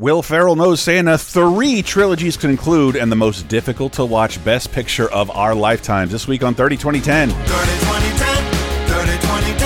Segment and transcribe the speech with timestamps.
[0.00, 5.10] Will Ferrell Knows Santa, three trilogies conclude, and the most difficult to watch Best Picture
[5.10, 6.12] of our lifetimes.
[6.12, 7.30] This week on 30 2010.
[7.30, 9.58] 30 2010, 30 2010.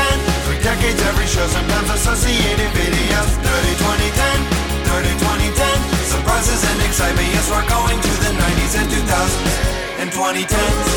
[0.48, 3.29] Three decades, every show, sometimes associated videos.
[3.45, 4.40] 30 2010,
[4.88, 6.00] 30 2010.
[6.00, 10.88] Surprises and excitement, yes, we're going to the 90s and 2000s and 2010s.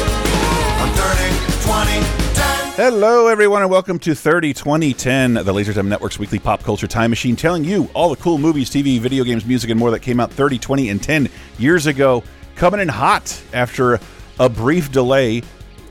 [0.80, 1.28] On 30
[1.60, 2.55] 2010.
[2.78, 7.38] Hello, everyone, and welcome to 30 2010, the LaserTime Network's weekly pop culture time machine,
[7.38, 10.30] telling you all the cool movies, TV, video games, music, and more that came out
[10.30, 12.22] 30, 20, and 10 years ago.
[12.58, 14.02] Coming in hot after
[14.42, 15.40] a brief delay,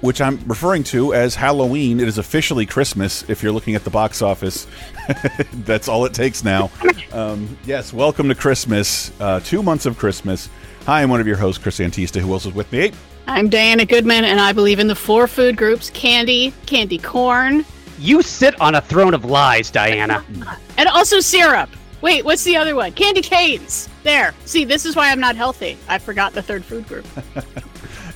[0.03, 2.01] which I'm referring to as Halloween.
[2.01, 4.67] It is officially Christmas if you're looking at the box office.
[5.55, 6.71] That's all it takes now.
[7.13, 9.11] Um, yes, welcome to Christmas.
[9.19, 10.51] Uh, two months of Christmas.
[10.85, 12.21] Hi, I'm one of your hosts, Chris Antista.
[12.21, 12.93] Who else is with me?
[13.27, 17.65] I'm Diana Goodman, and I believe in the four food groups candy, candy corn,
[17.99, 20.23] You sit on a throne of lies, Diana.
[20.77, 21.71] and also syrup.
[22.03, 22.93] Wait, what's the other one?
[22.93, 23.89] Candy canes.
[24.03, 24.35] There.
[24.45, 25.79] See, this is why I'm not healthy.
[25.89, 27.07] I forgot the third food group.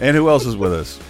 [0.00, 1.00] And who else is with us?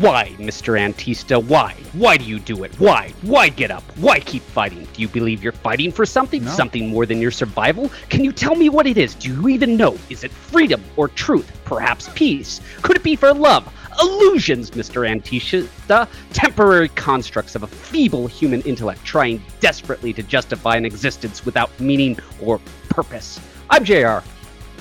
[0.00, 0.76] Why, Mr.
[0.76, 1.40] Antista?
[1.42, 1.72] Why?
[1.92, 2.74] Why do you do it?
[2.80, 3.14] Why?
[3.22, 3.84] Why get up?
[3.96, 4.88] Why keep fighting?
[4.92, 6.44] Do you believe you're fighting for something?
[6.44, 6.50] No.
[6.50, 7.90] Something more than your survival?
[8.08, 9.14] Can you tell me what it is?
[9.14, 9.96] Do you even know?
[10.10, 11.60] Is it freedom or truth?
[11.64, 12.60] Perhaps peace?
[12.82, 13.72] Could it be for love?
[14.00, 15.08] Illusions, Mr.
[15.08, 16.08] Antista.
[16.32, 22.18] Temporary constructs of a feeble human intellect trying desperately to justify an existence without meaning
[22.40, 23.38] or purpose.
[23.70, 24.24] I'm JR.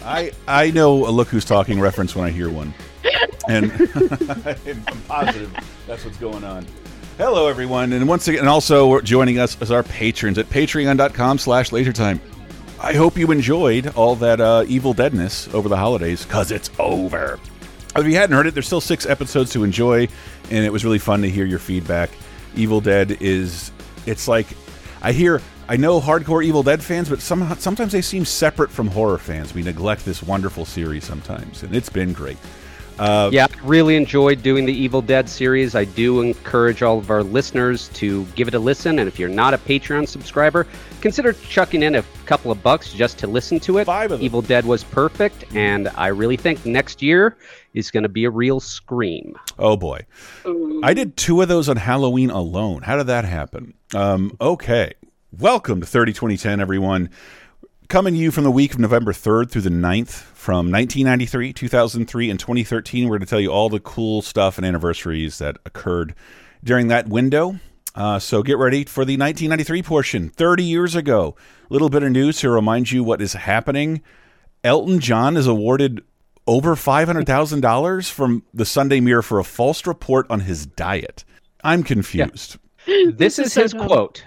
[0.03, 2.73] I I know a look who's talking reference when I hear one,
[3.47, 5.53] and I'm positive
[5.87, 6.65] that's what's going on.
[7.17, 12.19] Hello, everyone, and once again, and also joining us as our patrons at Patreon.com/slash LaserTime.
[12.79, 17.39] I hope you enjoyed all that uh, Evil Deadness over the holidays, cause it's over.
[17.95, 20.07] If you hadn't heard it, there's still six episodes to enjoy,
[20.49, 22.09] and it was really fun to hear your feedback.
[22.55, 23.71] Evil Dead is,
[24.05, 24.47] it's like,
[25.01, 28.87] I hear, I know hardcore Evil Dead fans, but some, sometimes they seem separate from
[28.87, 29.53] horror fans.
[29.53, 32.37] We neglect this wonderful series sometimes, and it's been great.
[33.31, 35.75] Yeah, I really enjoyed doing the Evil Dead series.
[35.75, 38.99] I do encourage all of our listeners to give it a listen.
[38.99, 40.67] And if you're not a Patreon subscriber,
[41.01, 43.85] consider chucking in a couple of bucks just to listen to it.
[43.85, 44.25] Five of them.
[44.25, 45.45] Evil Dead was perfect.
[45.55, 47.37] And I really think next year
[47.73, 49.35] is going to be a real scream.
[49.57, 50.05] Oh boy,
[50.83, 52.83] I did two of those on Halloween alone.
[52.83, 53.73] How did that happen?
[53.95, 54.93] Um, okay,
[55.31, 57.09] welcome to 30 2010, everyone.
[57.93, 62.31] Coming to you from the week of November 3rd through the 9th from 1993, 2003,
[62.31, 63.03] and 2013.
[63.03, 66.15] We're going to tell you all the cool stuff and anniversaries that occurred
[66.63, 67.59] during that window.
[67.93, 71.35] Uh, so get ready for the 1993 portion, 30 years ago.
[71.69, 74.01] A little bit of news to remind you what is happening.
[74.63, 76.01] Elton John is awarded
[76.47, 81.25] over $500,000 from the Sunday Mirror for a false report on his diet.
[81.63, 82.57] I'm confused.
[82.87, 83.85] This, is, is so his dumb.
[83.85, 84.23] quote.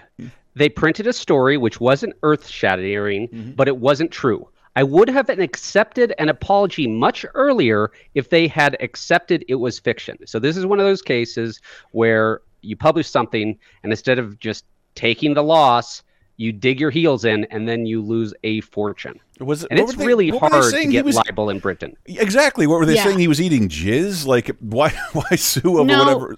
[0.57, 3.51] They printed a story which wasn't earth shattering, mm-hmm.
[3.51, 4.49] but it wasn't true.
[4.75, 10.17] I would have accepted an apology much earlier if they had accepted it was fiction.
[10.25, 14.65] So, this is one of those cases where you publish something, and instead of just
[14.95, 16.03] taking the loss,
[16.37, 19.19] you dig your heels in and then you lose a fortune.
[19.39, 21.95] Was And it's they- really what were they hard to get was- libel in Britain.
[22.05, 22.67] Exactly.
[22.67, 23.03] What were they Yeah.
[23.05, 23.19] saying?
[23.19, 24.25] He was eating jizz?
[24.27, 25.99] Like, why why sue over No.
[26.03, 26.35] whatever?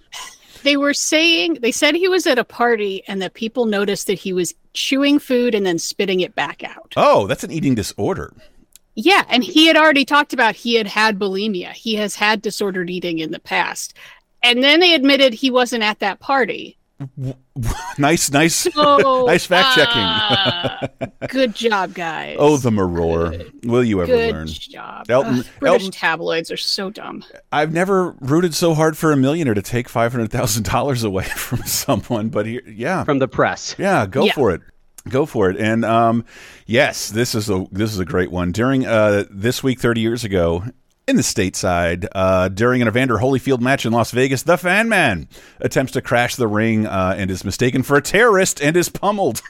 [0.64, 4.20] They were saying, they said he was at a party and that people noticed that
[4.20, 6.94] he was chewing food and then spitting it back out.
[6.98, 8.34] Oh, that's an eating disorder.
[8.96, 11.72] Yeah, and he had already talked about he had had bulimia.
[11.72, 13.94] He has had disordered eating in the past.
[14.44, 16.78] And then they admitted he wasn't at that party.
[17.98, 20.02] nice, nice, So, nice fact checking.
[20.02, 20.88] uh,
[21.30, 22.38] good job, guys.
[22.40, 23.34] oh, the Mirror.
[23.64, 24.48] Will you ever good learn?
[24.48, 25.10] job.
[25.10, 27.24] Elton- Ugh, British Elton- tabloids are so dumb.
[27.52, 31.24] I've never rooted so hard for a millionaire to take five hundred thousand dollars away
[31.26, 33.76] from someone, but here, yeah, From the press.
[33.78, 34.34] Yeah, go Yeah.
[34.34, 34.62] for it.
[35.08, 35.58] Go for it.
[35.58, 36.26] And um,
[36.68, 38.52] yes, this is a this is a great one.
[38.52, 40.64] During uh, this week, thirty years ago,
[41.10, 45.28] in the stateside, uh, during an Evander Holyfield match in Las Vegas, the Fan Man
[45.60, 49.42] attempts to crash the ring uh, and is mistaken for a terrorist and is pummeled.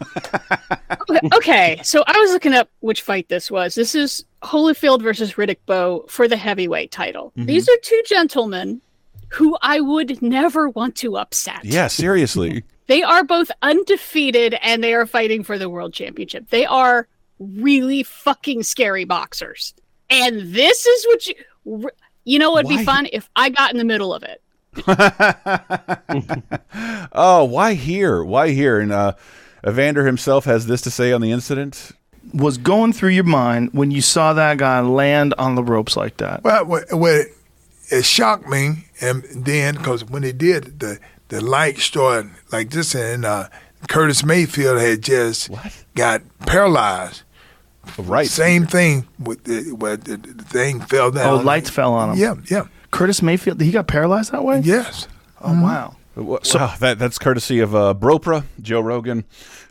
[1.34, 3.76] okay, so I was looking up which fight this was.
[3.76, 7.32] This is Holyfield versus Riddick Bowe for the heavyweight title.
[7.32, 7.46] Mm-hmm.
[7.48, 8.82] These are two gentlemen
[9.28, 11.64] who I would never want to upset.
[11.64, 12.64] yeah, seriously.
[12.88, 16.50] They are both undefeated and they are fighting for the world championship.
[16.50, 17.08] They are
[17.38, 19.76] really fucking scary boxers.
[20.10, 21.36] And this is what you
[22.26, 22.78] you know what'd Why?
[22.78, 24.42] be fun if I got in the middle of it.
[27.14, 28.24] oh, why here?
[28.24, 28.80] Why here?
[28.80, 29.14] And uh,
[29.68, 31.92] Evander himself has this to say on the incident.
[32.34, 36.18] was going through your mind when you saw that guy land on the ropes like
[36.18, 36.44] that?
[36.44, 37.28] Well, what, what
[37.92, 41.00] it shocked me, and then because when they did the
[41.30, 43.50] the light started like this, and uh,
[43.88, 45.84] Curtis Mayfield had just What?
[45.96, 47.24] got paralyzed
[47.98, 48.28] Right.
[48.28, 51.40] Same thing with the, where the, the thing fell down.
[51.40, 52.18] Oh, lights fell on him.
[52.18, 54.60] Yeah, yeah, Curtis Mayfield, he got paralyzed that way?
[54.64, 55.08] yes.
[55.42, 55.96] Oh, wow.
[56.16, 56.40] Wow,
[56.80, 59.24] that that's courtesy of uh, Bropra, Joe Rogan.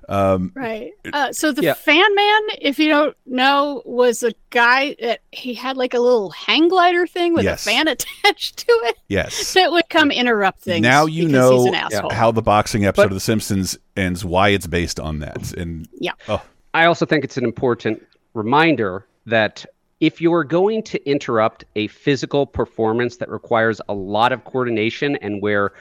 [0.09, 0.93] Um, Right.
[1.13, 1.75] Uh, so the Yeah.
[1.75, 6.31] fan man, if you don't know, was a guy that he had like a little
[6.31, 7.67] hang glider thing with Yes.
[7.67, 9.53] a fan attached to it yes.
[9.53, 10.81] that would come interrupt things.
[10.83, 14.25] Now you because he's know an how the boxing episode But- of The Simpsons ends,
[14.25, 16.13] why it's based on that, and Yeah.
[16.31, 16.41] oh,
[16.75, 18.03] I also think it's an important
[18.35, 19.65] reminder that
[20.01, 25.43] if you're going to interrupt a physical performance that requires a lot of coordination and
[25.43, 25.73] where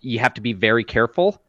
[0.00, 1.40] you have to be very careful,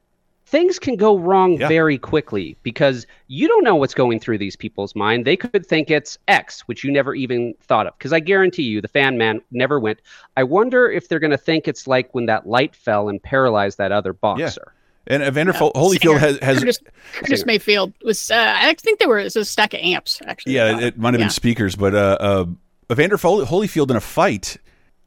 [0.46, 1.68] things can go wrong Yeah.
[1.68, 5.24] very quickly because you don't know what's going through these people's mind.
[5.24, 7.98] They could think it's X, which you never even thought of.
[7.98, 10.02] Because I guarantee you, the fan man never went.
[10.36, 13.78] I wonder if they're going to think it's like when that light fell and paralyzed
[13.78, 14.74] that other boxer.
[15.10, 16.20] And Evander Uh, Holyfield Singer.
[16.20, 16.80] has, has Curtis,
[17.14, 18.30] Curtis Mayfield was.
[18.32, 20.56] Uh, I think there were was a stack of amps actually.
[20.56, 21.26] yeah, it, it might have Yeah.
[21.28, 22.46] been speakers, but uh, uh,
[22.92, 24.58] Evander Hol- Holyfield in a fight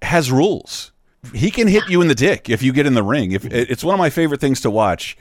[0.02, 0.90] has rules.
[1.32, 3.30] He can hit you in the dick if you get in the ring.
[3.32, 5.16] If it's one of my favorite things to watch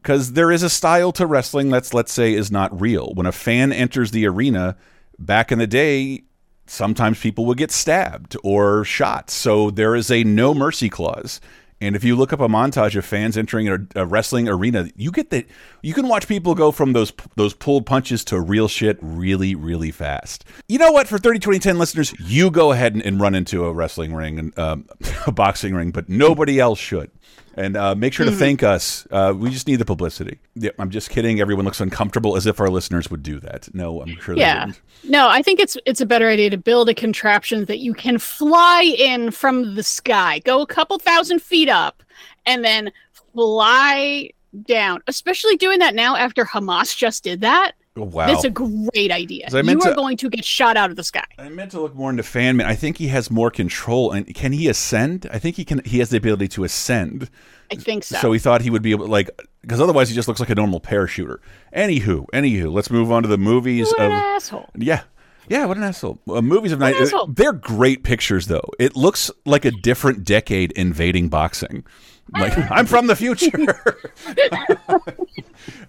[0.00, 3.12] because there is a style to wrestling that's let's say is not real.
[3.14, 4.76] When a fan enters the arena,
[5.18, 6.22] back in the day,
[6.68, 9.28] sometimes people would get stabbed or shot.
[9.28, 11.40] So there is a no mercy clause.
[11.80, 15.10] And if you look up a montage of fans entering a, a wrestling arena, you
[15.10, 15.46] get that
[15.82, 19.90] you can watch people go from those those pulled punches to real shit really really
[19.90, 20.44] fast.
[20.68, 21.08] You know what?
[21.08, 24.58] For 30 2010 listeners, you go ahead and, and run into a wrestling ring and
[24.58, 24.88] um,
[25.26, 27.10] a boxing ring, but nobody else should.
[27.60, 29.06] And uh, make sure to thank us.
[29.10, 30.38] Uh, we just need the publicity.
[30.54, 31.40] Yeah, I'm just kidding.
[31.40, 33.68] Everyone looks uncomfortable as if our listeners would do that.
[33.74, 34.72] No, I'm sure they Yeah.
[35.04, 38.18] No, I think it's it's a better idea to build a contraption that you can
[38.18, 42.02] fly in from the sky, go a couple thousand feet up,
[42.46, 42.92] and then
[43.34, 44.30] fly
[44.64, 45.02] down.
[45.06, 47.72] Especially doing that now after Hamas just did that.
[47.96, 48.26] Oh, wow.
[48.28, 49.48] That's a great idea.
[49.50, 51.24] You are to- going to get shot out of the sky.
[51.38, 52.64] I meant to look more into Fanman.
[52.64, 55.26] I think he has more control, and can he ascend?
[55.32, 55.82] I think he can.
[55.84, 57.28] He has the ability to ascend.
[57.72, 58.16] I think so.
[58.18, 59.28] So he thought he would be able, like,
[59.62, 61.38] because otherwise he just looks like a normal parachuter.
[61.74, 64.12] Anywho, anywho, let's move on to the movies what of.
[64.12, 64.70] an asshole.
[64.76, 65.02] Yeah.
[65.48, 66.20] Yeah, what an asshole.
[66.28, 66.94] Uh, movies of night.
[66.94, 67.26] asshole.
[67.26, 68.68] They're great pictures, though.
[68.78, 71.84] It looks like a different decade invading boxing.
[72.32, 73.76] Like, I'm from the future.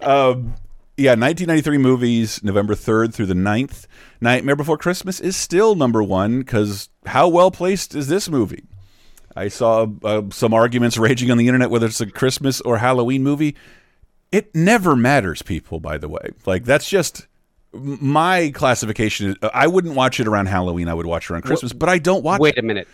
[0.00, 0.54] um,
[0.96, 3.86] yeah, 1993 movies, November 3rd through the 9th.
[4.20, 8.64] Nightmare Before Christmas is still number one because how well placed is this movie?
[9.34, 13.22] I saw uh, some arguments raging on the internet whether it's a Christmas or Halloween
[13.22, 13.56] movie.
[14.30, 16.30] It never matters, people, by the way.
[16.46, 17.26] Like, that's just
[17.72, 19.36] my classification.
[19.54, 20.88] I wouldn't watch it around Halloween.
[20.88, 22.58] I would watch it around Christmas, but I don't watch Wait it.
[22.58, 22.88] a minute.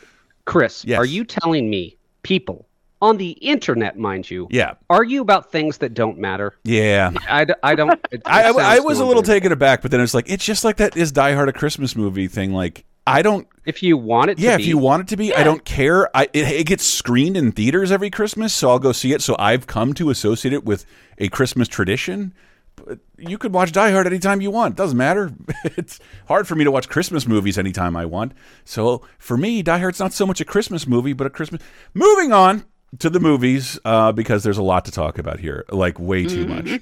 [0.46, 0.98] Chris, Yes.
[0.98, 2.67] are you telling me people
[3.00, 4.74] on the internet, mind you, Yeah.
[4.90, 6.54] argue about things that don't matter?
[6.64, 7.12] Yeah.
[7.28, 7.92] I, I don't.
[8.10, 10.44] it- I, it I, I was a little taken aback, but then it's like, it's
[10.44, 12.52] just like that is Die Hard a Christmas movie thing.
[12.52, 15.16] Like, I don't, If you want it to yeah, be, if you want it to
[15.16, 16.14] be, I don't care.
[16.14, 19.22] I it, it gets screened in theaters every Christmas, so I'll go see it.
[19.22, 20.84] So I've come to associate it with
[21.16, 22.34] a Christmas tradition.
[22.76, 24.74] But you could watch Die Hard anytime you want.
[24.74, 25.32] It Doesn't matter.
[25.64, 28.32] it's hard for me to watch Christmas movies anytime I want.
[28.66, 31.62] So for me, Die Hard's not so much a Christmas movie, but a Christmas.
[31.94, 32.64] Moving on
[32.98, 36.46] to the movies uh, because there's a lot to talk about here, like way too
[36.46, 36.80] much.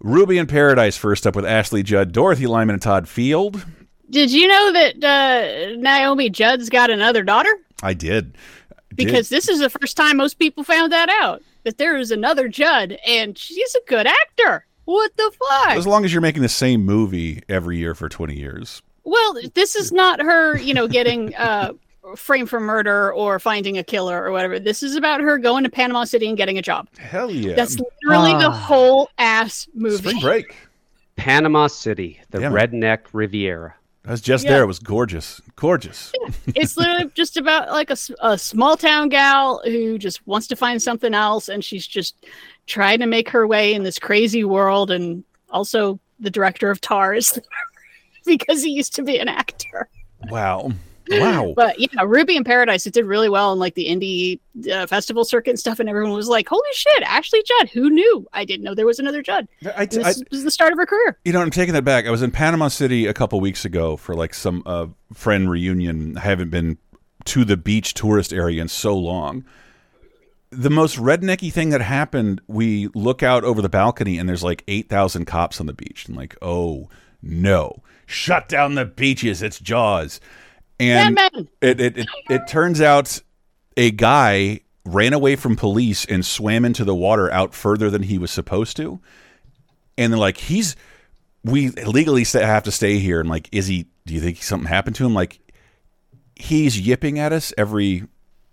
[0.00, 3.64] Ruby in Paradise first up with Ashley Judd, Dorothy Lyman, and Todd Field.
[4.08, 7.50] Did you know that uh, Naomi Judd's got another daughter?
[7.82, 8.36] I did.
[8.94, 8.96] Did.
[9.06, 12.48] Because this is the first time most people found that out that there is another
[12.48, 14.64] Judd, and she's a good actor.
[14.84, 15.70] What the fuck?
[15.70, 18.82] As long as you're making the same movie every year for 20 years.
[19.02, 21.72] Well, this is not her, you know, getting uh,
[22.14, 24.58] framed for murder or finding a killer or whatever.
[24.58, 26.88] This is about her going to Panama City and getting a job.
[26.98, 27.54] Hell yeah.
[27.54, 28.66] That's literally the ah.
[28.66, 29.96] whole ass movie.
[29.96, 30.56] Spring break.
[31.16, 33.74] Panama City, the Yeah, redneck Riviera.
[34.04, 34.52] I was just Yeah.
[34.52, 34.62] there.
[34.62, 35.40] It was gorgeous.
[35.56, 36.12] Gorgeous.
[36.54, 40.80] it's literally just about like a, a small town gal who just wants to find
[40.80, 42.14] something else and she's just
[42.66, 47.14] trying to make her way in this crazy world and also the director of tar
[47.14, 47.38] is
[48.26, 49.88] because he used to be an actor
[50.30, 50.72] Wow.
[51.10, 51.52] Wow.
[51.56, 54.40] but yeah ruby in paradise it did really well in like the indie
[54.72, 58.26] uh, festival circuit and stuff and everyone was like holy shit ashley judd who knew
[58.32, 59.46] i didn't know there was another judd
[59.76, 62.06] I, this I- was the start of her career you know, I'm taking that back.
[62.06, 66.16] I was in Panama City a couple weeks ago for like some uh, friend reunion.
[66.16, 66.78] I haven't been
[67.26, 69.44] to the beach tourist area in so long.
[70.50, 74.62] The most rednecky thing that happened, we look out over the balcony and there's like
[74.68, 76.06] 8,000 cops on the beach.
[76.08, 76.88] I'm like, oh
[77.20, 79.42] no, shut down the beaches.
[79.42, 80.20] It's Jaws.
[80.78, 81.18] And
[81.60, 83.20] it, it, it, it turns out
[83.76, 88.18] a guy ran away from police and swam into the water out further than he
[88.18, 89.00] was supposed to.
[89.98, 90.76] And they're like, he's
[91.44, 93.20] we legally have to stay here.
[93.20, 93.86] And like, is he?
[94.04, 95.14] Do you think something happened to him?
[95.14, 95.40] Like,
[96.34, 98.06] he's yipping at us every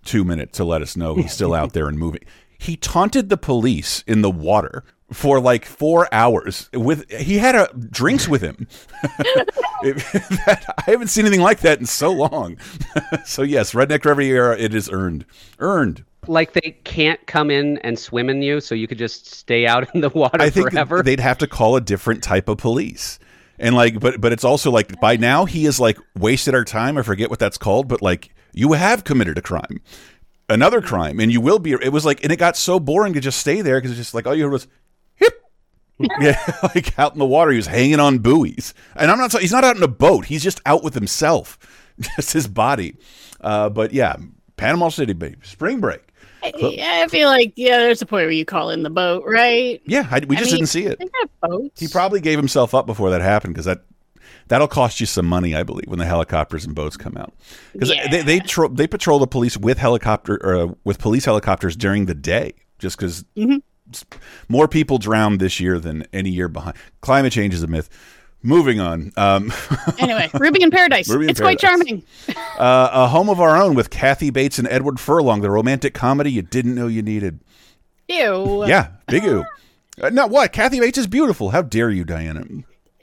[0.03, 2.22] two minutes to let us know he's still out there and moving.
[2.58, 6.70] He taunted the police in the water for like four hours.
[6.74, 8.67] With he had a drinks with him.
[9.84, 9.98] It-
[10.46, 12.58] that- I haven't seen anything like that in so long.
[13.25, 15.25] so yes, Redneck Riviera, it is earned,
[15.60, 16.05] earned.
[16.25, 19.93] Like they can't come in and swim in you, so you could just stay out
[19.93, 21.03] in the water I think forever.
[21.03, 23.20] they'd have to call a different type of police.
[23.60, 26.98] And like, but but it's also like by now he is like wasted our time.
[26.98, 29.82] I forget what that's called, but like you have committed a crime,
[30.50, 31.74] another crime, and you will be.
[31.74, 34.13] It was like, and it got so boring to just stay there because it's just
[34.13, 34.67] like all you heard was.
[36.20, 36.40] yeah,
[36.76, 39.32] like out in the water, he was hanging on buoys, and I'm not.
[39.34, 40.26] He's not out in a boat.
[40.26, 41.58] He's just out with himself,
[42.00, 42.98] just his body.
[43.42, 44.16] Uh, but yeah,
[44.58, 46.02] Panama City, baby, spring break.
[46.58, 49.82] Yeah, I feel like yeah, there's a point where you call in the boat, right?
[49.86, 51.00] Yeah, I, we I just mean, didn't see it.
[51.00, 51.80] They got boats.
[51.80, 53.84] He probably gave himself up before that happened because that
[54.48, 57.34] that'll cost you some money, I believe, when the helicopters and boats come out.
[57.72, 62.06] Because they they, tro- they patrol the police with helicopter uh, with police helicopters during
[62.06, 63.24] the day, just because
[64.48, 66.76] more people drowned this year than any year behind.
[67.02, 67.90] Climate change is a myth.
[68.46, 69.54] Moving on, um,
[70.00, 71.08] anyway, Ruby in Paradise.
[71.08, 72.04] Ruby in it's quite charming.
[72.58, 76.30] uh, a home of our own with Kathy Bates and Edward Furlong, the romantic comedy
[76.30, 77.40] you didn't know you needed.
[78.10, 78.66] Ew.
[78.68, 79.46] Yeah, big ooh.
[80.02, 80.52] Uh, no, what?
[80.52, 81.52] Kathy Bates is beautiful.
[81.52, 82.44] How dare you, Diana?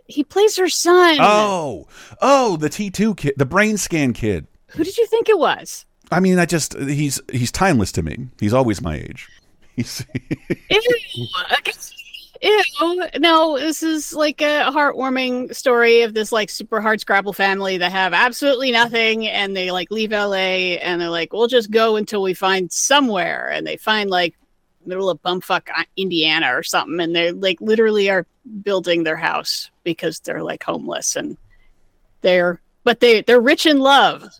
[0.07, 1.17] He plays her son.
[1.21, 1.87] Oh,
[2.21, 4.47] oh, the T two kid, the brain scan kid.
[4.73, 5.87] Who did you think it was?
[6.11, 8.29] I mean, I just he's he's timeless to me.
[8.41, 9.29] He's always my age.
[9.81, 10.05] He's
[10.71, 10.99] Ew.
[12.43, 13.05] Ew.
[13.19, 17.93] No, this is like a heartwarming story of this like super hard Scrabble family that
[17.93, 22.23] have absolutely nothing and they like leave LA and they're like, we'll just go until
[22.23, 23.51] we find somewhere.
[23.51, 24.37] And they find like
[24.87, 27.01] middle of bumfuck uh, Indiana or something.
[27.01, 28.27] And they like literally are
[28.63, 31.37] building their house because they're like homeless and
[32.23, 34.31] they're, but they, they're rich in love.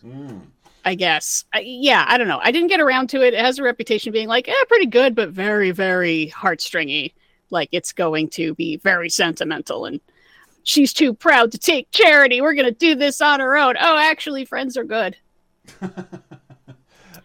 [0.83, 1.45] I guess.
[1.53, 2.39] I, yeah, I don't know.
[2.41, 3.33] I didn't get around to it.
[3.33, 7.13] It has a reputation being like, eh, pretty good, but very, very heartstringy.
[7.51, 9.99] Like it's going to be very sentimental and
[10.63, 12.41] she's too proud to take charity.
[12.41, 13.75] We're going to do this on her own.
[13.79, 15.17] Oh, actually, friends are good.
[15.81, 15.87] uh,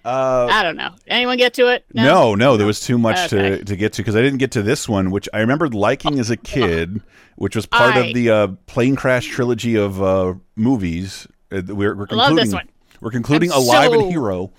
[0.04, 0.90] I don't know.
[1.06, 1.84] Anyone get to it?
[1.94, 3.58] no, no, there was too much Okay.
[3.58, 6.18] to to get to because I didn't get to this one, which I remembered liking
[6.18, 7.00] as a kid,
[7.36, 11.26] which was part I- of the uh, plane crash trilogy of uh, movies.
[11.50, 12.36] Uh, we're, we're I love concluding.
[12.36, 12.68] this one.
[13.00, 14.52] We're concluding I'm Alive and Hero.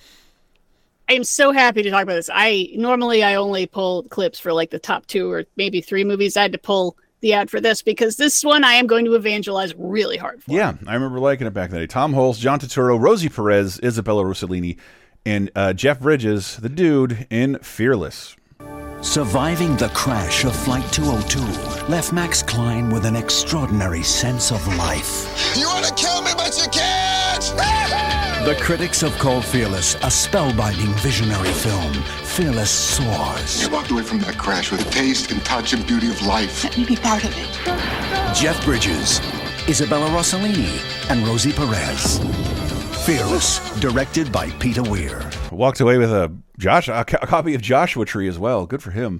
[1.09, 2.29] I am so happy to talk about this.
[2.33, 6.35] I normally I only pull clips for like the top two or maybe three movies.
[6.35, 9.15] I had to pull the ad for this because this one I am going to
[9.15, 10.51] evangelize really hard for.
[10.51, 11.87] Yeah, I remember liking it back in the day.
[11.87, 14.77] Tom Hulce, John Turturro, Rosie Perez, Isabella Rossellini,
[15.25, 18.35] and uh, Jeff Bridges, the dude in Fearless.
[19.01, 21.39] Surviving the crash of Flight 202
[21.89, 25.55] left Max Klein with an extraordinary sense of life.
[25.55, 26.96] You want to kill me, but you can't!
[28.47, 31.91] The critics have called Fearless a spellbinding visionary film.
[32.23, 33.61] Fearless soars.
[33.61, 36.63] You walked away from that crash with a taste and touch and beauty of life.
[36.63, 38.33] Let me be part of it.
[38.33, 39.19] Jeff Bridges,
[39.67, 40.79] Isabella Rossellini,
[41.11, 42.19] and Rosie Perez.
[43.05, 45.29] Fearless, directed by Peter Weir.
[45.51, 48.65] Walked away with a Josh a, co- a copy of Joshua Tree as well.
[48.65, 49.19] Good for him.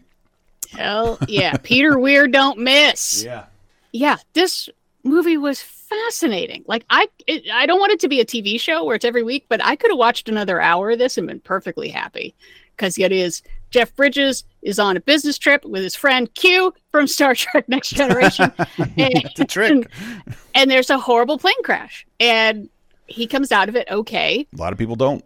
[0.71, 1.57] Hell yeah.
[1.63, 3.25] Peter Weir don't miss.
[3.25, 3.47] Yeah.
[3.91, 4.69] Yeah, this
[5.03, 6.63] movie was fascinating.
[6.67, 9.23] Like I it, I don't want it to be a TV show where it's every
[9.23, 12.35] week, but I could have watched another hour of this and been perfectly happy.
[12.77, 13.41] Cuz it is
[13.71, 17.89] Jeff Bridges is on a business trip with his friend Q from Star Trek Next
[17.91, 18.51] Generation.
[18.97, 19.89] and, a trick.
[20.55, 22.69] and there's a horrible plane crash and
[23.07, 25.23] he comes out of it okay A lot of people don't.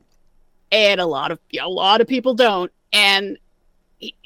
[0.72, 3.38] and a lot of a lot of people don't and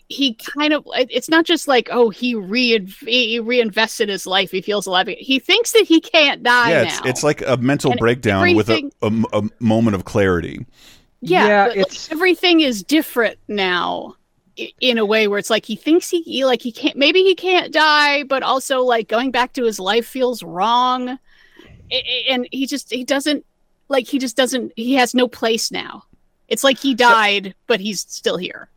[0.08, 4.52] he, he kind of it's not just like oh he re he reinvested his life
[4.52, 5.08] he feels alive.
[5.08, 6.88] He thinks that he can't die yeah, now.
[6.90, 10.66] it's, it's like a mental And breakdown with a, a, a moment of clarity.
[11.22, 14.16] yeah, Yeah, but, like, everything is different now
[14.80, 17.36] in a way where it's like he thinks he, he like he can't maybe he
[17.36, 21.10] can't die but also like going back to his life feels wrong.
[21.10, 21.18] I-
[21.92, 23.46] I- and he just he doesn't
[23.90, 26.04] like he just doesn't he has no place now.
[26.48, 28.70] It's like he died but he's still here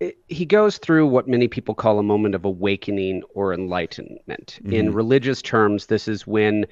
[0.00, 4.58] it- he goes through what many people call a moment of awakening or enlightenment.
[4.64, 4.94] In mm-hmm.
[4.94, 6.66] religious terms, this is when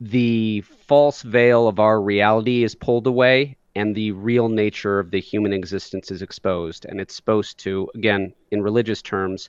[0.00, 5.20] the false veil of our reality is pulled away and the real nature of the
[5.20, 6.86] human existence is exposed.
[6.86, 9.48] And it's supposed to, again, in religious terms,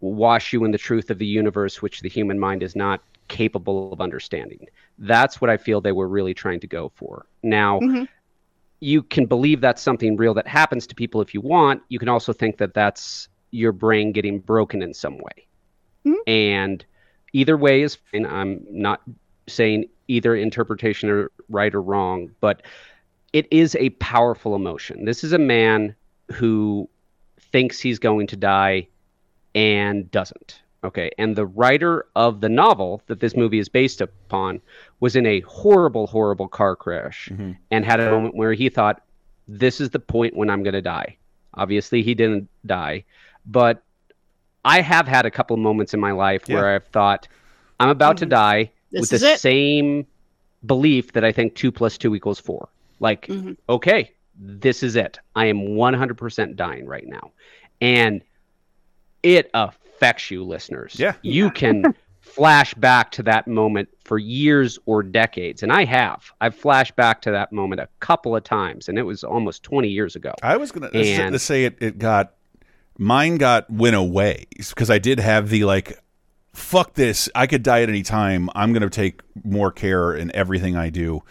[0.00, 3.92] wash you in the truth of the universe, which the human mind is not capable
[3.92, 4.66] of understanding.
[4.98, 7.26] That's what I feel they were really trying to go for.
[7.42, 8.04] Now, mm-hmm.
[8.80, 11.82] You can believe that's something real that happens to people if you want.
[11.88, 15.46] You can also think that that's your brain getting broken in some way.
[16.04, 16.14] Hmm?
[16.26, 16.84] And
[17.32, 18.26] either way is fine.
[18.26, 19.00] I'm not
[19.48, 22.62] saying either interpretation are right or wrong, but
[23.32, 25.04] it is a powerful emotion.
[25.04, 25.94] This is a man
[26.32, 26.88] who
[27.52, 28.88] thinks he's going to die
[29.54, 30.60] and doesn't.
[30.86, 31.10] Okay.
[31.18, 34.60] And the writer of the novel that this movie is based upon
[35.00, 37.52] was in a horrible, horrible car crash mm-hmm.
[37.72, 39.02] and had a moment where he thought,
[39.48, 41.16] this is the point when I'm going to die.
[41.54, 43.04] Obviously, he didn't die,
[43.46, 43.82] but
[44.64, 47.26] I have had a couple moments in my life where I've thought,
[47.80, 48.30] I'm about to mm-hmm.
[48.30, 49.40] die This with is the it.
[49.40, 50.06] same
[50.64, 52.68] belief that I think two plus two equals four.
[53.00, 53.52] Like, mm-hmm.
[53.68, 55.18] okay, this is it.
[55.34, 57.32] I am 100% dying right now.
[57.80, 58.22] And
[59.22, 59.85] it affects
[60.30, 60.96] you, listeners.
[60.98, 61.14] Yeah.
[61.22, 65.62] You can flash back to that moment for years or decades.
[65.62, 66.32] And I have.
[66.40, 69.88] I've flashed back to that moment a couple of times, and it was almost 20
[69.88, 70.34] years ago.
[70.42, 71.76] I was gonna And- to say it.
[71.80, 72.34] It got
[72.98, 75.98] mine got went away because I did have the like,
[76.52, 77.28] fuck this.
[77.34, 78.50] I could die at any time.
[78.54, 81.22] I'm gonna take more care in everything I do,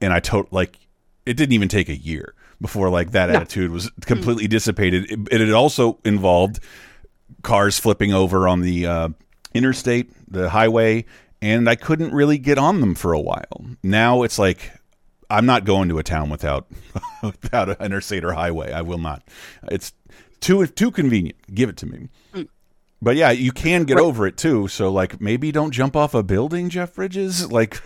[0.00, 0.76] and I to like.
[1.26, 5.10] It didn't even take a year before like that attitude was completely dissipated.
[5.10, 6.60] It, it had also involved
[7.42, 9.08] cars flipping over on the uh,
[9.54, 11.04] interstate, the highway,
[11.42, 13.64] and I couldn't really get on them for a while.
[13.82, 14.72] Now it's like
[15.28, 16.66] I'm not going to a town without
[17.22, 18.72] without an interstate or highway.
[18.72, 19.22] I will not.
[19.70, 19.92] It's
[20.40, 21.36] too too convenient.
[21.54, 22.08] Give it to me.
[23.02, 24.68] But yeah, you can get over it too.
[24.68, 27.46] So like maybe don't jump off a building, Jeff Bridges.
[27.50, 27.80] Like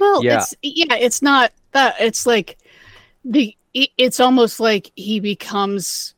[0.00, 0.38] Well, Yeah.
[0.38, 1.94] it's yeah, it's not that.
[2.00, 2.58] It's like
[3.24, 3.56] the.
[3.74, 6.14] It's almost like he becomes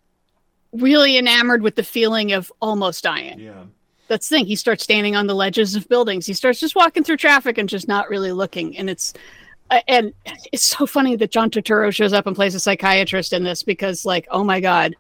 [0.75, 3.39] really enamored with the feeling of almost dying.
[3.39, 3.65] yeah.
[4.07, 4.45] That's the thing.
[4.47, 6.27] He starts standing on the ledges of buildings.
[6.27, 8.77] He starts just walking through traffic and just not really looking.
[8.77, 9.15] And it's
[9.71, 10.13] uh, and
[10.53, 14.05] it's so funny that John Turturro shows up and plays a psychiatrist in this because,
[14.05, 14.95] like, oh my god,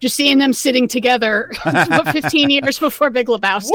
[0.00, 3.70] just seeing them sitting together about 15 years before Big Lebowski.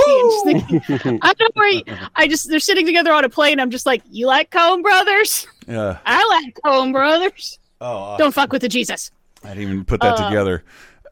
[0.45, 1.83] And just thinking, I don't worry.
[2.17, 3.61] I just they're sitting together on a plane.
[3.61, 5.47] I'm just like, you like Coen Brothers?
[5.69, 5.99] Yeah.
[6.05, 7.59] I like Coen Brothers.
[7.79, 9.09] Oh, Don't fuck with the Jesus.
[9.41, 10.65] I didn't even put that together.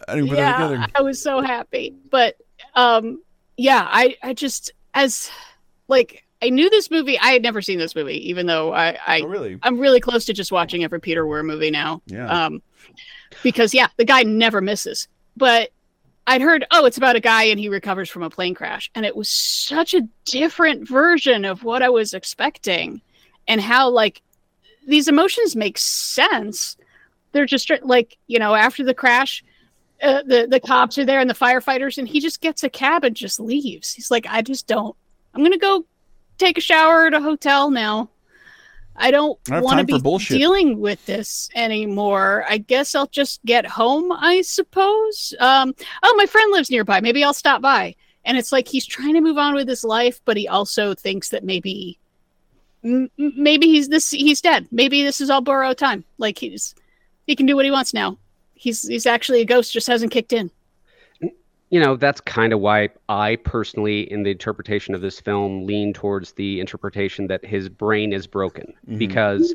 [0.07, 0.91] I didn't put that yeah, together.
[0.95, 1.95] I was so happy.
[2.09, 2.37] But
[2.75, 3.21] um,
[3.57, 5.29] yeah, I I just as
[5.87, 7.17] like I knew this movie.
[7.17, 9.59] I had never seen this movie, even though I I Oh, really?
[9.63, 12.01] I'm really close to just watching every Peter Weir movie now.
[12.05, 12.27] Yeah.
[12.27, 12.61] Um,
[13.43, 15.07] because yeah, the guy never misses.
[15.35, 15.71] But
[16.25, 19.05] I'd heard, oh, it's about a guy and he recovers from a plane crash, and
[19.05, 23.01] it was such a different version of what I was expecting,
[23.47, 24.21] and how like
[24.87, 26.77] these emotions make sense.
[27.31, 29.43] They're just like you know after the crash.
[30.01, 33.03] Uh, the the cops are there and the firefighters and he just gets a cab
[33.03, 33.93] and just leaves.
[33.93, 34.95] He's like i just don't
[35.33, 35.85] i'm gonna go
[36.37, 38.09] take a shower at a hotel now.
[38.95, 39.93] I don't want to be
[40.37, 42.45] dealing with this anymore.
[42.47, 45.33] I guess i'll just get home i suppose.
[45.39, 47.01] Um oh my friend lives nearby.
[47.01, 47.95] Maybe i'll stop by.
[48.23, 51.29] And it's like he's trying to move on with his life but he also thinks
[51.29, 51.97] that maybe
[52.83, 54.67] m- maybe he's this he's dead.
[54.71, 56.03] Maybe this is all borrowed time.
[56.19, 56.75] Like he's
[57.25, 58.19] he can do what he wants now
[58.57, 60.51] he's he's actually a ghost just hasn't kicked in.
[61.69, 65.91] You know that's kind of why i personally in the interpretation of this film lean
[65.91, 68.73] towards the interpretation that his brain is broken.
[68.87, 68.97] Mm-hmm.
[68.97, 69.53] Because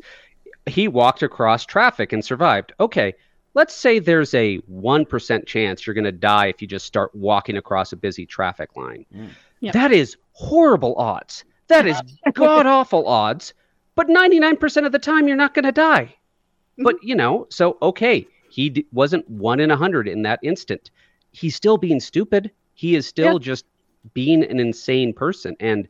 [0.65, 2.73] he walked across traffic and survived.
[2.79, 3.15] Okay
[3.53, 7.57] let's say there's a 1% chance you're going to die if you just start walking
[7.57, 9.05] across a busy traffic line.
[9.15, 9.29] Mm.
[9.59, 9.71] Yeah.
[9.71, 11.45] that is horrible odds.
[11.67, 11.99] That is
[12.33, 13.53] god awful odds.
[13.95, 16.15] But 99% of the time you're not going to die.
[16.77, 20.91] But you know so okay he d- wasn't one in a hundred in that instant.
[21.31, 22.51] He's still being stupid.
[22.73, 23.47] He is still Yeah.
[23.51, 23.65] just
[24.13, 25.55] being an insane person.
[25.59, 25.87] And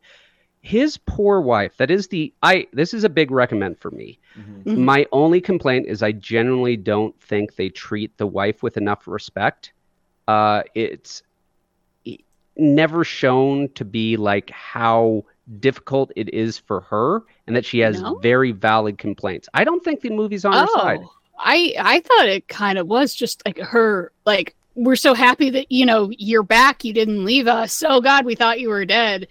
[0.61, 4.17] his poor wife that is the i this is a big recommend for me.
[4.39, 4.77] Mhm.
[4.77, 9.73] my only complaint is i generally don't think they treat the wife with enough respect.
[10.27, 11.21] Uh it's
[12.57, 15.23] never shown to be like how
[15.59, 18.15] difficult it is for her and that she has No?
[18.21, 19.49] very valid complaints.
[19.53, 20.99] I don't think the movie's on her side.
[21.03, 25.49] Oh, I I thought it kind of was just like her like we're so happy
[25.51, 27.83] that you know you're back you didn't leave us.
[27.87, 29.27] Oh god we thought you were dead.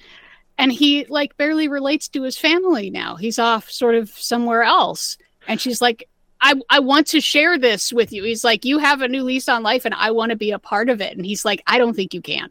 [0.59, 3.17] And he like barely relates to his family now.
[3.17, 5.17] He's off sort of somewhere else.
[5.49, 6.09] And she's like
[6.41, 8.25] I I want to share this with you.
[8.25, 10.59] He's like you have a new lease on life and I want to be a
[10.59, 11.17] part of it.
[11.17, 12.51] And he's like I don't think you can.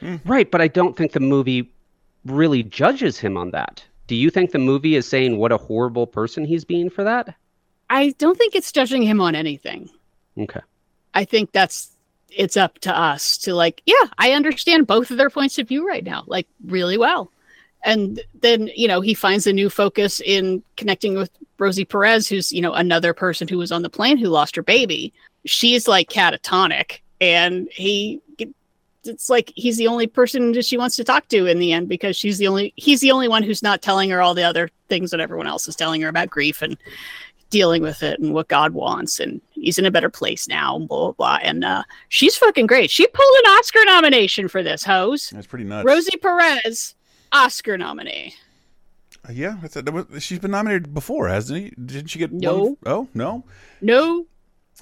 [0.00, 0.16] Hmm.
[0.24, 1.70] Right, but I don't think the movie
[2.24, 3.84] really judges him on that.
[4.06, 7.34] Do you think the movie is saying what a horrible person he's being for that?
[7.90, 9.90] I don't think it's judging him on anything
[10.38, 10.60] Okay.
[11.14, 11.90] I think that's
[12.30, 15.86] it's up to us to like, yeah, I understand both of their points of view
[15.86, 17.30] right now, like really well.
[17.84, 22.52] And then, you know, he finds a new focus in connecting with Rosie Perez, who's,
[22.52, 25.12] you know, another person who was on the plane who lost her baby.
[25.44, 28.22] She's like catatonic and he
[29.04, 31.88] it's like he's the only person that she wants to talk to in the end
[31.88, 34.70] because she's the only he's the only one who's not telling her all the other
[34.88, 36.76] things that everyone else is telling her about grief and
[37.52, 40.86] dealing with it and what God wants and he's in a better place now blah
[40.86, 45.30] blah blah and uh, she's fucking great she pulled an Oscar nomination for this hose
[45.30, 45.86] That's pretty nuts.
[45.86, 46.94] Rosie Perez
[47.30, 48.34] Oscar nominee
[49.30, 51.70] Yeah, I thought that was, she's been nominated before, hasn't he?
[51.84, 52.58] Didn't she get No.
[52.62, 52.76] One?
[52.86, 53.44] Oh no.
[53.80, 54.26] no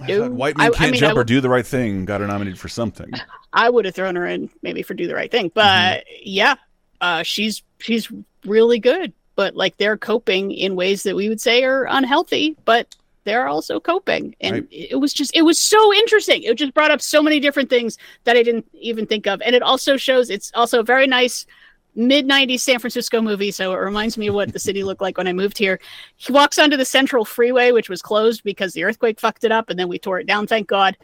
[0.09, 0.31] No.
[0.31, 2.27] White Man I- I Can't mean, Jump I or Do the Right Thing got her
[2.27, 3.11] nominated for something.
[3.53, 5.51] I would have thrown her in maybe for do the right thing.
[5.53, 6.55] But yeah,
[7.01, 8.11] uh, she's she's
[8.47, 9.13] really good.
[9.41, 13.81] But like they're coping in ways that we would say are unhealthy, but they're also
[13.81, 14.37] coping.
[14.43, 14.69] And Right.
[14.71, 16.43] it was just it was so interesting.
[16.43, 19.41] It just brought up so many different things that I didn't even think of.
[19.41, 21.47] And it also shows it's also a very nice
[21.95, 23.51] mid 90s San Francisco movie.
[23.51, 25.81] So it reminds me of what the city looked like when I moved here.
[26.17, 29.71] He walks onto the central freeway, which was closed because the earthquake fucked it up,
[29.71, 30.99] and then we tore it down, thank God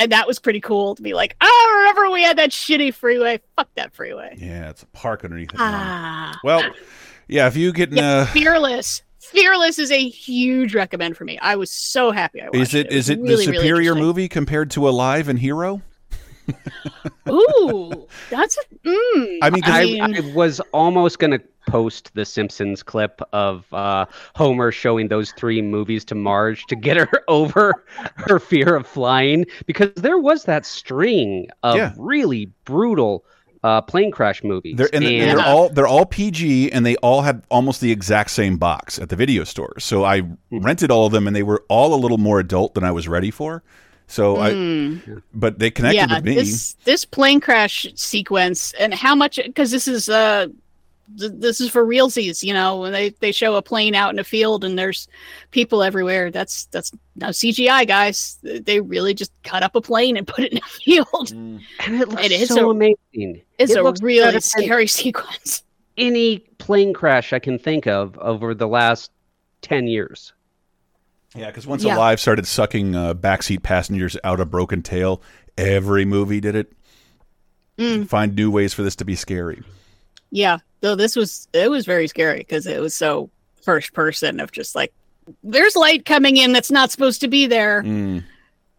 [0.00, 3.40] and that was pretty cool to be like, oh, remember we had that shitty freeway?
[3.56, 4.32] Fuck that freeway.
[4.38, 5.58] Yeah, it's a park underneath it.
[5.58, 6.62] Ah, Well,
[7.28, 9.02] yeah, if you get in yeah, uh, Fearless.
[9.20, 11.38] Fearless is a huge recommend for me.
[11.40, 12.92] I was so happy I watched is it it.
[12.92, 14.02] is it really, the superior interesting.
[14.02, 15.82] movie compared to Alive and Hero?
[17.28, 18.88] Ooh, that's a.
[18.88, 23.20] Mm, I mean, 'cause I, mean- I was almost going to post the Simpsons clip
[23.34, 27.84] of uh, Homer showing those three movies to Marge to get her over
[28.16, 31.92] her fear of flying because there was that string of Yeah.
[31.98, 33.24] really brutal
[33.64, 34.76] uh, plane crash movies.
[34.76, 38.30] They're and, And- they're all they're all PG and they all had almost the exact
[38.30, 39.74] same box at the video store.
[39.78, 40.36] So I Hmm.
[40.60, 43.08] rented all of them and they were all a little more adult than I was
[43.08, 43.62] ready for.
[44.06, 44.50] So I
[45.34, 46.10] but they connected Hmm.
[46.10, 46.34] yeah, with me.
[46.36, 50.46] this this plane crash sequence and how much because this is uh
[51.18, 54.18] th- this is for realsies, you know, when they they show a plane out in
[54.18, 55.06] a field and there's
[55.52, 56.30] people everywhere.
[56.30, 58.38] That's that's no CGI, guys.
[58.42, 61.28] They really just cut up a plane and put it in a field.
[61.30, 61.60] Mm.
[61.86, 63.42] and it looks It is so a- amazing.
[63.58, 65.62] It's It a looks really scary sequence.
[65.96, 69.10] Any plane crash I can think of over the last
[69.62, 70.32] ten years.
[71.34, 71.96] Yeah, because once Yeah.
[71.96, 75.20] Alive started sucking uh, backseat passengers out of broken tail,
[75.58, 76.72] every movie did it.
[77.76, 78.08] Mm.
[78.08, 79.62] Find new ways for this to be scary.
[80.30, 83.30] Yeah, though this was it was very scary because it was so
[83.62, 84.92] first person of just like
[85.42, 87.82] there's light coming in that's not supposed to be there.
[87.82, 88.24] Mm.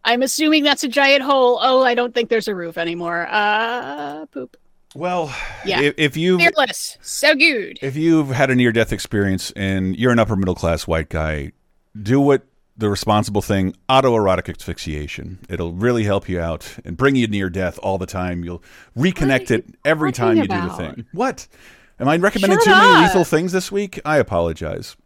[0.04, 1.58] I'm assuming that's a giant hole.
[1.60, 3.28] Oh, I don't think there's a roof anymore.
[3.30, 4.56] Uh, poop.
[4.94, 5.32] Well,
[5.64, 5.82] Yeah.
[5.82, 7.78] if, if you Fearless, so good.
[7.82, 11.52] if you've had a near death experience and you're an upper middle class white guy,
[12.00, 12.42] do what
[12.80, 15.38] the responsible thing autoerotic asphyxiation.
[15.48, 18.42] It'll really help you out and bring you near death all the time.
[18.44, 18.62] You'll
[18.96, 21.06] reconnect are it every time you talking do the thing.
[21.12, 21.46] What?
[22.00, 24.00] Am I recommending Shut too many lethal things this week?
[24.04, 24.96] I apologize.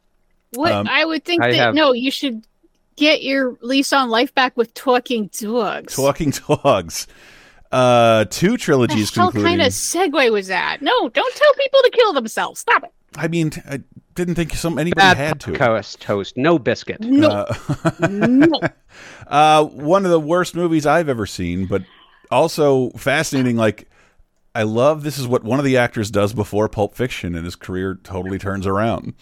[0.53, 2.47] What Um, I would think I that have- no, you should
[2.97, 5.97] get your lease on life back with talking dogs.
[5.97, 7.07] Talking dogs.
[7.73, 10.81] Uh, two trilogies What kind of segue was that?
[10.81, 12.61] No, don't tell people to kill themselves.
[12.61, 12.93] Stop it.
[13.17, 13.81] I mean, I
[14.15, 15.53] didn't think some anybody Bad had to.
[15.53, 17.01] toast, toast, no biscuit.
[17.01, 17.47] No,
[18.09, 18.49] no.
[19.27, 21.83] Uh, one of the worst movies I've ever seen, but
[22.31, 23.57] also fascinating.
[23.57, 23.89] Like,
[24.55, 27.57] I love this is what one of the actors does before Pulp Fiction, and his
[27.57, 29.15] career totally turns around.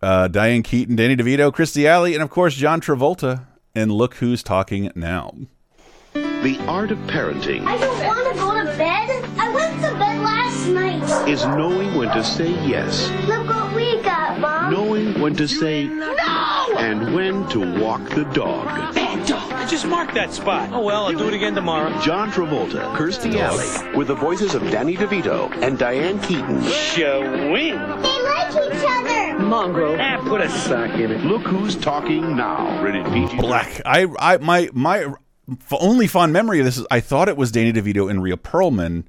[0.00, 3.46] Uh, Diane Keaton, Danny DeVito, Kirstie Alley, and of course John Travolta.
[3.74, 5.32] And look who's talking now.
[6.14, 9.24] The art of parenting I don't want to go to bed.
[9.38, 11.28] I went to bed last night.
[11.28, 13.67] is knowing when to say yes, Look what
[15.28, 16.74] when to say No!
[16.78, 18.64] and when to walk the dog.
[18.94, 20.70] Bad I just marked that spot.
[20.72, 21.90] Oh well, I'll do it again tomorrow.
[22.00, 26.62] John Travolta, Kirstie Alley, with the voices of Danny DeVito and Diane Keaton.
[26.64, 27.74] Showing.
[27.74, 29.38] They like each other.
[29.40, 29.98] Mongrel.
[30.00, 31.22] Ah, put a sock in it.
[31.24, 32.82] Look who's talking now.
[32.82, 33.36] Rated PG.
[33.36, 33.82] Black.
[33.84, 35.00] I, I, my, my
[35.50, 38.38] f- only fond memory of this is I thought it was Danny DeVito and Rhea
[38.38, 39.04] Perlman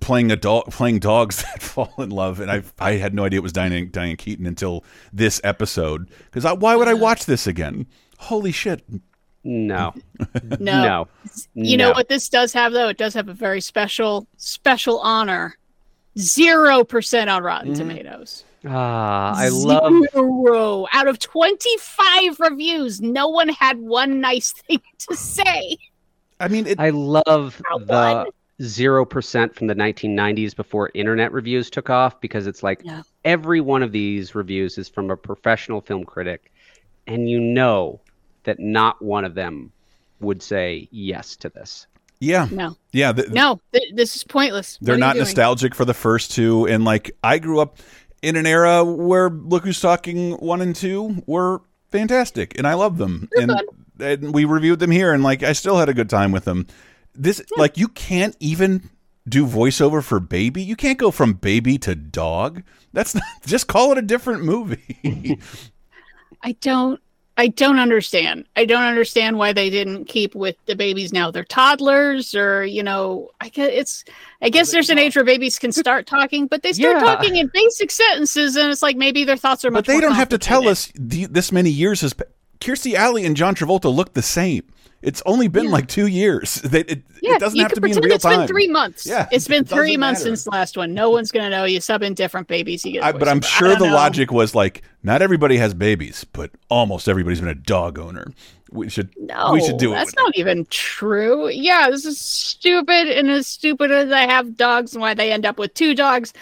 [0.00, 3.38] playing a dog, playing dogs that fall in love, and I, I had no idea
[3.40, 6.08] it was Diane, Diane Keaton until this episode.
[6.30, 7.86] Because why would I watch this again?
[8.18, 8.82] Holy shit!
[9.44, 9.94] No,
[10.44, 10.56] No.
[10.58, 11.08] no.
[11.54, 11.94] You know No.
[11.94, 12.88] what this does have though?
[12.88, 15.56] It does have a very special special honor.
[16.18, 17.78] Zero percent on Rotten Mm-hmm.
[17.78, 18.44] Tomatoes.
[18.66, 19.92] Ah, I love.
[20.12, 23.00] Zero out of twenty-five reviews.
[23.00, 25.76] No one had one nice thing to say.
[26.40, 28.26] I mean, it, I love Not the one.
[28.62, 33.02] Zero percent from the 1990s before internet reviews took off because it's like Yeah.
[33.24, 36.50] every one of these reviews is from a professional film critic,
[37.06, 38.00] and you know
[38.44, 39.72] that not one of them
[40.20, 41.86] would say yes to this.
[42.20, 43.12] yeah, No, yeah.
[43.12, 44.78] th- no, th- this is pointless.
[44.80, 47.76] They're not nostalgic for the first two, and like I grew up
[48.22, 52.96] in an era where Look Who's Talking one and two were fantastic, and I love
[52.96, 53.60] them, and,
[54.00, 56.66] and we reviewed them here, and like I still had a good time with them.
[57.18, 58.90] This like you can't even
[59.28, 60.62] do voiceover for baby.
[60.62, 62.62] You can't go from baby to dog.
[62.92, 65.38] That's not just call it a different movie.
[66.42, 67.00] I don't
[67.38, 68.46] I don't understand.
[68.56, 71.30] I don't understand why they didn't keep with the babies now.
[71.30, 74.04] They're toddlers or, you know, I guess it's
[74.40, 77.00] I guess there's an age where babies can start talking, but they start Yeah.
[77.00, 80.14] talking in basic sentences and it's like maybe their thoughts are much but they don't
[80.14, 82.14] have to tell us the, this many years has.
[82.60, 84.64] Kirstie Alley and John Travolta look the same.
[85.02, 86.60] It's only been like two years.
[86.66, 88.40] They, it, Yeah, it doesn't have to be in real it's time.
[88.40, 89.06] been three months.
[89.06, 90.30] Yeah, it's been it three months matter.
[90.30, 90.94] since the last one.
[90.94, 91.64] No one's gonna know.
[91.64, 92.84] You sub in different babies.
[92.84, 93.04] You get.
[93.04, 93.40] I, but I'm.
[93.40, 93.94] Sure the know.
[93.94, 98.32] logic was like not everybody has babies, but almost everybody's been a dog owner.
[98.72, 99.94] We should No, we should do it.
[99.94, 101.48] That's not even true.
[101.48, 105.46] Yeah, this is stupid, and as stupid as I have dogs and why they end
[105.46, 106.32] up with two dogs.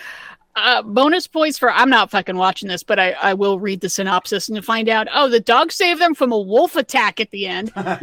[0.57, 3.89] Uh, bonus points for I'm not fucking watching this, but I, I will read the
[3.89, 5.09] synopsis and find out.
[5.13, 7.73] Oh, the dog saved them from a wolf attack at the end.
[7.77, 7.99] I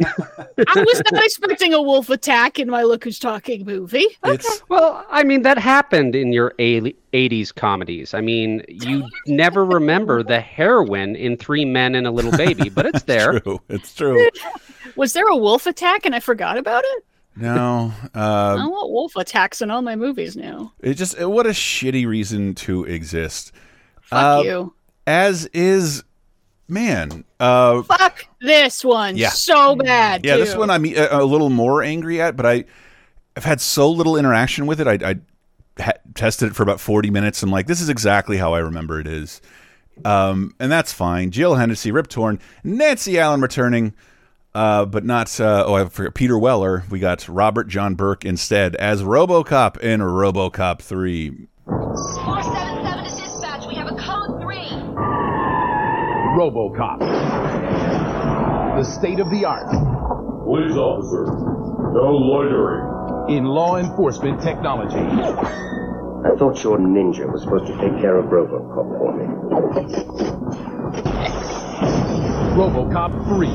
[0.58, 4.06] was not expecting a wolf attack in my Look Who's Talking movie.
[4.24, 8.12] It's Well, I mean, that happened in your 80s comedies.
[8.12, 12.84] I mean, you never remember the heroin in Three Men and a Little Baby, but
[12.84, 13.40] it's there.
[13.40, 13.60] true.
[13.70, 14.28] It's true.
[14.96, 17.04] Was there a wolf attack and I forgot about it?
[17.34, 20.72] No, I uh, want wolf attacks in all my movies now.
[20.80, 23.52] it just what a shitty reason to exist.
[24.02, 24.74] Fuck Uh, you.
[25.06, 26.04] As is,
[26.68, 27.24] man.
[27.40, 29.30] Uh, Fuck this one Yeah.
[29.30, 30.24] so bad.
[30.24, 32.64] yeah, this one I'm a, a little more angry at, but I,
[33.36, 34.86] I've had so little interaction with it.
[34.86, 37.42] I, I ha- tested it for about 40 minutes.
[37.42, 39.40] I'm like, this is exactly how I remember it is.
[40.04, 41.30] Um, and that's fine.
[41.30, 43.94] Jill Hennessy, Rip Torn, Nancy Allen returning,
[44.54, 46.84] uh, but not, uh, oh, I forgot Peter Weller.
[46.90, 51.48] We got Robert John Burke instead as Robocop in Robocop 3.
[51.64, 53.66] 477 to dispatch.
[53.66, 54.56] We have a code 3.
[56.36, 56.98] Robocop.
[58.78, 59.68] The state of the art
[60.44, 61.24] Police officer,
[61.94, 63.36] no loitering.
[63.36, 64.96] in law enforcement technology.
[64.96, 69.26] I thought your ninja was supposed to take care of Robocop for me.
[72.56, 73.48] Robocop 3.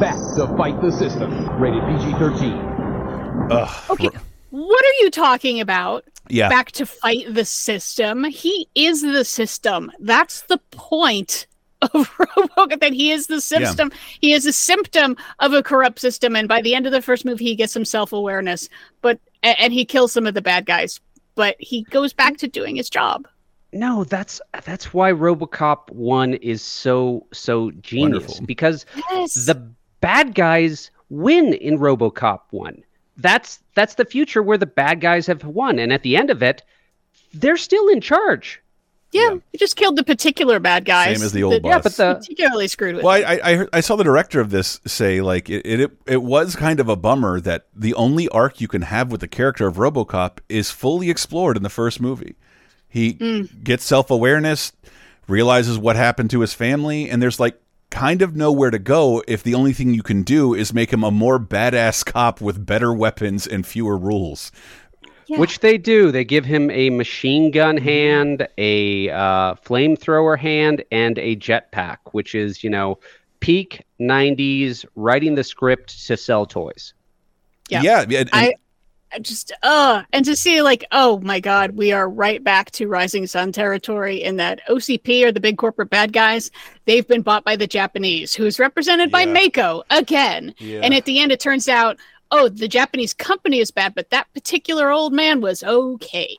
[0.00, 1.30] Back to fight the system.
[1.58, 2.52] Rated PG 13.
[3.50, 3.90] Ugh.
[3.90, 4.08] Okay.
[4.50, 6.04] What are you talking about?
[6.28, 6.48] Yeah.
[6.48, 8.24] Back to fight the system.
[8.24, 9.90] He is the system.
[10.00, 11.46] That's the point
[11.82, 12.80] of Robocop.
[12.80, 13.92] That he is the system.
[14.20, 16.34] He is a symptom of a corrupt system.
[16.36, 18.68] And by the end of the first movie, he gets some self awareness.
[19.02, 21.00] But and he kills some of the bad guys.
[21.34, 23.26] But he goes back to doing his job.
[23.72, 28.46] No, that's that's why RoboCop 1 is so so genius Wonderful.
[28.46, 29.34] because Yes.
[29.46, 29.68] the
[30.04, 32.84] bad guys win in RoboCop 1.
[33.16, 36.42] That's that's the future where the bad guys have won and at the end of
[36.42, 36.62] it
[37.32, 38.60] they're still in charge.
[39.12, 41.16] Yeah, he just killed the particular bad guys.
[41.16, 41.70] Same as the old that- boss.
[41.70, 43.04] Yeah, but the- particularly screwed with.
[43.04, 45.90] Well, I, I, I, heard, I saw the director of this say like it, it
[46.06, 49.28] it was kind of a bummer that the only arc you can have with the
[49.28, 52.34] character of RoboCop is fully explored in the first movie.
[52.88, 53.62] He mm.
[53.62, 54.72] gets self awareness,
[55.28, 57.58] realizes what happened to his family, and there's like
[57.94, 61.04] kind of nowhere to go if the only thing you can do is make him
[61.04, 64.50] a more badass cop with better weapons and fewer rules.
[65.28, 66.10] Which they do.
[66.12, 72.34] They give him a machine gun hand, a uh, flamethrower hand, and a jetpack, which
[72.34, 72.98] is, you know,
[73.40, 76.92] peak 90s writing the script to sell toys.
[77.70, 77.82] Yeah.
[77.82, 78.54] yeah, and- and- I, I
[79.20, 83.26] just uh and to see like oh my god we are right back to rising
[83.26, 86.50] sun territory in that ocp are the big corporate bad guys
[86.84, 90.80] they've been bought by the japanese who is represented by mako again Yeah.
[90.82, 91.98] and at the end it turns out
[92.30, 96.36] oh the japanese company is bad but that particular old man was okay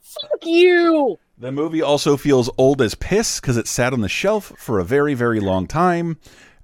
[0.00, 4.52] fuck you The movie also feels old as piss because it sat on the shelf
[4.56, 6.16] for a very, very long time.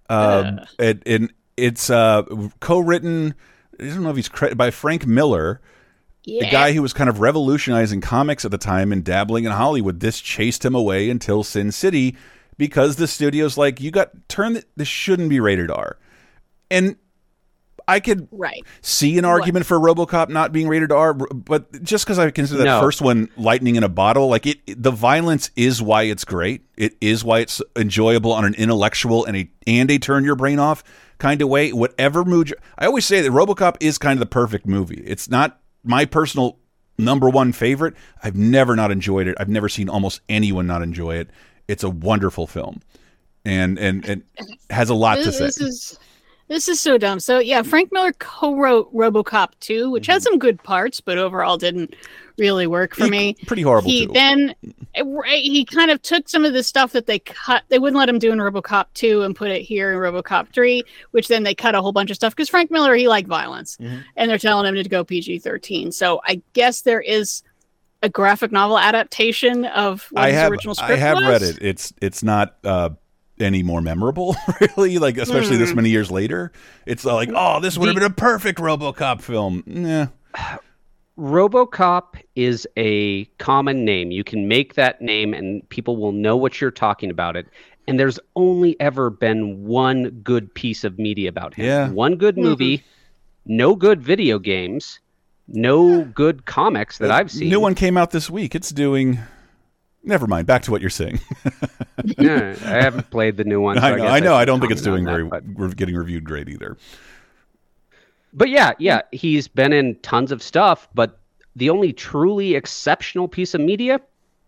[0.09, 2.23] Um, it, and it's uh,
[2.59, 3.35] co-written.
[3.81, 5.61] I don't know if he's credited by Frank Miller,
[6.25, 10.01] the guy who was kind of revolutionizing comics at the time and dabbling in Hollywood.
[10.01, 12.17] This chased him away until Sin City
[12.57, 14.55] because the studio's like, you got turn.
[14.55, 15.99] th- This shouldn't be rated R,
[16.71, 16.97] and
[17.87, 22.19] I could right see an argument for RoboCop not being rated R, but just because
[22.19, 22.81] I consider that No.
[22.81, 26.63] first one lightning in a bottle, like it, the violence is why it's great.
[26.79, 30.59] It is why it's enjoyable on an intellectual and a and a turn your brain
[30.59, 30.83] off
[31.19, 31.73] kind of way.
[31.73, 35.03] Whatever mood, you- I always say that RoboCop is kind of the perfect movie.
[35.07, 36.59] It's not my personal
[36.99, 37.95] number one favorite.
[38.23, 39.37] I've never not enjoyed it.
[39.39, 41.31] I've never seen almost anyone not enjoy it.
[41.69, 42.81] It's a wonderful film,
[43.45, 44.23] and and and
[44.71, 45.47] has a lot to say.
[45.47, 45.99] this is
[46.49, 47.21] this is so dumb.
[47.21, 50.13] So yeah, Frank Miller co-wrote RoboCop 2, which Mm-hmm.
[50.13, 51.95] had some good parts, but overall didn't
[52.37, 53.35] really work for me.
[53.47, 54.13] pretty horrible He too.
[54.13, 54.55] then
[54.95, 57.63] he kind of took some of the stuff that they cut.
[57.69, 60.83] They wouldn't let him do in RoboCop two and put it here in RoboCop three,
[61.13, 63.77] which then they cut a whole bunch of stuff because Frank Miller he liked violence,
[63.81, 63.99] Mm-hmm.
[64.17, 65.93] and they're telling him to go PG thirteen.
[65.93, 67.43] So I guess there is
[68.03, 71.25] a graphic novel adaptation of what I his have original script I have was.
[71.25, 71.59] read it.
[71.63, 72.91] It's it's not uh,
[73.41, 74.99] any more memorable, really.
[74.99, 75.77] Like especially this Mm.
[75.77, 76.53] many years later,
[76.87, 79.63] it's like, oh, this would have been a perfect RoboCop film.
[79.67, 80.07] Yeah,
[81.19, 84.11] RoboCop is a common name.
[84.11, 87.47] You can make that name and people will know what you're talking about it.
[87.87, 91.67] And there's only ever been one good piece of media about him.
[91.67, 91.91] Yeah.
[91.91, 92.83] One good movie,
[93.45, 95.01] no good video games,
[95.49, 97.51] no good comics that I've seen.
[97.51, 98.55] New one came out this week.
[98.55, 99.19] It's doing.
[100.05, 100.47] Never mind.
[100.47, 101.21] Back to what you're saying.
[102.19, 103.77] Yeah, I haven't played the new one.
[103.81, 103.97] so I know.
[103.97, 104.35] guess I know.
[104.35, 105.27] I don't think it's doing very.
[105.29, 106.77] that, We're getting reviewed great either.
[108.35, 111.21] But yeah, yeah, he's been in tons of stuff, but
[111.57, 114.01] the only truly exceptional piece of media,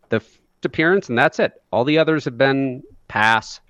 [0.09, 0.21] the
[0.65, 1.63] appearance, and that's it.
[1.73, 3.61] All the others have been pass.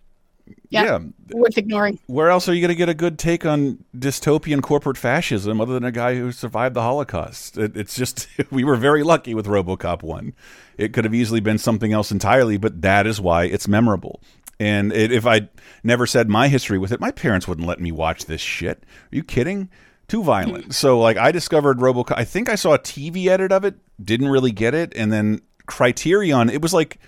[0.68, 0.98] Yeah,
[1.30, 1.98] worth ignoring.
[2.06, 5.74] Where else are you going to get a good take on dystopian corporate fascism other
[5.74, 7.56] than a guy who survived the Holocaust?
[7.56, 10.34] It, it's just, we were very lucky with Robocop 1.
[10.76, 14.20] It could have easily been something else entirely, but that is why it's memorable.
[14.58, 15.48] And it, if I
[15.84, 18.84] never said my history with it, my parents wouldn't let me watch this shit.
[19.12, 19.68] Are you kidding?
[20.08, 20.66] Too violent.
[20.66, 20.70] Hmm.
[20.70, 22.16] So, like, I discovered Robocop.
[22.16, 24.92] I think I saw a TV edit of it, didn't really get it.
[24.96, 26.98] And then Criterion, it was like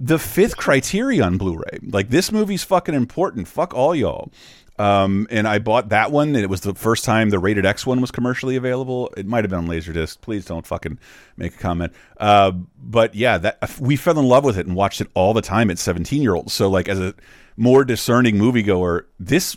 [0.00, 1.78] the fifth Criterion Blu-ray.
[1.82, 3.48] Like this movie's fucking important.
[3.48, 4.32] Fuck all y'all.
[4.76, 7.86] Um, and I bought that one, and it was the first time the rated X
[7.86, 9.08] one was commercially available.
[9.16, 10.20] It might have been on Laserdisc.
[10.20, 10.98] Please don't fucking
[11.36, 11.92] make a comment.
[12.18, 15.42] Uh, but yeah, that we fell in love with it and watched it all the
[15.42, 16.52] time at seventeen year olds.
[16.52, 17.14] So like as a
[17.56, 19.56] more discerning moviegoer, this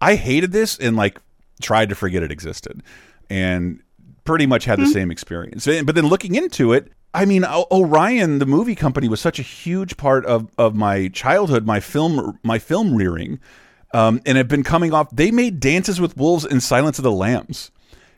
[0.00, 1.20] I hated this and like
[1.60, 2.82] tried to forget it existed,
[3.30, 3.80] and
[4.24, 5.66] pretty much had the same experience.
[5.66, 9.42] But then looking into it, I mean, O- Orion, the movie company, was such a
[9.42, 13.38] huge part of of my childhood, my film, my film rearing,
[13.92, 15.08] um, and have been coming off.
[15.14, 17.70] They made Dances with Wolves and Silence of the Lambs.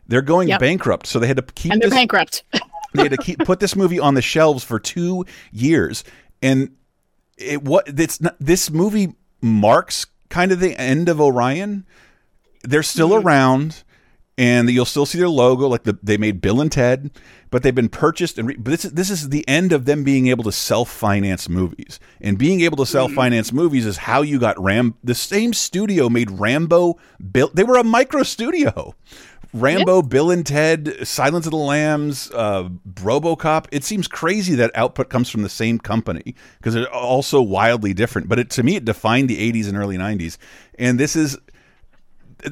[0.07, 0.59] They're going Yep.
[0.59, 2.43] bankrupt, so they had to keep And they're this, bankrupt.
[2.93, 6.03] they had to keep put this movie on the shelves for two years,
[6.41, 6.69] and
[7.37, 11.85] it what it's not, this movie marks kind of the end of Orion.
[12.63, 13.83] They're still around,
[14.37, 15.67] and you'll still see their logo.
[15.67, 17.11] Like the, they made Bill and Ted,
[17.49, 20.27] but they've been purchased and but this is this is the end of them being
[20.27, 21.99] able to self finance movies.
[22.21, 24.95] And being able to self finance movies is how you got Ram.
[25.03, 26.97] The same studio made Rambo.
[27.31, 27.49] Bill.
[27.53, 28.95] They were a micro studio.
[29.55, 33.67] Rambo, Bill and Ted, Silence of the Lambs, uh, RoboCop.
[33.71, 37.93] It seems crazy that output comes from the same company because they're all so wildly
[37.93, 38.27] different.
[38.27, 40.37] But it, to me, it defined the 80s and early 90s.
[40.77, 41.37] And this is,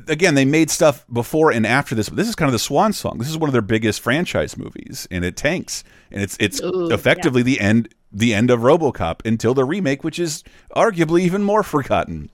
[0.07, 2.93] again, they made stuff before and after this, but this is kind of the swan
[2.93, 3.17] song.
[3.17, 5.83] This is one of their biggest franchise movies, and it tanks.
[6.11, 10.19] And it's it's Ooh, effectively the end the end of RoboCop until the remake, which
[10.19, 10.43] is
[10.75, 12.29] arguably even more forgotten.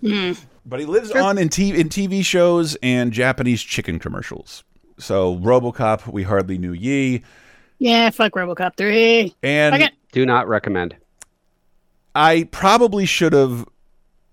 [0.00, 0.32] Hmm.
[0.64, 4.64] But he lives on in, t- in TV shows and Japanese chicken commercials.
[4.98, 7.22] So RoboCop, we hardly knew ye,
[7.78, 9.34] Yeah, fuck RoboCop three.
[9.42, 9.92] and Fuck it.
[10.12, 10.96] Do not recommend.
[12.14, 13.66] I probably should have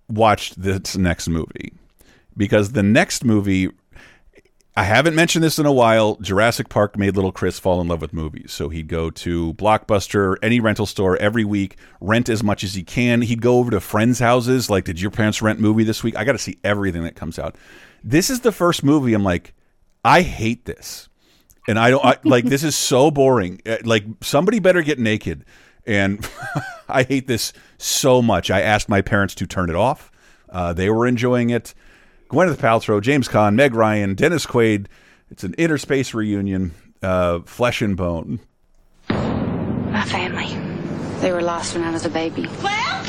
[0.08, 1.74] watched this next movie
[2.40, 3.70] because the next movie.
[4.78, 6.16] I haven't mentioned this in a while.
[6.22, 8.54] Jurassic Park made little Chris fall in love with movies.
[8.54, 12.84] So he'd go to Blockbuster, any rental store every week, rent as much as he
[12.84, 13.22] can.
[13.22, 14.70] He'd go over to friends' houses.
[14.70, 16.16] Like, did your parents rent movie this week?
[16.16, 17.58] I got to see everything that comes out.
[18.06, 19.54] This is the first movie I'm like,
[20.06, 21.10] I hate this.
[21.68, 23.62] And I don't I, like this is so boring.
[23.66, 25.44] Uh, Like somebody better get naked.
[25.86, 26.26] And
[26.88, 28.50] I hate this so much.
[28.50, 30.10] I asked my parents to turn it off.
[30.48, 31.74] Uh, they were enjoying it.
[32.30, 34.86] Gwyneth Paltrow, James Caan, Meg Ryan, Dennis Quaid.
[35.32, 38.40] It's an interspace reunion, uh, flesh and bone.
[39.10, 40.56] My family.
[41.22, 42.48] They were lost when I was a baby.
[42.62, 43.04] Well?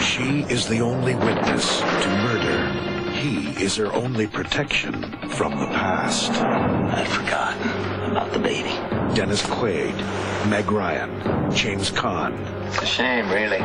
[0.00, 3.10] She is the only witness to murder.
[3.10, 6.30] He is her only protection from the past.
[6.32, 8.70] I'd forgotten about the baby.
[9.14, 9.94] Dennis Quaid,
[10.48, 12.32] Meg Ryan, James Caan.
[12.68, 13.60] It's a shame, really.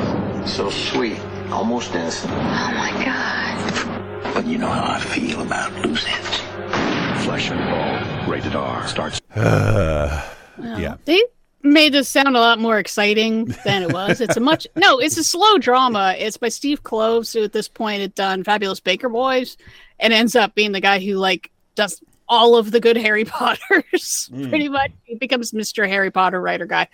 [0.45, 1.19] So sweet,
[1.49, 2.33] almost innocent.
[2.33, 3.98] Oh my god.
[4.33, 7.23] But you know how I feel about loose ends.
[7.25, 9.19] Flesh and Bone, rated R, starts.
[9.35, 10.27] Uh,
[10.61, 10.95] yeah.
[11.05, 11.21] They
[11.61, 14.21] made this sound a lot more exciting than it was.
[14.21, 16.15] It's a much no, it's a slow drama.
[16.17, 19.57] It's by Steve Kloves, who at this point had done Fabulous Baker Boys,
[19.99, 24.29] and ends up being the guy who like does all of the good Harry Potters.
[24.31, 24.49] Mm.
[24.49, 25.87] Pretty much, he becomes Mr.
[25.87, 26.87] Harry Potter writer guy.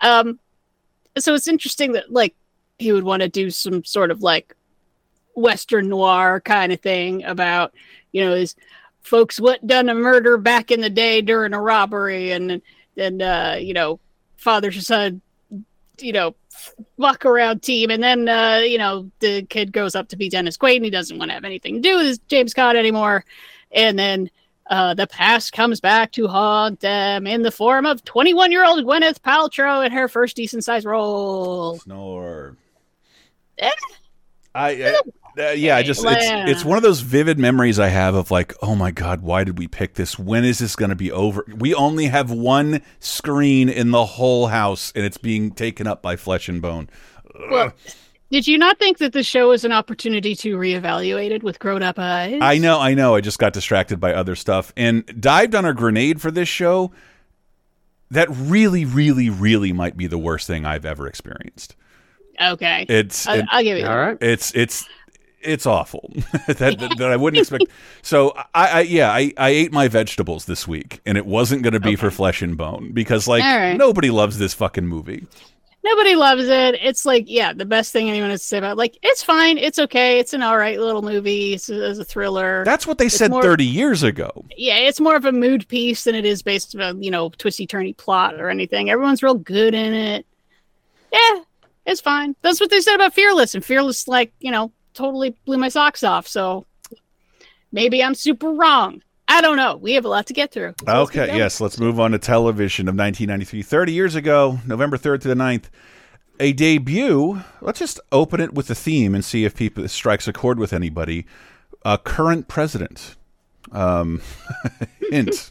[0.00, 0.38] Um,
[1.18, 2.34] so it's interesting that like
[2.78, 4.54] he would want to do some sort of like
[5.38, 7.74] Western noir kind of thing about
[8.12, 8.54] you know his
[9.02, 12.60] folks what done a murder back in the day during a robbery and
[12.96, 13.98] and uh you know
[14.36, 15.22] father son
[16.02, 16.34] you know,
[17.00, 17.90] fuck around team.
[17.90, 20.90] And then, uh, you know, the kid grows up to be Dennis Quaid and he
[20.90, 23.24] doesn't want to have anything to do with James Caan anymore.
[23.72, 24.30] And then
[24.68, 28.84] uh, the past comes back to haunt them in the form of 21 year old
[28.84, 31.78] Gwyneth Paltrow in her first decent sized role.
[31.78, 32.56] Snore.
[33.58, 33.70] Eh,
[34.54, 34.92] I, uh,
[35.38, 36.46] uh, yeah, I just it's Yeah.
[36.48, 39.58] it's one of those vivid memories I have of like, oh my god, why did
[39.58, 40.18] we pick this?
[40.18, 41.44] When is this going to be over?
[41.56, 46.16] We only have one screen in the whole house, and it's being taken up by
[46.16, 46.88] flesh and bone.
[47.50, 47.72] Well,
[48.30, 51.82] did you not think that the show was an opportunity to reevaluate it with grown
[51.82, 52.38] up eyes?
[52.42, 53.14] I know, I know.
[53.14, 56.92] I just got distracted by other stuff and dived on a grenade for this show.
[58.10, 61.76] That really, really, really might be the worst thing I've ever experienced.
[62.40, 62.86] Okay.
[62.88, 63.90] It's I, it- I'll give you that.
[63.90, 64.18] All right.
[64.20, 64.86] It's it's
[65.40, 66.10] it's awful
[66.46, 67.64] that, that that I wouldn't expect.
[68.02, 71.74] So I, I yeah I I ate my vegetables this week and it wasn't going
[71.74, 73.76] to be for flesh and bone because like right.
[73.76, 75.26] nobody loves this fucking movie.
[75.84, 76.74] Nobody loves it.
[76.82, 78.76] It's like, yeah, the best thing anyone has to say about it.
[78.76, 79.56] Like, it's fine.
[79.56, 80.18] It's okay.
[80.18, 81.54] It's an all right little movie.
[81.54, 82.62] It's a, it's a thriller.
[82.64, 84.44] That's what they It's said more- 30 years ago.
[84.56, 87.66] Yeah, it's more of a mood piece than it is based on, you know, twisty
[87.66, 88.90] turny plot or anything.
[88.90, 90.26] Everyone's real good in it.
[91.12, 91.42] Yeah,
[91.86, 92.34] it's fine.
[92.42, 93.54] That's what they said about Fearless.
[93.54, 96.26] And Fearless, like, you know, totally blew my socks off.
[96.26, 96.66] So
[97.72, 99.02] maybe I'm super wrong.
[99.28, 99.76] I don't know.
[99.76, 100.74] We have a lot to get through.
[100.80, 103.62] So let's Okay, yes, let's move on to television of 1993.
[103.62, 105.64] 30 years ago, November 3rd to the 9th,
[106.40, 107.42] a debut.
[107.60, 110.58] Let's just open it with the theme and see if people this strikes a chord
[110.58, 111.26] with anybody.
[111.84, 113.16] A current president.
[113.70, 114.22] Um,
[115.10, 115.50] hint.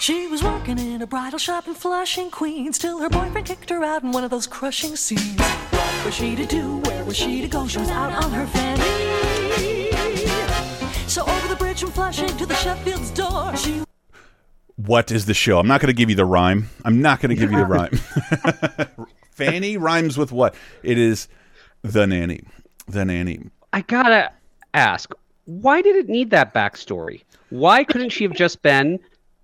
[0.00, 3.82] She was working in a bridal shop in Flushing, Queens, till her boyfriend kicked her
[3.82, 5.38] out in one of those crushing scenes.
[5.98, 6.76] What was she to do?
[6.78, 7.66] Where was she to go?
[7.66, 9.90] She was out on her fanny.
[11.08, 13.82] So over the bridge from Flushing to the Sheffield's door, she
[14.76, 15.58] What is the show?
[15.58, 16.70] I'm not going to give you the rhyme.
[16.84, 17.64] I'm not going to give you the
[18.86, 19.08] rhyme.
[19.32, 20.54] Fanny rhymes with what?
[20.84, 21.26] It is
[21.82, 22.44] the nanny.
[22.86, 23.50] The nanny.
[23.72, 24.30] I gotta
[24.74, 25.12] ask,
[25.46, 27.22] why did it need that backstory?
[27.50, 29.00] Why couldn't she have just been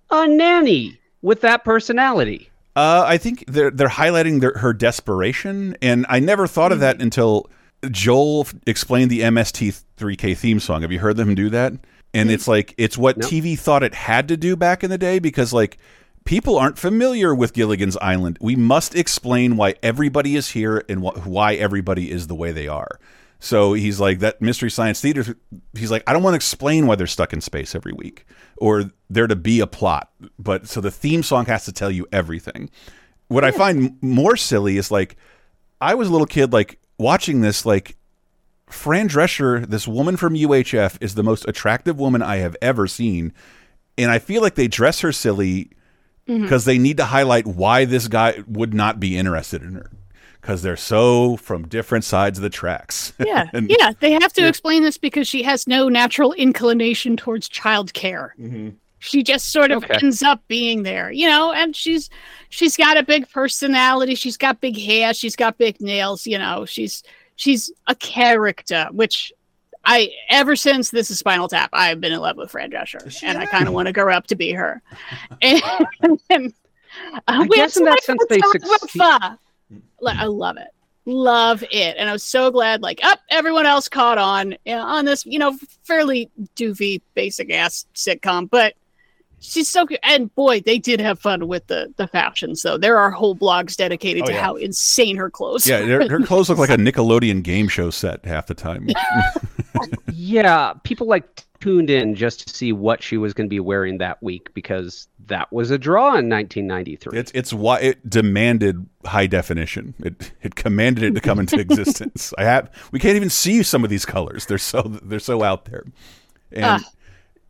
[0.09, 2.49] a nanny with that personality?
[2.75, 7.01] Uh, I think they're they're highlighting their, her desperation, and I never thought of that
[7.01, 7.49] until
[7.89, 10.81] Joel explained the MST3K theme song.
[10.81, 11.73] Have you heard them do that?
[12.13, 15.19] And it's like it's what TV thought it had to do back in the day
[15.19, 15.77] because like
[16.23, 18.37] people aren't familiar with Gilligan's Island.
[18.39, 22.67] We must explain why everybody is here and wh why everybody is the way they
[22.69, 22.99] are.
[23.45, 25.37] So he's like that mystery science theater.
[25.77, 28.25] He's like, I don't want to explain why they're stuck in space every week
[28.57, 30.09] or there to be a plot.
[30.39, 32.71] But so the theme song has to tell you everything.
[33.27, 35.15] What I find more silly is like,
[35.79, 37.97] I was a little kid, like watching this, like
[38.65, 43.31] Fran Drescher, this woman from UHF, is the most attractive woman I have ever seen.
[43.95, 45.69] And I feel like they dress her silly
[46.27, 46.41] mm-hmm.
[46.41, 49.91] because they need to highlight why this guy would not be interested in her
[50.45, 53.13] because they're so from different sides of the tracks.
[53.19, 53.93] Yeah, And- yeah.
[53.99, 58.29] They have to explain this because she has no natural inclination towards childcare.
[58.99, 59.95] She just sort of Okay.
[60.03, 61.51] ends up being there, you know.
[61.51, 62.09] And she's
[62.49, 64.13] she's got a big personality.
[64.15, 65.13] She's got big hair.
[65.15, 66.25] She's got big nails.
[66.27, 67.01] You know, she's
[67.35, 68.87] she's a character.
[68.91, 69.31] Which
[69.83, 73.37] I ever since this is Spinal Tap, I've been in love with Fran Drescher, and
[73.37, 74.81] I kind of want to grow up to be her.
[75.41, 76.53] And, and,
[77.15, 79.37] uh, I guess in that sense they succeed- Fa.
[79.99, 80.67] Like, I love it.
[81.05, 81.95] Love it.
[81.97, 85.25] And I was so glad, like, up, everyone else caught on you know, on this,
[85.25, 88.49] you know, fairly doofy, basic ass sitcom.
[88.49, 88.73] But
[89.39, 89.99] she's so good.
[90.01, 92.77] And boy, they did have fun with the the fashions, though.
[92.77, 94.41] There are whole blogs dedicated Oh, to yeah.
[94.41, 96.01] how insane her clothes yeah, are.
[96.01, 98.87] her, her clothes look like a Nickelodeon game show set half the time.
[100.11, 103.97] Yeah, people like tuned in just to see what she was going to be wearing
[103.99, 107.17] that week because that was a draw in 1993.
[107.17, 109.93] It's it's why it demanded high definition.
[109.99, 112.33] It it commanded it to come into existence.
[112.37, 114.45] I have we can't even see some of these colors.
[114.45, 115.85] They're so they're so out there.
[116.51, 116.79] And Ah.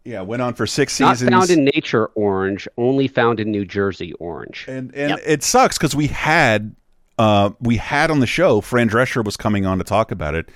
[0.04, 1.32] yeah, went on for six Not seasons.
[1.32, 4.66] found in nature orange, only found in New Jersey orange.
[4.68, 6.76] and and it sucks because we had
[7.18, 10.50] uh we had on the show Fran Drescher was coming on to talk about it,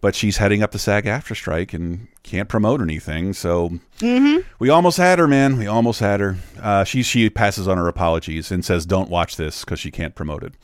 [0.00, 3.32] but she's heading up the SAG-AFTRA strike and can't promote anything.
[3.32, 4.46] So Mm-hmm.
[4.60, 5.58] we almost had her, man.
[5.58, 6.36] We almost had her.
[6.60, 10.14] Uh, she she passes on her apologies and says, "Don't watch this because she can't
[10.14, 10.54] promote it."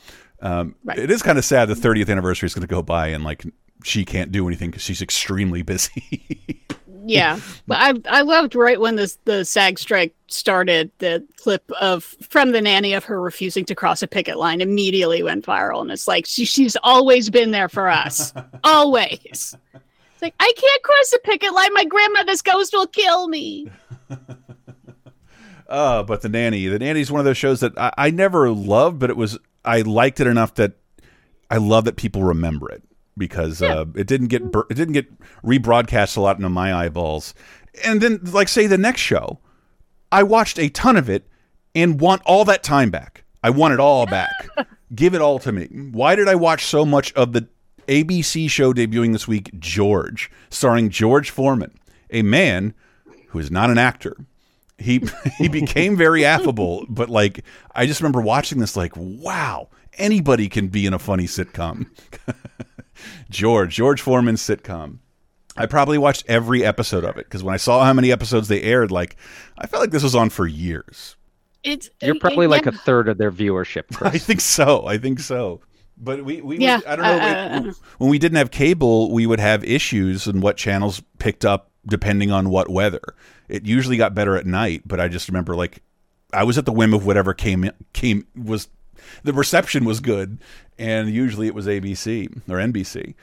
[0.41, 1.67] Um, It is kind of sad.
[1.69, 3.43] The 30th anniversary is going to go by and like
[3.83, 6.63] she can't do anything because she's extremely busy.
[7.07, 12.03] yeah but i i loved right when this the sag strike started the clip of
[12.03, 15.91] from the nanny of her refusing to cross a picket line immediately went viral and
[15.91, 18.33] it's like she, she's always been there for us.
[18.63, 19.55] Always.
[19.73, 21.73] It's like i can't cross a picket line.
[21.73, 23.69] My grandmother's ghost will kill me.
[25.67, 28.49] Uh, but the nanny, the nanny is one of those shows that I, I never
[28.49, 30.73] loved, but it was I liked it enough that
[31.49, 32.83] I love that people remember it
[33.17, 35.07] because uh, it didn't get it didn't get
[35.43, 37.33] rebroadcast a lot into my eyeballs.
[37.83, 39.39] And then, like say the next show,
[40.11, 41.27] I watched a ton of it
[41.73, 43.23] and want all that time back.
[43.43, 44.31] I want it all back.
[44.95, 45.65] Give it all to me.
[45.91, 47.47] Why did I watch so much of the
[47.87, 51.77] ABC show debuting this week, George, starring George Foreman,
[52.09, 52.73] a man
[53.29, 54.15] who is not an actor.
[54.77, 55.03] He
[55.37, 57.43] he became very affable, but like
[57.73, 61.87] I just remember watching this like, wow, anybody can be in a funny sitcom.
[63.29, 64.99] George, George Foreman's sitcom.
[65.57, 68.61] I probably watched every episode of it because when I saw how many episodes they
[68.61, 69.15] aired, like
[69.57, 71.15] I felt like this was on for years.
[71.63, 73.83] It's You're probably like a third of their viewership.
[73.93, 74.13] Chris.
[74.13, 74.85] I think so.
[74.85, 75.61] I think so.
[75.97, 77.17] But we, we Yeah, would- I don't know.
[77.57, 81.45] uh, we- when we didn't have cable, we would have issues in what channels picked
[81.45, 83.01] up depending on what weather.
[83.47, 85.81] It usually got better at night, but I just remember like
[86.33, 88.67] I was at the whim of whatever came came was
[89.23, 90.39] the reception was good,
[90.77, 93.15] and usually it was ABC or NBC.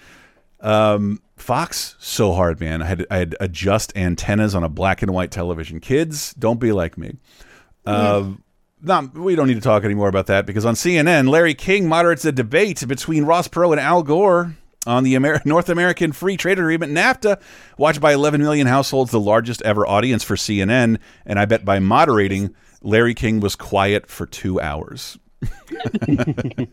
[0.60, 2.82] Um, Fox, so hard, man.
[2.82, 5.80] I had I had adjust antennas on a black and white television.
[5.80, 7.16] Kids, don't be like me.
[7.84, 8.44] Um,
[8.80, 12.24] not, we don't need to talk anymore about that because on CNN, Larry King moderates
[12.24, 14.56] a debate between Ross Perot and Al Gore
[14.86, 17.40] on the Amer North American Free Trade Agreement NAFTA,
[17.78, 20.98] watched by 11 million households, the largest ever audience for CNN.
[21.24, 25.18] And I bet by moderating, Larry King was quiet for two hours.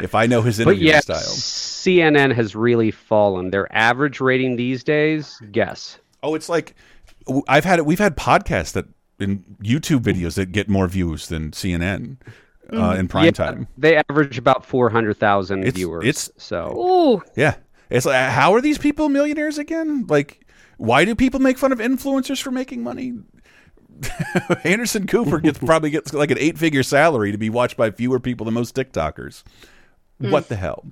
[0.00, 1.18] if I know his interview yeah, style.
[1.20, 3.50] CNN has really fallen.
[3.50, 5.98] Their average rating these days, guess.
[6.22, 6.74] Oh, it's like
[7.26, 8.86] w- I've had we've had podcasts that
[9.18, 12.16] in YouTube videos that get more views than CNN
[12.72, 13.68] uh, in prime Yeah, time.
[13.78, 16.04] They average about 400,000 viewers.
[16.04, 17.56] it's- so Ooh, Yeah,
[17.90, 20.06] it's like how are these people millionaires again?
[20.08, 20.46] Like,
[20.76, 23.14] why do people make fun of influencers for making money?
[24.64, 28.20] Anderson Cooper gets probably gets like an eight figure salary to be watched by fewer
[28.20, 29.42] people than most TikTokers.
[30.20, 30.30] Hmm.
[30.30, 30.84] What the hell?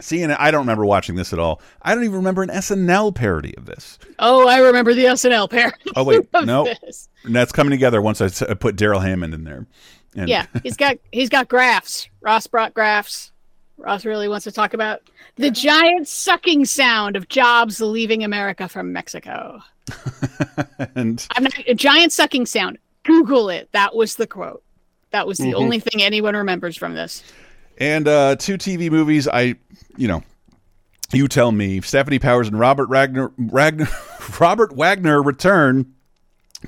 [0.00, 1.62] CNN, I don't remember watching this at all.
[1.80, 3.98] I don't even remember an SNL parody of this.
[4.18, 5.76] oh, I remember the SNL parody.
[5.96, 7.08] Oh wait, no, this.
[7.24, 9.66] that's coming together once I put Darrell Hammond in there.
[10.14, 12.08] And Yeah, he's got he's got graphs.
[12.20, 13.32] Ross brought graphs.
[13.78, 15.02] Ross really wants to talk about
[15.36, 19.60] the giant sucking sound of jobs leaving America from Mexico.
[20.94, 22.78] and I'm not a giant sucking sound.
[23.04, 23.68] Google it.
[23.72, 24.62] That was the quote.
[25.10, 25.54] That was the Mhm.
[25.54, 27.22] only thing anyone remembers from this.
[27.78, 29.28] And uh, two TV movies.
[29.28, 29.54] I,
[29.96, 30.22] you know,
[31.12, 31.80] you tell me.
[31.80, 33.88] Stefanie Powers and Robert Ragnar, Ragnar
[34.40, 35.92] Robert Wagner return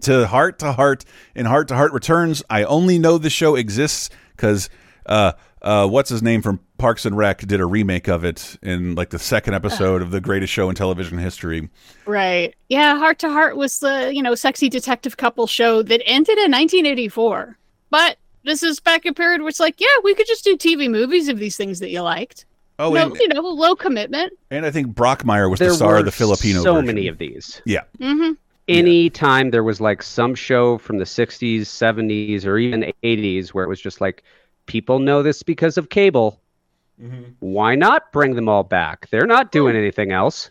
[0.03, 1.05] to Hart to Hart
[1.35, 2.43] and Hart to Hart returns.
[2.49, 4.69] I only know the show exists because
[5.07, 8.95] uh, uh, what's his name from Parks and Rec did a remake of it in
[8.95, 11.69] like the second episode of the greatest show in television history.
[12.07, 12.55] Right.
[12.69, 16.53] Yeah, Hart to Hart was the, you know, sexy detective couple show that ended in
[16.53, 17.59] 1984.
[17.91, 20.89] But this is back a period where it's like, yeah, we could just do TV
[20.91, 22.47] movies of these things that you liked.
[22.79, 24.33] Oh, no, and, you know, low commitment.
[24.51, 26.87] and I think Brockmeyer was there the star were of the Filipino so version.
[26.87, 27.61] many of these.
[27.67, 27.83] Yeah.
[27.99, 28.35] Mm-hmm.
[28.69, 33.65] Any time there was like some show from the 60s, 70s, or even 80s where
[33.65, 34.23] it was just like,
[34.67, 36.39] people know this because of cable.
[37.01, 37.23] Mm-hmm.
[37.41, 39.09] Why not bring them all back?
[39.11, 40.51] They're not doing anything else.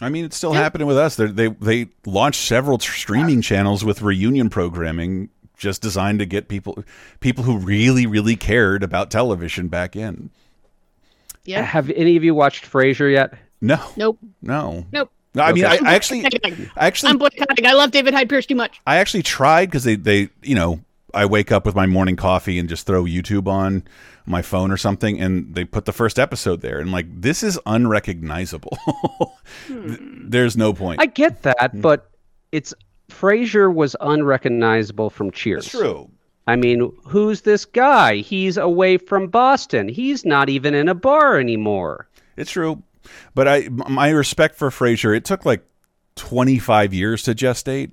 [0.00, 1.16] I mean, it's still happening with us.
[1.16, 6.48] They're, they they launched several tr- streaming channels with reunion programming, just designed to get
[6.48, 6.82] people
[7.20, 10.30] people who really really cared about television back in.
[11.44, 11.62] Yeah.
[11.62, 13.34] Have any of you watched Frasier yet?
[13.60, 14.18] No, Nope.
[14.40, 15.12] no, Nope.
[15.34, 15.42] no.
[15.42, 16.30] I mean, I, I actually, I
[16.76, 17.64] actually, I'm boycotting.
[17.66, 18.80] I love David Hyde Pierce too much.
[18.86, 20.80] I actually tried because they they you know
[21.14, 23.84] I wake up with my morning coffee and just throw YouTube on
[24.26, 27.58] my phone or something, and they put the first episode there, and like this is
[27.66, 28.78] unrecognizable.
[29.66, 30.28] Th- hmm.
[30.28, 31.00] There's no point.
[31.00, 31.80] I get that, hmm.
[31.80, 32.10] but
[32.52, 32.74] it's
[33.10, 35.64] Frasier was unrecognizable from Cheers.
[35.64, 36.10] That's true.
[36.46, 38.16] I mean, who's this guy?
[38.16, 39.88] He's away from Boston.
[39.88, 42.08] He's not even in a bar anymore.
[42.36, 42.82] It's true,
[43.34, 45.16] but I my respect for Frasier.
[45.16, 45.64] It took like
[46.16, 47.92] 25 years to gestate.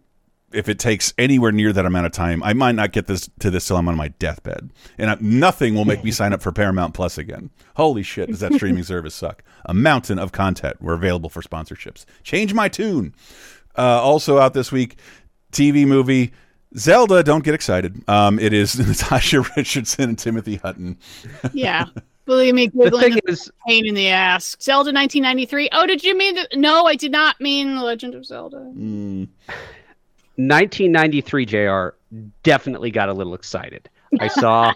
[0.51, 3.51] If it takes anywhere near that amount of time, I might not get this to
[3.51, 6.51] this till I'm on my deathbed, and I, nothing will make me sign up for
[6.51, 7.49] Paramount Plus again.
[7.75, 9.43] Holy shit, does that streaming service suck?
[9.65, 12.05] A mountain of content were available for sponsorships.
[12.23, 13.13] Change my tune.
[13.77, 14.97] Uh, also out this week,
[15.51, 16.31] TV movie
[16.77, 17.23] Zelda.
[17.23, 18.03] Don't get excited.
[18.09, 20.97] Um, it is Natasha Richardson and Timothy Hutton.
[21.53, 21.85] Yeah.
[22.25, 24.55] Believe me, The Googling thing is is, pain in the ass.
[24.61, 25.69] Zelda 1993.
[25.71, 26.35] Oh, did you mean?
[26.35, 28.71] The- no, I did not mean The Legend of Zelda.
[28.77, 29.29] Mm.
[30.39, 31.87] 1993 JR
[32.43, 33.89] definitely got a little excited.
[34.21, 34.73] I saw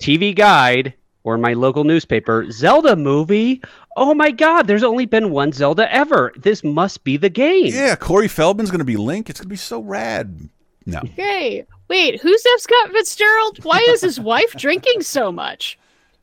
[0.00, 0.94] TV Guide
[1.24, 3.60] or my local newspaper Zelda movie.
[3.96, 6.32] Oh my god, there's only been one Zelda ever.
[6.36, 7.66] This must be the game.
[7.66, 9.28] Yeah, Corey Feldman's going to be Link.
[9.28, 10.48] It's going to be so rad.
[10.86, 11.00] No.
[11.04, 11.66] Okay.
[11.88, 12.60] wait, who's F.
[12.60, 13.64] Scott Fitzgerald?
[13.64, 15.78] Why is his wife drinking so much?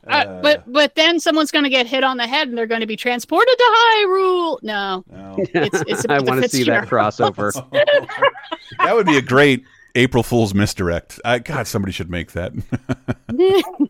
[0.08, 2.80] Uh, but but then someone's going to get hit on the head and they're going
[2.82, 4.60] to be transported to Hyrule.
[4.64, 5.36] No, no.
[5.38, 7.36] It's, it's I want to see that Fitzgerald.
[7.36, 8.08] crossover.
[8.78, 11.20] That would be a great April Fool's misdirect.
[11.26, 12.54] I, God, somebody should make that.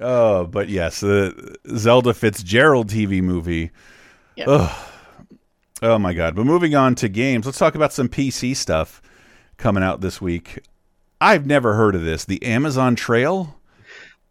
[0.00, 3.70] oh, but yes, the Zelda Fitzgerald TV movie.
[4.36, 4.48] Yep.
[4.48, 4.88] Ugh.
[5.82, 6.36] Oh my God!
[6.36, 9.02] But moving on to games, let's talk about some PC stuff
[9.56, 10.60] coming out this week.
[11.20, 12.24] I've never heard of this.
[12.24, 13.58] The Amazon Trail.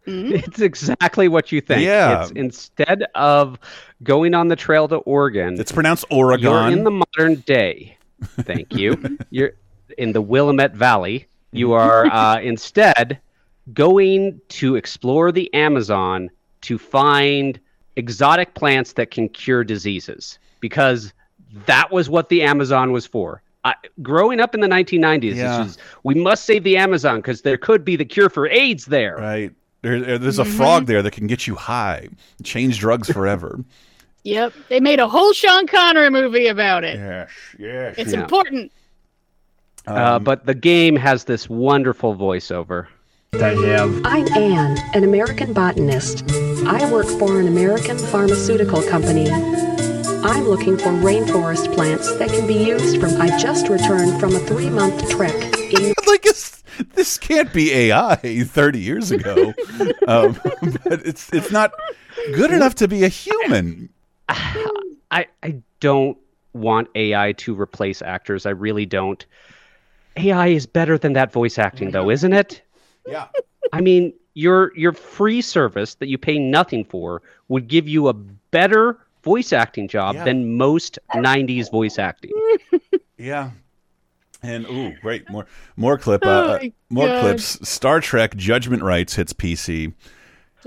[0.06, 1.82] It's exactly what you think.
[1.82, 2.22] Yeah.
[2.22, 3.58] It's instead of
[4.02, 6.72] going on the trail to Oregon, It's pronounced you're Oregon.
[6.72, 7.96] in the modern day.
[8.40, 9.18] Thank you.
[9.30, 9.52] you're
[9.98, 11.26] in the Willamette Valley.
[11.52, 13.20] You are uh, instead
[13.74, 16.30] going to explore the Amazon
[16.62, 17.60] to find
[17.96, 21.12] exotic plants that can cure diseases because
[21.66, 23.42] that was what the Amazon was for.
[23.64, 25.64] I, growing up in the 1990s, Yeah.
[25.66, 29.16] is, we must save the Amazon because there could be the cure for AIDS there.
[29.16, 29.52] Right.
[29.82, 30.56] There, there's a Mm-hmm.
[30.56, 32.08] frog there that can get you high,
[32.44, 33.58] change drugs forever.
[34.24, 36.96] Yep, they made a whole Sean Connery movie about it.
[36.96, 37.28] yes,
[37.58, 37.94] yes.
[37.98, 38.20] It's Yeah.
[38.22, 38.70] important.
[39.88, 42.86] uh, but the game has this wonderful voiceover.
[43.34, 46.22] I'm Anne, an American botanist.
[46.66, 49.28] I work for an American pharmaceutical company.
[49.28, 53.20] I'm looking for rainforest plants that can be used from.
[53.20, 55.51] I just returned from a three month trek in.
[56.06, 56.24] Like
[56.94, 59.52] this can't be AI 30 years ago,
[60.08, 60.38] um,
[60.84, 61.72] but it's it's not
[62.34, 63.88] good enough to be a human.
[64.28, 66.16] I, I don't
[66.54, 68.46] want AI to replace actors.
[68.46, 69.24] I really don't.
[70.16, 72.62] AI is better than that voice acting, though, isn't it?
[73.06, 73.26] Yeah.
[73.72, 78.12] I mean, your your free service that you pay nothing for would give you a
[78.14, 80.24] better voice acting job Yeah.
[80.24, 82.32] than most '90s voice acting.
[83.18, 83.50] Yeah.
[84.42, 86.22] And ooh, great more more clip.
[86.24, 87.20] Oh Uh, my more God.
[87.20, 87.68] clips.
[87.68, 89.92] Star Trek Judgment Rites hits PC.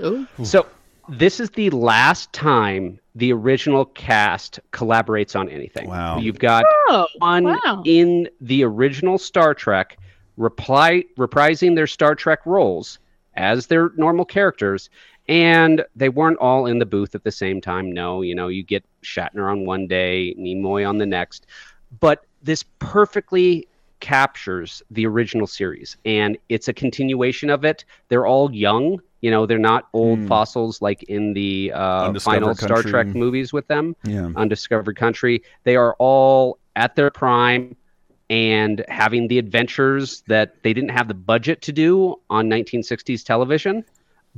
[0.00, 0.26] Ooh.
[0.42, 0.66] So
[1.08, 5.88] this is the last time the original cast collaborates on anything.
[5.88, 6.18] Wow.
[6.18, 7.82] You've got Oh, one wow.
[7.84, 9.98] in the original Star Trek
[10.36, 12.98] reply reprising their Star Trek roles
[13.36, 14.90] as their normal characters.
[15.28, 17.90] And they weren't all in the booth at the same time.
[17.90, 21.46] No, you know, you get Shatner on one day, Nimoy on the next.
[22.00, 23.68] But this perfectly
[24.00, 27.84] captures the original series and it's a continuation of it.
[28.08, 32.82] They're all young, you know, they're not old fossils like in the uh, final Star
[32.82, 33.96] Trek movies with them.
[34.04, 34.30] Yeah.
[34.36, 35.42] undiscovered country.
[35.64, 37.74] They are all at their prime
[38.30, 43.84] and having the adventures that they didn't have the budget to do on 1960s television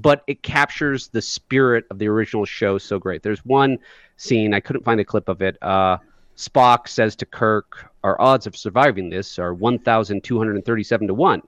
[0.01, 3.25] but it captures the spirit of the original show so great.
[3.25, 3.79] There's one
[4.19, 5.97] scene i couldn't find a clip of it uh,
[6.39, 11.43] spock says to kirk our odds of surviving this are 1237 to 1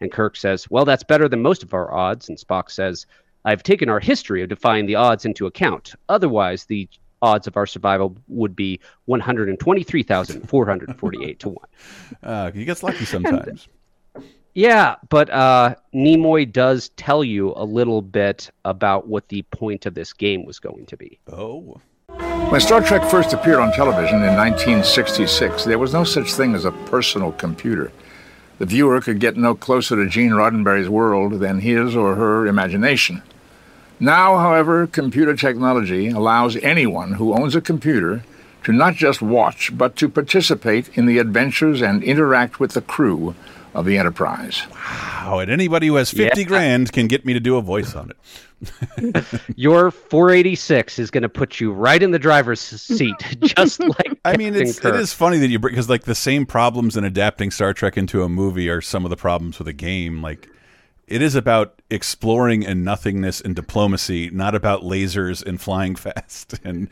[0.00, 3.06] and kirk says well that's better than most of our odds and spock says
[3.46, 5.94] I've taken our history of defying the odds into account.
[6.08, 6.88] Otherwise, the
[7.22, 11.56] odds of our survival would be 123,448 to 1.
[12.22, 13.68] Uh, he gets lucky sometimes.
[14.54, 19.94] Yeah, but uh, Nimoy does tell you a little bit about what the point of
[19.94, 21.20] this game was going to be.
[21.30, 21.80] Oh.
[22.50, 26.64] When Star Trek first appeared on television in 1966, there was no such thing as
[26.64, 27.90] a personal computer.
[28.58, 33.22] The viewer could get no closer to Gene Roddenberry's world than his or her imagination.
[33.98, 38.22] Now, however, computer technology allows anyone who owns a computer
[38.64, 43.34] to not just watch, but to participate in the adventures and interact with the crew
[43.74, 44.62] of the Enterprise.
[44.72, 46.46] Wow, and anybody who has 50 Yeah.
[46.46, 48.16] grand can get me to do a voice on it.
[49.56, 54.36] Your 486 is going to put you right in the driver's seat, just like I
[54.36, 54.94] mean, it's, Kirk.
[54.94, 58.22] is funny that you bring because like the same problems in adapting Star Trek into
[58.22, 60.22] a movie are some of the problems with a game.
[60.22, 60.48] Like,
[61.06, 66.58] it is about exploring and nothingness and diplomacy, not about lasers and flying fast.
[66.64, 66.88] And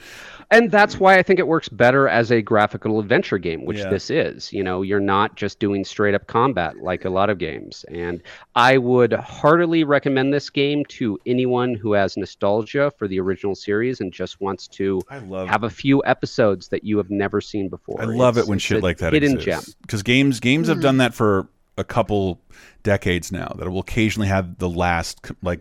[0.54, 3.90] and that's why I think it works better as a graphical adventure game, which Yeah.
[3.90, 4.52] this is.
[4.52, 7.84] You know, you're not just doing straight up combat like a lot of games.
[7.90, 8.22] And
[8.54, 14.00] I would heartily recommend this game to anyone who has nostalgia for the original series
[14.00, 18.00] and just wants to love- have a few episodes that you have never seen before.
[18.00, 19.72] I love It's- it when shit like that hidden exists.
[19.72, 19.74] gem.
[19.82, 20.82] Because games games have Mhm.
[20.82, 22.40] done that for a couple
[22.82, 23.54] decades now.
[23.58, 25.60] That will occasionally have the last like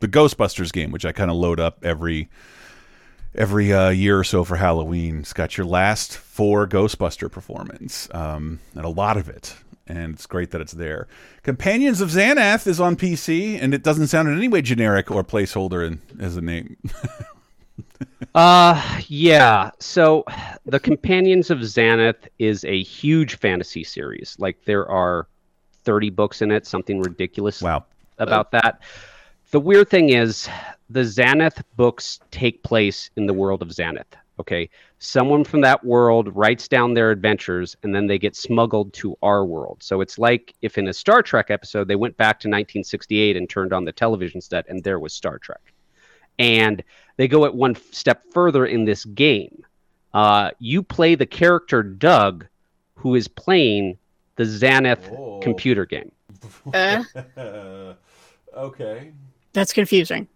[0.00, 2.30] the Ghostbusters game, which I kind of load up every
[3.34, 5.20] every uh, year or so for Halloween.
[5.20, 9.56] It's got your last four Ghostbuster performance, um, and a lot of it.
[9.86, 11.08] And it's great that it's there.
[11.42, 15.24] Companions of Xanth is on PC, and it doesn't sound in any way generic or
[15.24, 16.76] placeholder in, as a name.
[18.34, 19.70] Uh, yeah.
[19.78, 20.24] So,
[20.66, 24.36] The Companions of Xanth is a huge fantasy series.
[24.38, 25.26] Like, there are
[25.84, 27.62] 30 books in it, something ridiculous.
[27.62, 27.84] Wow.
[28.18, 28.82] About that.
[29.50, 30.48] The weird thing is,
[30.90, 34.04] the Xanth books take place in the world of Xanth.
[34.38, 34.70] Okay.
[34.98, 39.44] Someone from that world writes down their adventures and then they get smuggled to our
[39.44, 39.82] world.
[39.82, 43.50] So it's like if in a Star Trek episode they went back to 1968 and
[43.50, 45.72] turned on the television set and there was Star Trek.
[46.38, 46.82] And
[47.18, 49.64] they go at one step further in this game.
[50.14, 52.46] Uh, you play the character Doug,
[52.94, 53.98] who is playing
[54.36, 56.12] the Xanth computer game.
[56.72, 57.04] Uh,
[58.56, 59.12] okay.
[59.52, 60.28] That's confusing.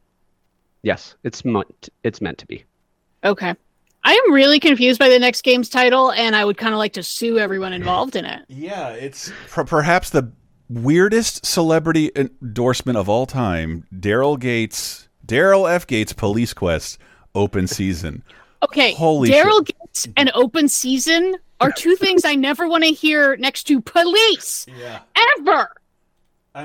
[0.83, 2.65] Yes, it's meant it's meant to be.
[3.25, 3.55] Okay.
[4.07, 6.93] I am really confused by the next game's title, and I would kind of like
[6.93, 8.45] to sue everyone involved in it.
[8.49, 10.31] Yeah, it's per- perhaps the
[10.69, 13.87] weirdest celebrity endorsement of all time.
[13.99, 15.87] Daryl Gates, Daryl F.
[15.87, 16.99] Gates, Police Quest,
[17.35, 18.23] open season.
[18.63, 23.37] Okay, Holy Daryl Gates and open season are two things I never want to hear
[23.37, 25.01] next to police Yeah.
[25.39, 25.71] ever.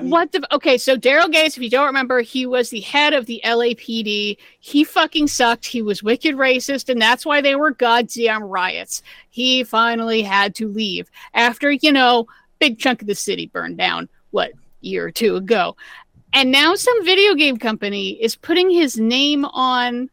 [0.01, 0.47] What the?
[0.53, 4.37] Okay, so Daryl Gates, if you don't remember, he was the head of the LAPD.
[4.59, 5.65] He fucking sucked.
[5.65, 9.01] He was wicked racist, and that's why they were goddamn riots.
[9.29, 12.27] He finally had to leave after you know,
[12.59, 14.09] big chunk of the city burned down.
[14.31, 15.75] What year or two ago,
[16.33, 20.09] and now some video game company is putting his name on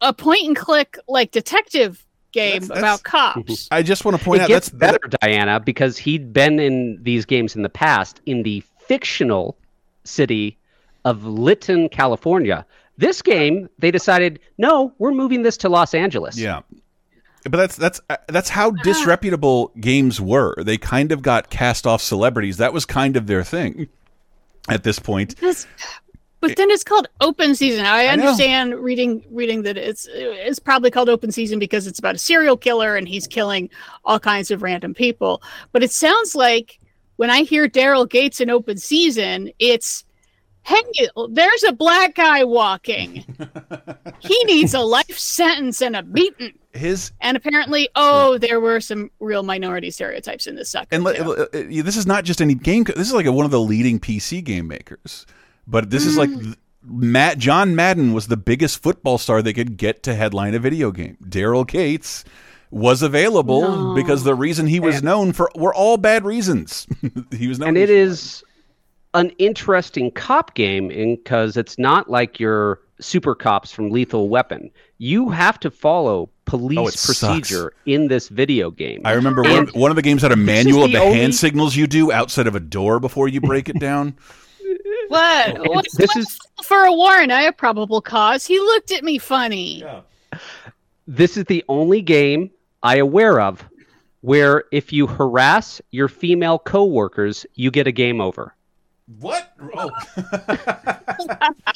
[0.00, 3.40] a point and click like detective game That's- about cops.
[3.40, 3.68] Mhm.
[3.70, 6.98] I just want to point it out gets that's better, Diana, because he'd been in
[7.02, 9.56] these games in the past in the fictional
[10.04, 10.58] city
[11.04, 12.64] of Lytton, California.
[12.96, 16.38] This game, they decided, no, we're moving this to Los Angeles.
[16.38, 16.60] Yeah.
[17.44, 20.54] But that's that's uh, that's how disreputable games were.
[20.62, 22.56] They kind of got cast off celebrities.
[22.56, 23.88] That was kind of their thing
[24.70, 25.36] at this point.
[25.36, 25.66] This,
[26.40, 27.84] but then it's called open season.
[27.84, 32.14] I I understand reading reading that it's it's probably called open season because it's about
[32.14, 33.68] a serial killer and he's killing
[34.06, 35.42] all kinds of random people.
[35.72, 36.80] But it sounds like
[37.16, 40.04] when I hear Daryl Gates in open season, it's
[40.62, 40.82] hey,
[41.30, 43.24] there's a black guy walking.
[44.20, 46.58] he needs a life sentence and a beating.
[46.72, 50.88] His And apparently, oh, there were some real minority stereotypes in this sucker.
[50.90, 52.84] and le- uh, this is not just any game.
[52.84, 55.26] This is like one of the leading PC game makers.
[55.66, 56.56] But this is like Mm.
[56.82, 60.90] Matt John Madden was the biggest football star they could get to headline a video
[60.90, 61.16] game.
[61.24, 62.24] Daryl Gates
[62.74, 63.94] was available No.
[63.94, 66.86] because the reason he was known for were all bad reasons.
[67.30, 68.42] he was known and it is
[69.14, 74.70] an interesting cop game because it's not like your super cops from Lethal Weapon.
[74.98, 77.20] You have to follow police Oh, it sucks.
[77.20, 79.02] procedure in this video game.
[79.04, 81.18] I remember one, of- one of the games had a manual of the the only-
[81.20, 84.16] hand signals you do outside of a door before you break it down.
[85.08, 85.48] What?
[85.56, 87.30] And What's, this what's for a warrant?
[87.30, 88.46] I have probable cause.
[88.46, 89.84] He looked at me funny.
[91.06, 92.50] this is the only game
[92.84, 93.66] I aware of
[94.20, 98.54] where if you harass your female coworkers, you get a game over.
[99.18, 99.52] What?
[99.74, 99.90] Oh.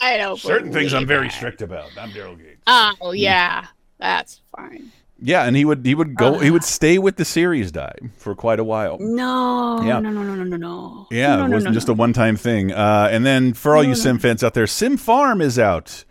[0.01, 0.39] I don't.
[0.39, 1.35] Certain things I'm very that.
[1.35, 1.91] strict about.
[1.99, 2.63] I'm Daryl Gates.
[2.67, 3.67] Oh yeah,
[3.99, 4.93] that's fine.
[5.21, 8.35] Yeah, and he would he would go he would stay with the series die for
[8.35, 8.99] quite a while.
[9.01, 9.99] No, Yeah.
[10.01, 11.07] no, no, no, no, no, no.
[11.11, 11.95] Yeah, no, it wasn't no, just no.
[11.95, 12.71] a one time thing.
[12.73, 14.01] Uh, and then for all No, you no.
[14.01, 16.05] Sim fans out there, Sim Farm is out.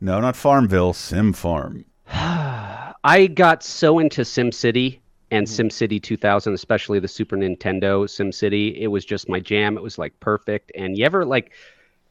[0.00, 1.84] No, not Farmville, Sim Farm.
[3.04, 4.98] I got so into SimCity
[5.30, 8.76] and SimCity 2000, especially the Super Nintendo SimCity.
[8.78, 9.76] It was just my jam.
[9.76, 10.72] It was like perfect.
[10.74, 11.52] And you ever like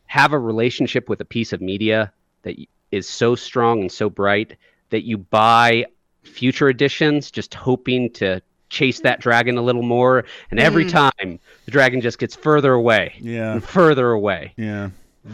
[0.08, 2.12] have a relationship with a piece of media
[2.44, 2.56] that
[2.92, 4.56] is so strong and so bright
[4.90, 5.86] that you buy
[6.24, 10.90] future editions just hoping to chase that dragon a little more and every Mm.
[10.92, 13.60] time the dragon just gets further away Yeah.
[13.60, 14.90] further away Yeah.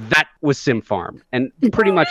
[0.09, 2.07] That was sim farm and pretty much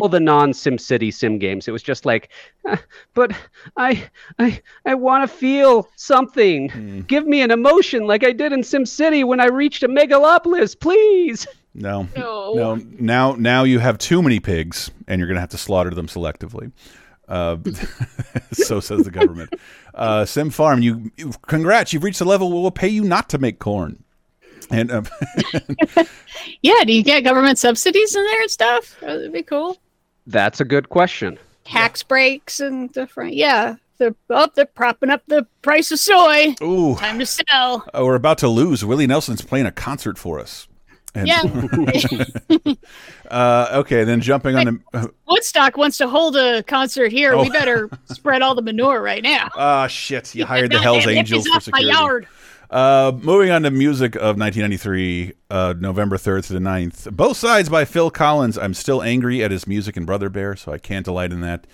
[0.00, 2.30] all the non sim city sim games it was just like
[2.66, 2.80] "Ah,
[3.14, 3.32] but
[3.76, 4.08] i
[4.38, 7.00] i i want to feel something Hmm.
[7.02, 10.78] give me an emotion like i did in sim city when i reached a megalopolis
[10.78, 12.08] please No.
[12.16, 12.54] No.
[12.54, 12.74] No.
[12.98, 16.72] Now now you have too many pigs and you're gonna have to slaughter them selectively.
[17.28, 17.58] Uh,
[18.52, 19.52] so says the government.
[19.94, 21.10] Uh, Sim Farm, you
[21.46, 24.02] congrats, you've reached the level where we'll pay you not to make corn.
[24.70, 25.06] And um,
[26.62, 28.96] Yeah, do you get government subsidies in there and stuff?
[29.00, 29.76] That would be cool.
[30.26, 33.34] that's a good question Tax breaks and different.
[33.34, 36.54] Yeah, they're oh, they're propping up the price of soy.
[36.62, 36.96] Ooh.
[36.96, 37.86] Time to sell.
[37.92, 38.84] uh, we're about to lose.
[38.84, 40.66] Willie Nelson's playing a concert for us.
[41.14, 41.42] And- Yeah.
[43.30, 44.80] uh, okay, then jumping on the.
[44.94, 47.36] Uh, Woodstock wants to hold a concert here.
[47.36, 47.52] We Oh.
[47.52, 49.50] better spread all the manure right now.
[49.54, 50.34] Ah, shit!
[50.34, 52.26] You hired the Hell's Angels for off my security.
[52.70, 57.10] Uh, moving on to music of 1993, uh, November 3rd to the 9th.
[57.16, 58.58] Both sides by Phil Collins.
[58.58, 61.66] I'm still angry at his music and Brother Bear, so I can't delight in that.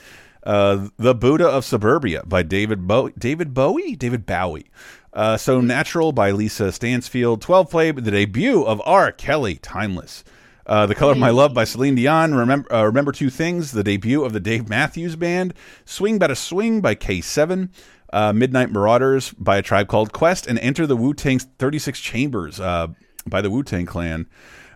[0.44, 3.12] Uh, the Buddha of Suburbia by David Bowie.
[3.18, 3.96] David Bowie?
[3.96, 4.66] David Bowie.
[5.12, 7.40] Uh, so Natural by Lisa Stansfield.
[7.40, 9.10] 12 Play, the debut of R.
[9.10, 10.22] Kelly, Timeless.
[10.66, 12.34] Uh, the Color of My Love by Celine Dion.
[12.34, 15.52] Remember, uh, Remember Two Things, the debut of the Dave Matthews Band.
[15.84, 17.68] Swing Batta Swing by K7.
[18.14, 20.46] Uh, Midnight Marauders by a tribe called Quest.
[20.46, 22.86] And Enter the Wu Tang's 36 Chambers uh,
[23.26, 24.26] by the Wu Tang Clan,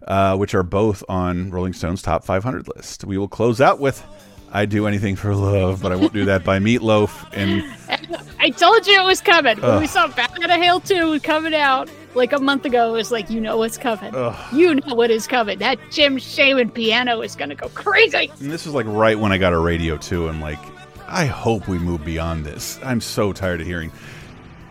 [0.07, 3.05] uh, which are both on Rolling Stone's top 500 list.
[3.05, 4.05] We will close out with
[4.53, 7.29] I Do Anything for Love, but I won't do that by Meatloaf.
[7.33, 7.63] And
[8.41, 9.61] I told you it was coming.
[9.61, 12.97] When we saw Bat Out of Hell 2 coming out like a month ago, it
[12.97, 14.15] was like, you know what's coming.
[14.15, 14.55] Ugh.
[14.55, 15.59] You know what is coming.
[15.59, 18.33] That Jim Steinman piano is going to go crazy.
[18.41, 20.59] And this was like right when I got a radio too, and like,
[21.09, 22.79] I hope we move beyond this.
[22.85, 23.91] I'm so tired of hearing.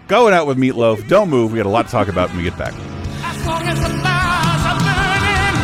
[0.08, 1.08] Going out with Meatloaf.
[1.08, 1.52] Don't move.
[1.52, 2.74] We got a lot to talk about when we get back.
[2.76, 5.58] As long as the flowers are burning,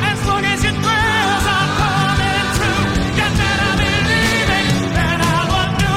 [0.00, 2.86] as long as your prayers are coming true,
[3.18, 5.96] you better believe it, that I will do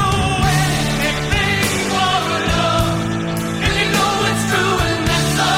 [1.05, 3.63] anything for love.
[3.63, 5.53] If you know it's true and that's a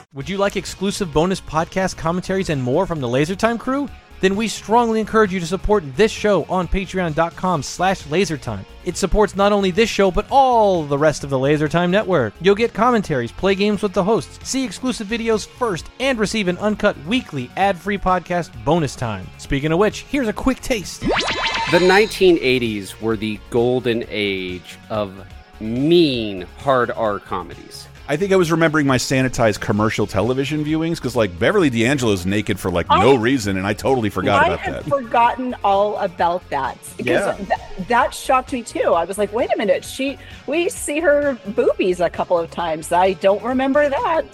[0.00, 0.14] fact.
[0.14, 3.88] Would you like exclusive bonus podcast commentaries and more from the LaserTime crew?
[4.20, 8.64] Then we strongly encourage you to support this show on patreon.com slash lasertime.
[8.84, 12.34] It supports not only this show, but all the rest of the LaserTime network.
[12.40, 16.58] You'll get commentaries, play games with the hosts, see exclusive videos first, and receive an
[16.58, 19.26] uncut weekly ad-free podcast bonus time.
[19.38, 21.00] Speaking of which, here's a quick taste.
[21.00, 25.26] The 1980s were the golden age of
[25.60, 27.86] mean hard R comedies.
[28.10, 32.58] I think I was remembering my sanitized commercial television viewings because like Beverly D'Angelo's naked
[32.58, 34.66] for like no reason, and I totally forgot about that.
[34.66, 34.90] I about had that.
[34.90, 37.56] forgotten all about that because Yeah.
[37.76, 38.94] th- that shocked me too.
[38.94, 42.90] I was like, wait a minute, she we see her boobies a couple of times.
[42.90, 44.26] I don't remember that.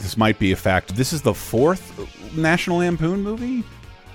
[0.00, 0.94] This might be a fact.
[0.94, 3.64] This is the fourth National Lampoon movie.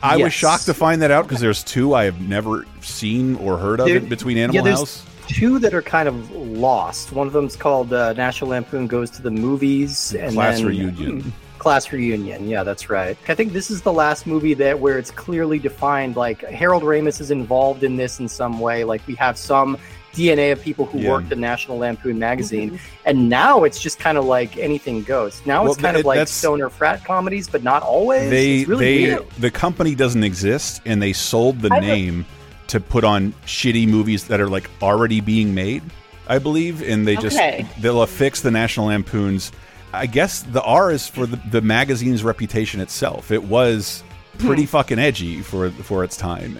[0.03, 3.57] I was shocked to find that out because there's two I have never seen or
[3.57, 5.05] heard of There- it between Animal there's House.
[5.29, 7.11] Two that are kind of lost.
[7.11, 11.31] One of them's called uh, National Lampoon Goes to the Movies, and Class then, Reunion.
[11.59, 12.47] Class Reunion.
[12.49, 13.15] Yeah, that's right.
[13.27, 16.15] I think this is the last movie that where it's clearly defined.
[16.15, 18.83] Like Harold Ramis is involved in this in some way.
[18.83, 19.77] Like we have some
[20.13, 21.11] DNA of people who Yeah.
[21.11, 25.41] worked at National Lampoon magazine, and now it's just kind of like anything goes.
[25.45, 28.31] Now Well, it's kind th- of like stoner frat comedies, but not always.
[28.31, 29.29] They it's really they weird.
[29.37, 32.25] the company doesn't exist, and they sold the I heard- name
[32.69, 35.83] to put on shitty movies that are like already being made.
[36.27, 37.67] I believe, and they just Okay.
[37.79, 39.51] they'll affix the National Lampoons.
[39.93, 43.31] I guess the R is for the, the magazine's reputation itself.
[43.31, 44.03] It was
[44.37, 44.69] pretty hmm.
[44.69, 46.59] fucking edgy for for its time.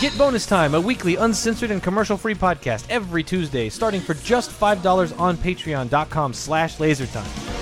[0.00, 5.20] Get Bonus Time, a weekly uncensored and commercial-free podcast every Tuesday, starting for just $5
[5.20, 7.61] on patreon.com slash lasertime.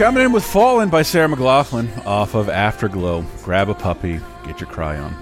[0.00, 3.22] Coming in with Fallen by Sarah McLachlan off of Afterglow.
[3.42, 5.14] Grab a puppy, get your cry on.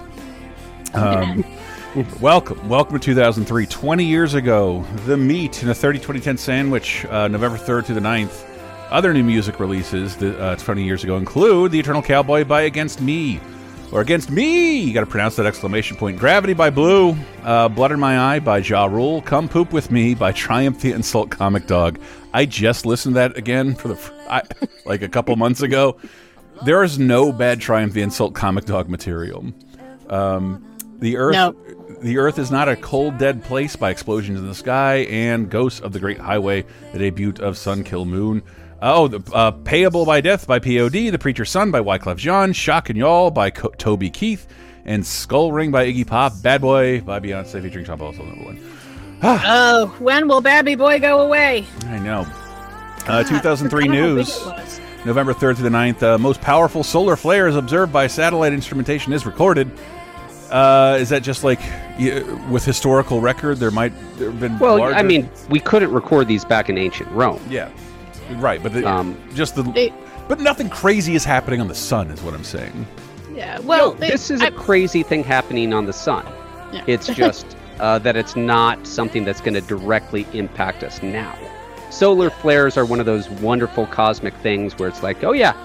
[0.94, 1.44] Um,
[2.20, 3.66] welcome, welcome to 2003.
[3.66, 7.98] 20 years ago, The Meat in a 30 2010 sandwich, uh, November 3rd to the
[7.98, 8.44] 9th.
[8.90, 13.00] Other new music releases that, uh, 20 years ago include The Eternal Cowboy by Against
[13.00, 13.40] Me,
[13.90, 16.20] or Against Me, you got to pronounce that exclamation point.
[16.20, 20.14] Gravity by Blue, uh, Blood in My Eye by Ja Rule, Come Poop With Me
[20.14, 21.98] by Triumph the Insult Comic Dog.
[22.32, 24.42] I just listened to that again for the I,
[24.84, 25.96] like a couple months ago.
[26.64, 29.46] There is no bad Triumph the Insult Comic Dog material.
[30.10, 30.64] Um,
[30.98, 31.54] the Earth, No.
[32.02, 35.80] the Earth is not a cold, dead place by explosions in the sky, and Ghosts
[35.80, 38.42] of the Great Highway, the debut of Sun Kil Moon.
[38.82, 42.90] Oh, the uh, Payable by Death by POD, The Preacher's Son by Wyclef Jean, Shock
[42.90, 44.46] and Y'all by Co Toby Keith,
[44.84, 48.60] and Skull Ring by Iggy Pop, Bad Boy by Beyonce featuring Tom also number one.
[49.22, 51.66] Oh, when will Baby Boy go away?
[51.86, 52.26] I know.
[53.06, 54.80] Uh, 2003 I don't know how big news.
[55.04, 56.02] November 3rd to the 9th.
[56.02, 59.70] Uh, most powerful solar flares observed by satellite instrumentation is recorded.
[60.50, 61.60] Uh, is that just like
[61.98, 63.58] y- with historical record?
[63.58, 64.58] There might there have been.
[64.58, 67.40] Well, larger- I mean, we couldn't record these back in ancient Rome.
[67.50, 67.68] yeah,
[68.36, 68.62] right.
[68.62, 69.92] But the, Um, just the.
[70.26, 72.86] but nothing crazy is happening on the sun, is what I'm saying.
[73.34, 76.24] Yeah, well, No, they- this is a crazy thing happening on the sun.
[76.72, 76.82] Yeah.
[76.86, 77.46] It's just
[77.80, 81.36] uh, that it's not something that's going to directly impact us now.
[81.90, 85.56] Solar flares are one of those wonderful cosmic things where it's like, oh yeah,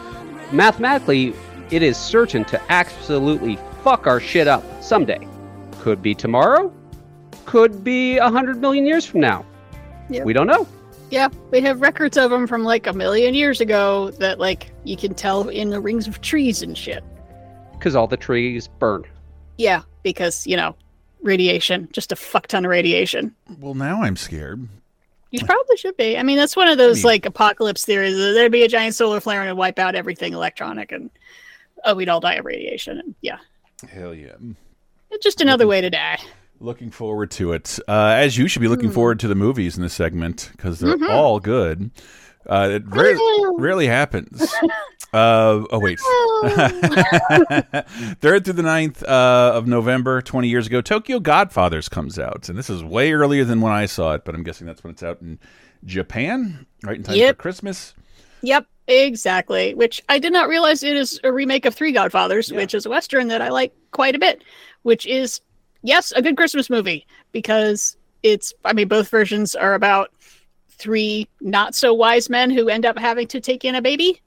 [0.52, 1.34] mathematically,
[1.72, 5.28] it is certain to absolutely fuck our shit up someday.
[5.80, 6.74] Could be tomorrow,
[7.46, 9.46] could be a hundred million years from now.
[10.10, 10.24] Yeah.
[10.24, 10.68] We don't know.
[11.12, 14.98] Yeah, we have records of them from like a million years ago that like you
[14.98, 17.04] can tell in the rings of trees and shit.
[17.74, 19.04] Because all the trees burn.
[19.58, 20.76] Yeah, because you know,
[21.24, 23.36] radiation, just a fuck ton of radiation.
[23.60, 24.68] Well, now I'm scared.
[25.32, 26.16] You probably should be.
[26.18, 28.16] I mean, that's one of those I mean- like apocalypse theories.
[28.16, 31.10] that There'd be a giant solar flare and it'd wipe out everything electronic, and
[31.86, 33.00] oh, we'd all die of radiation.
[33.00, 33.38] And yeah,
[33.92, 34.34] Hell yeah.
[35.10, 36.20] it's just another way to die.
[36.60, 37.80] Looking forward to it.
[37.88, 38.94] Uh, as you should be looking Hmm.
[38.96, 41.10] forward to the movies in this segment because they're Mhm.
[41.10, 41.90] all good.
[42.48, 43.18] Uh, it rare,
[43.58, 44.54] rarely happens.
[45.14, 46.00] Uh, oh wait,
[48.20, 52.58] third through the 9th uh, of November, twenty years ago, Tokyo Godfathers comes out, and
[52.58, 55.04] this is way earlier than when I saw it, but I'm guessing that's when it's
[55.04, 55.40] out in
[55.86, 57.36] Japan, right in time Yep.
[57.38, 57.94] for Christmas.
[58.42, 59.74] Yep, exactly.
[59.76, 62.90] Which I did not realize it is a remake of Three Godfathers, which is a
[62.90, 64.44] western that I like quite a bit.
[64.82, 65.40] Which is
[65.84, 68.52] yes, a good Christmas movie because it's.
[68.66, 70.12] I mean, both versions are about
[70.70, 74.20] three not so wise men who end up having to take in a baby,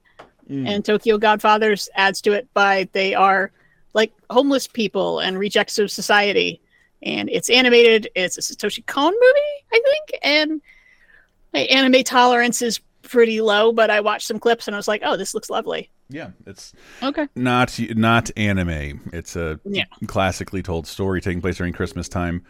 [0.49, 3.51] and Tokyo Godfathers adds to it by they are
[3.93, 6.61] like homeless people and rejects of society.
[7.03, 8.09] And it's animated.
[8.15, 10.61] It's a Satoshi Kon movie, I think, and
[11.53, 15.01] my anime tolerance is pretty low, but I watched some clips and I was like,
[15.05, 15.89] oh, this looks lovely.
[16.09, 16.73] Yeah, it's
[17.03, 17.27] Okay.
[17.35, 19.09] not not anime.
[19.13, 19.83] It's a Yeah.
[20.07, 22.43] classically told story taking place during Christmas time.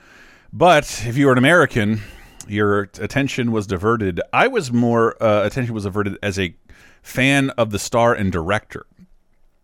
[0.53, 2.01] But if you were an American,
[2.47, 4.21] your attention was diverted.
[4.31, 6.55] I was more uh, attention was diverted as a
[7.07, 8.85] fan of the star and director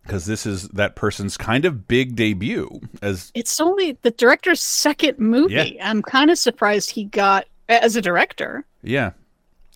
[0.04, 5.20] because this is that person's kind of big debut as It's only the director's second
[5.20, 5.80] movie.
[5.82, 8.66] I'm kind of surprised he got as a director.
[8.82, 9.12] yeah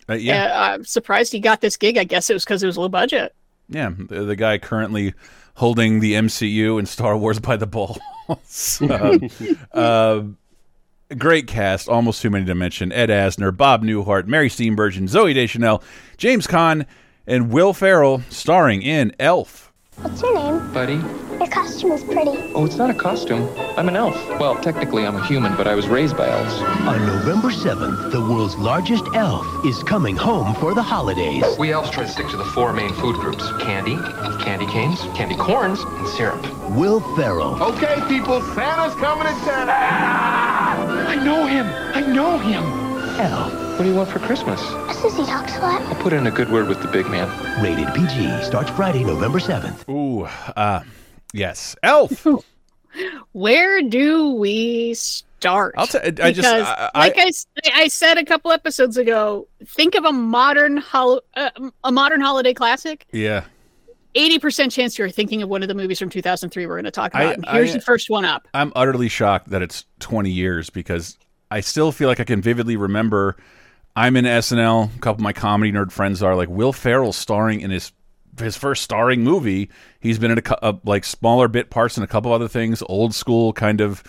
[0.08, 1.98] uh, yeah Uh, I'm surprised he got this gig.
[1.98, 3.34] I guess it was because it was low budget.
[3.68, 5.12] Yeah, the, the guy currently
[5.54, 7.98] holding the MCU and Star Wars by the balls.
[9.72, 10.22] uh,
[11.16, 12.92] great cast, almost too many to mention.
[12.92, 15.82] Ed Asner, Bob Newhart, Mary Steenburgen, Zooey Deschanel,
[16.16, 16.86] James Caan,
[17.28, 19.70] and Will Ferrell, starring in Elf.
[20.00, 20.72] What's your name?
[20.72, 20.94] Buddy?
[21.38, 22.30] Your costume is pretty.
[22.54, 23.48] Oh, it's not a costume.
[23.76, 24.14] I'm an elf.
[24.40, 26.54] Well, technically, I'm a human, but I was raised by elves.
[26.62, 31.44] On November 7th, the world's largest elf is coming home for the holidays.
[31.58, 33.96] We elves try to stick to the four main food groups candy,
[34.44, 36.42] candy canes, candy corns, and syrup.
[36.70, 39.68] Will Ferrell, Okay, people, Santa's coming to town.
[39.68, 41.08] Ah!
[41.08, 41.66] I know him!
[41.94, 42.87] I know him!
[43.18, 44.60] Elf, What do you want for Christmas?
[44.60, 45.82] A Susie talks a lot.
[45.82, 47.28] I'll put in a good word with the big man.
[47.62, 49.88] rated PG, starts Friday, November 7th.
[49.88, 50.22] Ooh,
[50.56, 50.82] uh,
[51.32, 52.24] yes, Elf.
[53.32, 55.74] Where do we start?
[55.76, 58.96] I'll t- I just- Because, I- I- like I, s- I said a couple episodes
[58.96, 61.50] ago, think of a modern hol- uh,
[61.84, 63.06] a modern holiday classic.
[63.12, 63.44] yeah.
[64.14, 66.90] Eighty percent chance you're thinking of one of the movies from 2003 we're going to
[66.90, 67.34] talk I- about.
[67.36, 68.48] and here's I- the first one up.
[68.54, 71.18] I'm utterly shocked that it's 20 years because
[71.50, 73.36] I still feel like I can vividly remember.
[73.96, 74.94] I'm in SNL.
[74.96, 77.92] A couple of my comedy nerd friends are like Will Ferrell starring in his
[78.38, 79.68] his first starring movie.
[80.00, 82.82] He's been in a, cou- uh like smaller bit parts and a couple other things,
[82.82, 84.04] old school kind of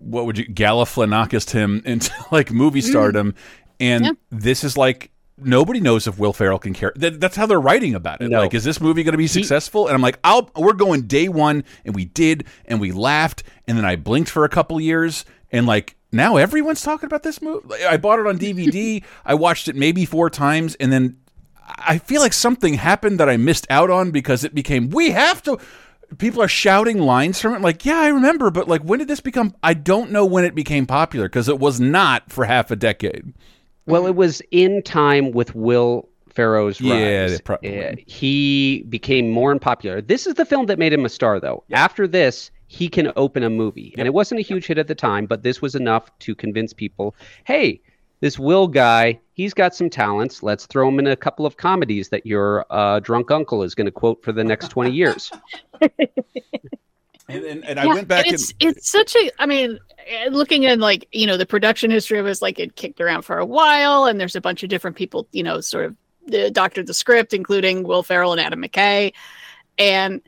[0.00, 3.34] what would you Galifianakis him into like movie stardom.
[3.80, 4.12] And Yeah.
[4.30, 6.92] this is like nobody knows if Will Ferrell can carry.
[6.96, 8.30] That, that's how they're writing about it.
[8.30, 8.40] No.
[8.40, 9.86] Like, is this movie going to be successful?
[9.86, 10.50] And I'm like, I'll.
[10.56, 14.44] We're going day one, and we did, and we laughed, and then I blinked for
[14.44, 17.84] a couple years, and like now everyone's talking about this movie.
[17.84, 19.02] I bought it on DVD.
[19.24, 21.18] I watched it maybe four times, and then
[21.78, 25.42] I feel like something happened that I missed out on because it became we have
[25.44, 25.58] to.
[26.18, 29.18] People are shouting lines from it, like, yeah, I remember, but like, when did this
[29.20, 29.56] become?
[29.64, 33.34] I don't know when it became popular because it was not for half a decade.
[33.86, 37.40] Well, it was in time with Will Ferrell's Yeah, rise.
[37.40, 37.84] probably.
[37.84, 40.00] Uh, he became more unpopular.
[40.00, 41.64] This is the film that made him a star, though.
[41.72, 44.94] After this, he can open a movie, and it wasn't a huge hit at the
[44.94, 47.14] time, but this was enough to convince people,
[47.44, 47.80] hey.
[48.20, 50.42] This Will guy, he's got some talents.
[50.42, 53.84] Let's throw him in a couple of comedies that your uh, drunk uncle is going
[53.84, 55.30] to quote for the next 20 years.
[57.28, 59.80] And, and, and I Yeah, went back and and it's it's such a i mean
[60.06, 63.00] eh, looking at like you know the production history of it is like it kicked
[63.00, 65.96] around for a while and there's a bunch of different people you know sort of
[66.32, 69.12] uh, doctored the script including will ferrell and adam mckay
[69.78, 70.22] and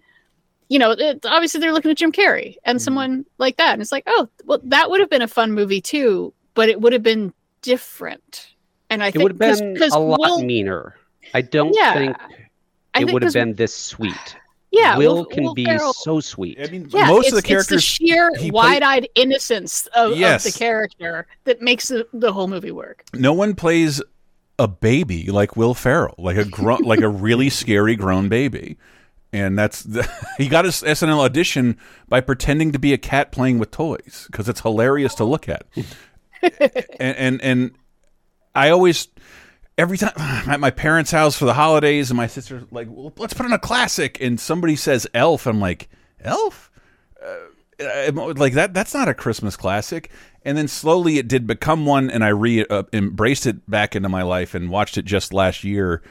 [0.68, 2.70] you know it, obviously they're looking at jim carrey Mm-hmm.
[2.70, 5.52] and someone like that and it's like oh well that would have been a fun
[5.52, 8.54] movie too but it would have been different
[8.90, 10.96] and i think It think would have been because a lot will, meaner.
[11.34, 14.36] I don't Yeah, think I it think would have been this sweet.
[14.70, 16.58] yeah Will Will- can Will be Ferrell- so sweet.
[16.60, 20.46] I mean, yeah, most it's, of the characters, it's the sheer wide-eyed innocence of, Yes.
[20.46, 23.04] of the character that makes the, the whole movie work.
[23.12, 24.00] no one plays
[24.58, 28.76] a baby like Will Ferrell, like a gro- like a really scary grown baby.
[29.32, 30.08] And that's the,
[30.38, 34.48] he got his SNL audition by pretending to be a cat playing with toys because
[34.48, 35.66] it's hilarious to look at.
[36.42, 37.70] and and, and
[38.54, 39.08] I always
[39.76, 43.12] every time I'm at my parents' house for the holidays, and my sister's like, well,
[43.16, 45.88] "Let's put on a classic," and somebody says Elf, I'm like,
[46.20, 46.70] Elf.
[47.22, 50.10] Uh, like that that's not a christmas classic
[50.44, 54.08] and then slowly it did become one and i re uh, embraced it back into
[54.08, 56.02] my life and watched it just last year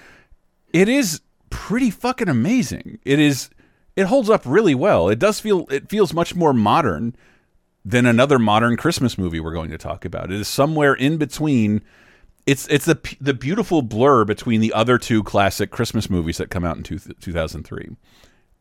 [0.71, 2.99] it is pretty fucking amazing.
[3.05, 3.49] It is
[3.95, 5.09] it holds up really well.
[5.09, 7.15] It does feel it feels much more modern
[7.83, 10.31] than another modern christmas movie we're going to talk about.
[10.31, 11.81] It is somewhere in between.
[12.45, 16.63] It's it's the the beautiful blur between the other two classic christmas movies that come
[16.63, 17.95] out in two, 2003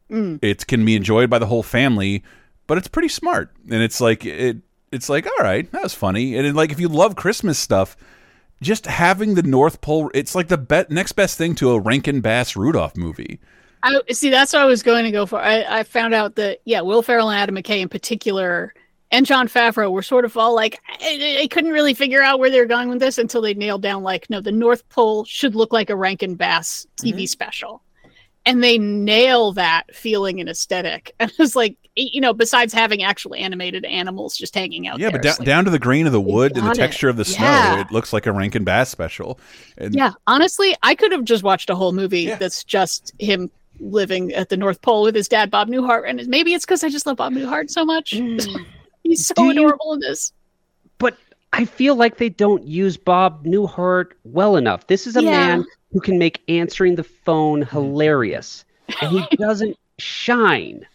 [0.08, 0.38] Mm.
[0.40, 2.22] it can be enjoyed by the whole family
[2.68, 3.50] but it's pretty smart.
[3.70, 4.58] And it's like it
[4.92, 6.36] it's like all right that was funny.
[6.36, 7.96] And it, like if you love christmas stuff
[8.62, 12.20] just having the north pole it's like the bet next best thing to a rankin
[12.20, 13.38] bass rudolph movie
[13.82, 14.30] I see.
[14.30, 15.38] That's what I was going to go for.
[15.38, 18.74] I, I found out that yeah, Will Ferrell and Adam McKay in particular,
[19.10, 22.50] and Jon Favreau were sort of all like, I, I couldn't really figure out where
[22.50, 25.54] they were going with this until they nailed down like, no, the North Pole should
[25.54, 27.24] look like a Rankin Bass TV mm-hmm.
[27.26, 27.82] special,
[28.44, 31.14] and they nail that feeling and aesthetic.
[31.20, 35.18] And it's like, you know, besides having actual animated animals just hanging out yeah there,
[35.18, 36.80] but it's down, like, down to the grain of the wood and the got it.
[36.80, 37.80] texture of the snow Yeah.
[37.80, 39.40] it looks like a rankin bass special
[39.78, 44.32] and Yeah, honestly, I could have just watched a whole movie that's just him living
[44.34, 47.06] at the North Pole with his dad, Bob Newhart, and maybe it's because I just
[47.06, 48.12] love Bob Newhart so much.
[48.12, 48.64] Mm.
[49.02, 50.32] He's so Do you- adorable in this.
[50.98, 51.16] But
[51.52, 54.86] I feel like they don't use Bob Newhart well enough.
[54.86, 55.30] This is a Yeah.
[55.30, 57.70] man who can make answering the phone mm-hmm.
[57.76, 58.64] hilarious,
[59.00, 60.86] and he doesn't shine.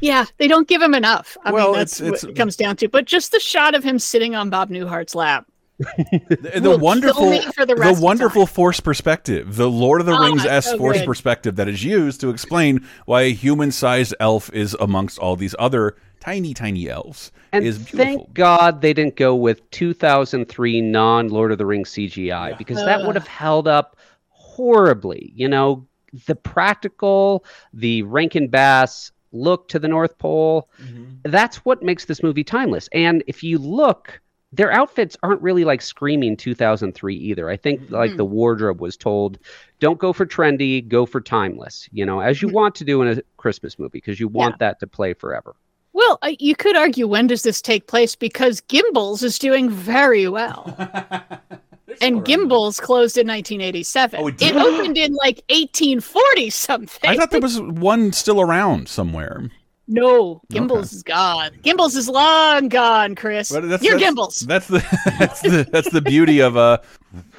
[0.00, 1.36] Yeah, they don't give him enough.
[1.44, 2.88] I Well, mean, that's it's- it's- what it comes down to.
[2.88, 5.46] But just the shot of him sitting on Bob Newhart's lap.
[5.78, 10.12] the will wonderful kill for the rest of wonderful force perspective the lord of the
[10.12, 11.06] Ah, rings s so force good.
[11.06, 15.94] perspective that is used to explain why a human-sized elf is amongst all these other
[16.18, 21.52] tiny tiny elves And is beautiful thank God they didn't go with 2003 non Lord
[21.52, 23.96] of the Rings CGI because that would have held up
[24.30, 25.32] horribly.
[25.36, 25.86] You know,
[26.26, 31.16] the practical, the Rankin Bass look to the North Pole, mm-hmm.
[31.24, 32.88] that's what makes this movie timeless.
[32.92, 34.20] And if you look,
[34.52, 37.50] their outfits aren't really like screaming 2003 either.
[37.50, 37.94] I think mm-hmm.
[37.94, 39.38] like the wardrobe was told,
[39.80, 42.56] don't go for trendy, go for timeless, you know, as you mm-hmm.
[42.56, 45.54] want to do in a Christmas movie because you want that to play forever.
[45.92, 50.28] Well, I- you could argue when does this take place because Gimbels is doing very
[50.28, 50.74] well.
[52.00, 54.20] and Gimbels closed in 1987.
[54.20, 54.56] Oh, it, did?
[54.56, 57.10] opened in like 1840 something.
[57.10, 59.50] i thought there was one still around somewhere
[59.86, 61.50] No, Gimbels is gone.
[61.62, 63.50] Gimbels is long gone, Chris.
[63.50, 64.46] But that's, You're that's, Gimbels.
[64.46, 64.78] That's the
[65.18, 66.78] that's the that's the beauty of uh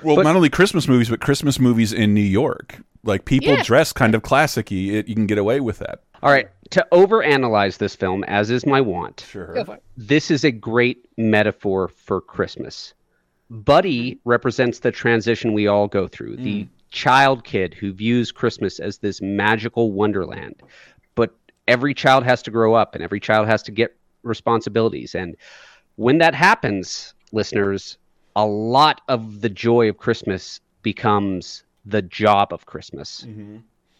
[0.04, 2.80] well not only Christmas movies but Christmas movies in New York.
[3.04, 3.64] Like people Yeah.
[3.64, 6.02] dress kind of classicy, it, you can get away with that.
[6.22, 9.54] All right, to overanalyze this film, as is my want, sure.
[9.54, 9.84] Go for it.
[9.96, 12.94] this is a great metaphor for Christmas.
[13.50, 14.30] Buddy mm-hmm.
[14.30, 16.68] represents the transition we all go through, the mm.
[16.92, 20.62] child kid who views Christmas as this magical wonderland.
[21.16, 21.36] But
[21.68, 25.16] every child has to grow up and every child has to get responsibilities.
[25.16, 25.36] And
[25.96, 27.98] when that happens, listeners,
[28.36, 33.58] a lot of the joy of Christmas becomes the job of Christmas mm-hmm.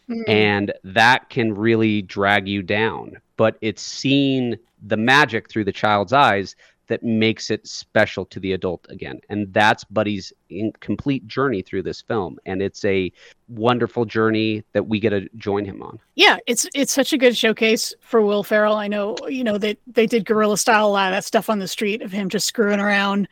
[0.08, 0.30] Mm-hmm.
[0.30, 3.20] and that can really drag you down.
[3.36, 6.56] But it's seeing the magic through the child's eyes
[6.90, 9.20] that makes it special to the adult again.
[9.28, 12.36] And that's Buddy's in- complete journey through this film.
[12.46, 13.12] And it's a
[13.48, 16.00] wonderful journey that we get to join him on.
[16.16, 18.74] Yeah, it's it's such a good showcase for Will Ferrell.
[18.74, 21.60] I know, you know, they they did guerrilla style a lot of that stuff on
[21.60, 23.28] the street of him just screwing around.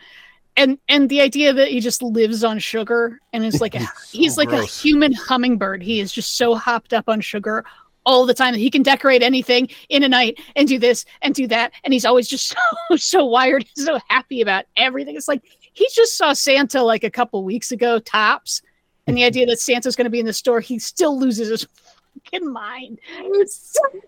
[0.56, 4.36] And and the idea that he just lives on sugar and is like a, he's
[4.36, 5.82] like a human hummingbird.
[5.82, 7.64] He is just so hopped up on sugar
[8.08, 11.34] all the time that he can decorate anything in a night and do this and
[11.34, 11.72] do that.
[11.84, 12.48] And he's always just
[12.88, 15.14] so so wired, so happy about everything.
[15.14, 15.44] It's like
[15.74, 18.62] he just saw Santa like a couple weeks ago, tops.
[19.06, 21.66] And the idea that Santa's going to be in the store, he still loses his
[22.14, 22.98] fucking mind.
[23.20, 24.00] It's so-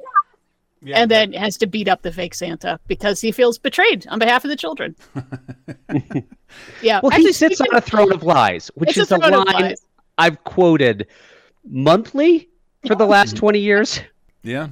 [0.86, 4.44] and then has to beat up the fake Santa because he feels betrayed on behalf
[4.44, 4.96] of the children.
[6.82, 7.00] yeah.
[7.02, 9.18] Well, actually, he sits speaking- on a throne of lies, which is a is the
[9.18, 9.74] throne of line.
[10.18, 11.06] I've quoted
[11.64, 12.49] monthly
[12.86, 14.00] for the last 20 years.
[14.42, 14.68] Yeah.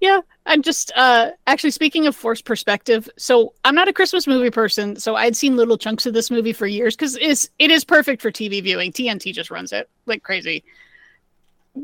[0.00, 3.08] Yeah, I'm just uh actually speaking of forced perspective.
[3.16, 6.52] So I'm not a Christmas movie person, so I'd seen little chunks of this movie
[6.52, 8.92] for years because it's it is perfect for TV viewing.
[8.92, 10.62] TNT just runs it like crazy.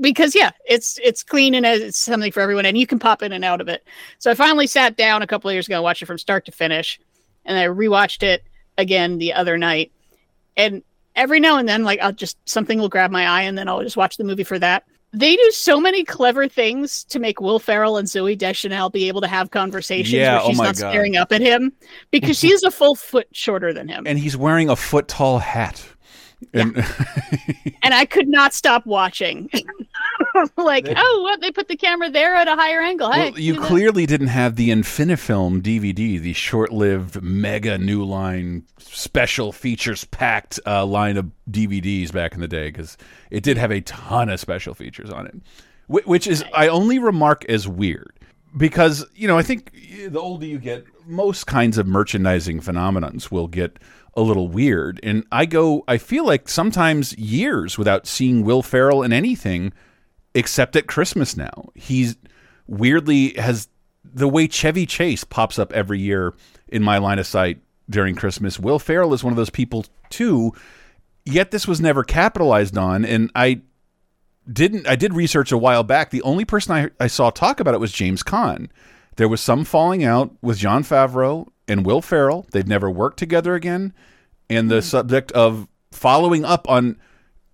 [0.00, 3.32] Because yeah, it's it's clean and it's something for everyone, and you can pop in
[3.32, 3.84] and out of it.
[4.18, 6.44] So I finally sat down a couple of years ago and watched it from start
[6.44, 7.00] to finish,
[7.46, 8.44] and I rewatched it
[8.76, 9.92] again the other night.
[10.58, 10.82] And
[11.16, 13.82] every now and then, like I'll just something will grab my eye, and then I'll
[13.82, 17.58] just watch the movie for that they do so many clever things to make Will
[17.58, 20.76] Ferrell and Zooey Deschanel be able to have conversations Yeah, where oh she's my not
[20.78, 20.90] God.
[20.90, 21.72] staring up at him
[22.10, 24.06] because she's a full foot shorter than him.
[24.06, 25.84] And he's wearing a foot tall hat.
[26.54, 26.76] And
[27.82, 29.50] and I could not stop watching.
[30.56, 31.40] like, oh, what?
[31.40, 33.10] They put the camera there at a higher angle.
[33.10, 39.52] Hey, well, you clearly didn't have the Infinifilm DVD, the short-lived mega new line special
[39.52, 42.96] features packed uh, line of DVDs back in the day because
[43.30, 45.34] it did have a ton of special features on it,
[45.86, 48.12] Wh- which is I only remark as weird
[48.56, 49.72] because you know I think
[50.08, 53.78] the older you get, most kinds of merchandising phenomenons will get
[54.14, 59.02] a little weird, and I go I feel like sometimes years without seeing Will Ferrell
[59.02, 59.72] in anything
[60.34, 61.70] except at Christmas now.
[61.74, 62.16] He's
[62.66, 63.68] weirdly has
[64.04, 66.34] the way Chevy Chase pops up every year
[66.68, 68.58] in my line of sight during Christmas.
[68.58, 70.52] Will Ferrell is one of those people too.
[71.24, 73.60] Yet this was never capitalized on, and I
[74.50, 74.86] didn't.
[74.88, 76.10] I did research a while back.
[76.10, 78.68] The only person I, I saw talk about it was James Caan.
[79.16, 82.46] There was some falling out with Jon Favreau and Will Ferrell.
[82.52, 83.92] They've never worked together again,
[84.48, 86.96] and the subject of following up on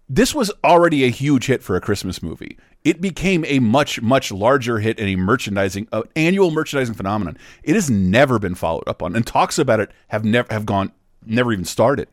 [0.08, 2.56] this was already a huge hit for a Christmas movie.
[2.84, 7.36] It became a much, much larger hit and a merchandising, uh, annual merchandising phenomenon.
[7.64, 10.92] It has never been followed up on, and talks about it have never have gone,
[11.24, 12.08] never even started.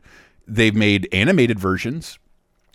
[0.47, 2.17] They've made animated versions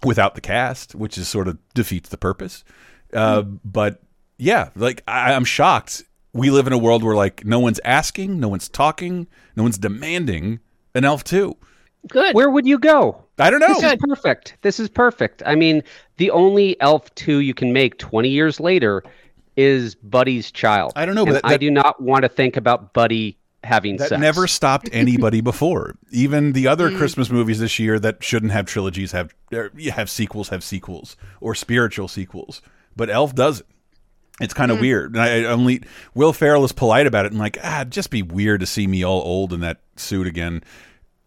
[0.04, 2.64] without the cast, which is sort of defeats the purpose.
[3.12, 4.00] Uh, But
[4.36, 6.04] yeah, like I, I'm shocked.
[6.32, 9.26] We live in a world where like no one's asking, no one's talking,
[9.56, 10.60] no one's demanding
[10.94, 11.56] an Elf two.
[12.08, 12.34] Good.
[12.34, 13.22] Where would you go?
[13.38, 13.68] I don't know.
[13.80, 14.56] This is perfect.
[14.62, 15.42] This is perfect.
[15.46, 15.82] I mean,
[16.16, 19.02] the only Elf 2 you can make 20 years later
[19.56, 20.92] is Buddy's child.
[20.96, 23.96] I don't know, And but that- I do not want to think about Buddy having
[23.96, 24.20] That sex.
[24.20, 25.96] never stopped anybody before.
[26.10, 30.48] Even the other Christmas movies this year that shouldn't have trilogies have er, have sequels,
[30.50, 32.62] have sequels or spiritual sequels.
[32.96, 33.66] But Elf doesn't.
[34.40, 35.14] It's kind of weird.
[35.16, 35.82] And I, I only
[36.14, 38.86] Will Ferrell is polite about it and like, ah, it'd just be weird to see
[38.86, 40.62] me all old in that suit again.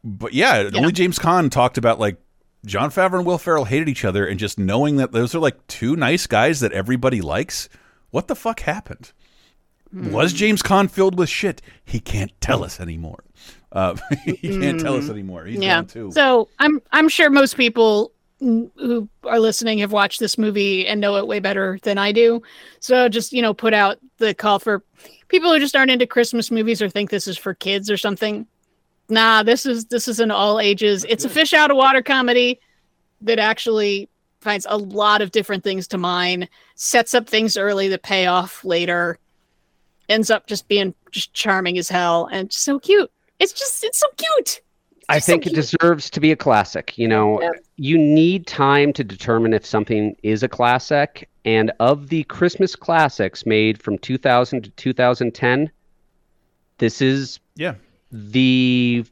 [0.04, 2.18] But yeah, only James Caan talked about like
[2.66, 5.68] Jon Favreau and Will Ferrell hated each other, and just knowing that those are like
[5.68, 7.70] two nice guys that everybody likes.
[8.10, 9.14] What the fuck happened?
[9.94, 11.62] Was James Caan filled with shit?
[11.84, 13.24] He can't tell us anymore.
[13.72, 13.96] Uh,
[14.26, 15.46] he can't tell us anymore.
[15.46, 15.82] He's yeah.
[15.82, 16.12] too.
[16.12, 18.12] So I'm I'm sure most people
[18.42, 22.12] mm, who are listening have watched this movie and know it way better than I
[22.12, 22.42] do.
[22.80, 24.84] So just you know put out the call for
[25.28, 28.48] people who just aren't into Christmas movies or think this is for kids or something.
[29.12, 31.06] Nah, this is this is an all ages.
[31.10, 32.60] It's a fish out of water comedy
[33.22, 34.10] that actually
[34.40, 38.64] finds a lot of different things to mine, sets up things early that pay off
[38.64, 39.20] later,
[40.08, 43.12] ends up just being just charming as hell and so cute.
[43.40, 44.62] It's just it's so cute.
[45.10, 46.98] I think it deserves to be a classic.
[46.98, 47.42] You know,
[47.76, 51.28] you need time to determine if something is a classic.
[51.44, 55.70] And of the Christmas classics made from 2000 to 2010,
[56.78, 57.74] this is Yeah.
[58.12, 59.06] The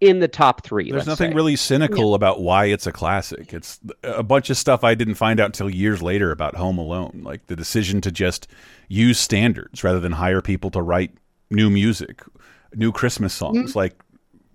[0.00, 0.90] in the top three.
[0.90, 1.34] There's nothing say.
[1.34, 3.52] really cynical about why it's a classic.
[3.54, 7.22] It's a bunch of stuff I didn't find out until years later about Home Alone,
[7.24, 8.46] like the decision to just
[8.88, 11.12] use standards rather than hire people to write
[11.50, 12.22] new music,
[12.74, 13.72] new Christmas songs.
[13.72, 13.76] Mhm.
[13.76, 13.94] Like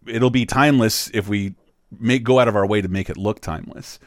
[0.07, 1.55] it'll be timeless if we
[1.99, 3.97] make go out of our way to make it look timeless,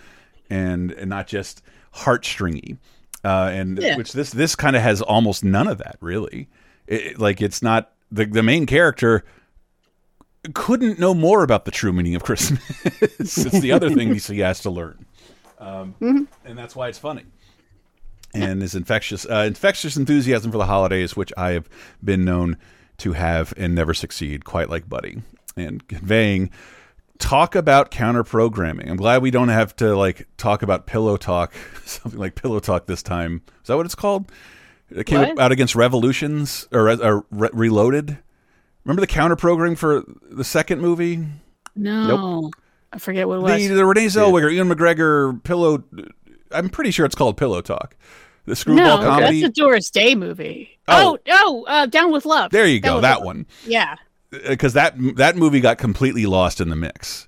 [0.48, 1.62] and and not just
[1.94, 2.78] heartstringy.
[3.24, 3.96] Uh, and Yeah.
[3.96, 6.48] which this this kind of has almost none of that really.
[6.86, 9.24] It, it- like it's not the the main character
[10.54, 12.60] couldn't know more about the true meaning of Christmas.
[13.00, 15.06] it's the other thing he has to learn,
[15.58, 16.26] um, Mhm.
[16.44, 17.24] and that's why it's funny.
[18.34, 21.68] And his infectious, uh, infectious enthusiasm for the holidays, which I have
[22.02, 22.56] been known
[22.98, 25.22] to have and never succeed, quite like Buddy,
[25.56, 26.50] and conveying.
[27.20, 28.90] Talk about counter programming.
[28.90, 31.54] I'm glad we don't have to like talk about pillow talk,
[31.84, 33.40] something like pillow talk this time.
[33.62, 34.30] Is that what it's called?
[34.90, 35.38] It came What?
[35.38, 38.18] out against Revolutions or, or Re- Reloaded.
[38.84, 41.24] Remember the counter programming for the second movie?
[41.74, 42.50] No.
[42.92, 43.68] I forget what it was.
[43.68, 45.82] The, the Renee Zellweger, Ewan McGregor pillow.
[46.52, 47.96] I'm pretty sure it's called Pillow Talk.
[48.46, 49.40] The screwball no, comedy.
[49.40, 50.78] that's a Doris Day movie.
[50.86, 51.18] Oh.
[51.28, 52.50] Oh, oh, uh, Down with Love.
[52.50, 53.24] There you Down go, that Love.
[53.24, 53.46] one.
[53.64, 53.96] Yeah.
[54.30, 57.26] Because that that movie got completely lost in the mix.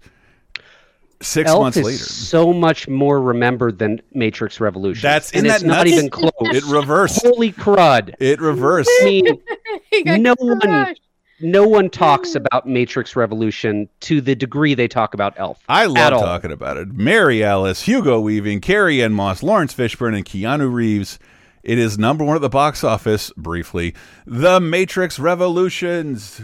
[1.22, 1.98] Six Elf months is later.
[2.04, 5.02] so much more remembered than Matrix Revolution.
[5.02, 6.32] That's and isn't it's that not even close.
[6.42, 7.22] It reversed.
[7.24, 8.14] Holy crud!
[8.20, 8.90] It reversed.
[9.00, 9.42] I mean,
[9.90, 10.94] He got no one,
[11.40, 15.62] no one talks about Matrix Revolution to the degree they talk about Elf.
[15.68, 16.20] I at love all.
[16.20, 16.88] talking about it.
[16.92, 21.18] Mary Alice, Hugo Weaving, Carrie Ann Moss, Laurence Fishburne, and Keanu Reeves.
[21.62, 23.94] It is number one at the box office, briefly.
[24.26, 26.42] The Matrix Revolutions.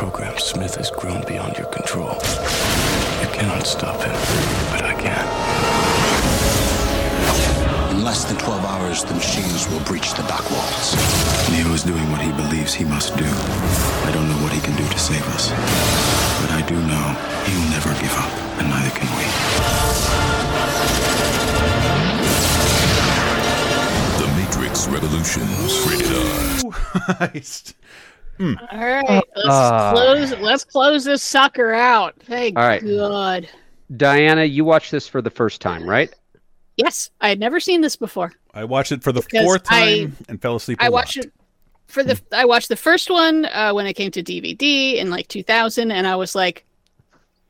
[0.00, 2.14] The program Smith has grown beyond your control.
[3.20, 4.16] You cannot stop him,
[4.72, 5.26] but I can.
[7.92, 10.96] In less than 12 hours, the machines will breach the back walls.
[11.52, 13.28] Neo is doing what he believes he must do.
[13.28, 15.50] I don't know what he can do to save us.
[16.40, 17.06] But I do know
[17.44, 19.28] he'll never give up, and neither can we.
[24.16, 25.76] The Matrix Revolutions.
[25.84, 26.16] Rated
[27.12, 27.30] R.
[28.40, 28.72] Christ.
[28.72, 30.32] All right, let's Uh, close.
[30.40, 32.14] Let's close this sucker out.
[32.20, 32.82] Thank All right.
[32.84, 33.48] God.
[33.96, 36.12] Diana, you watched this for the first time, right?
[36.76, 38.32] Yes, I had never seen this before.
[38.54, 40.78] I watched it for the Because fourth I- time and fell asleep.
[40.80, 41.32] I I watched it
[41.88, 42.20] for the.
[42.32, 46.06] I watched the first one uh, when it came to DVD in like 2000, and
[46.06, 46.64] I was like,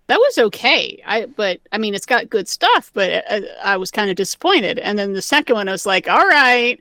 [0.09, 3.91] "That was okay." I but I mean, it's got good stuff, but I, I was
[3.91, 4.79] kind of disappointed.
[4.79, 6.81] And then the second one, I was like, "All right,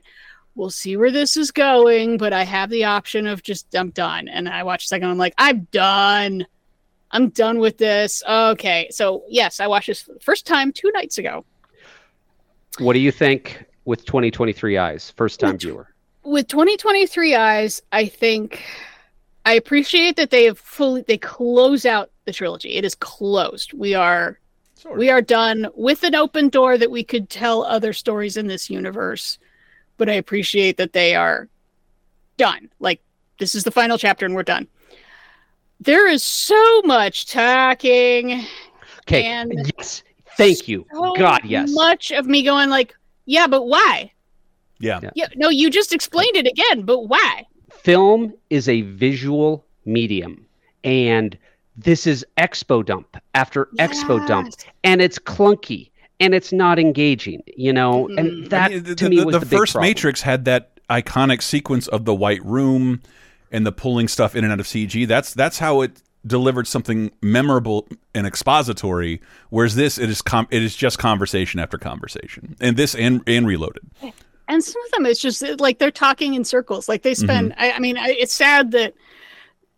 [0.54, 4.28] we'll see where this is going," but I have the option of just I'm done.
[4.28, 6.46] And I watched the second I'm like, "I'm done."
[7.12, 8.22] I'm done with this.
[8.28, 11.44] Okay, so yes, I watched this for the first time two nights ago.
[12.78, 15.86] What do you think with 2023 eyes, first time With- viewer?
[16.22, 18.62] with 2023 eyes i think
[19.46, 23.94] i appreciate that they have fully they close out the trilogy it is closed we
[23.94, 24.38] are
[24.94, 28.68] we are done with an open door that we could tell other stories in this
[28.68, 29.38] universe
[30.00, 31.46] but i appreciate that they are
[32.38, 33.00] done like
[33.38, 34.66] this is the final chapter and we're done
[35.78, 38.44] there is so much talking
[39.02, 39.24] Okay.
[39.24, 40.02] and yes.
[40.36, 40.86] Thank you.
[40.92, 41.70] so God, yes.
[41.72, 42.94] much of me going like
[43.26, 44.10] yeah but why
[44.78, 45.00] Yeah.
[45.14, 50.44] yeah no you just explained it again but why Film is a visual medium,
[50.84, 51.38] and
[51.76, 54.52] this is expo dump after expo dump,
[54.84, 55.90] and it's clunky
[56.20, 57.42] and it's not engaging.
[57.56, 59.88] You know, and that I mean, the, to me the- was the, the, first problem.
[59.88, 63.00] Matrix had that iconic sequence of the white room
[63.52, 65.06] and the pulling stuff in and out of CG.
[65.08, 69.20] That's that's how it delivered something memorable and expository.
[69.48, 73.46] Whereas this, it is com- it is just conversation after conversation, and this and and
[73.46, 73.82] Reloaded.
[74.48, 77.60] and some of them it's just like they're talking in circles like they spend Mm-hmm.
[77.62, 78.94] I, I mean I, it's sad that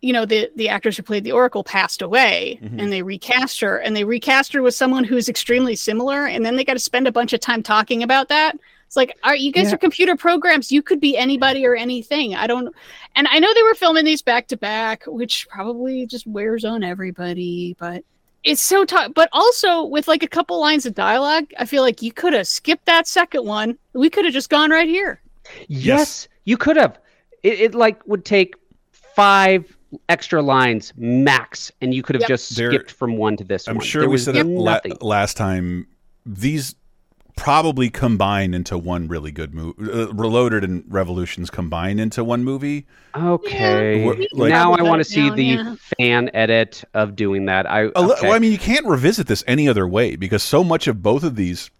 [0.03, 2.79] you know the the actress who played the oracle passed away Mm-hmm.
[2.81, 3.79] and they recast her.
[3.79, 6.27] And they recast her with someone who's extremely similar.
[6.27, 8.57] And then they got to spend a bunch of time talking about that.
[8.87, 9.75] It's like are you guys Yeah.
[9.77, 10.71] are computer programs.
[10.71, 12.35] You could be anybody or anything.
[12.35, 12.75] I don't
[13.17, 16.83] and i know they were filming these back to back which probably just wears on
[16.83, 18.05] everybody but
[18.45, 19.13] it's so tough.
[19.15, 22.49] But also with like a couple lines of dialogue i feel like you could have
[22.49, 23.79] skipped that second one.
[23.95, 25.23] We could have just gone right here.
[25.69, 26.99] Yes, you could have.
[27.43, 28.55] It, it like would take
[28.91, 29.77] five
[30.09, 32.29] extra lines max, and you could have Yep.
[32.29, 33.85] just There- skipped from one to this I'm one.
[33.85, 35.87] sure There we said it la- last time.
[36.25, 36.75] These
[37.35, 39.75] probably combine into one really good movie.
[39.91, 42.87] Uh, Reloaded and Revolutions combine into one movie.
[43.17, 44.05] Okay.
[44.05, 45.75] We're- like- now I want to see now, the yeah.
[45.99, 47.69] fan edit of doing that.
[47.69, 48.27] I A li- okay.
[48.29, 51.25] well, I mean, you can't revisit this any other way because so much of both
[51.25, 51.71] of these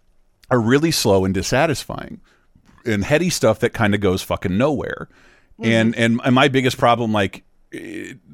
[0.49, 2.19] are really slow and dissatisfying,
[2.85, 5.07] and heady stuff that kind of goes fucking nowhere.
[5.63, 7.43] And, and and my biggest problem, like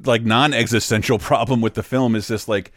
[0.03, 2.71] like non existential problem with the film, is just like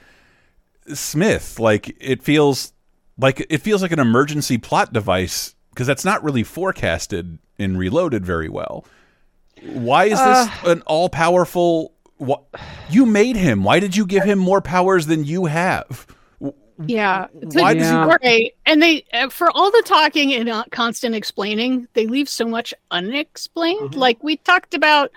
[0.92, 1.58] Smith.
[1.58, 2.72] Like it feels
[3.18, 8.24] like it feels like an emergency plot device because that's not really forecasted in Reloaded
[8.24, 8.84] very well.
[9.62, 11.94] Why is this an all powerful?
[12.16, 12.44] What
[12.88, 13.64] you made him?
[13.64, 16.06] Why did you give him more powers than you have?
[16.86, 17.26] Yeah.
[17.32, 18.54] Why does he- All right.
[18.66, 22.72] And they, uh, for all the talking and uh, constant explaining, they leave so much
[22.90, 23.90] unexplained.
[23.90, 24.00] Mm-hmm.
[24.00, 25.10] Like we talked about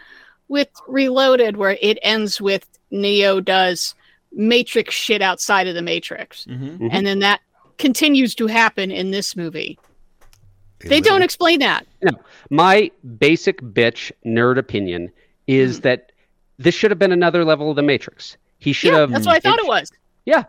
[0.47, 3.95] with Reloaded, where it ends with Neo does
[4.31, 6.45] Matrix shit outside of the Matrix.
[6.45, 6.87] Mm-hmm.
[6.91, 7.41] And then that
[7.77, 9.79] continues to happen in this movie.
[10.79, 11.87] They don't explain that.
[12.03, 12.11] No,
[12.49, 15.11] my basic bitch nerd opinion
[15.47, 16.11] is that
[16.57, 18.37] this should have been another level of the Matrix.
[18.59, 19.11] He should Yeah, have.
[19.11, 19.91] that's what I thought it was.
[20.25, 20.43] Yeah,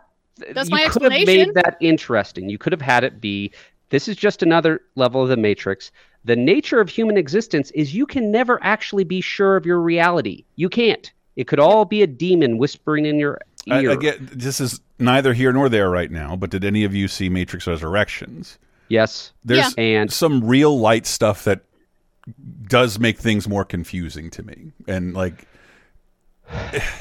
[0.53, 2.49] That's you my could have made that interesting.
[2.49, 3.51] You could have had it be
[3.89, 5.91] this is just another level of the Matrix.
[6.25, 10.43] The nature of human existence is you can never actually be sure of your reality.
[10.55, 11.11] You can't.
[11.35, 13.91] It could all be a demon whispering in your ear.
[13.91, 16.35] I get this is neither here nor there right now.
[16.35, 18.57] But did any of you see Matrix Resurrections?
[18.89, 19.31] yes.
[19.45, 21.61] There's And some real light stuff that
[22.63, 25.47] does make things more confusing to me, and like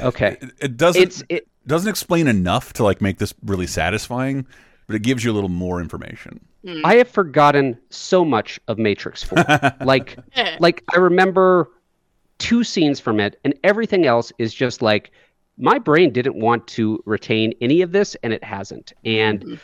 [0.01, 4.47] okay, it, it doesn't It's- it- doesn't explain enough to like make this really satisfying,
[4.86, 6.38] but it gives you a little more information.
[6.66, 6.98] I mm-hmm.
[6.98, 9.44] have forgotten so much of Matrix 4.
[9.84, 10.18] like
[10.59, 11.70] like I remember
[12.38, 15.12] two scenes from it and everything else is just like
[15.59, 18.93] my brain didn't want to retain any of this and it hasn't.
[19.05, 19.55] And mm-hmm.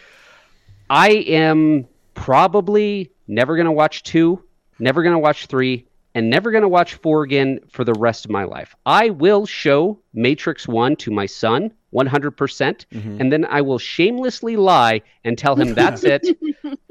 [0.90, 4.42] I am probably never going to watch 2,
[4.78, 5.84] never going to watch 3
[6.14, 8.74] and never going to watch 4 again for the rest of my life.
[8.86, 12.36] I will show Matrix 1 to my son 100%.
[12.36, 13.20] percent Mm-hmm.
[13.20, 16.26] And then I will shamelessly lie and tell him that's it.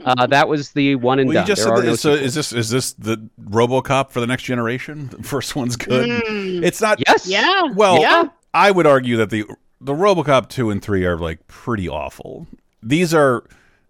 [0.04, 1.48] Uh, that was the one and Well, you done.
[1.48, 2.22] just there said are no so sequels.
[2.28, 5.10] is this is this the RoboCop for the next generation?
[5.16, 6.10] The first one's good.
[6.24, 6.64] Mm.
[6.64, 7.00] It's not.
[7.08, 7.28] Yes.
[7.28, 7.66] Yeah.
[7.76, 8.24] Well, yeah.
[8.52, 9.46] I would argue that the
[9.80, 12.48] the RoboCop two and three are like pretty awful.
[12.82, 13.44] These are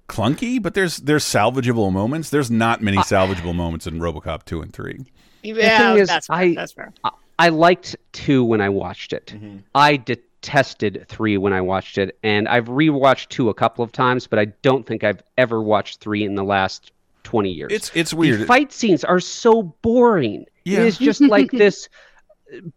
[0.09, 2.29] clunky, but there's there's salvageable moments.
[2.29, 5.05] There's not many salvageable moments in RoboCop two and three.
[5.43, 6.35] Yeah, thing is, that's fair.
[6.35, 6.91] I- that's fair.
[7.05, 9.27] I- I liked two when I watched it.
[9.35, 9.57] Mm-hmm.
[9.73, 9.95] I
[10.41, 14.39] detested three when I watched it, and I've rewatched two a couple of times, but
[14.39, 16.91] I don't think I've ever watched three in the last
[17.23, 17.71] twenty years.
[17.71, 18.35] It's it's weird.
[18.35, 18.47] The weird.
[18.47, 20.45] fight scenes are so boring.
[20.65, 20.79] Yeah.
[20.79, 21.87] It is just like this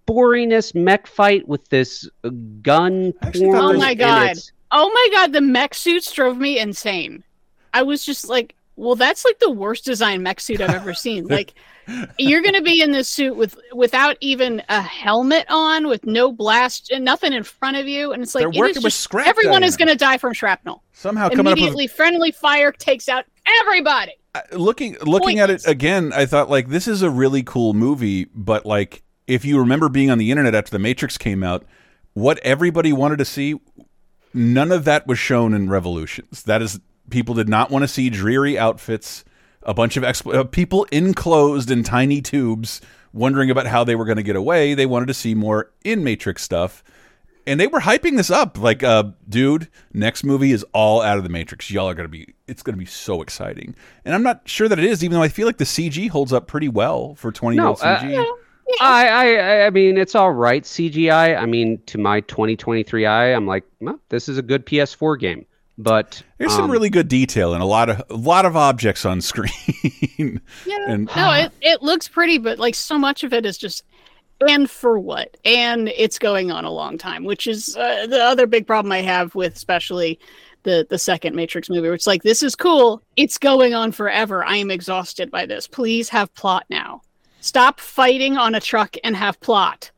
[0.07, 2.31] boringness mech fight with this uh,
[2.62, 3.57] gun porn.
[3.57, 4.36] Oh my god.
[4.70, 7.24] Oh my god, the mech suits drove me insane.
[7.73, 11.26] I was just like, well, that's like the worst design mech suit I've ever seen.
[11.34, 11.55] Like
[12.18, 16.90] you're gonna be in this suit with without even a helmet on, with no blast
[16.90, 19.62] and nothing in front of you, and it's like They're working with just- scrap, everyone
[19.62, 20.82] is gonna die from shrapnel.
[20.92, 23.26] Somehow up with Immediately friendly fire takes out
[23.60, 24.12] everybody.
[24.52, 28.64] looking looking at it again, I thought like this is a really cool movie, but
[28.64, 31.64] like if you remember being on the internet after the Matrix came out,
[32.14, 33.60] what everybody wanted to see,
[34.32, 36.42] none of that was shown in Revolutions.
[36.44, 36.80] That is,
[37.15, 39.24] people did not want to see dreary outfits,
[39.62, 42.81] a bunch of uh, people enclosed in tiny tubes,
[43.12, 44.74] wondering about how they were going to get away.
[44.74, 46.82] They wanted to see more in Matrix stuff.
[47.47, 51.23] And they were hyping this up, like, uh, dude, next movie is all out of
[51.23, 51.70] the Matrix.
[51.70, 53.77] Y'all are gonna be, it's gonna be so exciting.
[54.05, 56.32] And I'm not sure that it is, even though I feel like the CG holds
[56.32, 58.27] up pretty well for 20 year No, old uh, CG.
[58.81, 61.39] I, I I mean it's all right CGI.
[61.39, 65.45] I mean to my 2023 eye, I'm like, well, this is a good PS4 game.
[65.76, 69.05] But There's some um, really good detail and a lot of a lot of objects
[69.05, 70.40] on screen.
[70.64, 70.86] Yeah.
[70.88, 73.82] And- no, it, it looks pretty, but like so much of it is just
[74.48, 75.36] and for what?
[75.44, 79.02] And it's going on a long time, which is uh, the other big problem I
[79.02, 80.18] have with especially
[80.62, 81.82] the the second Matrix movie.
[81.82, 84.44] Where it's like this is cool, it's going on forever.
[84.44, 85.66] I am exhausted by this.
[85.66, 87.02] Please have plot now.
[87.40, 89.90] Stop fighting on a truck and have plot.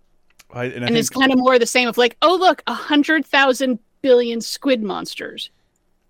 [0.52, 2.74] I, and I And it's kind of more the same of like, oh look, a
[2.74, 5.50] hundred thousand billion squid monsters.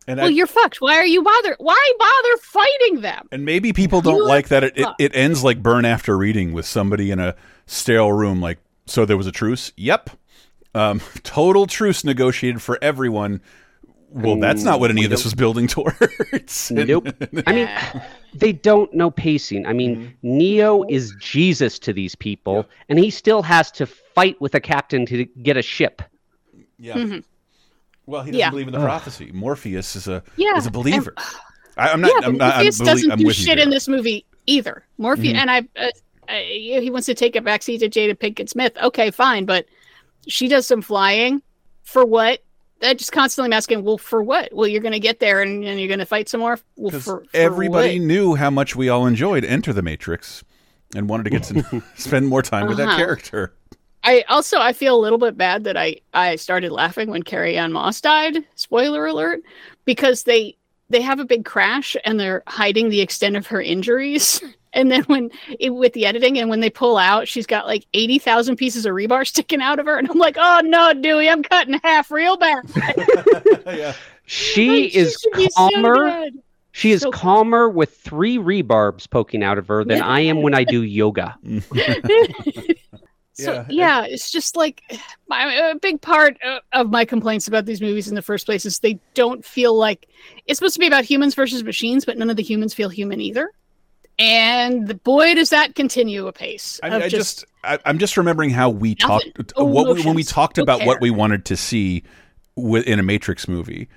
[0.07, 0.81] And well, I- you're fucked.
[0.81, 1.57] Why are you bother?
[1.59, 3.29] Why bother fighting them?
[3.33, 6.53] And maybe people don't You like that it, it, it ends like burn after reading
[6.53, 7.35] with somebody in a
[7.67, 9.73] sterile room like so there was a truce?
[9.77, 10.11] Yep.
[10.75, 13.41] Um, total truce negotiated for everyone.
[14.11, 16.71] Well, that's not what any of this was building towards.
[16.71, 17.09] Nope.
[17.47, 17.69] I mean,
[18.35, 19.67] they don't know pacing.
[19.67, 20.39] I mean, Mm-hmm.
[20.39, 25.05] Neo is Jesus to these people, and he still has to fight with a captain
[25.07, 26.01] to get a ship.
[26.79, 26.95] Yeah.
[26.95, 27.25] Mhm.
[28.07, 28.51] Well, he doesn't Yeah.
[28.51, 29.31] believe in the prophecy.
[29.33, 31.13] Morpheus is a Yeah, is a believer.
[31.17, 31.27] and-
[31.79, 32.11] I, I'm not.
[32.23, 32.55] yeah, I'm not.
[32.55, 34.85] I'm, Morpheus belie- doesn't I'm do shit in this movie either.
[34.99, 35.41] Morpheus Mhm.
[35.41, 35.91] and I, uh,
[36.29, 36.43] I,
[36.81, 38.73] he wants to take a backseat to Jada Pinkett Smith.
[38.83, 39.67] Okay, fine, but
[40.27, 41.43] she does some flying
[41.83, 42.43] for what?
[42.81, 44.53] That just constantly asking, well, for what?
[44.55, 46.59] Well, you're going to get there and, and you're going to fight some more.
[46.77, 48.07] Well, for, for Everybody what?
[48.07, 50.45] knew how much we all enjoyed Enter the Matrix,
[50.95, 52.97] and wanted to get to spend more time with that Uh-huh.
[52.99, 53.55] character.
[54.07, 57.73] I also I feel a little bit bad that I I started laughing when Carrie-Anne
[57.73, 58.39] Moss died.
[58.55, 59.41] Spoiler alert,
[59.85, 60.57] because they
[60.89, 64.41] they have a big crash and they're hiding the extent of her injuries.
[64.73, 67.87] And then when it, with the editing and when they pull out, she's got like
[67.95, 71.31] eighty thousand pieces of rebar sticking out of her, and I'm like, oh no, Dewey,
[71.31, 72.63] I'm cutting half real bad.
[74.27, 76.27] She Like, is should be so calmer.
[76.73, 80.53] she is So- calmer with three rebarbs poking out of her than I am when
[80.53, 81.39] I do yoga.
[83.37, 84.83] So Yeah, yeah, it's just like
[85.29, 86.37] my, a big part
[86.73, 90.09] of, my complaints about these movies in the first place is they don't feel like
[90.47, 93.21] it's supposed to be about humans versus machines, but none of the humans feel human
[93.21, 93.51] either.
[94.19, 96.81] And boy, does that continue apace.
[96.83, 99.33] I, of I just, I, I'm just remembering how we Nothing.
[99.33, 100.87] talked No what we, when we talked about care.
[100.87, 102.03] what we wanted to see
[102.57, 103.89] in a Matrix movie.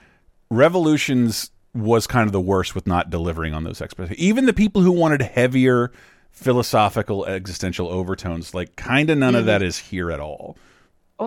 [0.50, 4.20] Revolutions was kind of the worst with not delivering on those expectations.
[4.20, 5.92] Even the people who wanted heavier
[6.40, 9.48] philosophical existential overtones, like kind of none of Mhm.
[9.48, 10.58] that is here at all.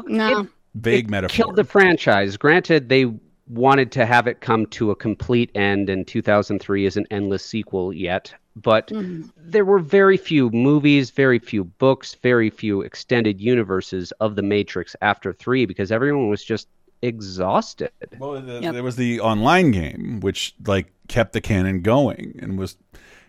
[0.06, 0.47] no.
[0.74, 1.34] Vague it metaphor.
[1.34, 2.39] killed the franchise.
[2.39, 3.05] Granted, they
[3.47, 7.93] wanted to have it come to a complete end, and 2003 is an endless sequel
[7.93, 8.32] yet.
[8.56, 9.28] But Mhm.
[9.36, 14.97] there were very few movies, very few books, very few extended universes of the Matrix
[15.02, 16.68] after three because everyone was just
[17.02, 17.90] exhausted.
[18.18, 18.72] Well, the, Yep.
[18.72, 22.76] there was the online game, which like kept the canon going and was,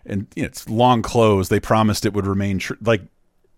[0.06, 1.50] and you know, it's long closed.
[1.50, 2.76] They promised it would remain true.
[2.82, 3.02] Like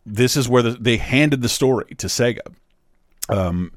[0.04, 2.40] this is where the, they handed the story to Sega.
[3.28, 3.72] Um,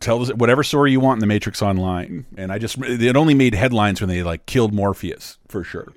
[0.00, 3.34] tell us whatever story you want in the Matrix Online, and I just it only
[3.34, 5.92] made headlines when they like killed Morpheus for sure,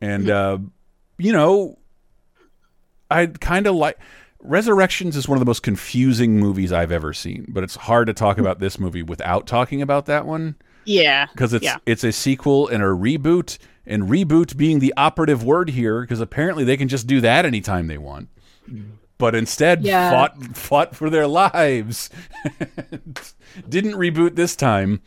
[0.00, 0.58] and uh,
[1.18, 1.78] you know,
[3.10, 3.98] I kind of like
[4.44, 8.12] Resurrections is one of the most confusing movies I've ever seen, but it's hard to
[8.12, 11.26] talk about this movie without talking about that one Yeah.
[11.26, 11.76] because it's yeah.
[11.86, 16.64] it's a sequel and a reboot, and reboot being the operative word here because apparently
[16.64, 18.28] they can just do that anytime they want.
[19.18, 20.10] But instead, Yeah.
[20.10, 22.10] fought fought for their lives.
[23.68, 25.00] Didn't reboot this time.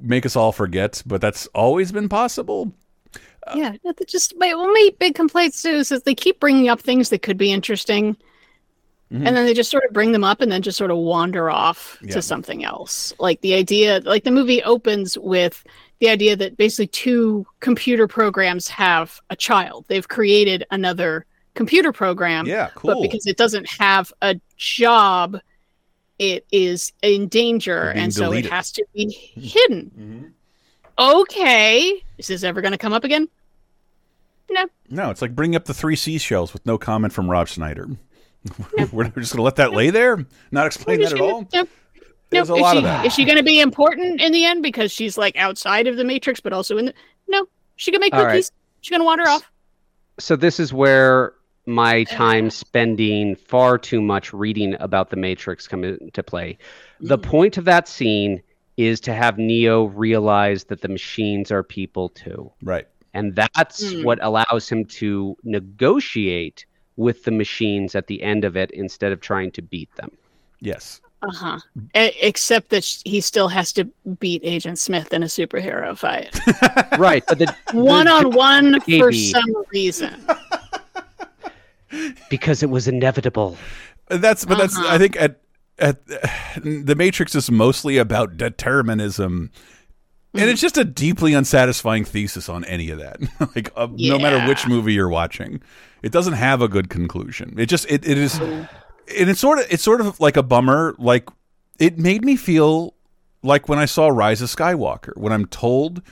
[0.00, 2.72] Make us all forget, but that's always been possible.
[3.54, 3.72] yeah,
[4.06, 7.38] just my only big complaints too is that they keep bringing up things that could
[7.38, 8.14] be interesting,
[9.10, 9.26] Mhm.
[9.26, 11.48] and then they just sort of bring them up and then just sort of wander
[11.50, 12.12] off Yeah.
[12.12, 13.14] to something else.
[13.18, 15.64] Like the idea, like the movie opens with
[16.00, 19.84] the idea that basically two computer programs have a child.
[19.88, 22.46] They've created another computer program.
[22.46, 25.38] Yeah, But because it doesn't have a job,
[26.18, 28.46] it is in danger, and so deleted.
[28.46, 29.06] it has to be
[29.36, 29.40] mm-hmm.
[29.40, 29.90] hidden.
[29.98, 30.26] Mm-hmm.
[31.20, 33.28] Okay, is this ever going to come up again?
[34.50, 34.66] No.
[34.88, 37.88] No, it's like bringing up the three seashells with no comment from Rob Schneider.
[38.92, 41.46] We're just going to let that lay there, not explain that at all.
[41.52, 41.68] Nope.
[42.30, 42.56] There's Nope.
[42.56, 43.06] a is lot she, of that.
[43.06, 46.04] Is she going to be important in the end because she's like outside of the
[46.04, 46.94] Matrix, but also in the?
[47.26, 47.46] No,
[47.76, 48.32] she can make All right.
[48.32, 48.52] cookies.
[48.80, 49.50] She's going to wander off.
[50.18, 51.32] so this is where
[51.66, 56.56] my time spending far too much reading about the matrix come into play
[57.00, 58.40] the point of that scene
[58.78, 64.02] is to have neo realize that the machines are people too right and that's Hmm.
[64.02, 66.64] what allows him to negotiate
[66.96, 70.10] with the machines at the end of it instead of trying to beat them
[70.60, 71.00] Yes.
[71.20, 71.58] Uh huh.
[71.94, 73.84] except that sh- he still has to
[74.20, 76.38] beat Agent Smith in a superhero fight,
[76.98, 80.14] right but the one on one for some reason.
[82.30, 83.56] because it was inevitable
[84.08, 84.94] That's but that's Uh-huh.
[84.94, 85.40] I think at
[85.78, 86.04] at
[86.62, 89.50] the Matrix is mostly about determinism.
[90.34, 93.18] And it's just a deeply unsatisfying thesis on any of that.
[93.56, 95.60] like uh, no matter which movie you're watching,
[96.02, 97.54] it doesn't have a good conclusion.
[97.58, 98.38] It just it, it is
[99.16, 101.28] and it's sort of it's sort of like a bummer like
[101.78, 102.94] it made me feel
[103.42, 106.02] like when I saw Rise of Skywalker when I'm told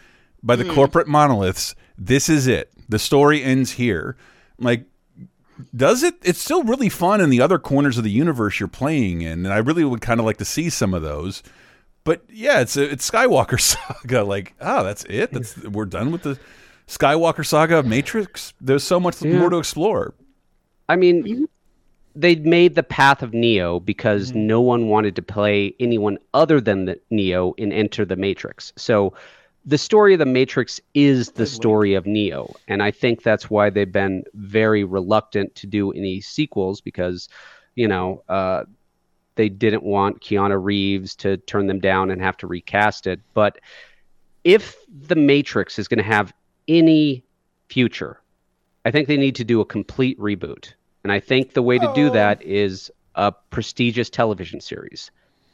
[0.43, 0.75] by the Mm.
[0.75, 2.71] corporate monoliths this is it.
[2.89, 4.17] The story ends here.
[4.59, 4.85] Like
[5.75, 9.23] does it it's still really fun in the other corners of the universe you're playing
[9.23, 11.43] in and i really would kind of like to see some of those
[12.05, 13.59] but yeah it's it's skywalker
[13.99, 16.39] saga like oh that's it that's we're done with the
[16.87, 19.39] skywalker saga of matrix there's so much Yeah.
[19.39, 20.13] more to explore
[20.91, 21.49] I mean,
[22.17, 26.87] they made the path of Neo because no one wanted to play anyone other than
[26.87, 28.73] the Neo in Enter the Matrix.
[28.77, 29.13] So
[29.67, 32.55] the story of the Matrix is the story of Neo.
[32.69, 37.29] And I think that's why they've been very reluctant to do any sequels because,
[37.75, 38.65] you know, uh,
[39.35, 43.21] they didn't want Keanu Reeves to turn them down and have to recast it.
[43.35, 43.59] But
[44.43, 46.33] if the Matrix is going to have
[46.67, 47.25] any
[47.69, 48.23] future,
[48.87, 50.73] I think they need to do a complete reboot.
[51.07, 55.13] And I think the way to do that is a prestigious television series.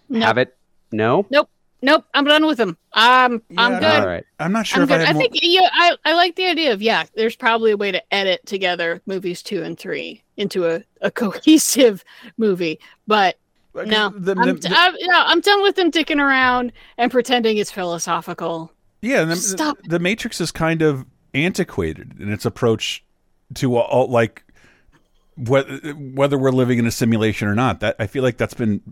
[0.09, 0.23] Nope.
[0.23, 0.57] Have it?
[0.93, 1.27] No?
[1.29, 1.51] Nope.
[1.83, 2.07] Nope.
[2.15, 2.79] I'm done with them.
[2.95, 3.85] Um, I'm good.
[3.85, 4.25] All right.
[4.41, 5.07] i'm not sure I'm if i good.
[5.09, 7.05] had I more think yeah, I, I like the idea of yeah.
[7.17, 12.03] There's probably a way to edit together movies two and three into a, a cohesive
[12.39, 13.37] movie, but
[13.75, 17.59] no, the- I'm, the- d- I'm- no, I'm done with them dicking around and pretending
[17.59, 18.73] it's philosophical.
[19.03, 19.77] Yeah, the, Stop.
[19.85, 21.05] the Matrix is kind of
[21.35, 23.05] antiquated in its approach
[23.57, 24.52] to all, like whether
[25.37, 27.81] whether we're living in a simulation or not.
[27.81, 28.83] That I feel like that's been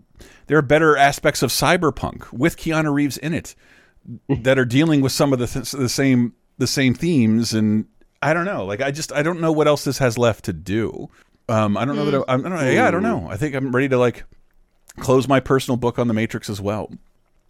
[0.47, 3.55] there are better aspects of cyberpunk with Keanu Reeves in it
[4.29, 7.85] that are dealing with some of the th the same the same themes and
[8.21, 8.65] I don't know.
[8.65, 11.09] Like I just I don't know what else this has left to do.
[11.49, 12.69] Um, I don't know that I, I don't know.
[12.69, 13.27] Yeah, I don't know.
[13.29, 14.23] I think I'm ready to like
[14.99, 16.91] close my personal book on the Matrix as well.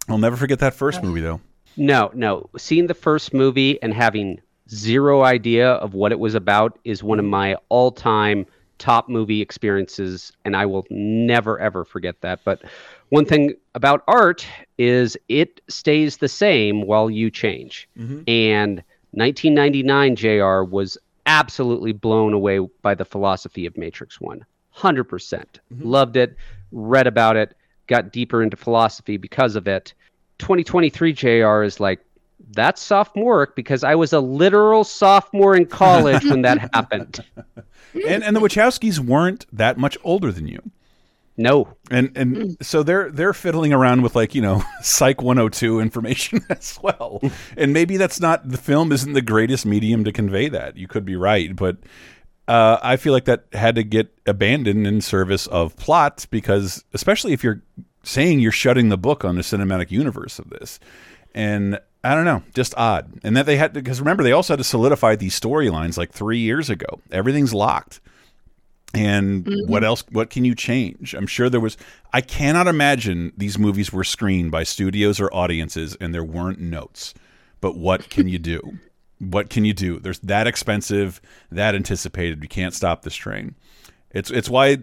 [0.08, 1.40] I'll never forget that first movie though.
[1.76, 2.50] No, no.
[2.58, 7.18] Seeing the first movie and having zero idea of what it was about is one
[7.18, 8.46] of my all time
[8.82, 12.40] top movie experiences, and I will never, ever forget that.
[12.44, 12.62] But
[13.10, 14.44] one thing about art
[14.76, 17.88] is it stays the same while you change.
[17.96, 18.22] Mm-hmm.
[18.26, 18.82] And
[19.12, 24.44] 1999 JR was absolutely blown away by the philosophy of Matrix 1.
[24.76, 25.08] 100%.
[25.08, 25.88] percent mm-hmm.
[25.88, 26.34] Loved it,
[26.72, 27.56] read about it,
[27.86, 29.94] got deeper into philosophy because of it.
[30.38, 32.00] 2023 JR is like,
[32.52, 37.24] that's sophomoric because I was a literal sophomore in college when that happened.
[38.06, 40.60] and and the Wachowskis weren't that much older than you.
[41.36, 41.76] No.
[41.90, 46.78] And and so they're they're fiddling around with like, you know, Psych 102 information as
[46.82, 47.20] well.
[47.56, 50.76] and maybe that's not the film isn't the greatest medium to convey that.
[50.76, 51.78] You could be right, but
[52.48, 57.32] uh, I feel like that had to get abandoned in service of plot because especially
[57.32, 57.62] if you're
[58.02, 60.80] saying you're shutting the book on the cinematic universe of this.
[61.34, 63.20] And I don't know, just odd.
[63.22, 66.12] And that they had to because remember they also had to solidify these storylines like
[66.12, 67.00] 3 years ago.
[67.12, 68.00] Everything's locked.
[68.94, 69.68] And Mhm.
[69.68, 70.04] what else?
[70.10, 71.14] What can you change?
[71.14, 71.76] I'm sure there was.
[72.12, 77.14] I cannot imagine these movies were screened by studios or audiences and there weren't notes.
[77.60, 78.60] But what can you do?
[79.18, 79.98] What can you do?
[80.00, 81.20] There's that expensive,
[81.50, 82.42] that anticipated.
[82.42, 83.54] You can't stop this train.
[84.10, 84.78] It's it's why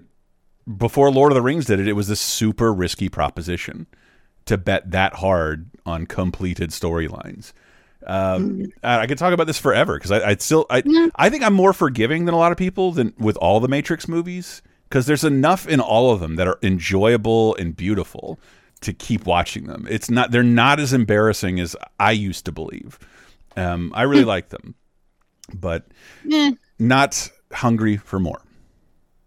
[0.77, 3.85] before Lord of the Rings did it, it was this super risky proposition
[4.49, 7.53] to bet that hard on completed storylines.
[8.05, 10.83] Um, I I could talk about this forever because I, I still I
[11.15, 14.07] I think I'm more forgiving than a lot of people than with all the Matrix
[14.07, 18.39] movies because there's enough in all of them that are enjoyable and beautiful
[18.81, 19.85] to keep watching them.
[19.89, 22.97] It's not they're not as embarrassing as I used to believe.
[23.57, 24.75] Um, I really like them,
[25.53, 25.85] but
[26.23, 26.51] Yeah.
[26.79, 28.41] not hungry for more.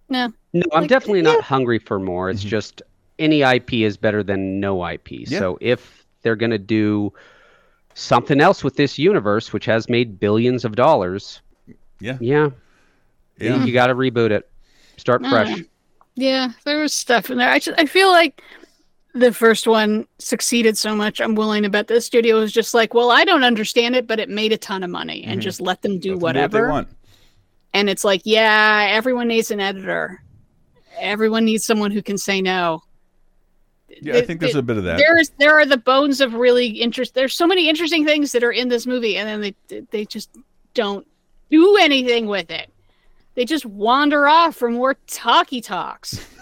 [0.09, 0.32] No.
[0.55, 2.28] No, I'm Like, definitely not hungry for more.
[2.28, 2.35] Mm-hmm.
[2.35, 2.82] It's just
[3.23, 5.11] any IP is better than no IP.
[5.31, 5.39] Yeah.
[5.39, 7.12] So if they're going to do
[7.94, 11.40] something else with this universe, which has made billions of dollars,
[12.01, 12.51] yeah, yeah,
[13.39, 13.65] Yeah.
[13.65, 14.51] you got to reboot it,
[14.97, 15.31] start Mm.
[15.31, 15.61] fresh.
[16.15, 17.51] Yeah, there was stuff in there.
[17.51, 18.43] I just, I feel like
[19.15, 21.20] the first one succeeded so much.
[21.20, 24.19] I'm willing to bet the studio was just like, well, I don't understand it, but
[24.20, 25.44] it made a ton of money, and Mhm.
[25.44, 26.69] just let them do Let them do what they whatever.
[26.70, 26.89] want.
[27.74, 30.23] And it's like, yeah, everyone needs an editor.
[30.99, 32.82] Everyone needs someone who can say no.
[34.04, 34.98] Yeah, I think there's a bit of that.
[34.98, 37.14] There's there are the bones of really interest.
[37.14, 40.28] There's so many interesting things that are in this movie, and then they they just
[40.74, 41.06] don't
[41.50, 42.68] do anything with it.
[43.34, 46.26] They just wander off for more talky talks.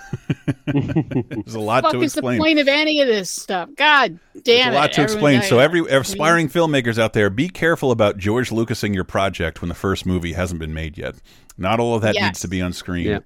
[0.67, 2.39] There's a lot Fuck to is explain.
[2.39, 3.69] the point of any of this stuff?
[3.77, 4.69] God damn There's it!
[4.69, 5.43] a lot to Everyone- explain.
[5.43, 9.75] So every aspiring filmmakers out there, be careful about George Lucasing your project when the
[9.75, 11.15] first movie hasn't been made yet.
[11.57, 12.25] Not all of that Yes.
[12.25, 13.07] needs to be on screen.
[13.07, 13.19] Yeah.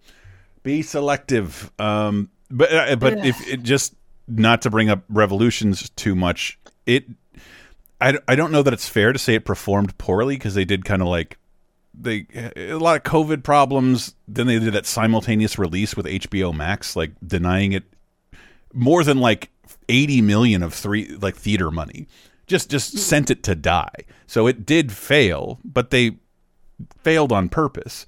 [0.63, 1.71] Be selective.
[1.79, 3.27] Um, but uh, but Ugh.
[3.27, 3.95] if it just
[4.27, 7.05] not to bring up revolutions too much, it
[8.01, 10.85] I, I don't know that it's fair to say it performed poorly because they did
[10.85, 11.39] kind of like
[11.99, 12.27] they
[12.57, 14.15] a lot of COVID problems.
[14.27, 17.85] Then they did that simultaneous release with HBO Max, like denying it
[18.75, 19.51] more than like
[19.89, 22.07] 80 million of three like theater money
[22.47, 26.19] just just sent it to die so it did fail but they
[27.03, 28.05] failed on purpose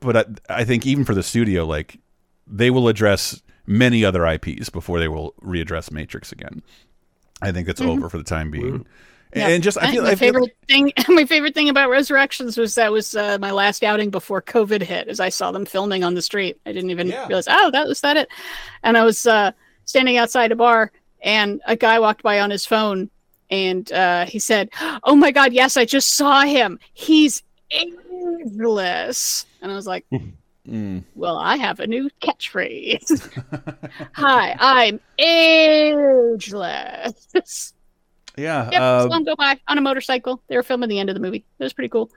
[0.00, 0.16] but
[0.48, 1.98] I, I think even for the studio like
[2.46, 6.62] they will address many other ips before they will readdress matrix again
[7.40, 7.88] i think it's Mhm.
[7.90, 8.84] over for the time being
[9.34, 9.48] Yeah.
[9.48, 10.92] and just i feel, my I feel favorite thing.
[11.08, 15.06] My favorite thing about Resurrections was that was uh, my last outing before COVID hit.
[15.08, 17.46] As I saw them filming on the street, I didn't even realize.
[17.48, 18.28] Oh, that was that it.
[18.82, 19.52] And I was uh,
[19.84, 20.90] standing outside a bar,
[21.22, 23.08] and a guy walked by on his phone,
[23.50, 24.68] and uh, he said,
[25.04, 26.78] "Oh my God, yes, I just saw him.
[26.94, 30.06] He's ageless." And I was like,
[30.68, 31.04] Mm.
[31.14, 33.30] "Well, I have a new catchphrase.
[34.14, 35.00] Hi, I'm
[36.20, 37.72] ageless."
[38.36, 40.42] yeah Yep, uh, go by on a motorcycle.
[40.48, 41.44] They were filming the end of the movie.
[41.58, 42.10] It was pretty cool.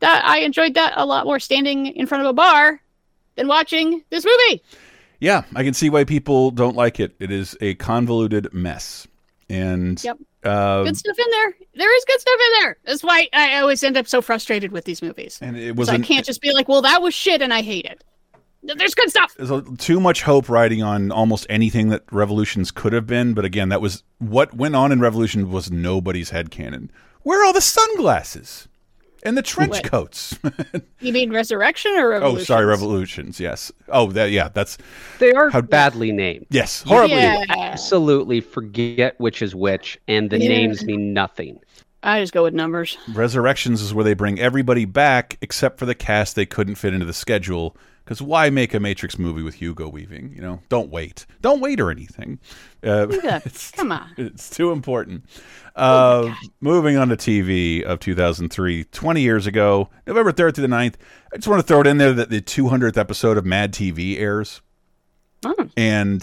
[0.00, 2.80] That I enjoyed that a lot more standing in front of a bar
[3.36, 4.62] than watching this movie.
[5.20, 9.06] yeah i can see why people don't like it it is a convoluted mess
[9.48, 10.18] and Yep.
[10.46, 11.54] Uh, good stuff in there.
[11.74, 12.76] There is good stuff in there.
[12.84, 15.38] That's why I always end up so frustrated with these movies.
[15.42, 17.84] and it was I can't just be like, "Well, that was shit and I hate
[17.84, 18.04] it."
[18.62, 19.34] There's good stuff.
[19.36, 23.44] there's a, too much hope riding on almost anything that revolutions could have been but
[23.44, 26.90] again that was what went on in revolution was nobody's head canon
[27.22, 28.66] where are all the sunglasses
[29.24, 29.84] and the trench What?
[29.84, 30.38] coats
[31.00, 34.78] You mean Resurrection or oh sorry revolutions yes oh that yeah that's
[35.18, 36.46] They are How- badly named.
[36.50, 37.44] yes horribly Yeah.
[37.50, 40.48] absolutely forget which is which, and the Yeah.
[40.48, 41.58] names mean nothing.
[42.02, 42.96] I just go with numbers.
[43.14, 47.06] resurrections is where they bring everybody back except for the cast they couldn't fit into
[47.06, 47.76] the schedule
[48.06, 51.78] because why make a matrix movie with hugo weaving you know don't wait don't wait
[51.80, 52.38] or anything
[52.82, 53.40] uh, Yeah,
[53.72, 54.10] Come on.
[54.16, 55.24] It's too important.
[55.74, 60.94] Uh, moving on to TV of 2003, 20 years ago, November 3rd through the 9th.
[61.32, 64.18] I just want to throw it in there that the 200th episode of Mad TV
[64.18, 64.62] airs.
[65.76, 66.22] And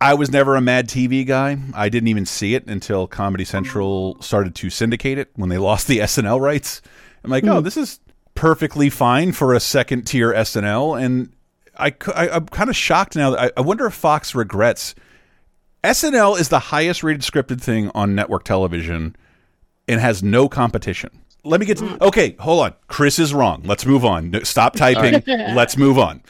[0.00, 1.58] I was never a Mad TV guy.
[1.74, 5.86] I didn't even see it until Comedy Central started to syndicate it when they lost
[5.86, 6.80] the SNL rights.
[7.22, 8.00] I'm like, oh, this is
[8.40, 10.98] perfectly fine for a second tier SNL.
[10.98, 11.30] And
[11.76, 13.32] I, I, am kind of shocked now.
[13.32, 14.94] That I, I wonder if Fox regrets.
[15.84, 19.14] SNL is the highest rated scripted thing on network television
[19.86, 21.10] and has no competition.
[21.44, 22.02] Let me get to, hmm.
[22.02, 22.74] okay, hold on.
[22.88, 23.60] Chris is wrong.
[23.66, 24.42] Let's move on.
[24.42, 25.22] Stop typing.
[25.54, 26.22] Let's move on.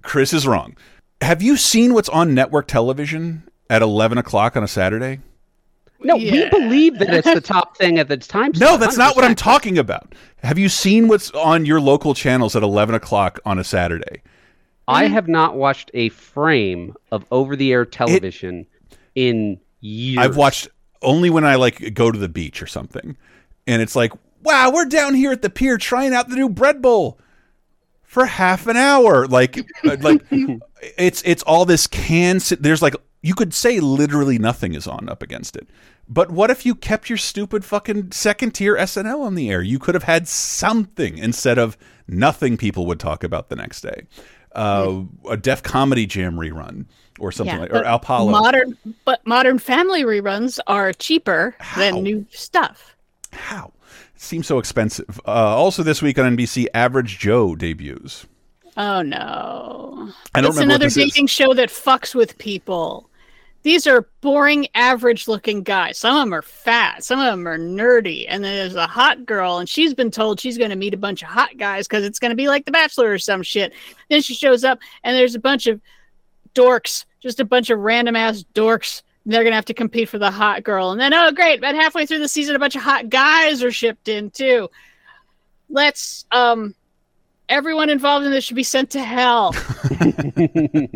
[0.00, 0.74] Chris is wrong.
[1.20, 5.20] Have you seen what's on network television at 11 o'clock on a Saturday?
[6.00, 8.52] No, we believe that it's the top thing at the time.
[8.56, 10.14] No, that's not what I'm talking about.
[10.42, 14.22] Have you seen what's on your local channels at 11 o'clock on a Saturday?
[14.86, 18.66] I have not watched a frame of over-the-air television
[19.14, 20.24] in years.
[20.24, 20.68] I've watched
[21.02, 23.16] only when I like go to the beach or something.
[23.66, 24.12] And it's like,
[24.42, 27.18] wow, we're down here at the pier trying out the new bread bowl.
[28.08, 29.26] For half an hour.
[29.28, 30.24] Like, uh, like
[30.98, 32.40] it's it's all this can.
[32.58, 35.68] There's like you could say literally nothing is on up against it.
[36.08, 39.60] But what if you kept your stupid fucking second tier SNL on the air?
[39.60, 41.76] You could have had something instead of
[42.08, 42.56] nothing.
[42.56, 44.06] People would talk about the next day.
[44.52, 46.86] Uh, a Def Comedy Jam rerun
[47.20, 48.30] or something Yeah, like, or Apollo.
[48.30, 52.96] Modern, but modern family reruns are cheaper than new stuff.
[53.32, 53.72] How?
[54.20, 55.20] Seems so expensive.
[55.26, 58.26] Uh, also, this week on NBC, Average Joe debuts.
[58.76, 60.12] Oh no!
[60.34, 61.12] I don't it's another this is.
[61.12, 63.08] dating show that fucks with people.
[63.62, 65.98] These are boring, average-looking guys.
[65.98, 67.04] Some of them are fat.
[67.04, 68.24] Some of them are nerdy.
[68.28, 70.98] And then there's a hot girl, and she's been told she's going to meet a
[70.98, 73.72] bunch of hot guys because it's going to be like The Bachelor or some shit.
[74.10, 75.80] Then she shows up, and there's a bunch of
[76.54, 79.02] dorks, just a bunch of random ass dorks.
[79.28, 81.58] And They're gonna have to compete for the hot girl, and then oh great!
[81.58, 84.70] About halfway through the season, a bunch of hot guys are shipped in too.
[85.68, 86.74] Let's um,
[87.48, 89.54] everyone involved in this should be sent to hell.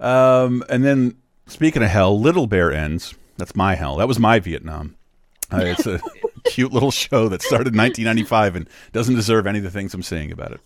[0.00, 3.14] Um, and then speaking of hell, Little Bear ends.
[3.36, 3.96] That's my hell.
[3.96, 4.96] That was my Vietnam.
[5.52, 6.00] Uh, it's a
[6.44, 10.02] cute little show that started in 1995 and doesn't deserve any of the things I'm
[10.02, 10.60] saying about it.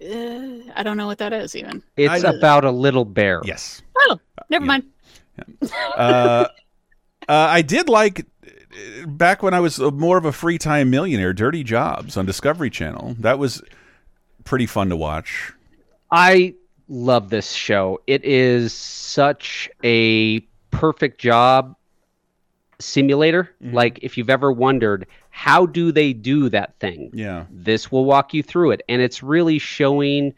[0.00, 1.82] Uh, I don't know what that is even.
[1.96, 3.42] It's about a little bear.
[3.44, 3.82] Yes.
[3.96, 4.18] Oh,
[4.48, 4.84] never mind.
[5.96, 6.46] Uh, uh,
[7.28, 8.26] I did like
[9.06, 13.16] back when I was more of a free time millionaire, Dirty Jobs on Discovery Channel.
[13.18, 13.62] That was
[14.44, 15.52] pretty fun to watch.
[16.10, 16.54] I
[16.88, 18.00] love this show.
[18.06, 20.40] It is such a
[20.70, 21.76] perfect job
[22.78, 23.54] simulator.
[23.62, 23.74] Mm-hmm.
[23.74, 27.10] Like if you've ever wondered how do they do that thing?
[27.12, 27.44] Yeah.
[27.50, 30.34] This will walk you through it and it's really showing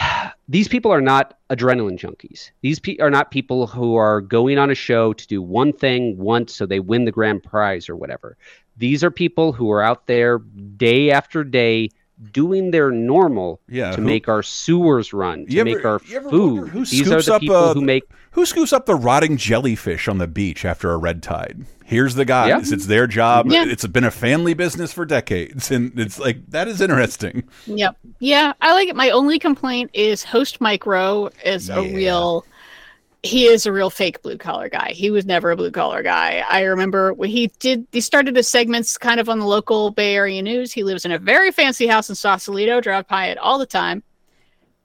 [0.48, 2.50] these people are not adrenaline junkies.
[2.62, 6.16] These pe- are not people who are going on a show to do one thing
[6.18, 8.36] once so they win the grand prize or whatever.
[8.76, 11.90] These are people who are out there day after day
[12.32, 16.68] doing their normal Yeah, to who- make our sewers run, to You make our food.
[16.68, 19.36] Who These are scoops the up people uh, who make who scoops up the rotting
[19.36, 21.64] jellyfish on the beach after a red tide?
[21.84, 22.48] Here's the guys.
[22.70, 22.74] Yeah.
[22.74, 23.46] It's their job.
[23.50, 23.64] Yeah.
[23.66, 27.42] It's been a family business for decades, and it's like that is interesting.
[27.66, 27.96] Yep.
[28.20, 28.94] Yeah, I like it.
[28.94, 32.44] My only complaint is host Mike Rowe is a real
[33.22, 34.92] he is a real fake blue collar guy.
[34.92, 36.44] He was never a blue collar guy.
[36.48, 40.14] I remember when he did he started his segments kind of on the local Bay
[40.14, 40.72] Area news.
[40.72, 44.02] He lives in a very fancy house in Sausalito, drive by it all the time.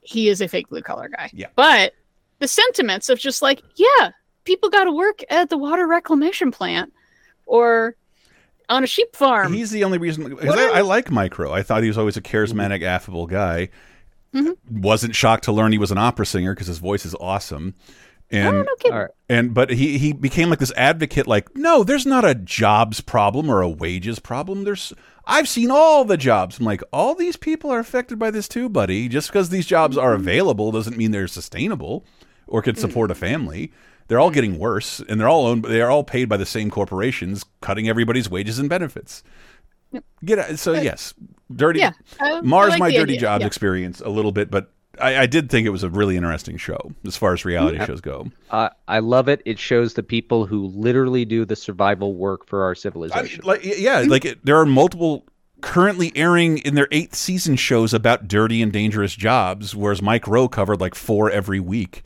[0.02, 1.30] He is a fake blue collar guy.
[1.34, 1.48] Yeah.
[1.56, 1.94] But
[2.40, 4.12] the sentiments of just like, yeah,
[4.44, 6.92] people got to work at the water reclamation plant
[7.46, 7.96] or
[8.68, 9.54] on a sheep farm.
[9.54, 11.54] He's the only reason because I, I like Mike Rowe.
[11.54, 13.70] I thought he was always a charismatic, affable guy.
[14.34, 14.82] Mm-hmm.
[14.82, 17.76] Wasn't shocked to learn he was an opera singer because his voice is awesome.
[18.36, 19.08] And no kidding.
[19.30, 21.28] and but he he became like this advocate.
[21.28, 24.64] Like, no, there's not a jobs problem or a wages problem.
[24.64, 24.94] There's
[25.26, 26.60] I've seen all the jobs.
[26.60, 29.08] I'm like, all these people are affected by this too, buddy.
[29.08, 30.22] Just because these jobs are mm-hmm.
[30.22, 32.06] available doesn't mean they're sustainable
[32.48, 32.82] or could mm-hmm.
[32.82, 33.72] support a family.
[34.08, 35.66] They're all getting worse, and they're all owned.
[35.66, 39.24] They're all paid by the same corporations, cutting everybody's wages and benefits.
[40.24, 41.14] Get out- so yes,
[41.54, 41.80] dirty.
[41.80, 43.48] Yeah, I- I Mars like my dirty idea, jobs yeah.
[43.48, 46.92] experience a little bit, but I, I did think it was a really interesting show
[47.06, 47.86] as far as reality Yeah.
[47.86, 48.28] shows go.
[48.52, 49.42] uh, I love it.
[49.46, 53.42] It shows the people who literally do the survival work for our civilization.
[53.44, 55.26] Like yeah, like it, there are multiple
[55.62, 60.48] currently airing in their eighth season shows about dirty and dangerous jobs, whereas Mike Rowe
[60.48, 62.04] covered like four every week.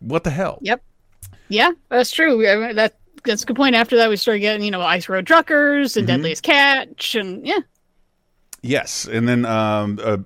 [0.00, 0.58] What the hell?
[0.60, 0.82] Yep.
[1.48, 2.46] Yeah, that's true.
[2.48, 3.74] I mean, that that's a good point.
[3.74, 6.08] After that, we started getting you know Ice Road Truckers and Mhm.
[6.08, 7.60] Deadliest Catch, and yeah,
[8.62, 10.18] Yes, and then um, a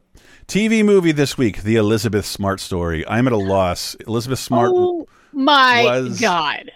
[0.49, 3.07] TV movie this week, the Elizabeth Smart story.
[3.07, 3.95] I'm at a loss.
[4.07, 4.71] Elizabeth Smart.
[4.73, 6.73] Oh my was- god,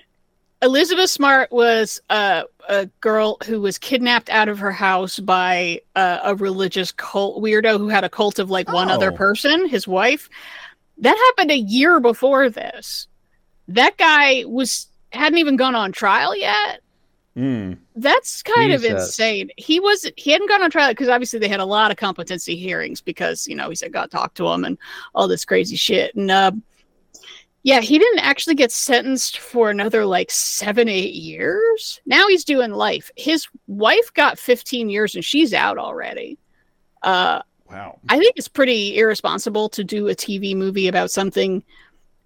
[0.61, 6.19] Elizabeth Smart was a, a girl who was kidnapped out of her house by uh,
[6.23, 9.17] a religious cult weirdo who had a cult of like one other Oh.
[9.17, 10.29] person, his wife.
[10.99, 13.09] That happened a year before this.
[13.69, 16.82] That guy was hadn't even gone on trial yet.
[17.37, 17.79] Mm.
[17.97, 19.51] That's kind of insane.
[19.57, 22.57] He was he hadn't gone on trial because obviously they had a lot of competency
[22.57, 24.77] hearings because you know he said God talked to him and
[25.15, 26.53] all this crazy shit and uh,
[27.63, 32.01] yeah he didn't actually get sentenced for another like seven eight years.
[32.05, 33.11] Now he's doing life.
[33.17, 36.39] His wife got fifteen years and she's out already.
[37.03, 37.43] Uh,
[37.73, 37.99] Wow.
[38.11, 41.63] I think it's pretty irresponsible to do a TV movie about something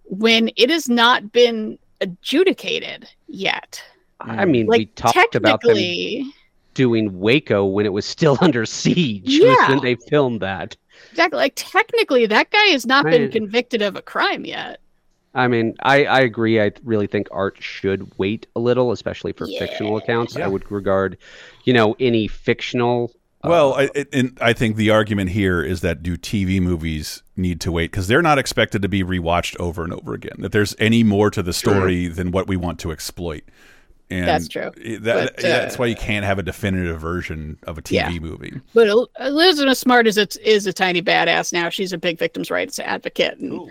[0.05, 3.81] when it has not been adjudicated yet.
[4.27, 6.33] I mean, we talked about them
[6.75, 9.23] doing Waco when it was still under siege.
[9.25, 9.71] Yeah.
[9.71, 10.77] when they filmed that.
[11.11, 11.39] Exactly.
[11.39, 13.33] Like technically, that guy has not been Right.
[13.33, 14.81] convicted of a crime yet.
[15.35, 16.61] I mean, I, I agree.
[16.61, 20.35] I really think art should wait a little, especially for fictional accounts.
[20.37, 21.19] I would regard,
[21.65, 23.13] you know, any fictional
[23.45, 27.61] uh, Well, I, and I think the argument here is that do TV movies need
[27.61, 30.37] to wait because they're not expected to be rewatched over and over again.
[30.39, 33.43] That there's any more to the story than what we want to exploit.
[34.09, 34.71] And That's true.
[34.77, 38.19] that- But, that's uh, why you can't have a definitive version of a TV Yeah.
[38.21, 38.61] movie.
[38.73, 41.69] But El- Elizabeth Smart is a, is a tiny badass now.
[41.71, 43.69] She's a big victims' rights advocate, and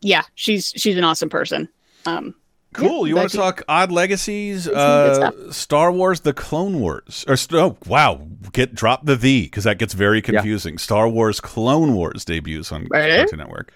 [0.00, 1.68] yeah, she's she's an awesome person.
[2.06, 2.34] Um,
[2.74, 3.06] Cool.
[3.06, 4.66] yeah, you want to talk odd legacies?
[4.66, 5.52] Uh.
[5.52, 7.24] Star Wars: The Clone Wars.
[7.28, 10.78] Or st- oh, wow, get drop the the because that gets very confusing.
[10.78, 13.18] Star Wars: Clone Wars debuts on Right.
[13.18, 13.72] Cartoon Network.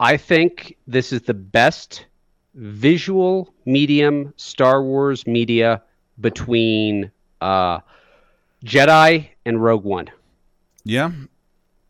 [0.00, 2.04] I think this is the best
[2.56, 5.82] visual medium Star Wars media
[6.20, 7.10] between
[7.40, 7.80] uh,
[8.64, 10.08] Jedi and Rogue One.
[10.84, 11.10] Yeah.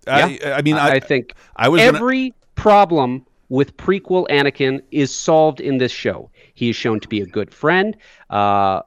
[0.07, 5.15] I, I mean, I, I think I was gonna- every problem with prequel Anakin is
[5.15, 6.31] solved in this show.
[6.55, 7.97] He is shown to be a good friend.
[8.31, 8.83] Uh,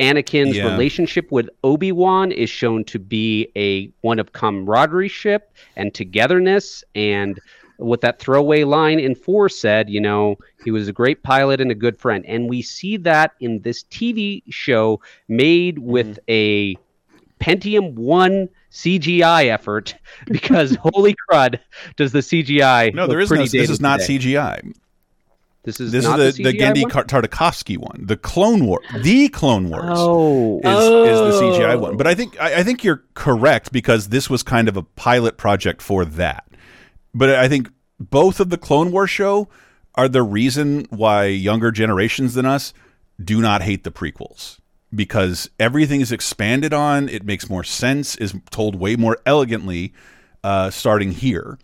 [0.00, 0.70] Anakin's Yeah.
[0.72, 5.10] relationship with Obi Wan is shown to be a one of camaraderie
[5.76, 6.84] and togetherness.
[6.94, 7.38] And
[7.78, 11.70] what that throwaway line in four said, you know, he was a great pilot and
[11.70, 12.24] a good friend.
[12.26, 15.86] And we see that in this TV show made mm-hmm.
[15.86, 16.76] with a
[17.40, 19.94] Pentium 1 CGI effort
[20.26, 21.58] because holy crud
[21.96, 23.44] does the CGI no, there is no.
[23.44, 24.18] This is not today.
[24.18, 24.74] CGI.
[25.64, 27.04] This is This not is the, the, CGI Genndy one?
[27.06, 29.82] Tartakovsky one, the Clone War, the Clone Wars.
[29.86, 30.58] Oh.
[30.58, 31.78] is, is the CGI Oh.
[31.78, 31.96] one.
[31.96, 32.14] But I oh.
[32.14, 36.04] think I, I think you're correct because this was kind of a pilot project for
[36.04, 36.44] that.
[37.14, 37.70] But I think
[38.00, 39.48] both of the Clone War show
[39.94, 42.74] are the reason why younger generations than us
[43.22, 44.58] do not hate the prequels
[44.94, 47.08] because everything is expanded on.
[47.08, 48.16] It makes more sense.
[48.16, 49.92] Is told way more elegantly,
[50.42, 51.58] uh, starting here.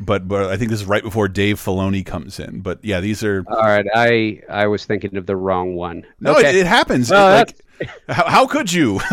[0.00, 2.60] But but I think this is right before Dave Filoni comes in.
[2.60, 6.04] But yeah, these are All right, I I was thinking of the wrong one.
[6.20, 6.50] no, Okay.
[6.50, 7.10] it, it happens.
[7.10, 7.56] Well, It, like,
[8.08, 8.98] how, how could you?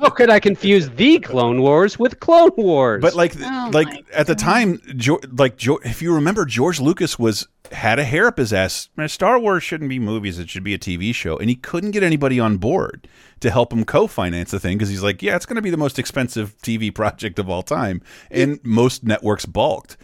[0.00, 3.02] How could I confuse the Clone Wars with Clone Wars?
[3.02, 7.18] But like, Oh like at the time, jo- like jo- if you remember, George Lucas
[7.18, 8.88] was had a hair up his ass.
[9.06, 12.02] Star Wars shouldn't be movies; it should be a TV show, and he couldn't get
[12.02, 13.08] anybody on board
[13.40, 15.76] to help him co-finance the thing because he's like, yeah, it's going to be the
[15.76, 19.96] most expensive TV project of all time, and most networks balked.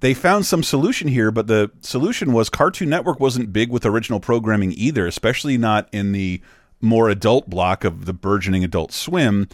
[0.00, 4.20] They found some solution here, but the solution was Cartoon Network wasn't big with original
[4.20, 6.40] programming either, especially not in the
[6.80, 9.48] more adult block of the burgeoning Adult Swim.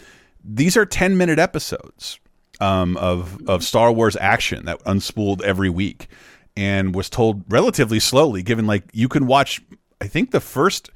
[0.44, 2.18] These are 10 minute episodes
[2.60, 6.09] um, of, of Star Wars action that unspooled every week
[6.56, 9.60] and was told relatively slowly, given like you can watch,
[10.01, 10.90] I think the first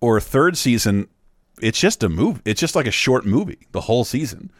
[0.00, 1.08] or third season,
[1.62, 2.40] it's just a movie.
[2.44, 4.50] It's just like a short movie, the whole season.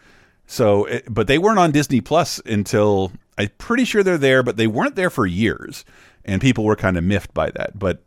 [0.47, 4.57] So, it, but they weren't on Disney Plus until I'm pretty sure they're there, but
[4.57, 5.85] they weren't there for years,
[6.25, 7.79] and people were kind of miffed by that.
[7.79, 8.03] But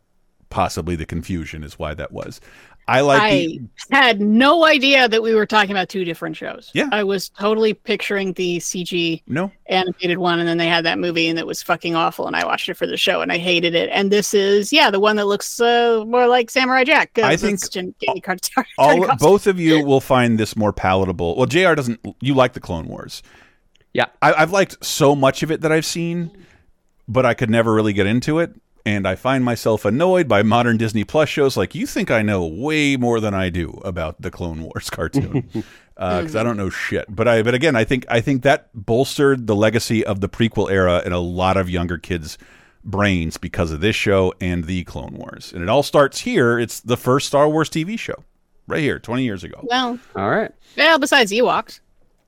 [0.50, 2.40] possibly the confusion is why that was.
[2.86, 6.70] I like I the had no idea that we were talking about two different shows.
[6.74, 6.88] Yeah.
[6.92, 11.28] I was totally picturing the CG no animated one, and then they had that movie,
[11.28, 12.26] and it was fucking awful.
[12.26, 13.88] And I watched it for the show, and I hated it.
[13.90, 17.18] And this is, yeah, the one that looks uh, more like Samurai Jack.
[17.18, 18.22] I think it's Jen- Jamie
[18.78, 21.36] all both of you will find this more palatable.
[21.36, 21.74] Well, Jr.
[21.74, 22.00] doesn't.
[22.20, 23.22] You like the Clone Wars?
[23.92, 26.30] Yeah, I, I've liked so much of it that I've seen,
[27.08, 28.54] but I could never really get into it.
[28.86, 31.56] And I find myself annoyed by modern Disney Plus shows.
[31.56, 35.48] Like, you think I know way more than I do about the Clone Wars cartoon,
[35.96, 36.48] uh, because I mm-hmm.
[36.48, 37.06] don't know shit.
[37.08, 40.70] But I, but again, I think I think that bolstered the legacy of the prequel
[40.70, 42.36] era in a lot of younger kids'
[42.84, 45.52] brains because of this show and the Clone Wars.
[45.52, 46.58] And it all starts here.
[46.58, 48.22] It's the first Star Wars TV show,
[48.66, 49.60] right here, twenty years ago.
[49.62, 50.52] Well, all right.
[50.76, 51.80] Well, besides Ewoks.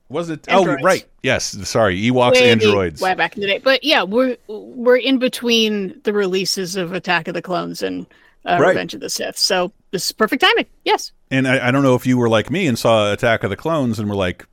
[0.09, 0.47] Was it?
[0.47, 0.81] Androids.
[0.81, 1.05] Oh, right.
[1.23, 1.45] Yes.
[1.67, 3.01] Sorry, Ewoks, way, androids.
[3.01, 3.57] way back in the day.
[3.57, 8.05] But yeah, we're we're in between the releases of Attack of the Clones and
[8.45, 8.69] uh, Right.
[8.69, 10.65] Revenge of the Sith, so this is perfect timing.
[10.85, 11.11] Yes.
[11.29, 13.57] And I, I don't know if you were like me and saw Attack of the
[13.57, 14.45] Clones and were like,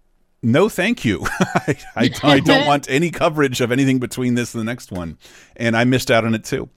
[0.43, 1.25] no, thank you.
[1.41, 5.17] I, I, I don't want any coverage of anything between this and the next one.
[5.55, 6.69] And I missed out on it too.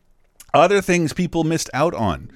[0.54, 2.30] Other things people missed out on.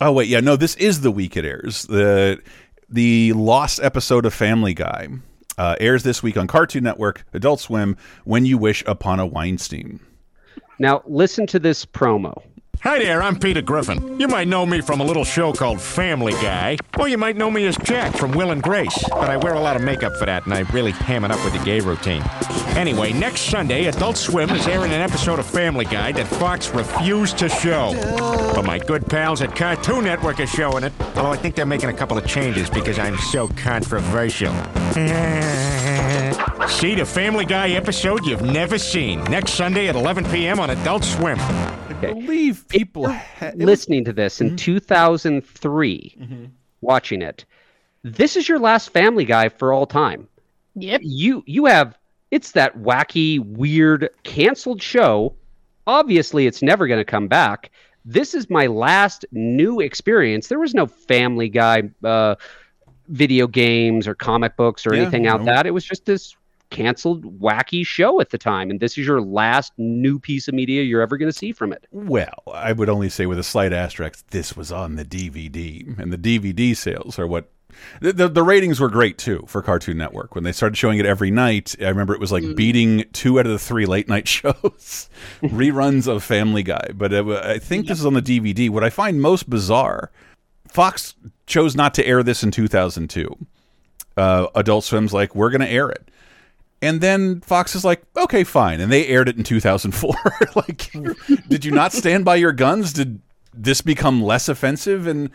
[0.00, 0.28] Oh, wait.
[0.28, 0.38] Yeah.
[0.40, 1.82] No, this is the week it airs.
[1.86, 2.40] The,
[2.88, 5.08] the lost episode of Family Guy
[5.58, 10.00] uh, airs this week on Cartoon Network, Adult Swim, When You Wish Upon a Weinstein.
[10.78, 12.42] Now listen to this promo.
[12.82, 14.18] Hi there, I'm Peter Griffin.
[14.18, 17.48] You might know me from a little show called Family Guy, or you might know
[17.48, 20.26] me as Jack from Will and Grace, but I wear a lot of makeup for
[20.26, 22.24] that and I really ham it up with the gay routine.
[22.76, 27.38] Anyway, next Sunday, Adult Swim is airing an episode of Family Guy that Fox refused
[27.38, 27.92] to show.
[28.52, 31.90] But my good pals at Cartoon Network are showing it, although I think they're making
[31.90, 34.52] a couple of changes because I'm so controversial.
[36.68, 40.58] See the Family Guy episode you've never seen next Sunday at 11 p.m.
[40.58, 41.38] on Adult Swim.
[41.38, 43.14] I believe people
[43.54, 46.48] listening to this in 2003,
[46.80, 47.44] watching it,
[48.02, 50.28] this is your last Family Guy for all time.
[50.74, 51.00] Yep.
[51.04, 51.98] You you have
[52.30, 55.34] it's that wacky, weird, canceled show.
[55.86, 57.70] Obviously, it's never going to come back.
[58.04, 60.48] This is my last new experience.
[60.48, 62.34] There was no Family Guy uh,
[63.08, 65.52] video games or comic books or Yeah, anything out no.
[65.52, 65.66] that.
[65.66, 66.34] It was just this
[66.72, 70.82] canceled, wacky show at the time, and this is your last new piece of media
[70.82, 71.86] you're ever going to see from it.
[71.92, 76.12] Well, I would only say with a slight asterisk, this was on the DVD, and
[76.12, 77.48] the DVD sales are what.
[78.00, 81.06] The, the, the ratings were great too for Cartoon Network when they started showing it
[81.06, 81.74] every night.
[81.80, 85.08] I remember it was like beating two out of the three late night shows,
[85.42, 86.90] reruns of Family Guy.
[86.94, 88.68] But uh, I think this is on the DVD.
[88.68, 90.10] What I find most bizarre,
[90.68, 91.14] Fox
[91.46, 93.46] chose not to air this in 2002.
[94.16, 96.10] Uh, Adult Swim's like, we're going to air it.
[96.82, 98.80] And then Fox is like, okay, fine.
[98.80, 100.14] And they aired it in 2004.
[100.56, 100.90] like,
[101.48, 102.92] did you not stand by your guns?
[102.92, 103.20] Did
[103.54, 105.06] this become less offensive?
[105.06, 105.30] And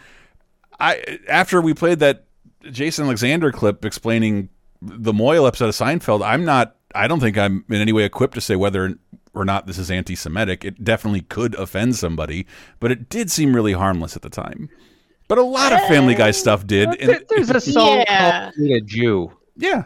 [0.80, 2.26] I, after we played that
[2.69, 4.49] Jason Alexander clip explaining
[4.82, 8.34] the Mohel episode of Seinfeld, I'm not, I don't think I'm in any way equipped
[8.36, 8.98] to say whether
[9.34, 10.65] or not this is anti Semitic.
[10.65, 12.45] It definitely could offend somebody,
[12.82, 14.69] but it did seem really harmless at the time.
[15.30, 16.90] But a lot of Family Guy uh, stuff did.
[17.02, 18.41] and- There's a song Yeah.
[18.44, 19.84] called "Be a Jew." Yeah.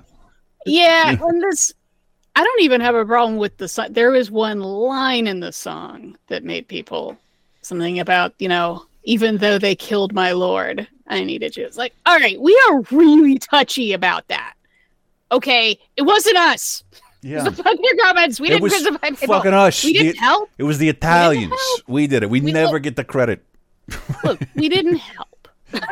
[0.65, 1.73] Yeah, and this
[2.35, 3.87] I don't even have a problem with the song.
[3.91, 7.17] There was one line in the song that made people
[7.61, 11.65] something about, you know, even though they killed my lord, I needed you.
[11.65, 14.53] It's like, all right, we are really touchy about that.
[15.31, 16.83] Okay, it wasn't us.
[17.21, 17.43] Yeah.
[17.43, 18.39] The fucking comments.
[18.39, 19.27] We It didn't crucify people.
[19.35, 19.83] fucking us.
[19.83, 20.49] We didn't The- help.
[20.57, 21.53] It was the Italians.
[21.87, 22.29] We did it.
[22.29, 23.43] We, never get the credit.
[24.23, 25.40] Look, we didn't help.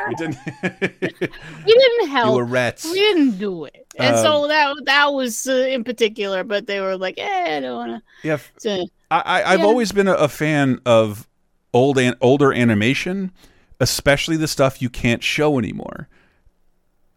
[0.07, 0.37] We didn't.
[1.65, 2.35] We didn't help.
[2.35, 2.85] were rats.
[2.85, 3.85] We didn't do it.
[3.97, 7.59] And Um, so that that was uh, in particular, but they were like, eh, I
[7.59, 8.87] don't want Yeah, f- to.
[9.11, 9.65] I, I, I've Yeah.
[9.65, 11.27] always been a, a fan of
[11.73, 13.31] old and older animation,
[13.79, 16.07] especially the stuff you can't show anymore.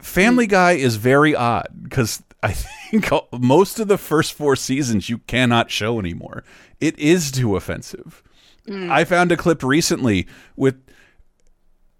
[0.01, 5.19] Family Guy is very odd because I think most of the first four seasons you
[5.19, 6.43] cannot show anymore.
[6.81, 8.23] It is too offensive.
[8.69, 10.27] I found a clip recently
[10.57, 10.77] with,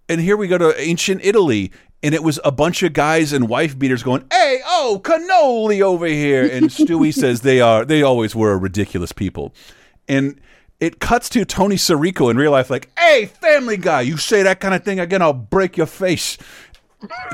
[0.09, 1.71] and here we go to ancient Italy,
[2.01, 6.05] and it was a bunch of guys and wife beaters going, "Hey, oh, cannoli over
[6.05, 9.53] here," and Stewie says they are, they always were a ridiculous people,
[10.07, 10.39] and
[10.79, 14.59] it cuts to Tony Sirico in real life, like, "Hey, Family Guy, you say that
[14.59, 16.37] kind of thing again, I'll break your face."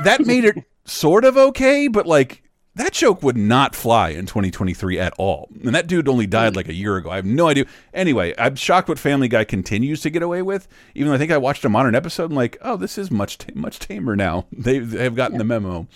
[0.04, 2.42] That made it sort of okay, but like.
[2.76, 5.48] That joke would not fly in 2023 at all.
[5.64, 7.10] And that dude only died like a year ago.
[7.10, 7.66] I have no idea.
[7.92, 10.68] Anyway, I'm shocked what Family Guy continues to get away with.
[10.94, 13.38] Even though I think I watched a modern episode, I'm like, oh, this is much
[13.54, 14.46] much tamer now.
[14.60, 15.88] They have gotten the memo.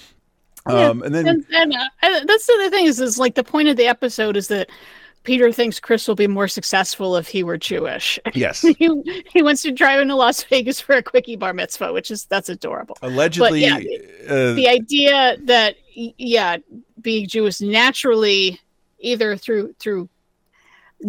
[0.67, 3.69] Um, and then and, and, uh, that's the other thing is, is like the point
[3.69, 4.71] of the episode is that
[5.25, 8.19] Peter thinks Chris will be more successful if he were Jewish.
[8.35, 8.63] Yes.
[8.63, 12.25] he, he wants to drive into Las Vegas for a quickie bar mitzvah, which is
[12.27, 12.97] that's adorable.
[13.03, 16.59] allegedly, But yeah, uh, the idea that yeah,
[17.01, 18.61] being Jewish naturally
[18.99, 20.09] either through through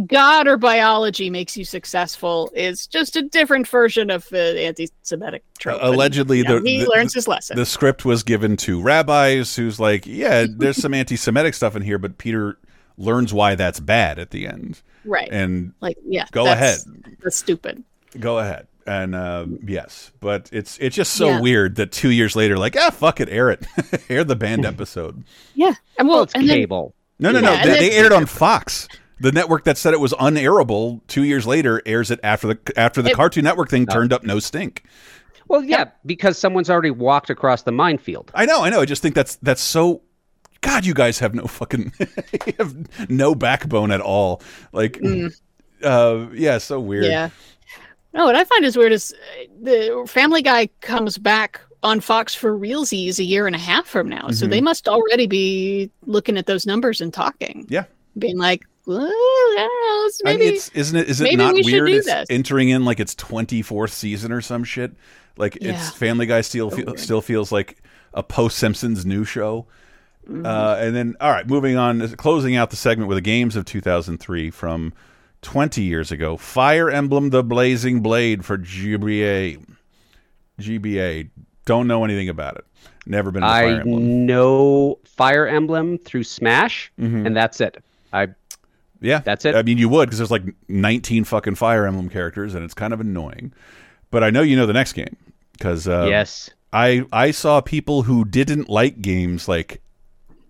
[0.07, 5.81] God or biology makes you successful is just a different version of uh, anti-Semitic trope.
[5.81, 7.55] And, allegedly, you know, the, he the- learns his lesson.
[7.55, 11.97] The script was given to rabbis, who's like, yeah, there's some anti-Semitic stuff in here,
[11.97, 12.57] but Peter
[12.97, 14.81] learns why that's bad at the end.
[15.05, 15.29] right?
[15.31, 16.79] And like yeah, go ahead.
[17.23, 17.83] That's stupid.
[18.19, 18.67] Go ahead.
[18.87, 21.41] And uh, yes, but it's it's just so Yeah.
[21.41, 23.65] weird that two years later, like, ah, fuck it, air it,
[24.09, 25.23] air the band episode.
[25.55, 26.93] Yeah, and well, it's and then- cable.
[27.17, 28.87] No, no, Yeah, no, they, they aired it on Fox.
[29.21, 33.01] The network that said it was unairable two years later airs it after the after
[33.01, 34.83] the It- Cartoon Network thing turned up no stink.
[35.47, 38.31] Well, yeah, because someone's already walked across the minefield.
[38.35, 38.81] I know, I know.
[38.81, 40.01] I just think that's that's so.
[40.61, 41.93] God, you guys have no fucking,
[42.47, 44.41] you have no backbone at all.
[44.73, 44.99] Like,
[45.83, 47.05] uh, yeah, so weird.
[47.05, 47.09] Mm.
[47.09, 47.29] Yeah.
[48.15, 52.33] No, what I find is weird is uh, the Family Guy comes back on Fox
[52.33, 54.49] for realsies a year and a half from now, so Mhm.
[54.49, 57.65] they must already be looking at those numbers and talking.
[57.69, 57.83] Yeah.
[58.17, 61.09] being like, well, I don't know, it's I maybe mean, it's isn't it?
[61.09, 61.89] Is it not we weird?
[61.89, 62.27] It's this.
[62.29, 64.93] entering in like its twenty fourth season or some shit.
[65.37, 65.71] Like Yeah.
[65.73, 67.77] it's Family Guy still So feel, still feels like
[68.13, 69.65] a post Simpsons new show.
[70.29, 70.45] Mm-hmm.
[70.45, 73.65] Uh, and then, all right, moving on, closing out the segment with the games of
[73.65, 74.93] 2003 from
[75.45, 76.35] 20 years ago.
[76.37, 79.63] Fire Emblem: The Blazing Blade for GBA.
[80.59, 81.29] GBA.
[81.65, 82.65] Don't know anything about it.
[83.05, 83.43] Never been.
[83.43, 84.25] I Emblem.
[84.25, 87.25] know Fire Emblem through Smash, Mhm.
[87.27, 87.83] and that's it.
[88.11, 88.29] I
[89.01, 89.55] Yeah, That's it.
[89.55, 92.93] I mean, you would because there's like 19 fucking Fire Emblem characters, and it's kind
[92.93, 93.53] of annoying.
[94.09, 95.15] But I know you know the next game
[95.53, 96.49] because uh, Yes.
[96.73, 99.81] I I saw people who didn't like games like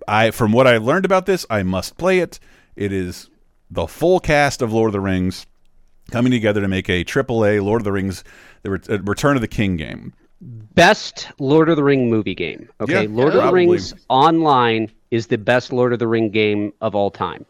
[0.08, 0.32] I.
[0.32, 2.40] From what I learned about this, I must play it.
[2.78, 3.30] It is
[3.76, 5.45] the full cast of Lord of the Rings
[6.11, 8.23] coming together to make a AAA Lord of the Rings,
[8.64, 10.14] the Ret- uh, Return of the King game.
[10.41, 12.69] Best Lord of the Ring movie game.
[12.81, 13.52] Okay, Yeah, Lord of the.
[13.52, 17.45] Rings Online is the best Lord of the Ring game of all time.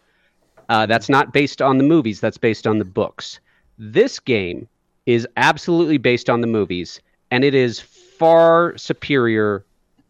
[0.70, 2.20] Uh, that's not based on the movies.
[2.20, 3.40] That's based on the books.
[3.78, 4.68] This game
[5.06, 7.00] is absolutely based on the movies,
[7.32, 9.66] and it is far superior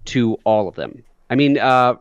[0.05, 1.03] to all of them.
[1.29, 1.95] I mean, uh,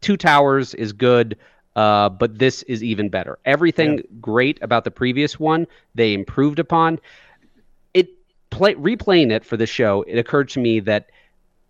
[0.00, 1.36] Two Towers is good,
[1.78, 3.38] uh, but this is even better.
[3.44, 5.64] Everything great about the previous one,
[5.94, 6.98] they improved upon.
[7.94, 8.08] It
[8.50, 10.02] play replaying it for the show.
[10.08, 11.10] It occurred to me that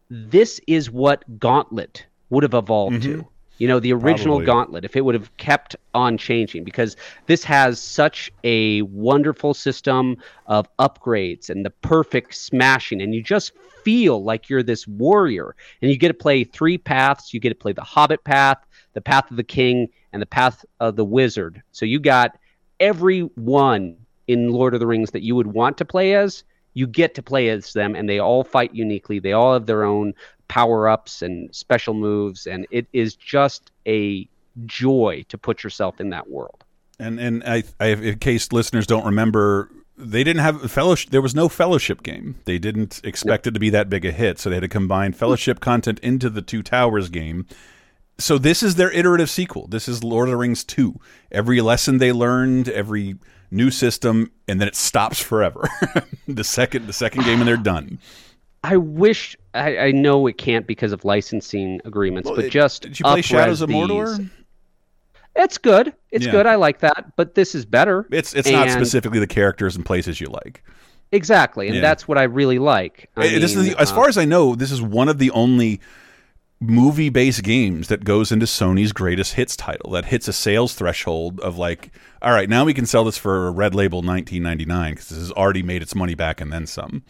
[0.09, 3.27] this is what Gauntlet would have evolved to.
[3.59, 4.47] You know, the original Probably.
[4.47, 10.17] Gauntlet, if it would have kept on changing, because this has such a wonderful system
[10.47, 13.53] of upgrades and the perfect smashing, and you just
[13.83, 15.55] feel like you're this warrior.
[15.83, 17.35] And you get to play three paths.
[17.35, 18.65] You get to play the Hobbit path,
[18.95, 21.63] the path of the king, and the path of the wizard.
[21.73, 22.39] So you got
[22.81, 23.97] every one
[24.27, 26.45] in Lord of the Rings that you would want to play as,
[26.75, 29.19] you get to play as them, and they all fight uniquely.
[29.19, 30.15] They all have their own
[30.49, 34.29] power ups and special moves, and it is just a
[34.67, 36.65] joy to put yourself in that world.
[36.99, 41.11] And and I, I in case listeners don't remember, they didn't have fellowship.
[41.11, 42.37] There was no fellowship game.
[42.45, 45.13] They didn't expect it to be that big a hit, so they had to combine
[45.13, 47.47] fellowship content into the Two Towers game.
[48.19, 49.69] So this is their iterative sequel.
[49.69, 50.99] This is Lord of the Rings two.
[51.31, 53.17] Every lesson they learned, every
[53.51, 55.69] new system, and then it stops forever.
[56.29, 57.99] the second the second game, and they're done.
[58.65, 63.05] I wish I, I know it can't because of licensing agreements, but just Did you
[63.05, 63.77] play Shadows of these.
[63.77, 64.29] Mordor?
[65.37, 65.95] It's good.
[66.11, 66.33] It's Yeah.
[66.33, 66.47] good.
[66.49, 68.05] I like that, but this is better.
[68.11, 70.65] It's it's not specifically the characters and places you like.
[71.13, 71.83] exactly, and Yeah.
[71.83, 73.09] that's what I really like.
[73.17, 75.09] I Uh, this is mean, the, as uh, far as I know, this is one
[75.09, 75.81] of the only
[76.61, 81.57] movie-based games that goes into Sony's greatest hits title that hits a sales threshold of
[81.57, 81.91] like,
[82.21, 85.33] all right, now we can sell this for a red label 19.99 because this has
[85.33, 87.03] already made its money back and then some.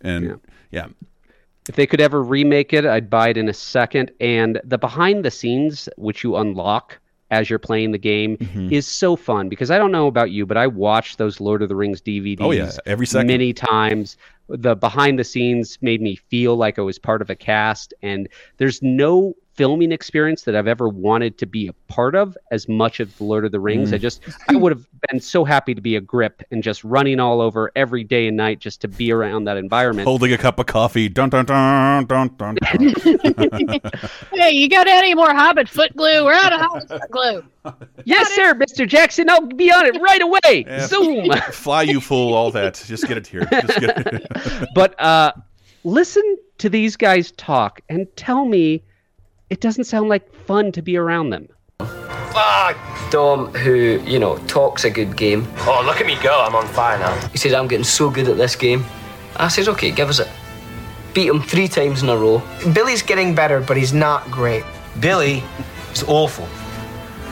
[0.00, 0.38] And
[0.70, 0.86] yeah,
[1.68, 4.12] If they could ever remake it, I'd buy it in a second.
[4.20, 6.98] And the behind the scenes, which you unlock
[7.30, 8.72] as you're playing the game, Mm-hmm.
[8.72, 11.68] is so fun because I don't know about you, but I watched those Lord of
[11.68, 13.28] the Rings DVDs Oh, yeah, every second.
[13.28, 14.16] many times.
[14.48, 18.28] The behind the scenes made me feel like I was part of a cast, and
[18.58, 23.00] there's no filming experience that I've ever wanted to be a part of as much
[23.00, 23.90] of the Lord of the Rings.
[23.90, 23.94] Mm.
[23.94, 27.20] I just I would have been so happy to be a grip and just running
[27.20, 30.06] all over every day and night just to be around that environment.
[30.06, 32.54] holding a cup of coffee, dun dun dun dun dun.
[32.56, 32.60] dun.
[34.32, 36.24] Hey, you got any more Hobbit foot glue?
[36.24, 37.44] We're out of Hobbit foot glue.
[38.04, 38.88] Yes, sir, Mr.
[38.88, 39.30] Jackson.
[39.30, 40.64] I'll be on it right away.
[40.66, 40.84] Yeah.
[40.84, 41.30] Zoom.
[41.52, 42.34] Fly, you fool!
[42.34, 42.82] All that.
[42.84, 43.44] Just get it here.
[43.44, 44.68] Just get it.
[44.74, 45.32] but uh,
[45.84, 48.82] listen to these guys talk and tell me
[49.52, 51.46] it doesn't sound like fun to be around them.
[51.78, 52.78] Fuck!
[53.10, 55.46] Dom, who, you know, talks a good game.
[55.66, 57.14] Oh, look at me go, I'm on fire now.
[57.28, 58.82] He says, I'm getting so good at this game.
[59.36, 60.28] I says, okay, give us it.
[61.12, 62.42] Beat him three times in a row.
[62.72, 64.64] Billy's getting better, but he's not great.
[65.00, 65.42] Billy
[65.92, 66.48] is awful.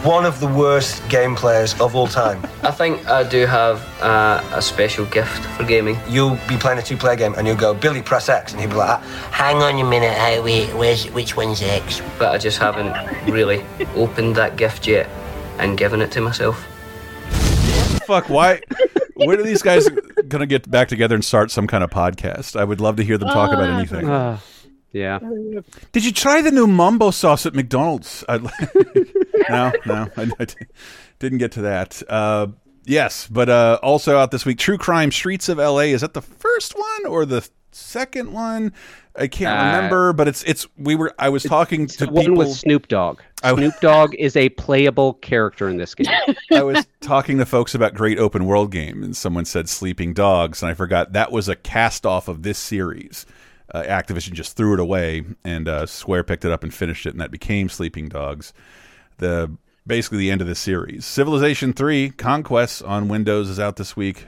[0.02, 2.42] One of the worst game players of all time.
[2.62, 5.98] I think I do have uh, a special gift for gaming.
[6.08, 8.76] You'll be playing a two-player game and you'll go, Billy, press X, and he'll be
[8.76, 12.00] like, Hang on a minute, hey, wait, where's, which one's X?
[12.18, 12.94] But I just haven't
[13.30, 13.62] really
[13.94, 15.06] opened that gift yet
[15.58, 16.66] and given it to myself.
[18.06, 18.30] Fuck!
[18.30, 18.62] Why?
[19.16, 19.86] When are these guys
[20.28, 22.58] gonna get back together and start some kind of podcast?
[22.58, 24.06] I would love to hear them talk about anything.
[24.92, 25.18] Yeah.
[25.92, 28.24] Did you try the new Mumbo sauce at McDonald's?
[28.28, 28.38] I,
[29.48, 30.46] no, no, I, I
[31.18, 32.02] didn't get to that.
[32.08, 32.48] Uh,
[32.84, 35.92] yes, but uh, also out this week, True Crime: Streets of L.A.
[35.92, 38.72] Is that the first one or the second one?
[39.16, 40.66] I can't Uh, remember, but it's it's.
[40.76, 41.12] We were.
[41.18, 42.38] I was talking to The one people.
[42.38, 43.20] with Snoop Dogg.
[43.42, 46.06] I- Snoop Dogg is a playable character in this game.
[46.52, 50.62] I was talking to folks about great open world game, and someone said Sleeping Dogs,
[50.62, 53.26] and I forgot that was a cast off of this series.
[53.72, 57.10] Uh, Activision just threw it away, and uh, Square picked it up and finished it,
[57.10, 58.52] and that became Sleeping Dogs.
[59.18, 59.50] The
[59.86, 61.04] basically the end of the series.
[61.06, 64.26] Civilization Three: Conquests on Windows is out this week.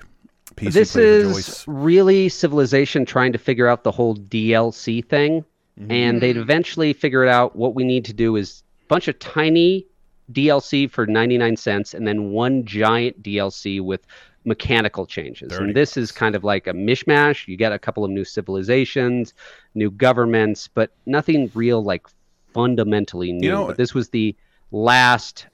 [0.57, 1.65] PC this is rejoice.
[1.67, 5.45] really civilization trying to figure out the whole DLC thing,
[5.81, 5.91] Mm-hmm.
[5.91, 7.57] and they'd eventually figure it out.
[7.57, 9.87] What we need to do is a bunch of tiny
[10.31, 14.07] DLC for 99 cents, and then one giant DLC with
[14.45, 15.53] mechanical changes.
[15.53, 17.47] And this is kind of like a mishmash.
[17.49, 19.35] You get a couple of new civilizations,
[19.75, 22.07] new governments, but nothing real like
[22.53, 23.51] fundamentally new.
[23.51, 24.35] know- but this was the
[24.71, 25.47] last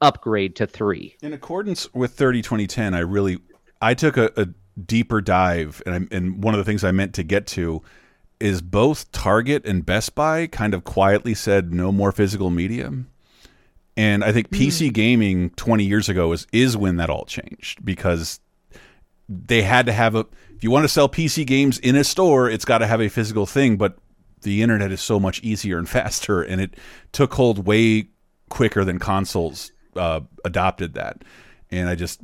[0.00, 1.16] upgrade to three.
[1.22, 3.38] In accordance with 30 2010, I really
[3.80, 4.48] I took a, a
[4.80, 7.82] deeper dive, and I, and one of the things I meant to get to
[8.40, 12.92] is both Target and Best Buy kind of quietly said no more physical media.
[13.98, 18.38] And I think PC gaming 20 years ago is is when that all changed because
[19.28, 20.20] they had to have a
[20.54, 23.08] if you want to sell PC games in a store, it's got to have a
[23.08, 23.76] physical thing.
[23.76, 23.98] But
[24.42, 26.76] the internet is so much easier and faster, and it
[27.10, 28.08] took hold way
[28.48, 31.24] quicker than consoles uh, adopted that.
[31.72, 32.20] And I just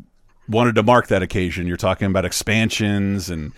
[0.48, 1.66] wanted to mark that occasion.
[1.66, 3.50] You're talking about expansions and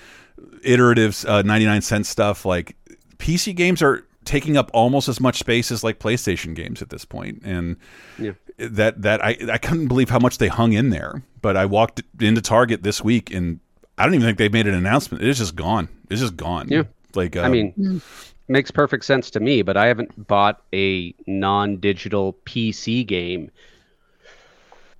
[0.64, 2.46] iterative uh, 99 cent stuff.
[2.46, 2.76] Like
[3.18, 7.04] PC games are taking up almost as much space as like PlayStation games at this
[7.06, 7.76] point, and
[8.18, 8.32] Yeah.
[8.58, 11.22] that that I I couldn't believe how much they hung in there.
[11.40, 13.60] But I walked into Target this week, and
[13.96, 15.24] I don't even think they made an announcement.
[15.24, 15.88] It's just gone.
[16.10, 16.68] It's just gone.
[16.68, 16.82] Yeah.
[17.14, 18.02] like I um, mean,
[18.48, 23.50] makes perfect sense to me, but I haven't bought a non-digital PC game.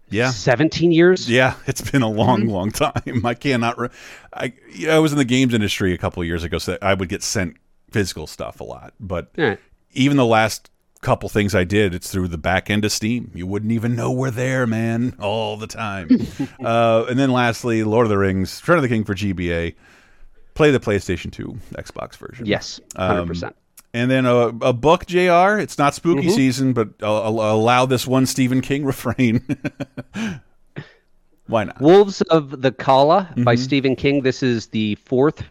[0.09, 0.31] Yeah.
[0.31, 1.29] 17 years?
[1.29, 2.51] Yeah, it's been a long, Mhm.
[2.51, 2.71] long
[3.05, 3.27] time.
[3.27, 3.79] I cannot.
[3.79, 3.89] Re-
[4.33, 6.95] I yeah, I was in the games industry a couple of years ago, so I
[6.95, 7.57] would get sent
[7.91, 8.95] physical stuff a lot.
[9.01, 9.31] But
[9.93, 10.71] even the last
[11.03, 13.31] couple things I did, it's through the back end of Steam.
[13.35, 16.09] You wouldn't even know we're there, man, all the time.
[16.65, 19.75] uh, and then lastly, Lord of the Rings, Return of the King for GBA.
[20.55, 22.47] Play the PlayStation 2 Xbox version.
[22.47, 23.53] Yes, Um, 100%.
[23.93, 25.59] and then a, a book, JR.
[25.59, 26.35] It's not spooky Mhm.
[26.35, 29.45] season, but I'll, I'll allow this one Stephen King refrain.
[31.47, 31.81] Why not?
[31.81, 33.59] Wolves of the Calla by Mhm.
[33.59, 34.23] Stephen King.
[34.23, 35.45] This is the fourth,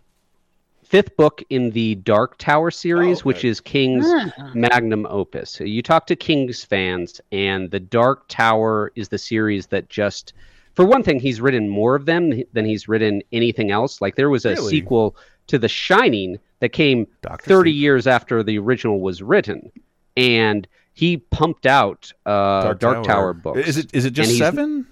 [0.95, 4.51] fifth book in the Dark Tower series, which is King's Ah.
[4.53, 5.49] magnum opus.
[5.51, 10.31] So you talk to King's fans, and the Dark Tower is the series that just,
[10.73, 13.99] for one thing, he's written more of them than he's written anything else.
[13.99, 14.69] Like there was a Really?
[14.69, 15.17] sequel
[15.47, 17.07] to The Shining that came
[17.41, 19.69] 30 years after the original was written,
[20.15, 23.33] and he pumped out uh, Dark, Tower.
[23.33, 23.67] books.
[23.67, 24.87] Is it is it just seven?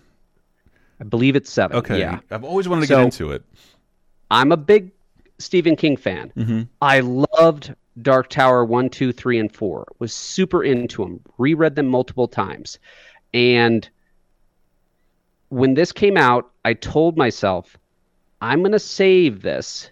[1.00, 1.78] I believe it's seven.
[1.78, 2.00] Okay.
[2.00, 2.20] Yeah.
[2.30, 3.44] I've always wanted to So, get into it.
[4.30, 4.92] I'm a big
[5.44, 6.32] Stephen King fan.
[6.36, 6.68] Mhm.
[6.82, 9.86] I loved Dark Tower 1, 2, 3, and 4.
[10.00, 11.20] Was super into them.
[11.38, 12.80] Reread them multiple times.
[13.34, 13.88] And
[15.50, 17.78] when this came out, I told myself,
[18.42, 19.92] I'm going to save this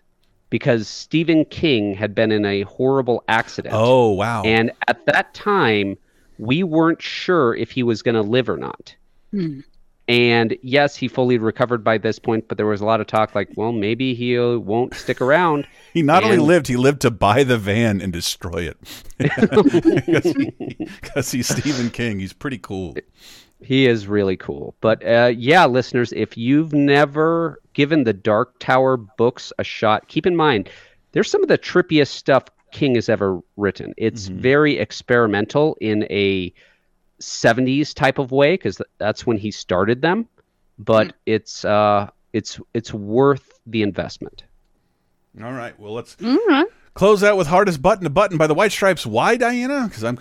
[0.49, 3.73] because Stephen King had been in a horrible accident.
[3.77, 4.43] Oh wow!
[4.43, 5.97] And at that time,
[6.37, 8.95] we weren't sure if he was going to live or not.
[10.07, 13.33] And yes, he fully recovered by this point, but there was a lot of talk
[13.35, 15.67] like, well, maybe he won't stick around.
[15.93, 18.77] He not only lived, he lived to buy the van and destroy it.
[21.01, 22.19] Because he, he's Stephen King.
[22.19, 22.95] He's pretty cool.
[23.61, 24.73] He is really cool.
[24.79, 30.25] But uh, yeah, listeners, if you've never given the Dark Tower books a shot, keep
[30.25, 30.69] in mind
[31.11, 33.93] there's some of the trippiest stuff King has ever written.
[33.97, 36.53] It's very experimental in a
[37.21, 40.27] 70s type of way because that's when he started them.
[40.79, 44.43] But it's uh, it's it's worth the investment.
[45.41, 45.79] All right.
[45.79, 46.65] Well, let's Mhm.
[46.93, 49.05] close out with hardest button to button by the White Stripes.
[49.05, 49.85] Why, Diana?
[49.87, 50.17] Because I'm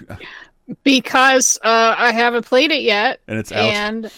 [0.85, 3.59] because uh, I haven't played it yet, And it's out.
[3.71, 4.11] And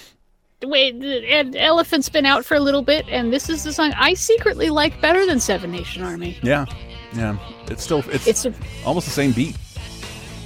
[0.64, 4.14] wait, and Elephant's been out for a little bit, and this is the song I
[4.14, 6.38] secretly like better than Seven Nation Army.
[6.42, 6.66] yeah,
[7.14, 7.38] yeah.
[7.68, 8.54] It's still it's, It's a-
[8.84, 9.56] almost the same beat.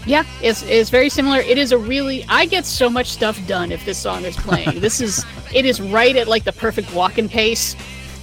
[0.06, 1.40] Yeah, it's, it's very similar.
[1.40, 4.80] It is a really I get so much stuff done if this song is playing.
[4.80, 7.76] this is it is right at like the perfect walking pace.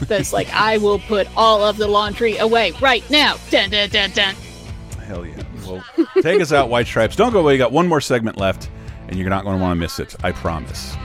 [0.07, 3.35] That's like I will put all of the laundry away right now.
[3.49, 4.35] Dun, dun, dun, dun.
[5.05, 5.43] Hell yeah.
[5.65, 5.83] Well,
[6.21, 7.15] take us out, White Stripes.
[7.15, 7.53] Don't go away.
[7.53, 8.69] You got one more segment left,
[9.07, 10.15] and you're not going to want to miss it.
[10.23, 10.95] I promise.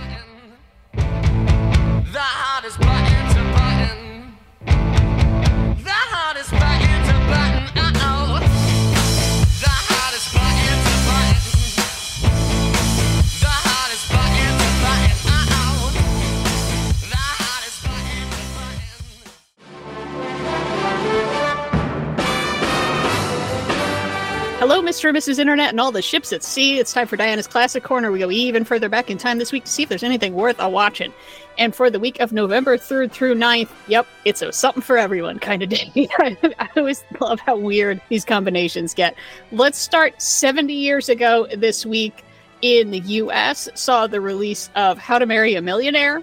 [24.68, 25.08] Hello, Mr.
[25.08, 25.38] and Mrs.
[25.38, 26.78] Internet and all the ships at sea.
[26.78, 28.12] It's time for Diana's Classic Corner.
[28.12, 30.60] We go even further back in time this week to see if there's anything worth
[30.60, 31.10] a watching.
[31.56, 35.38] And for the week of November 3rd through 9th, yep, it's a something for everyone
[35.38, 35.90] kind of day.
[36.18, 39.14] I always love how weird these combinations get.
[39.52, 42.22] Let's start 70 years ago this week
[42.60, 46.22] in the US, saw the release of How to Marry a Millionaire,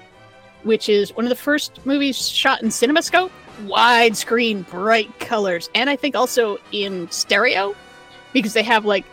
[0.61, 3.31] which is one of the first movies shot in CinemaScope,
[3.63, 7.75] widescreen, bright colors, and I think also in stereo
[8.35, 9.05] because they have like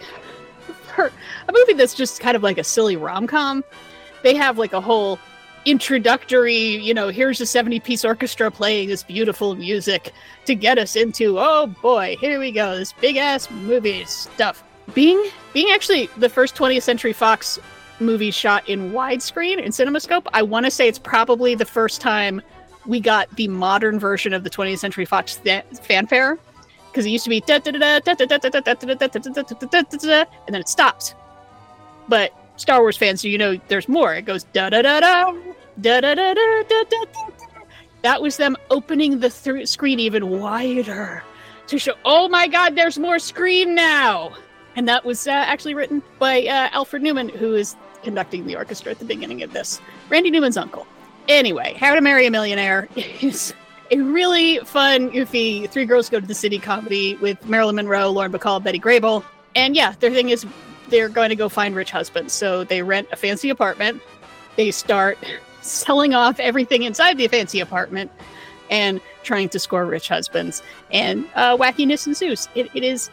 [0.94, 1.11] for
[1.49, 3.65] a movie that's just kind of like a silly rom-com.
[4.23, 5.19] They have like a whole
[5.65, 10.11] introductory you know here's a 70 piece orchestra playing this beautiful music
[10.44, 14.65] to get us into oh boy here we go this big ass movie stuff.
[14.93, 17.61] Being being actually the first 20th century fox
[18.01, 22.43] movie shot in widescreen in cinemascope i want to say it's probably the first time
[22.85, 26.39] we got the modern version of the 20th century fox fa- fanfare
[26.93, 27.64] because it used to be and
[30.55, 31.14] then it stops.
[32.09, 34.14] But Star Wars fans, you know, there's more.
[34.14, 35.32] It goes da da da da
[35.81, 37.05] da da da da da da.
[38.02, 41.23] that was them opening the th- screen even wider
[41.69, 44.32] to show, oh my God, there's more screen now.
[44.77, 48.93] And that was uh, actually written by uh, Alfred Newman, who is conducting the orchestra
[48.93, 49.81] at the beginning of this.
[50.09, 50.86] Randy Newman's uncle.
[51.28, 53.55] Anyway, How to Marry a Millionaire is
[53.93, 58.32] a really fun, goofy three girls go to the city comedy with Marilyn Monroe, Lauren
[58.32, 59.23] Bacall, Betty Grable.
[59.55, 60.47] And yeah, their thing is
[60.89, 62.32] they're going to go find rich husbands.
[62.32, 64.01] So they rent a fancy apartment.
[64.56, 65.19] They start
[65.60, 68.10] selling off everything inside the fancy apartment
[68.70, 70.62] and trying to score rich husbands.
[70.90, 72.48] And uh, wackiness ensues.
[72.55, 73.10] It, it is,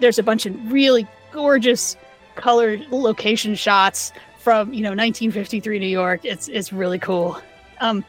[0.00, 1.96] there's a bunch of really gorgeous
[2.34, 6.24] colored location shots from, you know, 1953 New York.
[6.24, 7.40] It's, it's really cool.
[7.80, 8.04] Um,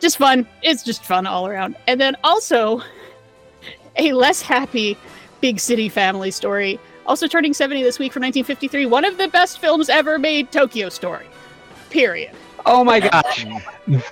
[0.00, 0.46] just fun.
[0.62, 1.76] It's just fun all around.
[1.86, 2.82] And then also
[3.96, 4.96] a less happy
[5.40, 6.78] big city family story.
[7.06, 8.86] Also turning 70 this week from 1953.
[8.86, 11.26] One of the best films ever made, Tokyo Story.
[11.90, 12.32] Period.
[12.66, 13.44] Oh my gosh.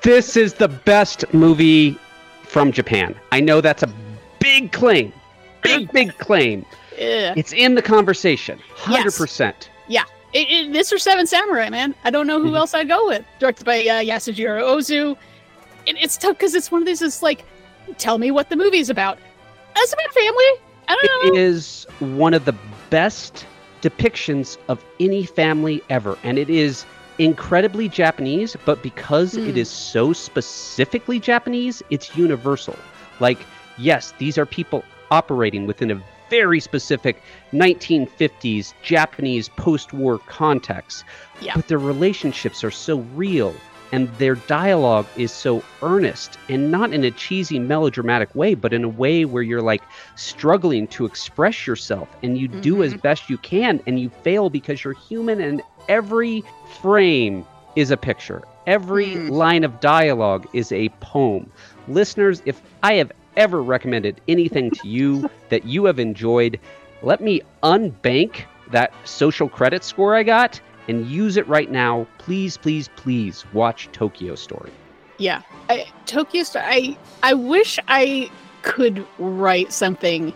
[0.03, 1.99] This is the best movie
[2.43, 3.15] from Japan.
[3.33, 3.89] I know that's a
[4.41, 5.13] big claim.
[5.63, 6.67] Big, big claim.
[6.99, 7.33] Yeah.
[7.37, 8.59] It's in the conversation.
[8.77, 9.55] 100%.
[9.89, 10.05] Yeah.
[10.35, 11.95] It, it, this or Seven Samurai, man.
[12.05, 12.57] I don't know who Mhm.
[12.59, 13.25] else I'd go with.
[13.39, 15.17] Directed by uh, Yasujiro Ozu.
[15.87, 17.45] And it's tough because it's one of these, it's like,
[17.99, 19.19] tell me what the movie's about.
[19.77, 20.45] It's about family.
[20.89, 21.35] I don't know.
[21.35, 22.55] It is one of the
[22.91, 23.47] best
[23.81, 26.17] depictions of any family ever.
[26.23, 26.85] And it is
[27.19, 29.57] incredibly Japanese, but because it Mm.
[29.57, 32.77] is so specifically Japanese, it's universal.
[33.21, 33.39] Like,
[33.79, 37.23] yes, these are people operating within a very specific
[37.53, 41.05] 1950s Japanese post war context.
[41.41, 41.55] Yeah.
[41.55, 43.55] But their relationships are so real
[43.93, 48.85] and their dialogue is so earnest and not in a cheesy melodramatic way, but in
[48.85, 49.83] a way where you're like
[50.17, 53.01] struggling to express yourself and you do as mm-hmm.
[53.01, 56.43] best you can and you fail because you're human and every
[56.81, 57.47] frame
[57.77, 58.43] is a picture.
[58.67, 59.31] Every mm.
[59.31, 61.51] line of dialogue is a poem.
[61.89, 66.59] Listeners, if I have ever recommended anything to you that you have enjoyed,
[67.03, 72.07] let me unbank that social credit score I got and use it right now.
[72.19, 74.71] Please, please, please watch Tokyo Story.
[75.19, 76.65] Yeah, I, Tokyo Story.
[76.67, 78.31] I I wish I
[78.63, 80.33] could write something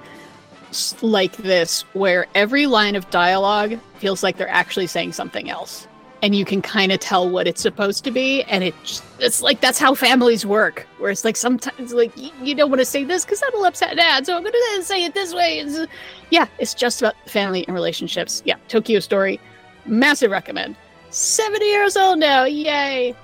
[1.03, 5.87] like this where every line of dialogue feels like they're actually saying something else,
[6.23, 8.43] and you can kind of tell what it's supposed to be.
[8.45, 10.87] And it just- it's like that's how families work.
[10.99, 13.97] Where it's like sometimes like y- you don't want to say this because that'll upset
[13.97, 15.61] dad, so I'm gonna say it this way.
[15.61, 15.91] It's,
[16.31, 18.43] yeah, it's just about family and relationships.
[18.45, 19.41] Yeah, Tokyo Story,
[19.87, 20.77] massive recommend.
[21.11, 23.15] Seventy years old now, yay!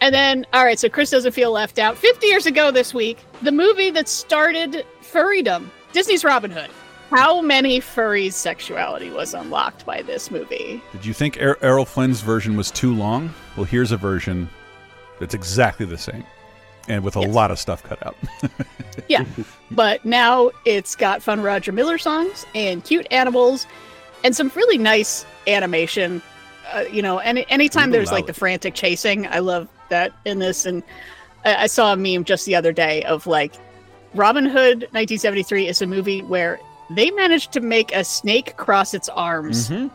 [0.00, 1.96] And then, all right, so Chris doesn't feel left out.
[1.96, 6.70] 50 years ago this week, the movie that started furrydom, Disney's Robin Hood.
[7.10, 10.82] How many furries' sexuality was unlocked by this movie?
[10.92, 13.32] Did you think er Errol Flynn's version was too long?
[13.56, 14.50] Well, here's a version
[15.20, 16.24] that's exactly the same,
[16.88, 18.16] and with a lot of stuff cut out.
[19.08, 19.24] Yeah,
[19.70, 23.66] but now it's got fun Roger Miller songs and cute animals
[24.24, 26.22] and some really nice animation.
[26.72, 30.66] Uh, you know, any anytime there's like the frantic chasing, I love that in this.
[30.66, 30.82] And
[31.44, 33.54] I, I saw a meme just the other day of like
[34.14, 36.58] Robin Hood 1973 is a movie where
[36.90, 39.68] they managed to make a snake cross its arms.
[39.70, 39.90] Mhm.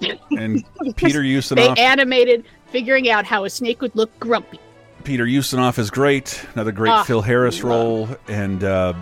[0.30, 0.64] and
[0.96, 1.74] Peter Ustinov.
[1.76, 4.58] They animated figuring out how a snake would look grumpy.
[5.04, 6.42] Peter Ustinov is great.
[6.54, 8.08] Another great Ah, Phil Harris role.
[8.28, 8.94] And uh,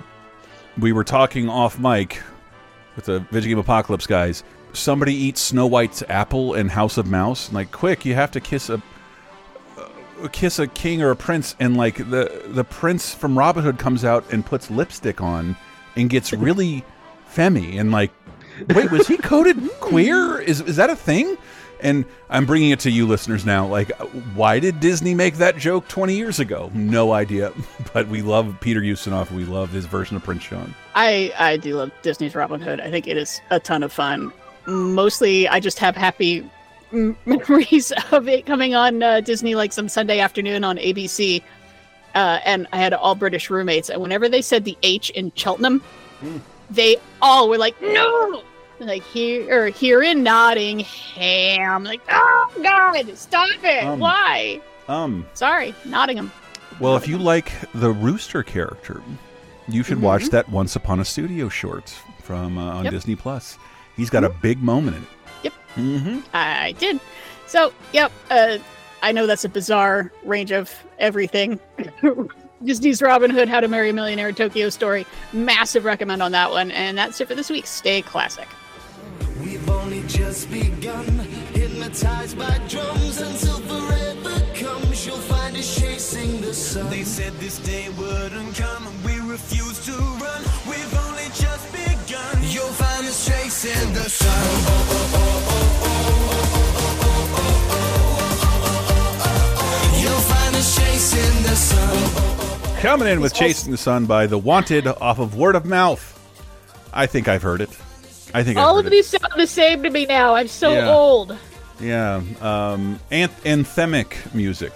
[0.79, 2.21] we were talking off mic
[2.99, 4.43] with the Video Game Apocalypse guys.
[4.73, 7.47] Somebody eats Snow White's apple in House of Mouse.
[7.47, 8.83] And like, quick, you have to kiss a
[9.79, 11.55] uh, kiss a king or a prince.
[11.61, 15.57] And like the the prince from Robin Hood comes out and puts lipstick on
[15.95, 16.85] and gets really
[17.27, 18.11] femmy and like,
[18.75, 20.41] wait, was he coded queer?
[20.41, 21.39] Is is that a thing?
[21.81, 23.67] And I'm bringing it to you listeners now.
[23.67, 23.91] Like,
[24.35, 26.71] why did Disney make that joke 20 years ago?
[26.75, 27.53] No idea.
[27.95, 29.31] But we love Peter Ustinov.
[29.31, 30.75] We love his version of Prince John.
[30.95, 32.81] I I do love Disney's Robin Hood.
[32.81, 34.31] I think it is a ton of fun.
[34.67, 36.49] Mostly, I just have happy
[36.93, 41.43] m- memories of it coming on uh, Disney like some Sunday afternoon on ABC.
[42.15, 45.83] Uh, and I had all British roommates, and whenever they said the H in Cheltenham,
[46.71, 48.43] they all were like, "No!"
[48.81, 53.85] Like here or here in Nottingham, like, "Oh God, stop it!
[53.85, 56.31] Um, Why?" Um, Sorry, Nottingham.
[56.81, 59.03] well, if you like the Rooster character,
[59.67, 61.91] you should watch that Once Upon a Studio short
[62.23, 62.93] from uh, on Yep.
[62.93, 63.59] Disney Plus.
[63.97, 65.09] He's got a big moment in it.
[65.43, 65.53] Yep.
[65.77, 66.19] Mm-hmm.
[66.33, 67.01] I did.
[67.47, 68.13] So, yep.
[68.31, 68.59] Uh,
[69.03, 71.59] I know that's a bizarre range of everything.
[72.65, 75.07] Disney's Robin Hood, How to Marry a Millionaire, Tokyo Story.
[75.33, 76.71] Massive recommend on that one.
[76.73, 77.67] And that's it for this week.
[77.67, 78.49] Stay classic.
[79.43, 81.07] We've only just begun,
[81.55, 85.07] hypnotized by drums until forever comes.
[85.07, 86.91] You'll find is chasing the sun.
[86.91, 90.43] They said this day wouldn't come, and we refuse to run.
[90.69, 92.43] We've only just begun.
[92.43, 95.49] You'll find us chasing the sun.
[100.01, 102.79] You'll find us chasing the sun.
[102.81, 106.15] Coming in with Chasing the Sun by The Wanted off of Word of Mouth.
[106.93, 107.71] I think I've heard it.
[108.35, 110.35] I think I've All heard of these sound the same to me now.
[110.35, 110.91] I'm so Yeah.
[110.95, 111.37] old.
[111.81, 112.17] Yeah.
[112.41, 114.73] Um, anth- anthemic music.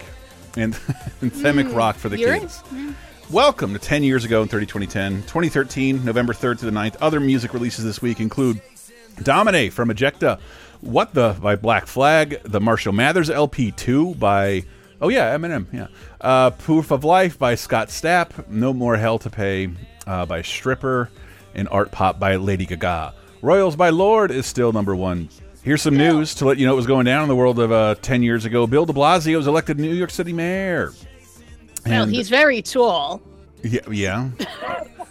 [0.57, 0.75] And
[1.23, 2.61] anthemic Mm, rock for the you're kids.
[2.71, 2.95] in-
[3.31, 5.23] Welcome to 10 years ago in 30 2010.
[5.23, 6.97] 2013, November 3rd to the 9th.
[7.01, 8.61] Other music releases this week include
[9.23, 10.39] Dominate from Ejecta,
[10.83, 14.65] What the by Black Flag, the Marshall Mathers LP2 by,
[15.01, 15.87] oh yeah, Eminem, yeah.
[16.21, 19.71] Uh, Proof of Life by Scott Stapp, No More Hell to Pay
[20.07, 21.09] uh, by Stryper,
[21.55, 23.15] and Art Pop by Lady Gaga.
[23.43, 25.29] Royals by Lorde is still number one.
[25.63, 27.71] Here's some news to let you know what was going down in the world of
[27.71, 28.67] uh, 10 years ago.
[28.67, 30.93] Bill de Blasio was elected New York City mayor.
[31.87, 33.21] Well, he's very tall.
[33.63, 34.31] yeah, yeah.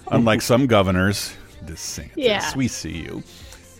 [0.08, 1.34] Unlike some governors,
[1.66, 2.52] DeSantis, Yeah.
[2.56, 3.24] we see you.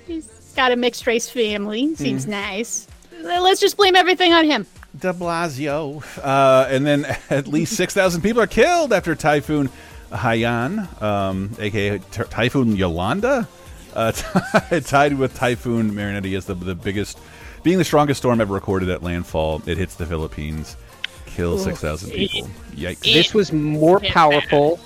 [0.08, 1.94] He's got a mixed race family.
[1.96, 2.32] Seems Hmm.
[2.32, 2.88] nice.
[3.22, 4.66] Let's just blame everything on him.
[4.98, 6.04] De Blasio.
[6.22, 9.70] Uh, and then at least 6,000 people are killed after Typhoon
[10.12, 13.48] Haiyan, um, aka Ty- Typhoon Yolanda,
[13.96, 14.12] uh,
[14.82, 17.20] tied with Typhoon Marinette as the, the biggest,
[17.64, 19.62] being the strongest storm ever recorded at landfall.
[19.66, 20.78] It hits the Philippines,
[21.26, 22.50] kills 6,000 people.
[22.72, 23.02] Yikes.
[23.02, 24.80] This was more powerful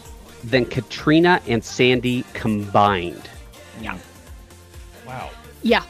[0.44, 3.30] than Katrina and Sandy combined.
[3.82, 3.98] Yeah.
[5.06, 5.32] Wow.
[5.64, 5.84] Yeah.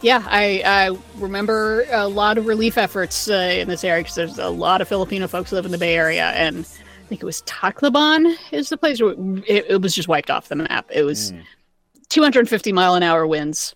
[0.00, 4.38] Yeah, I, I remember a lot of relief efforts uh, in this area because there's
[4.38, 7.26] a lot of Filipino folks who live in the Bay Area, and I think it
[7.26, 9.14] was Tacloban is the place where
[9.46, 10.86] it, it was just wiped off the map.
[10.92, 11.32] It was
[12.10, 13.74] 250 mile an hour winds,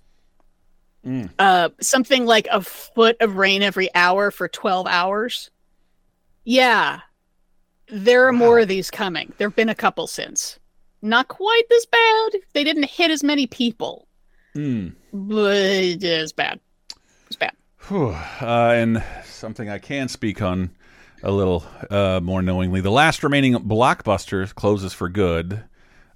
[1.07, 1.31] Mm.
[1.39, 5.51] uh, something like a foot of rain every hour for 12 hours.
[6.45, 7.01] Yeah,
[7.89, 9.33] there are more of these coming.
[9.37, 10.61] There have been a couple since.
[11.03, 12.33] Not quite this bad.
[12.53, 14.07] They didn't hit as many people
[14.55, 14.95] Mm.
[15.13, 16.61] but it is bad.
[17.27, 17.53] It's bad.
[17.91, 20.71] Uh, and something I can speak on
[21.25, 22.81] a little uh, more knowingly.
[22.81, 25.65] The last remaining blockbuster closes for good.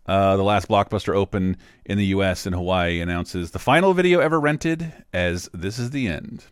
[0.07, 2.47] Uh, the last blockbuster open in the U.S.
[2.47, 6.45] and Hawaii announces the final video ever rented as "This is the end."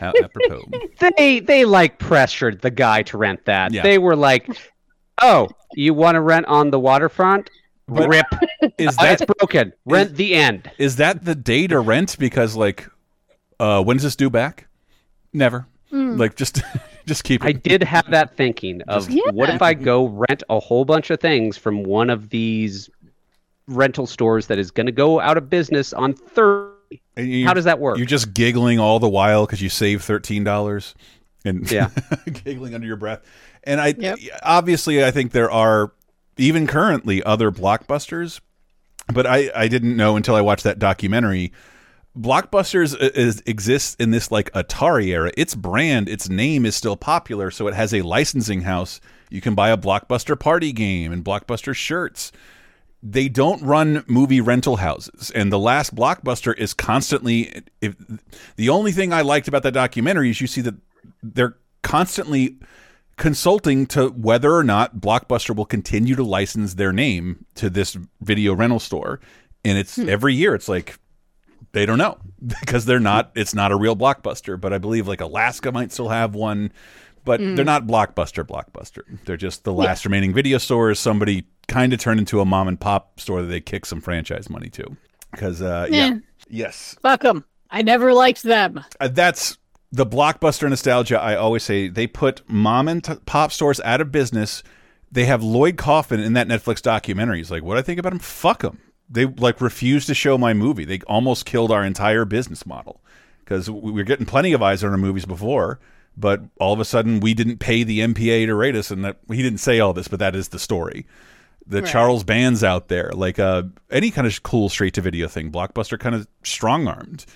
[0.00, 0.64] How apropos.
[1.16, 3.72] They they like pressured the guy to rent that.
[3.72, 3.82] Yeah.
[3.82, 4.48] They were like,
[5.22, 7.50] "Oh, you want to rent on the waterfront?
[7.86, 8.26] But Rip.
[8.78, 9.72] Is that broken?
[9.84, 12.18] Rent the end." Is that the day to rent?
[12.18, 12.88] Because like,
[13.58, 14.66] uh, when does this due back?
[15.32, 15.66] Never.
[15.92, 16.18] Mm.
[16.18, 16.62] Like just
[17.06, 17.46] just keep it.
[17.48, 21.10] I did have that thinking of Just- what if I go rent a whole bunch
[21.10, 22.88] of things from one of these
[23.66, 26.76] rental stores that is going to go out of business on Thursday.
[27.16, 27.98] You- How does that work?
[27.98, 30.94] You're just giggling all the while because you save thirteen dollars,
[31.44, 31.88] and Yeah.
[32.44, 33.20] giggling under your breath.
[33.64, 33.94] And I
[34.42, 35.92] obviously I think there are
[36.36, 38.40] even currently other blockbusters,
[39.12, 41.52] but I I didn't know until I watched that documentary.
[42.18, 45.32] Blockbusters uh, is exists in this like Atari era.
[45.36, 49.00] Its brand, its name is still popular, so it has a licensing house.
[49.30, 52.32] You can buy a Blockbuster party game and Blockbuster shirts
[53.02, 57.94] they don't run movie rental houses and the last blockbuster is constantly if
[58.56, 60.74] the only thing i liked about that documentary is you see that
[61.22, 62.58] they're constantly
[63.16, 68.54] consulting to whether or not blockbuster will continue to license their name to this video
[68.54, 69.20] rental store
[69.64, 70.08] and it's hmm.
[70.08, 70.98] every year it's like
[71.72, 72.18] they don't know
[72.60, 76.08] because they're not it's not a real blockbuster but i believe like alaska might still
[76.08, 76.72] have one
[77.24, 77.54] but Mm.
[77.54, 79.02] they're not blockbuster blockbuster.
[79.26, 82.80] They're just the last remaining video stores somebody kind of turned into a mom and
[82.80, 84.96] pop store that they kick some franchise money to.
[85.30, 86.06] Because uh yeah.
[86.06, 86.18] Eh.
[86.48, 86.96] yes.
[87.02, 87.44] Fuck them.
[87.70, 88.82] I never liked them.
[89.00, 89.58] uh, that's
[89.92, 91.88] the blockbuster nostalgia i always say.
[91.88, 94.62] They put mom and t- pop stores out of business.
[95.12, 97.36] They have lloyd kaufman in that netflix documentary.
[97.36, 98.78] He's like what do i think about him fuck them
[99.10, 103.00] they like refused to show my movie they almost killed our entire business model
[103.40, 105.78] because we were getting plenty of eyes on our movies before
[106.16, 109.18] but all of a sudden we didn't pay the mpa to rate us and that
[109.28, 111.06] he didn't say all this but that is the story
[111.66, 111.90] the Right.
[111.92, 115.52] Charles Bands out there, like uh, any kind of cool straight to video thing.
[115.52, 117.26] Blockbuster kind of strong armed,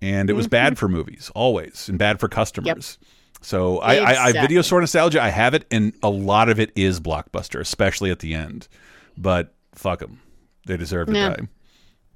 [0.00, 2.98] and it was bad for movies always, and bad for customers.
[3.42, 4.62] So I, I, I video Exactly.
[4.62, 5.22] store nostalgia.
[5.22, 8.66] I have it, and a lot of it is Blockbuster, especially at the end.
[9.18, 10.22] But fuck them,
[10.66, 11.28] they deserve to Yeah.
[11.30, 11.48] die.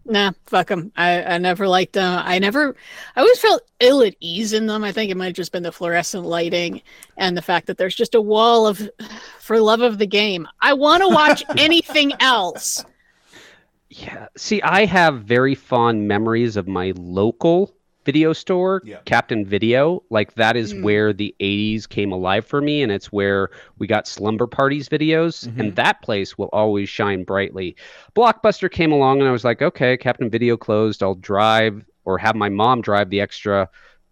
[0.09, 0.93] Nah, fuck them.
[0.97, 2.23] I, I never liked them.
[2.25, 2.77] I never,
[3.17, 4.85] I always felt ill at ease in them.
[4.85, 6.81] I think it might have just been the fluorescent lighting
[7.17, 8.89] and the fact that there's just a wall of,
[9.41, 10.47] for love of the game.
[10.61, 12.85] I want to watch anything else.
[13.91, 14.29] Yeah.
[14.37, 17.75] See, I have very fond memories of my local
[18.07, 20.03] video store, Captain Video.
[20.09, 24.07] Like that is where the 80s came alive for me and it's where we got
[24.07, 27.77] slumber parties videos and that place will always shine brightly.
[28.15, 31.03] Blockbuster came along and I was like, okay, Captain Video closed.
[31.03, 33.69] I'll drive or have my mom drive the extra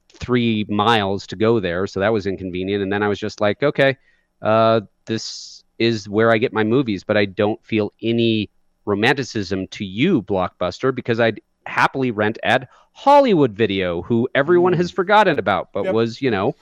[0.09, 3.62] 3 miles to go there, so that was inconvenient and then I was just like,
[3.62, 3.97] okay,
[4.43, 8.51] uh this is where I get my movies, but I don't feel any
[8.85, 15.39] romanticism to you, Blockbuster, because I'd happily rent at Hollywood Video, who everyone has forgotten
[15.39, 15.95] about, but Yep.
[15.95, 16.55] was, you know,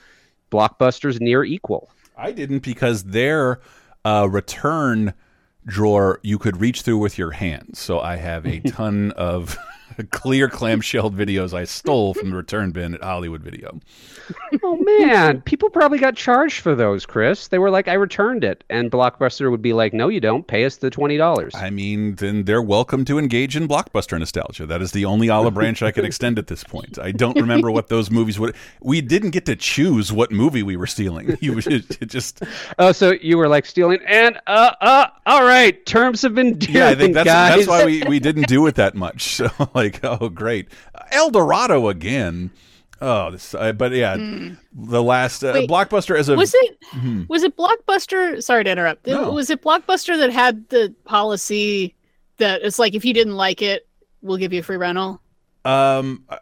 [0.51, 1.91] Blockbuster's near equal.
[2.16, 3.61] I didn't because their
[4.05, 5.15] uh, return
[5.66, 7.79] drawer you could reach through with your hands.
[7.79, 9.57] So I have a ton of
[10.10, 13.81] clear clamshelled videos I stole from the return bin at Hollywood Video.
[14.62, 17.48] oh man, people probably got charged for those, Chris.
[17.48, 18.64] They were like, I returned it.
[18.70, 20.47] And Blockbuster would be like, No, you don't.
[20.47, 21.55] Pay us the $20.
[21.55, 24.66] I mean, then they're welcome to engage in blockbuster nostalgia.
[24.66, 26.98] That is the only olive branch I can extend at this point.
[26.98, 28.55] I don't remember what those movies would.
[28.81, 31.36] We didn't get to choose what movie we were stealing.
[31.43, 32.43] You it just
[32.78, 36.89] Oh, so you were like stealing and uh uh all right, terms of endearment, yeah.
[36.89, 37.56] I think that's guys.
[37.56, 39.23] that's why we we didn't do it that much.
[39.43, 40.69] So like, oh great,
[41.11, 42.51] El Dorado again.
[43.05, 43.53] Oh, this.
[43.53, 44.17] Uh, but yeah,
[44.73, 47.29] the last uh, Wait, blockbuster as a was it Mhm.
[47.29, 48.41] was it Blockbuster?
[48.43, 49.07] Sorry to interrupt.
[49.09, 49.33] No.
[49.33, 51.95] Was it Blockbuster that had the policy
[52.39, 53.89] that it's like if you didn't like it,
[54.23, 55.21] we'll give you a free rental?
[55.65, 56.39] Um, I,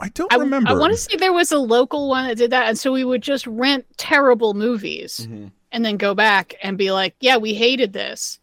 [0.00, 0.68] I don't I, remember.
[0.70, 3.04] I want to say there was a local one that did that, and so we
[3.04, 5.46] would just rent terrible movies Mm-hmm.
[5.70, 8.38] and then go back and be like, "Yeah, we hated this,"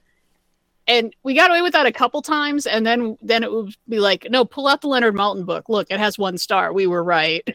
[0.89, 3.99] and we got away with that a couple times, and then then it would be
[3.99, 5.69] like, "No, pull out the Leonard Maltin book.
[5.69, 6.73] Look, it has one star.
[6.73, 7.47] We were right."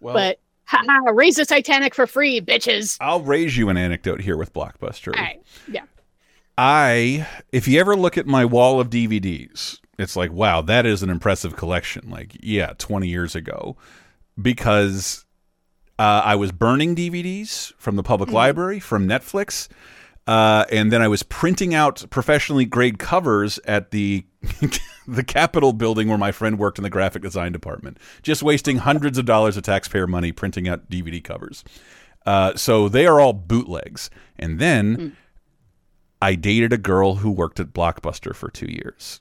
[0.00, 2.96] Well- but ha ha, raise the Titanic for free, bitches.
[3.00, 5.12] I'll raise you an anecdote here with Blockbuster.
[5.12, 5.82] Right, yeah.
[6.56, 11.02] I, if you ever look at my wall of DVDs, it's like, wow, that is
[11.02, 12.10] an impressive collection.
[12.10, 13.76] Like, yeah, 20 years ago,
[14.40, 15.24] because
[15.98, 19.68] uh, I was burning DVDs from the public library, from Netflix,
[20.28, 24.26] uh, and then I was printing out professionally grade covers at the
[25.08, 29.16] the Capitol building where my friend worked in the graphic design department, just wasting hundreds
[29.16, 31.64] of dollars of taxpayer money printing out DVD covers.
[32.26, 35.16] Uh, so they are all bootlegs, and then.
[36.20, 39.20] I dated a girl who worked at Blockbuster for two years.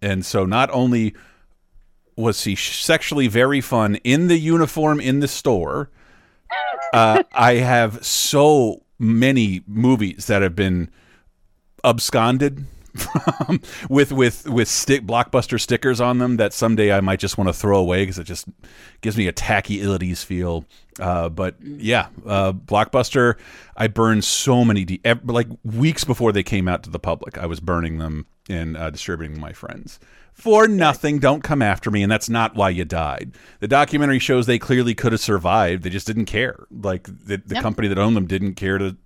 [0.00, 1.12] And so not only
[2.16, 5.90] was she sexually very fun in the uniform in the store,
[6.92, 10.90] uh, I have so many movies that have been
[11.84, 17.36] absconded from with with with stick blockbuster stickers on them that someday I might just
[17.36, 18.46] want to throw away because it just
[19.00, 20.64] gives me a tacky illities feel.
[21.00, 23.34] Uh, but yeah, uh, blockbuster.
[23.76, 27.36] I burned so many like weeks before they came out to the public.
[27.36, 29.98] I was burning them and uh, distributing my friends
[30.32, 31.18] for nothing.
[31.18, 33.32] Don't come after me, and that's not why you died.
[33.60, 35.82] The documentary shows they clearly could have survived.
[35.84, 36.66] They just didn't care.
[36.70, 37.62] Like the, the Yep.
[37.62, 38.96] company that owned them didn't care to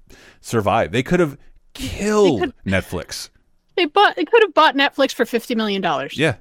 [0.40, 0.93] survive.
[0.93, 1.36] They could have
[1.74, 3.28] killed could- Netflix.
[3.77, 4.16] They bought.
[4.16, 6.16] They could have bought Netflix for fifty million dollars.
[6.19, 6.36] Yeah.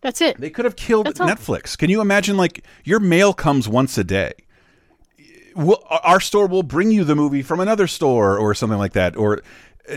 [0.00, 0.38] That's it.
[0.38, 1.28] They could have killed That's all.
[1.28, 1.78] Netflix.
[1.78, 2.36] Can you imagine?
[2.36, 4.32] Like your mail comes once a day.
[5.54, 9.16] We'll, our store will bring you the movie from another store or something like that,
[9.16, 9.40] or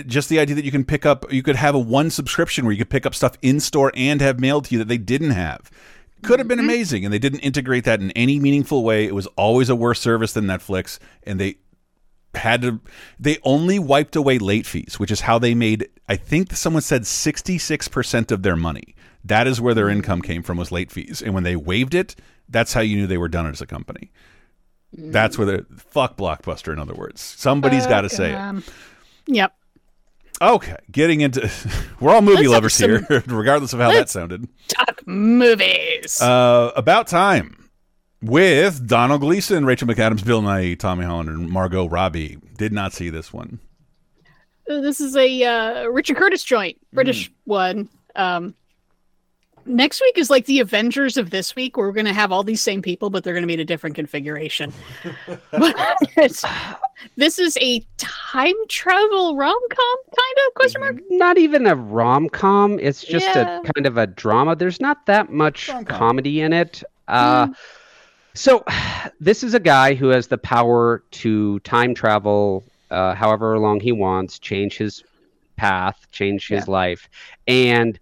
[0.06, 1.32] just the idea that you can pick up.
[1.32, 4.22] You could have a one subscription where you could pick up stuff in store and
[4.22, 5.72] have mailed to you that they didn't have.
[6.24, 6.70] Could have been mm-hmm.
[6.70, 9.06] amazing, and they didn't integrate that in any meaningful way.
[9.06, 11.58] It was always a worse service than Netflix, and they
[12.36, 12.80] had to
[13.20, 17.02] they only wiped away late fees which is how they made i think someone said
[17.02, 18.94] 66% of their money
[19.24, 22.16] that is where their income came from was late fees and when they waived it
[22.48, 24.12] that's how you knew they were done as a company
[24.94, 25.40] that's mm.
[25.40, 28.64] where the fuck blockbuster in other words somebody's got to say it
[29.28, 29.54] Yep.
[30.42, 31.50] Okay getting into
[32.00, 36.22] we're all movie Let's lovers some- here regardless of how that sounded Talk movies.
[36.22, 37.70] uh, about time
[38.22, 42.38] with Domhnall Gleeson, Rachel McAdams, Bill Nighy, Tom Hollander, and Margot Robbie.
[42.58, 43.60] Did not see this one.
[44.66, 47.88] This is a uh, Richard Curtis joint, British one.
[48.16, 48.56] Um,
[49.68, 52.44] next week is like the Avengers of this week, where we're going to have all
[52.44, 54.74] these same people, but they're going to be in a different configuration.
[55.52, 56.44] But
[57.16, 60.98] this is a time travel rom com, kind of question mark.
[61.10, 62.80] Not even a rom com.
[62.80, 63.60] It's just Yeah.
[63.60, 64.56] a kind of a drama.
[64.56, 66.84] There's not that much comedy in it.
[67.08, 67.50] Uh,
[68.34, 68.64] So,
[69.20, 73.92] this is a guy who has the power to time travel uh, however long he
[73.92, 75.04] wants, change his
[75.56, 77.10] path, change his life.
[77.48, 78.00] And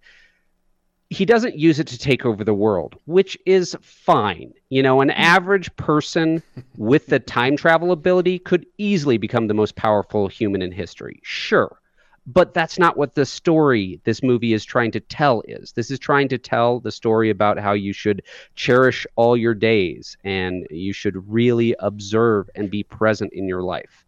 [1.10, 4.52] he doesn't use it to take over the world, which is fine.
[4.70, 5.20] You know, an hmm.
[5.20, 6.42] average person
[6.76, 11.20] with the time travel ability could easily become the most powerful human in history.
[11.22, 11.78] Sure.
[12.28, 15.98] but that's not what the story this movie is trying to tell is this is
[15.98, 18.20] trying to tell the story about how you should
[18.56, 24.04] cherish all your days and you should really observe and be present in your life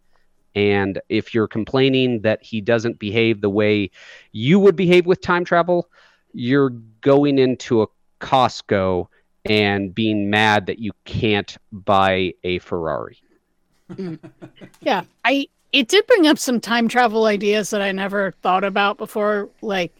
[0.56, 3.88] and if you're complaining that he doesn't behave the way
[4.32, 5.88] you would behave with time travel
[6.32, 7.86] you're going into a
[8.20, 9.06] costco
[9.44, 13.18] and being mad that you can't buy a ferrari
[14.80, 18.98] Yeah, I it did bring up some time travel ideas that I never thought about
[18.98, 19.50] before.
[19.60, 19.94] Like,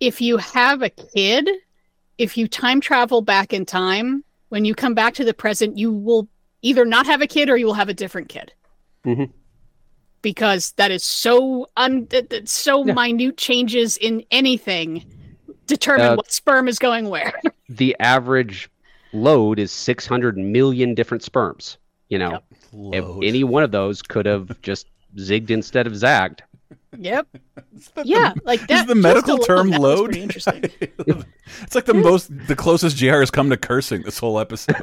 [0.00, 1.48] if you have a kid,
[2.18, 5.92] if you time travel back in time, when you come back to the present, you
[5.92, 6.28] will
[6.62, 8.52] either not have a kid or you will have a different kid
[9.04, 9.24] mm-hmm.
[10.22, 12.08] because that is so un
[12.44, 15.04] so minute changes in anything
[15.66, 17.32] determine Uh, what sperm is going where.
[17.68, 18.68] the average
[19.12, 21.78] load is 600 million different sperms.
[22.08, 22.40] You know,
[22.92, 24.86] if any one of those could have just
[25.16, 26.42] zigged instead of zagged.
[26.98, 27.26] yep.
[28.04, 28.80] Yeah, like that.
[28.82, 30.04] Is the medical term that was load?
[30.06, 30.64] pretty interesting.
[31.62, 34.76] It's like the most, the closest JR has come to cursing this whole episode.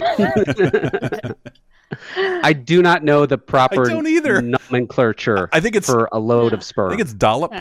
[2.43, 4.41] I do not know the proper I don't either.
[4.41, 5.49] nomenclature.
[5.51, 6.87] I think it's for a load of sperm.
[6.87, 7.53] I think it's dollop.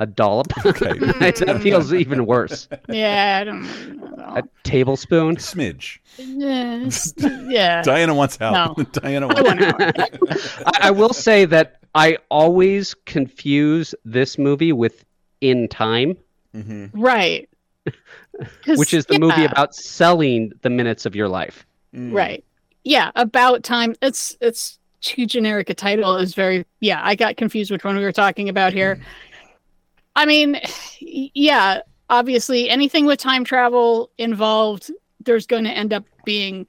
[0.00, 0.52] A dollop.
[0.70, 0.98] Okay.
[0.98, 2.68] that feels even worse.
[2.88, 4.24] Yeah, I don't know.
[4.36, 5.36] A tablespoon.
[5.36, 5.98] Smidge.
[6.16, 6.88] Yeah,
[7.48, 7.82] yeah.
[7.84, 8.78] Diana wants help.
[8.78, 8.84] No.
[8.84, 10.22] Diana I wants want
[10.66, 15.04] I, I will say that I always confuse this movie with
[15.40, 16.16] In Time,
[16.54, 16.98] mm-hmm.
[16.98, 17.48] Right.
[18.66, 21.66] which is the movie about selling the minutes of your life.
[21.94, 22.14] Mm.
[22.14, 22.44] Right.
[22.84, 23.94] Yeah, about time.
[24.02, 26.16] It's it's too generic a title.
[26.16, 27.00] Is very yeah.
[27.02, 28.96] I got confused which one we were talking about here.
[28.96, 29.02] Mm.
[30.16, 30.60] I mean,
[31.00, 31.80] yeah.
[32.08, 36.66] Obviously, anything with time travel involved, there's going to end up being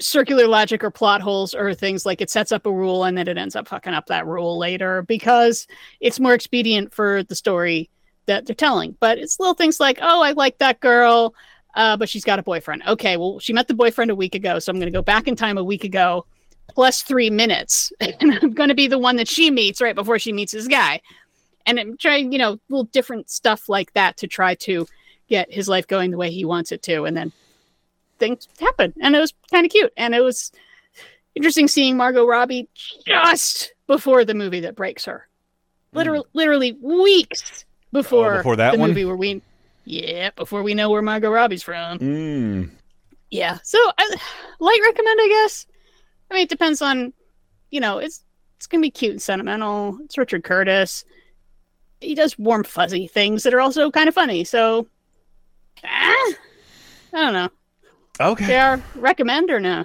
[0.00, 3.28] circular logic or plot holes or things like it sets up a rule and then
[3.28, 5.66] it ends up fucking up that rule later because
[6.00, 7.90] it's more expedient for the story
[8.26, 8.96] that they're telling.
[8.98, 11.34] But it's little things like, oh, I like that girl,
[11.74, 12.82] uh, but she's got a boyfriend.
[12.86, 15.28] Okay, well, she met the boyfriend a week ago, so I'm going to go back
[15.28, 16.26] in time a week ago
[16.74, 20.18] plus three minutes, and I'm going to be the one that she meets right before
[20.18, 21.00] she meets this guy.
[21.66, 24.86] And I'm trying, you know, little different stuff like that to try to
[25.28, 27.04] get his life going the way he wants it to.
[27.04, 27.32] And then
[28.18, 28.92] things happen.
[29.00, 29.92] And it was kind of cute.
[29.96, 30.52] And it was
[31.34, 32.68] interesting seeing Margot Robbie
[33.06, 35.28] just before the movie that breaks her.
[35.92, 38.90] Literally, literally weeks before, Oh, before that the one?
[38.90, 39.42] movie where we,
[39.84, 41.98] yeah, before we know where Margot Robbie's from.
[41.98, 42.70] Mm.
[43.30, 43.58] Yeah.
[43.62, 44.16] So I
[44.60, 45.66] light recommend, I guess.
[46.30, 47.12] I mean, it depends on,
[47.70, 48.24] you know, it's
[48.56, 49.98] it's gonna be cute and sentimental.
[50.04, 51.04] It's Richard Curtis.
[52.00, 54.44] He does warm, fuzzy things that are also kind of funny.
[54.44, 54.86] So,
[55.84, 56.34] ah, I
[57.12, 57.48] don't know.
[58.20, 58.46] Okay.
[58.46, 59.84] JR, recommend or no?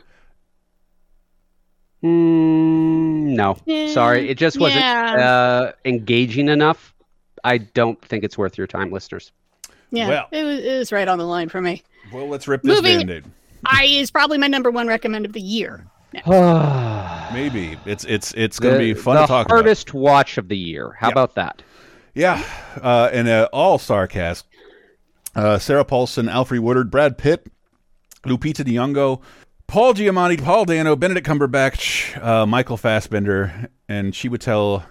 [2.03, 3.57] Mm, no,
[3.88, 5.15] sorry, it just wasn't yeah.
[5.15, 6.93] uh, engaging enough.
[7.43, 9.31] I don't think it's worth your time, listeners.
[9.91, 10.27] Yeah, Well.
[10.31, 11.83] it, was, it was right on the line for me.
[12.14, 13.25] Well, let's rip this Moving- band-aid.
[13.65, 15.85] I is probably my number one recommend of the year.
[17.33, 19.56] Maybe it's it's it's going to The- be fun the to talk about.
[19.56, 20.95] hardest watch of the year.
[20.99, 21.61] How about that?
[22.15, 22.41] Yeah,
[22.81, 24.45] uh, and uh, all star cast:
[25.35, 27.45] uh, Sarah Paulson, Alfre Woodard, Brad Pitt,
[28.23, 29.21] Lupita Nyong'o,
[29.67, 34.85] Paul Giamatti, Paul Dano, Benedict Cumberbatch, uh, Michael Fassbender, and Chiwetel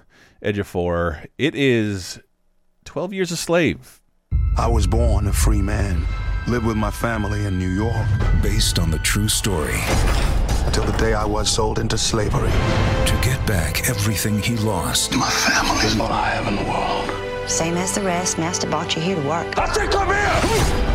[0.45, 1.27] Ejiofor.
[1.39, 2.21] It is
[2.85, 4.03] Twelve Years a Slave.
[4.59, 6.05] I was born a free man,
[6.47, 8.07] lived with my family in New York.
[8.43, 9.81] Based on the true story.
[10.67, 12.51] Until the day I was sold into slavery.
[12.51, 15.17] To get back everything he lost.
[15.17, 17.14] My family is all I have in the world.
[17.47, 18.39] Same as the rest.
[18.39, 19.59] Master brought you here to work.
[19.59, 20.95] I think I'm here!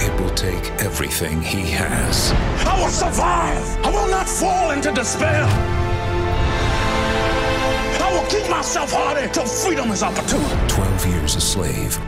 [0.00, 2.30] It will take everything he has.
[2.64, 3.84] I will survive!
[3.84, 5.44] I will not fall into despair!
[8.00, 10.68] I will keep myself hard until freedom is opportune!
[10.68, 11.98] 12 years a slave.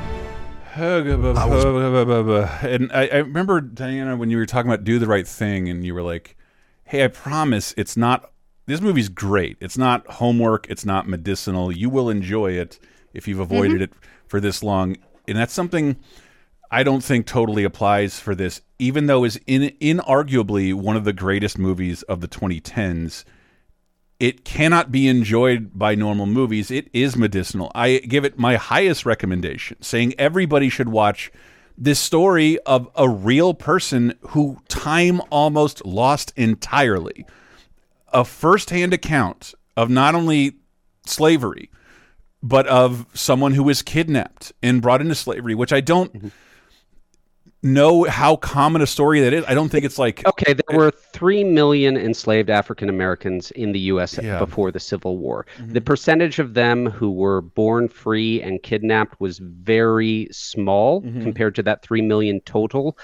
[2.62, 5.84] And I, I remember Diana when you were talking about do the right thing, and
[5.84, 6.36] you were like,
[6.84, 8.30] "Hey, I promise it's not.
[8.66, 9.56] This movie's great.
[9.60, 10.70] It's not homework.
[10.70, 11.72] It's not medicinal.
[11.72, 12.78] You will enjoy it
[13.14, 13.84] if you've avoided Mhm.
[13.84, 13.92] it
[14.26, 14.96] for this long."
[15.28, 15.96] And that's something
[16.70, 21.12] I don't think totally applies for this, even though is in inarguably one of the
[21.12, 23.24] greatest movies of the 2010s.
[24.20, 26.70] It cannot be enjoyed by normal movies.
[26.70, 27.72] It is medicinal.
[27.74, 31.32] I give it my highest recommendation, saying everybody should watch
[31.76, 37.24] this story of a real person who time almost lost entirely.
[38.12, 40.56] A firsthand account of not only
[41.06, 41.70] slavery,
[42.42, 46.28] but of someone who was kidnapped and brought into slavery, which I don't mm-hmm.
[47.62, 49.44] Know how common a story that is.
[49.46, 53.80] I don't think it's like Okay, there were 3 million enslaved African Americans in the
[53.80, 54.18] U.S.
[54.22, 54.38] Yeah.
[54.38, 55.46] before the Civil War.
[55.58, 55.72] Mm-hmm.
[55.72, 61.22] The percentage of them who were born free and kidnapped was very small mm-hmm.
[61.22, 62.96] compared to that 3 million total.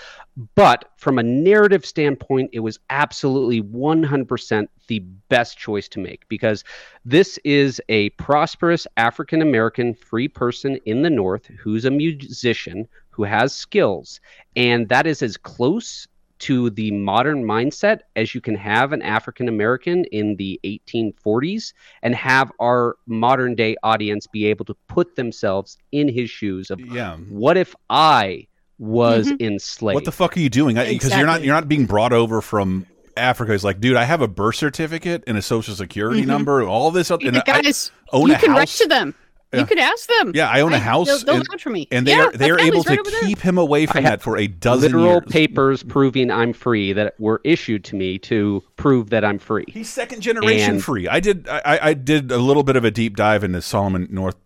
[0.55, 6.63] But from a narrative standpoint, it was absolutely 100% the best choice to make because
[7.05, 13.25] this is a prosperous African American free person in the North who's a musician who
[13.25, 14.21] has skills.
[14.55, 16.07] And that is as close
[16.39, 21.73] to the modern mindset as you can have an African American in the 1840s
[22.03, 26.79] and have our modern day audience be able to put themselves in his shoes of
[26.79, 27.17] Yeah.
[27.31, 28.47] what if I
[28.79, 29.41] was Mhm.
[29.41, 29.95] enslaved?
[29.95, 30.77] What the fuck are you doing?
[30.77, 32.85] Because you're not you're not being brought over from
[33.17, 33.55] Africa.
[33.55, 36.27] It's like, dude, I have a birth certificate and a social security Mhm.
[36.27, 38.77] number, all this, and The I guys, own you a can write house.
[38.79, 39.15] to them.
[39.53, 39.61] Yeah.
[39.61, 40.33] You could ask them.
[40.35, 41.87] Yeah, I own a house, They'll, they'll and, for me.
[41.93, 43.21] and they Yeah, are they are able to right over there.
[43.23, 45.31] keep him away from I that for a dozen literal years.
[45.31, 49.65] papers proving I'm free that were issued to me to prove that I'm free.
[49.69, 51.07] He's second generation And- free.
[51.09, 54.41] I did I, I did a little bit of a deep dive into Solomon Northup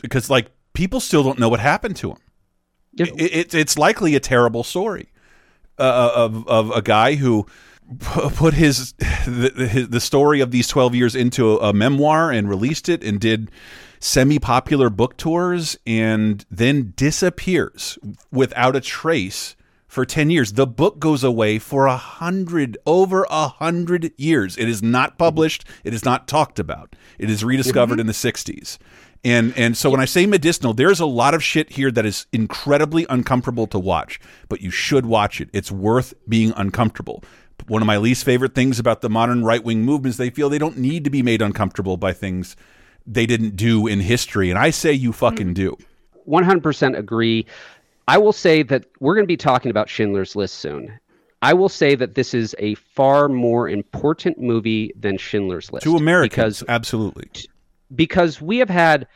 [0.00, 2.18] because like people still don't know what happened to him.
[2.98, 5.10] It, it, it's likely a terrible story
[5.78, 7.46] uh, of of a guy who
[8.00, 8.94] put his
[9.26, 13.04] the, his the story of these 12 years into a, a memoir and released it
[13.04, 13.50] and did
[14.06, 17.98] semi-popular book tours and then disappears
[18.30, 19.56] without a trace
[19.88, 20.52] for 10 years.
[20.52, 24.56] The book goes away for a hundred over a hundred years.
[24.56, 25.64] It is not published.
[25.84, 26.94] It is not talked about.
[27.18, 28.00] It is rediscovered mm-hmm.
[28.00, 28.78] in the 60s
[29.26, 32.26] and and so when I say medicinal, there's a lot of shit here that is
[32.32, 35.48] incredibly uncomfortable to watch, but you should watch it.
[35.52, 37.24] It's worth being uncomfortable.
[37.66, 40.58] One of my least favorite things about the modern right wing movements, they feel they
[40.58, 42.54] don't need to be made uncomfortable by things
[43.06, 45.76] they didn't do in history, and I say you fucking do.
[46.28, 47.46] 100% agree.
[48.08, 50.98] I will say that we're going to be talking about Schindler's List soon.
[51.42, 55.84] I will say that this is a far more important movie than Schindler's List.
[55.84, 57.28] To Americans, Because absolutely.
[57.94, 59.06] because we have had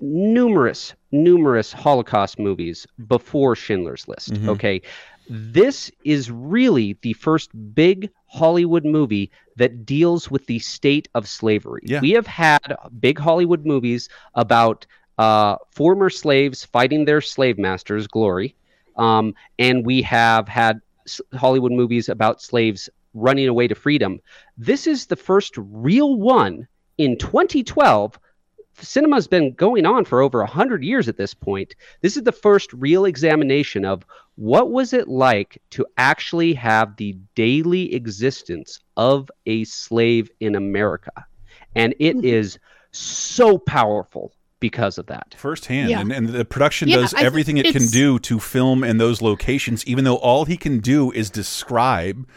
[0.00, 4.48] numerous numerous holocaust movies before schindler's list Mhm.
[4.48, 4.80] okay
[5.28, 11.82] this is really the first big hollywood movie that deals with the state of slavery
[11.84, 12.00] Yeah.
[12.00, 12.62] we have had
[13.00, 14.86] big hollywood movies about
[15.26, 18.54] uh, former slaves fighting their slave masters glory
[18.96, 24.20] um, and we have had s- hollywood movies about slaves running away to freedom
[24.56, 26.66] this is the first real one
[26.98, 28.18] in 2012
[28.80, 31.74] cinema's been going on for over 100 years at this point.
[32.00, 34.04] This is the first real examination of
[34.36, 41.12] what was it like to actually have the daily existence of a slave in america?
[41.74, 42.24] And it hmm.
[42.24, 42.58] is
[42.92, 45.34] so powerful because of that.
[45.36, 45.90] Firsthand.
[45.90, 46.00] Yeah.
[46.00, 48.98] and, and the production Yeah, does I think everything it can do to film in
[48.98, 52.28] those locations even though all he can do is describe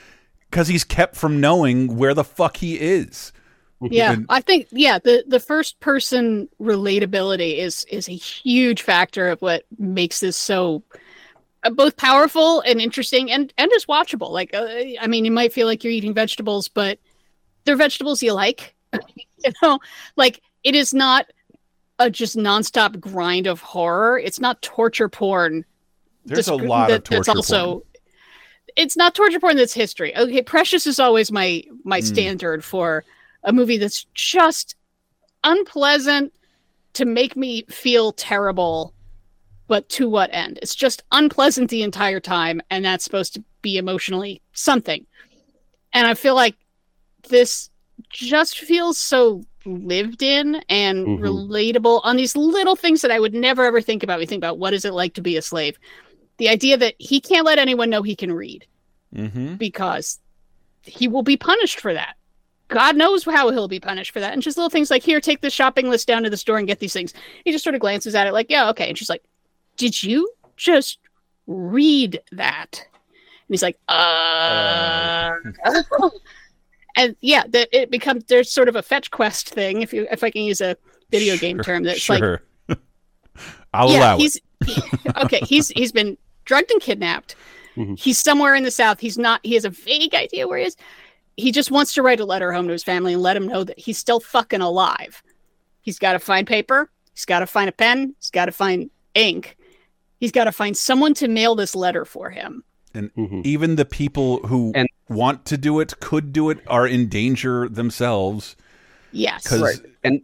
[0.50, 3.32] because he's kept from knowing where the fuck he is
[3.90, 9.30] Yeah, And- I think yeah, the the first person relatability is is a huge factor
[9.30, 10.84] of what makes this so
[11.64, 14.30] uh, both powerful and interesting and and just watchable.
[14.32, 14.68] Like uh,
[15.00, 17.00] I mean, you might feel like you're eating vegetables, but
[17.66, 18.76] they're vegetables you like.
[19.16, 19.80] you know,
[20.16, 21.26] like it is not
[21.98, 24.20] a just nonstop grind of horror.
[24.20, 25.66] It's not torture porn.
[26.26, 27.82] There's a Disc- lot of that- that's torture also porn.
[28.76, 30.16] it's not torture porn that's history.
[30.16, 32.04] Okay, Precious is always my my Mm.
[32.06, 33.04] standard for
[33.44, 34.76] a movie that's just
[35.44, 36.34] unpleasant
[36.94, 38.94] to make me feel terrible,
[39.68, 40.60] but to what end?
[40.62, 45.06] It's just unpleasant the entire time, and that's supposed to be emotionally something.
[45.94, 46.56] And I feel like
[47.30, 47.70] this
[48.10, 51.20] just feels so lived in and Mhm.
[51.20, 54.20] relatable on these little things that I would never ever think about.
[54.20, 55.78] We think about what is it like to be a slave?
[56.38, 58.66] The idea that he can't let anyone know he can read
[59.16, 59.56] mm-hmm.
[59.56, 60.20] because
[60.84, 62.16] he will be punished for that.
[62.72, 64.34] God knows how he'll be punished for that.
[64.34, 66.68] And just little things like, here, take this shopping list down to the store and
[66.68, 67.14] get these things.
[67.46, 68.90] He just sort of glances at it like, yeah, okay.
[68.90, 69.24] And she's like,
[69.78, 71.00] did you just
[71.48, 72.84] read that?
[72.84, 75.34] And he's like, uh.
[76.96, 80.24] and yeah, that it becomes, there's sort of a fetch quest thing, if you, if
[80.24, 80.78] I can use a
[81.12, 82.42] video game term, that's like, sure
[83.74, 84.44] i'll yeah, allow he's it
[85.24, 85.40] okay.
[85.40, 87.36] He's he's been drugged and kidnapped.
[87.76, 87.96] Mm-hmm.
[87.96, 89.00] He's somewhere in the south.
[89.00, 89.40] He's not.
[89.44, 90.76] He has a vague idea where he is.
[91.42, 93.64] He just wants to write a letter home to his family and let him know
[93.64, 95.24] that he's still fucking alive.
[95.82, 96.90] He's got to find paper.
[97.14, 98.16] He's got to find a pen.
[98.20, 99.58] He's got to find ink.
[100.20, 102.64] He's got to find someone to mail this letter for him.
[102.94, 103.42] and mm-hmm.
[103.46, 104.74] even the people who
[105.10, 108.56] want to do it could do it are in danger themselves
[109.14, 109.48] Yes.
[109.48, 109.80] 'Cause- Right.
[110.04, 110.22] And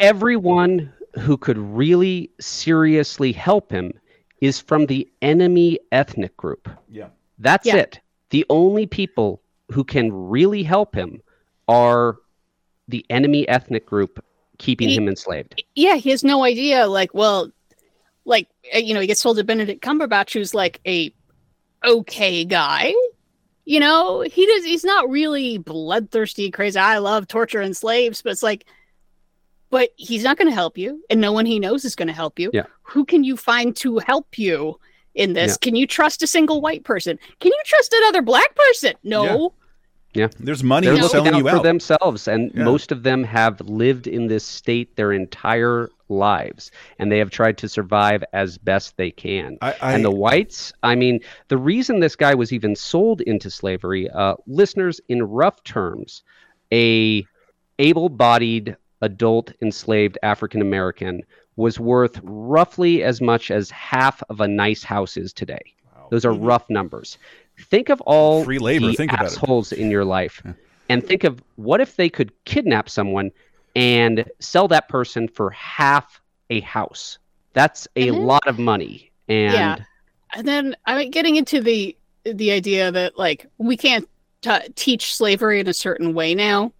[0.00, 3.92] everyone who could really seriously help him
[4.40, 6.68] is from the enemy ethnic group.
[6.90, 7.08] Yeah.
[7.38, 7.76] That's Yeah.
[7.76, 8.00] it.
[8.30, 9.40] The only people
[9.72, 11.20] who can really help him
[11.68, 12.16] are
[12.88, 14.24] the enemy ethnic group
[14.58, 15.62] keeping He- him enslaved.
[15.74, 16.86] yeah, he has no idea.
[16.86, 17.50] Like, well,
[18.24, 21.12] like uh, you know, he gets told to Benedict Cumberbatch, who's like a
[21.84, 22.92] okay guy.
[23.64, 24.64] You know, he does.
[24.64, 26.78] He's not really bloodthirsty, crazy.
[26.78, 28.64] I love torture and slaves, but it's like,
[29.70, 32.14] but he's not going to help you, and no one he knows is going to
[32.14, 32.50] help you.
[32.54, 32.66] Yeah.
[32.82, 34.78] Who can you find to help you
[35.16, 35.52] in this?
[35.52, 35.56] Yeah.
[35.64, 37.18] Can you trust a single white person?
[37.40, 38.94] Can you trust another black person?
[39.02, 39.52] No.
[40.14, 40.28] Yeah.
[40.38, 41.62] There's money They're in looking selling out you for out.
[41.62, 42.64] themselves, and Yeah.
[42.64, 47.58] most of them have lived in this state their entire lives, and they have tried
[47.58, 49.58] to survive as best they can.
[49.60, 53.50] I- I- and the whites, I mean, the reason this guy was even sold into
[53.50, 56.22] slavery, uh, listeners, in rough terms,
[56.72, 57.26] a
[57.78, 61.22] able-bodied adult enslaved African American
[61.56, 65.62] was worth roughly as much as half of a nice house is today.
[66.10, 66.44] Those are mm-hmm.
[66.44, 67.18] rough numbers.
[67.58, 69.32] Think of all Free labor, the think about it.
[69.32, 70.42] assholes in your life,
[70.88, 73.30] and think of what if they could kidnap someone
[73.74, 76.20] and sell that person for half
[76.50, 77.18] a house.
[77.54, 79.10] That's a And then- lot of money.
[79.28, 79.76] And yeah
[80.34, 84.08] and then i'm mean, getting into the the idea that like we can't
[84.42, 86.72] t- teach slavery in a certain way now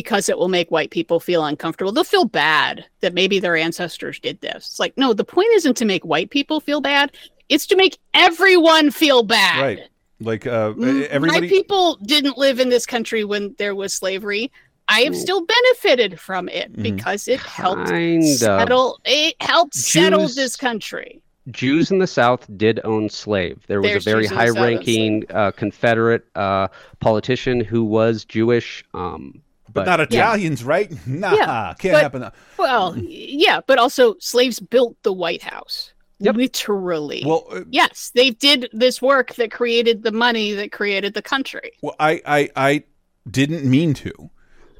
[0.00, 4.20] because it will make white people feel uncomfortable they'll feel bad that maybe their ancestors
[4.20, 7.06] did this it's like no the point isn't to make white people feel bad
[7.48, 9.78] it's to make everyone feel bad Right.
[10.20, 10.72] Like uh,
[11.16, 11.40] everybody.
[11.40, 14.50] my people didn't live in this country when there was slavery
[14.88, 16.82] I have still benefited from it Mm-hmm.
[16.82, 18.28] because it helped Kind of.
[18.28, 19.00] settle.
[19.04, 21.20] It helped settle this country.
[21.50, 23.62] Jews in the South did own slave.
[23.66, 26.68] There was There's a very Jews in the South that high-ranking uh, Confederate uh,
[27.00, 28.84] politician who was Jewish.
[28.94, 29.42] Um,
[29.76, 30.18] but not yeah.
[30.18, 30.90] Italians, right?
[31.06, 32.30] Nah, Yeah, can't but- happen.
[32.58, 35.92] Well, yeah, but also slaves built the White House.
[36.18, 37.22] Literally.
[37.26, 41.72] Well, uh, yes, they did this work that created the money that created the country.
[41.82, 42.82] Well, I, I, I
[43.30, 44.30] didn't mean to,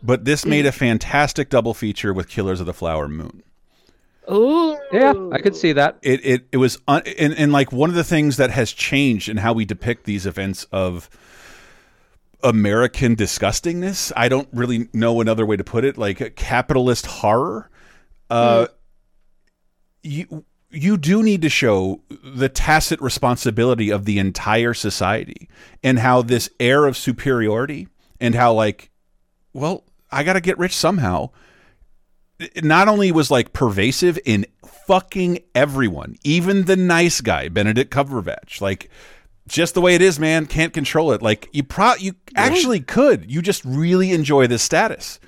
[0.03, 0.49] but this Mm.
[0.51, 3.43] made a fantastic double feature with Killers of the Flower Moon.
[4.33, 4.77] Ooh.
[4.93, 5.99] Yeah, I could see that.
[6.03, 9.29] It, it, it was, un- and, and like one of the things that has changed
[9.29, 11.09] in how we depict these events of
[12.43, 14.13] American disgustingness.
[14.17, 15.97] I don't really know another way to put it.
[15.99, 17.71] Like capitalist horror.
[18.29, 18.67] Uh,
[20.03, 25.49] you you do need to show the tacit responsibility of the entire society
[25.83, 27.89] and how this air of superiority
[28.21, 28.91] and how like
[29.53, 31.31] well i gotta get rich somehow
[32.39, 34.45] it not only was like pervasive in
[34.87, 38.91] fucking everyone even the nice guy benedict cumberbatch like
[39.49, 43.31] just the way it is man can't control it like you pro you actually could
[43.31, 45.21] you just really enjoy this status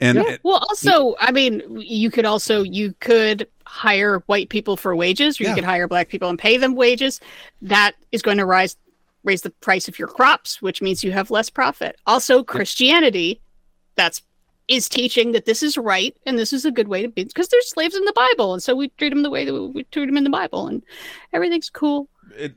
[0.00, 0.38] and Yeah.
[0.42, 5.44] Well, also, I mean, you could also you could hire white people for wages, or
[5.44, 5.50] Yeah.
[5.50, 7.20] you could hire black people and pay them wages.
[7.60, 8.76] That is going to rise
[9.24, 11.96] raise the price of your crops, which means you have less profit.
[12.06, 13.40] Also, Christianity,
[13.94, 14.22] that's
[14.68, 17.48] is teaching that this is right and this is a good way to be because
[17.48, 20.06] there's slaves in the Bible, and so we treat them the way that we treat
[20.06, 20.82] them in the Bible, and
[21.34, 22.08] everything's cool.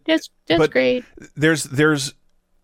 [0.06, 1.04] That's that's great.
[1.36, 2.14] there's there's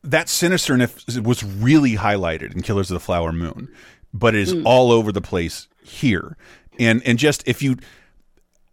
[0.04, 3.68] that sinisterness was really highlighted in Killers of the Flower Moon,
[4.14, 4.64] but it is Mm.
[4.66, 6.38] all over the place here.
[6.80, 7.78] And and just if you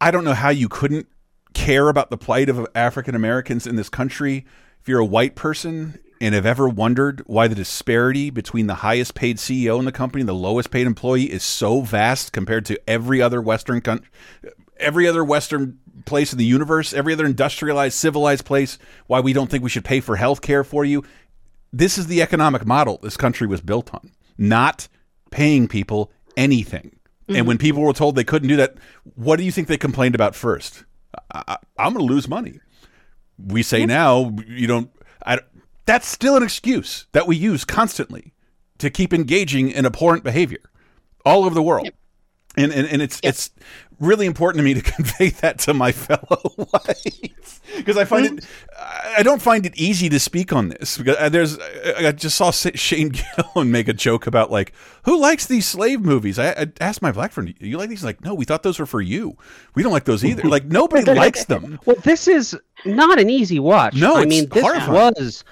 [0.00, 1.08] I don't know how you couldn't
[1.55, 4.44] care about the plight of African Americans in this country
[4.81, 9.15] if you're a white person and have ever wondered why the disparity between the highest
[9.15, 12.78] paid CEO in the company and the lowest paid employee is so vast compared to
[12.89, 14.08] every other western country
[14.78, 19.50] every other western place in the universe every other industrialized civilized place why we don't
[19.50, 21.04] think we should pay for health care for you.
[21.72, 24.88] This is the economic model this country was built on not
[25.30, 26.92] paying people anything.
[27.28, 27.46] And Mm-hmm.
[27.48, 28.76] when people were told they couldn't do that
[29.16, 30.84] what do you think they complained about first?
[31.34, 32.60] I, i'm going to lose money.
[33.36, 34.90] We say now you don't
[35.26, 35.40] I,
[35.86, 38.32] that's still an excuse that we use constantly
[38.78, 40.60] to keep engaging in abhorrent behavior
[41.24, 41.90] all over the world
[42.56, 43.50] and and, and it's it's
[44.00, 48.46] really important to me to convey that to my fellow whites because I find it
[49.16, 50.98] I don't find it easy to speak on this.
[50.98, 53.08] Because uh, there's I just saw Sa- Shane
[53.54, 54.72] Gillis make a joke about like
[55.04, 56.38] who likes these slave movies?
[56.38, 58.00] I, I asked my black friend you like these?
[58.00, 59.36] He's like no we thought those were for you.
[59.74, 60.48] We don't like those either.
[60.48, 61.78] Like nobody likes them.
[61.84, 63.94] Well, this is not an easy watch.
[63.94, 64.92] No, I mean this horrifying.
[64.92, 65.44] was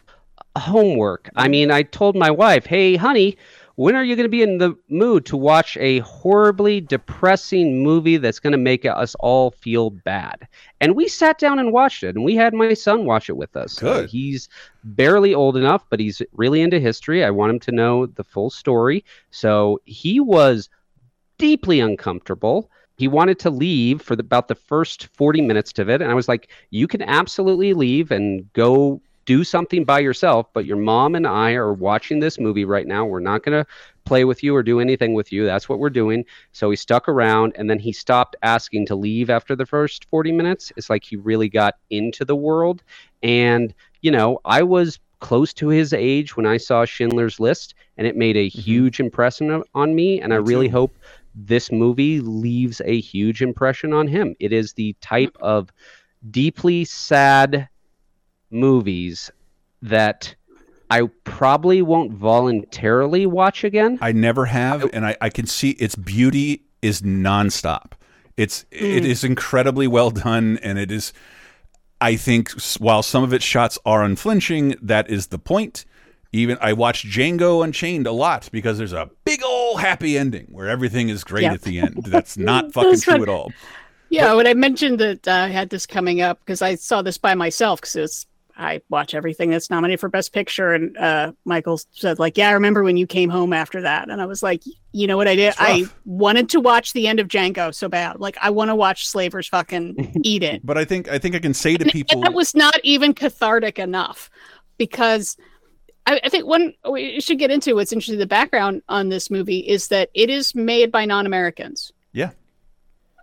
[0.56, 1.30] homework.
[1.36, 3.36] I mean, I told my wife, "Hey, honey,
[3.76, 8.16] when are you going to be in the mood to watch a horribly depressing movie
[8.16, 10.46] that's going to make us all feel bad?"
[10.80, 13.56] And we sat down and watched it, and we had my son watch it with
[13.56, 13.82] us.
[13.82, 14.10] Uh, Good.
[14.10, 14.48] he's
[14.84, 17.24] barely old enough, but he's really into history.
[17.24, 19.04] I want him to know the full story.
[19.30, 20.68] So he was
[21.38, 22.70] deeply uncomfortable.
[22.96, 26.14] he wanted to leave for the, about the first 40 minutes of it and i
[26.14, 31.14] was like you can absolutely leave and go do something by yourself but your mom
[31.14, 33.04] and i are watching this movie right now.
[33.04, 33.70] We're not going to
[34.04, 35.46] play with you or do anything with you.
[35.46, 36.26] That's what we're doing.
[36.52, 40.32] So he stuck around and then he stopped asking to leave after the first 40
[40.32, 40.72] minutes.
[40.76, 42.82] It's like he really got into the world.
[43.22, 48.06] And you know i was close to his age when i saw schindler's list and
[48.06, 48.60] it made a mm-hmm.
[48.60, 50.94] huge impression on me and i really hope
[51.34, 54.36] this movie leaves a huge impression on him.
[54.38, 55.44] It is the type mm-hmm.
[55.44, 55.72] of
[56.30, 57.68] deeply sad
[58.54, 59.30] movies
[59.82, 60.34] that
[60.90, 63.98] I probably won't voluntarily watch again.
[64.00, 67.92] I never have, and I, I can see its beauty is nonstop.
[68.36, 69.06] It's it Mm.
[69.06, 71.12] is incredibly well done, and it is.
[72.00, 75.84] I think while some of its shots are unflinching, that is the point.
[76.32, 80.68] Even I watched Django Unchained a lot because there's a big old happy ending where
[80.68, 81.54] everything is great Yep.
[81.54, 82.02] at the end.
[82.06, 83.52] That's not fucking That's true at all.
[84.10, 87.18] Yeah, when I mentioned that uh, I had this coming up because I saw this
[87.18, 88.26] by myself because it's
[88.56, 92.52] I watch everything that's nominated for Best Picture, and uh, Michael said like, "Yeah, I
[92.52, 95.34] remember when you came home after that," and I was like, "You know what I
[95.34, 95.54] did?
[95.58, 98.20] I wanted to watch the end of Django so bad.
[98.20, 101.40] Like, I want to watch slavers fucking eat it." But I think I think I
[101.40, 104.30] can say to people, And that was not even cathartic enough
[104.78, 105.36] because
[106.06, 108.18] I, I think one we should get into what's interesting.
[108.18, 111.92] The background on this movie is that it is made by non-Americans.
[112.12, 112.30] yeah,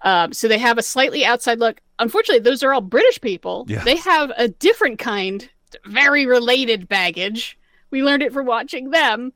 [0.04, 1.80] Um, so they have a slightly outside look.
[2.02, 3.66] Unfortunately, those are all British people.
[3.66, 5.48] They have a different kind,
[5.86, 7.58] very related baggage.
[7.92, 9.34] We learned it from watching them.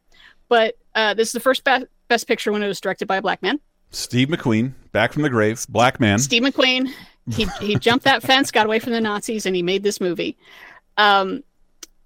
[0.49, 3.21] But uh, this is the first be- Best Picture when it was directed by a
[3.21, 3.59] black man.
[3.91, 6.19] Steve McQueen, back from the grave, black man.
[6.19, 6.89] Steve McQueen.
[7.31, 10.37] He he jumped that fence, got away from the Nazis, and he made this movie.
[10.97, 11.43] Um,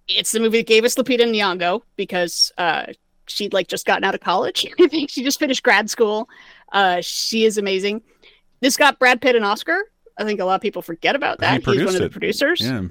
[0.08, 2.88] it's the movie that gave us Lupita Nyong'o because uh,
[3.28, 4.68] she'd like just gotten out of college.
[4.80, 6.30] I think she just finished grad school.
[6.72, 8.02] Uh, she is amazing.
[8.62, 9.84] This got Brad Pitt an Oscar.
[10.20, 11.64] I think a lot of people forget about that.
[11.66, 12.12] He He's one of the it.
[12.12, 12.84] producers, Yeah.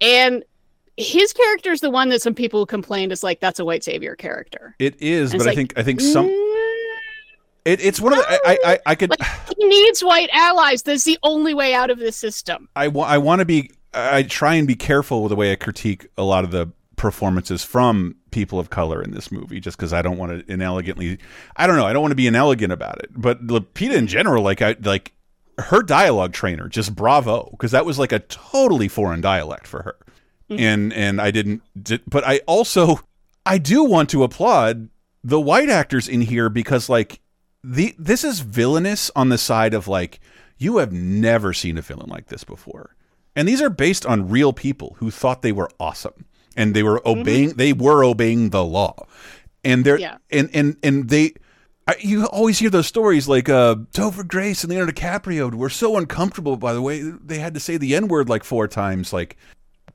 [0.00, 0.44] and
[0.96, 4.14] his character is the one that some people complained is like that's a white savior
[4.16, 4.74] character.
[4.78, 6.26] It is, And but I like, think I think some.
[6.28, 6.56] Mm,
[7.64, 9.12] it, it's one of the I I, I, could
[9.56, 10.82] He needs white allies.
[10.82, 12.68] That's the only way out of this system.
[12.76, 15.56] I wa- I want to be I try and be careful with the way I
[15.56, 19.92] critique a lot of the performances from people of color in this movie just because
[19.92, 21.18] I don't want to inelegantly
[21.56, 24.42] I don't know I don't want to be inelegant about it but Lupita in general
[24.44, 25.12] like I like
[25.60, 29.96] her dialogue trainer just bravo because that was like a totally foreign dialect for her
[30.50, 30.62] mm-hmm.
[30.62, 33.00] and and I didn't did, but I also
[33.46, 34.88] I do want to applaud
[35.22, 37.20] the white actors in here because like
[37.62, 40.20] the this is villainous on the side of like
[40.58, 42.94] you have never seen a villain like this before.
[43.36, 47.00] And these are based on real people who thought they were awesome and they were
[47.00, 47.20] mm-hmm.
[47.20, 49.06] obeying they were obeying the law.
[49.62, 50.18] And they're Yeah.
[50.30, 51.34] and and and they
[51.90, 55.96] I, you always hear those stories like uh Topher Grace and Leonardo DiCaprio were so
[55.96, 59.36] uncomfortable by the way they had to say the N-word like four times like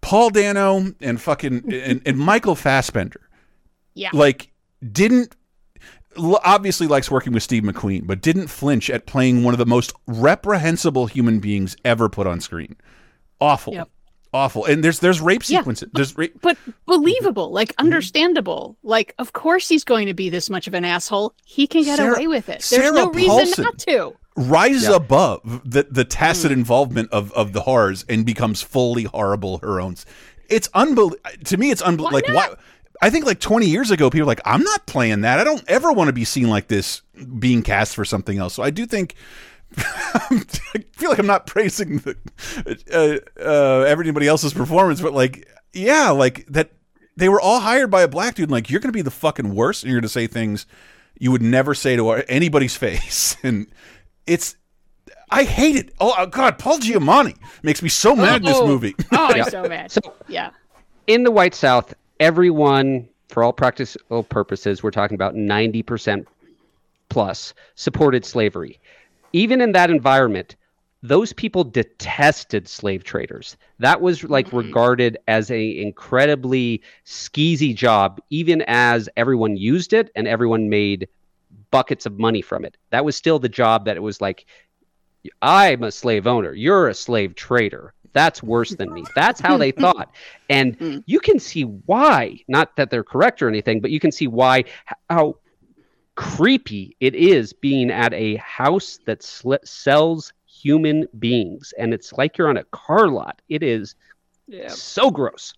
[0.01, 3.29] Paul Dano and fucking and, and Michael Fassbender
[3.93, 4.09] Yeah.
[4.13, 4.51] like
[4.91, 5.35] didn't
[6.17, 9.91] obviously likes working with Steve McQueen, but didn't flinch at playing one of the most
[10.07, 12.75] reprehensible human beings ever put on screen.
[13.41, 13.89] Awful, Yep.
[14.35, 14.65] Awful.
[14.65, 15.89] And there's there's rape Yeah, sequences.
[15.93, 16.35] There's rape.
[16.41, 18.77] but believable, like understandable.
[18.83, 21.33] Like, of course he's going to be this much of an asshole.
[21.45, 22.59] He can get Sarah- away with it.
[22.59, 23.63] There's Sarah no reason Paulson.
[23.63, 24.13] not to.
[24.37, 24.95] rises Yeah.
[24.97, 26.55] above the the tacit Mm.
[26.55, 29.95] involvement of of the horrors and becomes fully horrible her own.
[30.49, 31.71] It's unbelievable to me.
[31.71, 32.33] It's unbelievable.
[32.35, 32.55] Like why?
[33.01, 35.39] I think like 20 years ago, people were like, I'm not playing that.
[35.39, 37.01] I don't ever want to be seen like this
[37.39, 38.53] being cast for something else.
[38.53, 39.15] So I do think.
[39.77, 42.15] I feel like I'm not praising the,
[42.91, 46.71] uh, uh, everybody else's performance, but like, yeah, like that
[47.17, 48.43] they were all hired by a black dude.
[48.45, 50.65] And like, you're going to be the fucking worst, and you're going to say things
[51.17, 53.67] you would never say to anybody's face, and
[54.27, 54.55] it's.
[55.31, 55.91] I hate it.
[55.99, 58.67] Oh, oh, God, Paul Giamatti makes me so mad in this Oh.
[58.67, 58.93] movie.
[59.11, 59.43] Oh, I'm Yeah.
[59.45, 59.93] so mad.
[60.27, 60.51] yeah.
[61.07, 66.25] in the White South, everyone, for all practical purposes, we're talking about 90%
[67.09, 68.79] plus, supported slavery.
[69.35, 70.55] Even in that environment,
[71.03, 73.57] those people detested slave traders.
[73.79, 74.57] That was like mm-hmm.
[74.57, 81.09] regarded as a incredibly skeezy job, even as everyone used it and everyone made
[81.69, 82.77] buckets of money from it.
[82.91, 84.45] That was still the job that it was like,
[85.41, 86.53] I'm a slave owner.
[86.53, 87.93] You're a slave trader.
[88.13, 89.03] That's worse than me.
[89.15, 90.15] That's how they thought.
[90.49, 91.03] And mm.
[91.07, 94.63] you can see why, not that they're correct or anything, but you can see why,
[95.09, 95.39] how
[96.15, 101.73] creepy it is being at a house that sl- sells human beings.
[101.77, 103.41] And it's like you're on a car lot.
[103.49, 103.95] It is
[104.69, 105.53] so gross.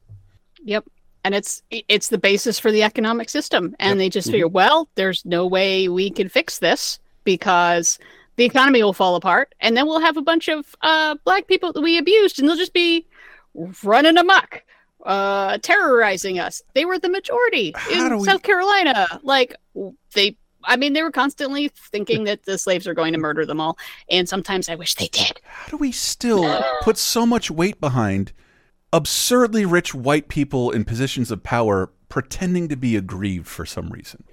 [0.63, 0.85] Yep.
[1.23, 3.75] And it's it's the basis for the economic system.
[3.79, 4.31] And they just Mhm.
[4.31, 7.99] figure, well, there's no way we can fix this because
[8.37, 11.73] the economy will fall apart, and then we'll have a bunch of uh, black people
[11.73, 13.05] that we abused, and they'll just be
[13.83, 14.63] running amok,
[15.05, 16.61] uh, terrorizing us.
[16.75, 19.19] They were the majority in do we- South Carolina.
[19.23, 19.55] Like
[20.13, 23.59] they, I mean, they were constantly thinking that the slaves are going to murder them
[23.59, 23.77] all,
[24.09, 25.39] and sometimes I wish they did.
[25.43, 28.33] How do we still put so much weight behind
[28.93, 34.23] absurdly rich white people in positions of power pretending to be aggrieved for some reason?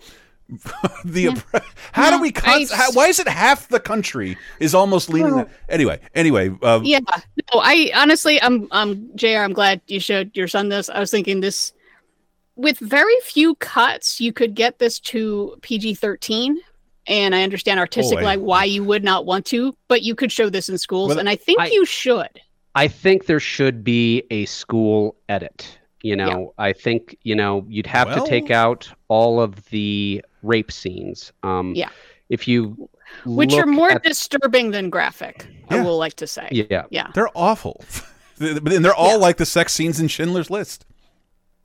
[1.06, 5.46] the oppre- how do we how, why is it half the country is almost leaning
[5.70, 9.38] anyway anyway uh, Yeah, no, I honestly, I'm, I'm Jr.
[9.38, 10.90] I'm glad you showed your son this.
[10.90, 11.72] I was thinking this,
[12.56, 16.56] with very few cuts, you could get this to PG-13,
[17.06, 20.48] and I understand artistically I- why you would not want to, but you could show
[20.48, 22.40] this in schools, Well, and I think I- you should.
[22.74, 25.78] I think there should be a school edit.
[26.02, 30.22] You know, I think you know you'd have Well- to take out all of the
[30.42, 31.32] rape scenes.
[31.42, 31.88] Um, Yeah.
[32.28, 32.88] If you
[33.24, 35.46] Which are more at- disturbing than graphic.
[35.70, 36.48] I will like to say.
[36.50, 36.84] Yeah.
[36.90, 37.08] yeah.
[37.14, 37.82] they're awful
[38.38, 40.84] but then they're all like the sex scenes in Schindler's List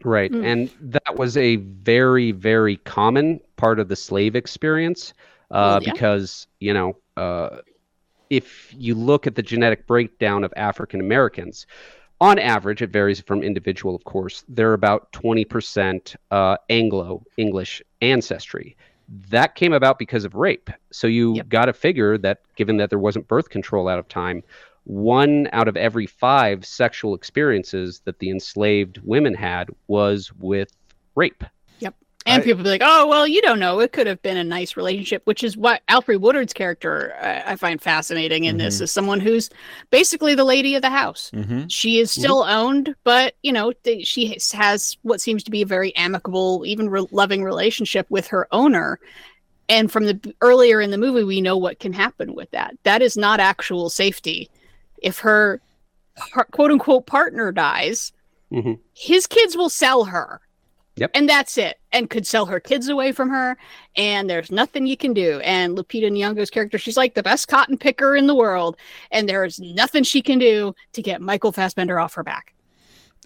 [0.03, 0.31] Right.
[0.31, 0.45] Mm.
[0.45, 5.13] And that was a very, very common part of the slave experience
[5.51, 5.91] uh, yeah.
[5.91, 7.57] because, you know, uh,
[8.29, 11.65] if you look at the genetic breakdown of African Americans,
[12.21, 18.75] on average, it varies from individual, of course, they're about 20% uh, Anglo English ancestry.
[19.29, 20.69] That came about because of rape.
[20.91, 24.43] So you got to figure that given that there wasn't birth control out of time,
[24.89, 30.75] one out of every five sexual experiences that the enslaved women had was with
[31.13, 31.43] rape.
[31.77, 31.93] Yep.
[32.25, 33.79] And people be like, "Oh, well, you don't know.
[33.81, 37.55] It could have been a nice relationship," which is what Alfre Woodard's character I, I
[37.55, 38.81] find fascinating in this Mhm.
[38.81, 39.51] is someone who's
[39.91, 41.29] basically the lady of the house.
[41.35, 41.67] Mm-hmm.
[41.67, 45.61] She is still owned, but you know th- she has- has what seems to be
[45.61, 48.99] a very amicable, even re- loving relationship with her owner.
[49.69, 52.75] And from the earlier in the movie, we know what can happen with that.
[52.85, 54.49] That is not actual safety.
[55.01, 55.61] If her
[56.31, 58.11] par- quote unquote partner dies,
[58.51, 58.73] Mm-hmm.
[58.95, 60.41] his kids will sell her.
[60.95, 61.11] Yep.
[61.13, 61.77] And that's it.
[61.91, 63.55] And could sell her kids away from her.
[63.95, 65.39] And there's nothing you can do.
[65.41, 68.75] And Lupita Nyong'o's character, she's like the best cotton picker in the world.
[69.11, 72.55] And there's nothing she can do to get Michael Fassbender off her back.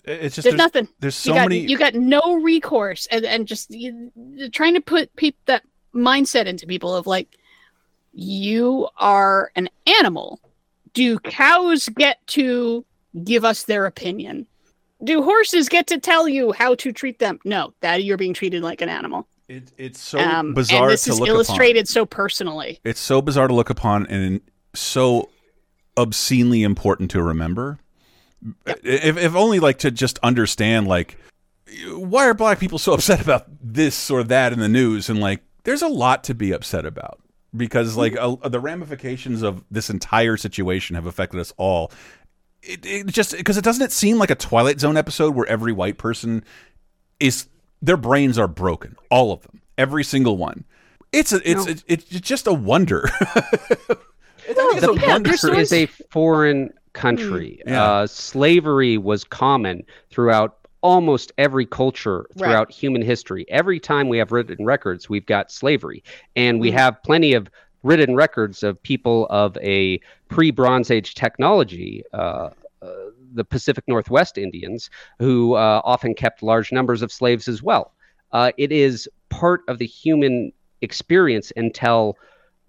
[0.04, 0.90] it's just there's, nothing.
[1.00, 3.08] there's so you got, many You got no recourse.
[3.10, 5.64] And, and just you, you're trying to put peop that
[5.96, 7.30] mindset into people of like,
[8.12, 10.42] you are an animal.
[10.94, 12.86] Do cows get to
[13.24, 14.48] give us their opinion?
[15.04, 17.40] Do horses get to tell you how to treat them?
[17.44, 19.28] No, that you're being treated like an animal.
[19.50, 22.80] It, it's so Um, bizarre and this is illustrated so personally.
[22.84, 24.40] It's so bizarre to look upon and
[24.74, 25.30] so
[25.98, 27.80] obscenely important to remember.
[28.66, 31.18] If, if only like to just understand like
[31.90, 35.42] why are black people so upset about this or that in the news and like
[35.64, 37.20] there's a lot to be upset about
[37.56, 41.92] because like uh, the ramifications of this entire situation have affected us all
[42.62, 45.72] it, it just because it doesn't it seem like a twilight zone episode where every
[45.74, 46.44] white person
[47.20, 47.48] is
[47.82, 50.64] their brains are broken all of them every single one
[51.12, 51.72] it's a it's No.
[51.72, 53.10] it's, it's just a wonder
[54.48, 55.32] the a wonder.
[55.32, 57.60] country is a foreign country.
[57.66, 57.72] Mm.
[57.72, 57.84] Yeah.
[57.84, 62.38] Uh, slavery was common throughout almost every culture Right.
[62.38, 63.46] throughout human history.
[63.50, 66.04] Every time we have written records, we've got slavery,
[66.36, 66.74] and we Mm.
[66.74, 67.50] have plenty of
[67.82, 72.04] written records of people of a pre-Bronze Age technology.
[72.14, 72.50] Uh,
[72.82, 72.90] uh,
[73.34, 74.90] the Pacific Northwest Indians,
[75.20, 77.94] who uh, often kept large numbers of slaves as well.
[78.32, 82.18] Uh, it is part of the human experience until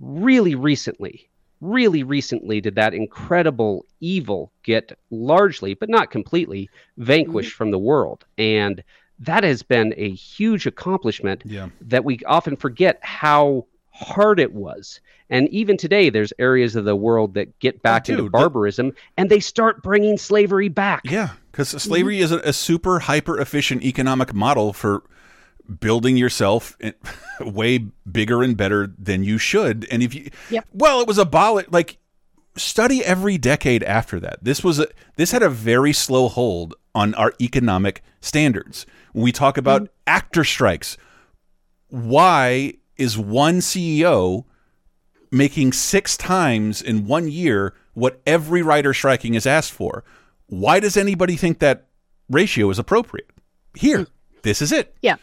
[0.01, 1.29] really recently.
[1.65, 6.69] Really recently did that incredible evil get largely, but not completely,
[6.99, 7.57] vanquished mm-hmm.
[7.57, 8.27] from the world.
[8.37, 8.85] And
[9.21, 11.71] that has been a huge accomplishment Yeah.
[11.81, 15.01] that we often forget how hard it was.
[15.31, 18.93] And even today, there's areas of the world that get back into dude, the- barbarism
[19.17, 21.01] and they start bringing slavery back.
[21.05, 22.25] Yeah, because slavery mm-hmm.
[22.25, 25.03] is a, a super hyper efficient economic model for
[25.81, 26.77] building yourself
[27.41, 27.79] way
[28.11, 29.87] bigger and better than you should.
[29.91, 30.67] And if you, Yep.
[30.73, 31.73] well, it was a abolished.
[31.73, 31.99] Like
[32.57, 34.39] study every decade after that.
[34.43, 38.87] This was a, this had a very slow hold on our economic standards.
[39.13, 39.93] When we talk about mm-hmm.
[40.07, 40.97] actor strikes,
[41.89, 44.45] why is one CEO
[45.31, 50.05] making six times in one year what every writer striking is asked for?
[50.47, 51.87] Why does anybody think that
[52.29, 53.31] ratio is appropriate?
[53.75, 54.07] Here, mm.
[54.43, 54.97] this is it.
[55.03, 55.17] Yeah.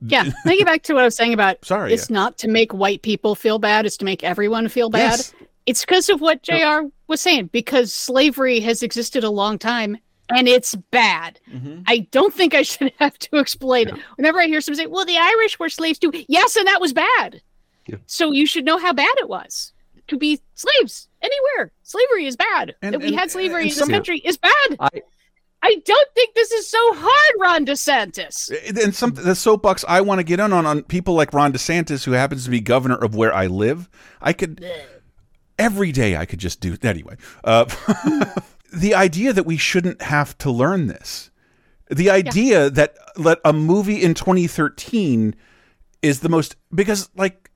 [0.00, 0.24] Yeah.
[0.44, 3.02] Now get back to what I was saying about Sorry, it's not to make white
[3.02, 5.18] people feel bad, it's to make everyone feel bad.
[5.18, 5.34] Yes.
[5.66, 9.96] It's because of what JR was saying, because slavery has existed a long time
[10.34, 11.40] and it's bad.
[11.50, 11.82] Mm-hmm.
[11.86, 13.94] I don't think I should have to explain it.
[14.16, 16.12] Whenever I hear someone say, well, the Irish were slaves too.
[16.28, 17.40] Yes, and that was bad.
[18.06, 19.72] So you should know how bad it was.
[20.08, 21.72] to be slaves anywhere.
[21.82, 22.74] Slavery is bad.
[22.82, 24.76] And- that we and- had slavery and in some- this country is bad.
[24.80, 24.90] I,
[25.64, 28.52] I don't think this is so hard, Ron DeSantis.
[28.82, 32.04] and some the soapbox I want to get in on on people like Ron DeSantis,
[32.04, 33.88] who happens to be governor of where I live.
[34.20, 34.62] I could
[35.58, 37.16] every day I could just do anyway.
[37.42, 37.64] Uh,
[38.74, 41.30] the idea that we shouldn't have to learn this,
[41.88, 45.34] the idea that that a movie in 2013
[46.02, 47.50] is the most because like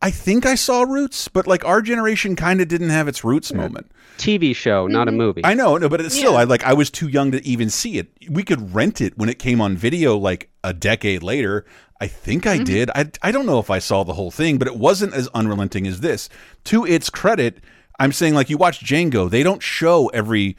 [0.00, 3.52] I think I saw Roots, but like our generation kind of didn't have its Roots
[3.52, 3.90] moment.
[4.16, 5.18] TV show, not a mm-hmm.
[5.18, 5.40] movie.
[5.44, 7.98] I know, no, but it's still, I like, I was too young to even see
[7.98, 8.08] it.
[8.28, 11.64] We could rent it when it came on video, like a decade later.
[12.00, 12.64] I think I mm-hmm.
[12.64, 12.90] did.
[12.94, 15.86] I, I don't know if I saw the whole thing, but it wasn't as unrelenting
[15.86, 16.28] as this.
[16.64, 17.58] To its credit,
[17.98, 20.56] I'm saying, like, you watch Django, they don't show every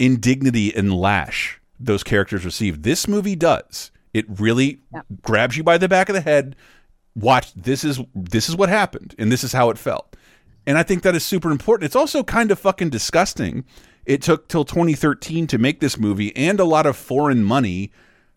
[0.00, 2.82] indignity and lash those characters receive.
[2.82, 3.90] This movie does.
[4.12, 4.80] It really
[5.22, 6.56] grabs you by the back of the head.
[7.14, 10.16] Watch this is this is what happened, and this is how it felt.
[10.66, 11.86] And I think that is super important.
[11.86, 13.64] It's also kind of fucking disgusting.
[14.06, 17.90] It took till 2013 to make this movie and a lot of foreign money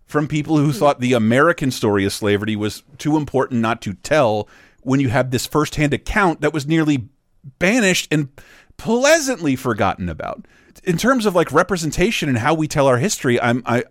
[0.06, 4.48] from people who thought the American story of slavery was too important not to tell
[4.82, 7.10] when you have this firsthand account that was nearly
[7.60, 8.30] banished and
[8.77, 10.45] pleasantly forgotten about.
[10.84, 13.84] In terms of like representation and how we tell our history, I'm I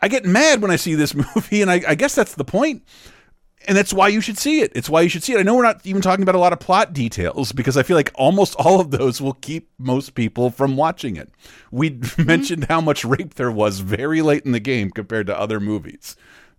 [0.00, 2.82] I get mad when I see this movie, and I, I guess that's the point.
[3.66, 4.72] And that's why you should see it.
[4.74, 5.38] It's why you should see it.
[5.38, 7.96] I know we're not even talking about a lot of plot details because I feel
[7.96, 11.30] like almost all of those will keep most people from watching it.
[11.70, 12.24] We mm-hmm.
[12.24, 16.16] mentioned how much rape there was very late in the game compared to other movies.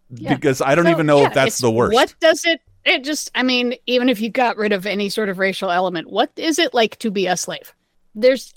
[0.09, 0.35] Yeah.
[0.35, 1.93] Because I don't So, even know yeah, if that's the worst.
[1.93, 2.61] What does it?
[2.85, 6.09] It just, I mean, even if you got rid of any sort of racial element,
[6.09, 7.73] what is it like to be a slave?
[8.13, 8.53] There's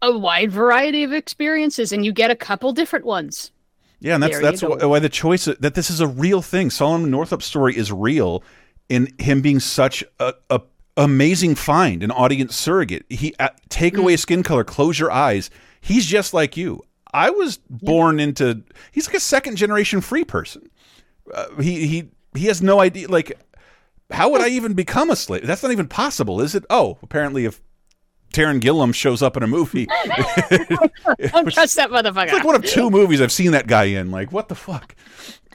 [0.00, 3.50] a wide variety of experiences, and you get a couple different ones.
[4.02, 6.70] Yeah, and that's There that's why, why the choice that this is a real thing.
[6.70, 8.42] Solomon Northup's story is real,
[8.88, 10.60] in him being such a, a
[10.96, 13.06] amazing find, an audience surrogate.
[13.08, 14.00] He uh, take Mm.
[14.00, 15.50] away skin color, close your eyes.
[15.80, 16.82] He's just like you.
[17.14, 18.62] I was born into.
[18.90, 20.68] He's like a second generation free person.
[21.32, 23.06] Uh, he he he has no idea.
[23.06, 23.38] Like,
[24.10, 25.46] how would I even become a slave?
[25.46, 26.64] That's not even possible, is it?
[26.70, 27.60] Oh, apparently, if
[28.32, 29.86] Taran Killam shows up in a movie,
[30.50, 32.24] Don't trust that motherfucker.
[32.24, 34.10] it's like one of two movies I've seen that guy in.
[34.10, 34.94] Like, what the fuck?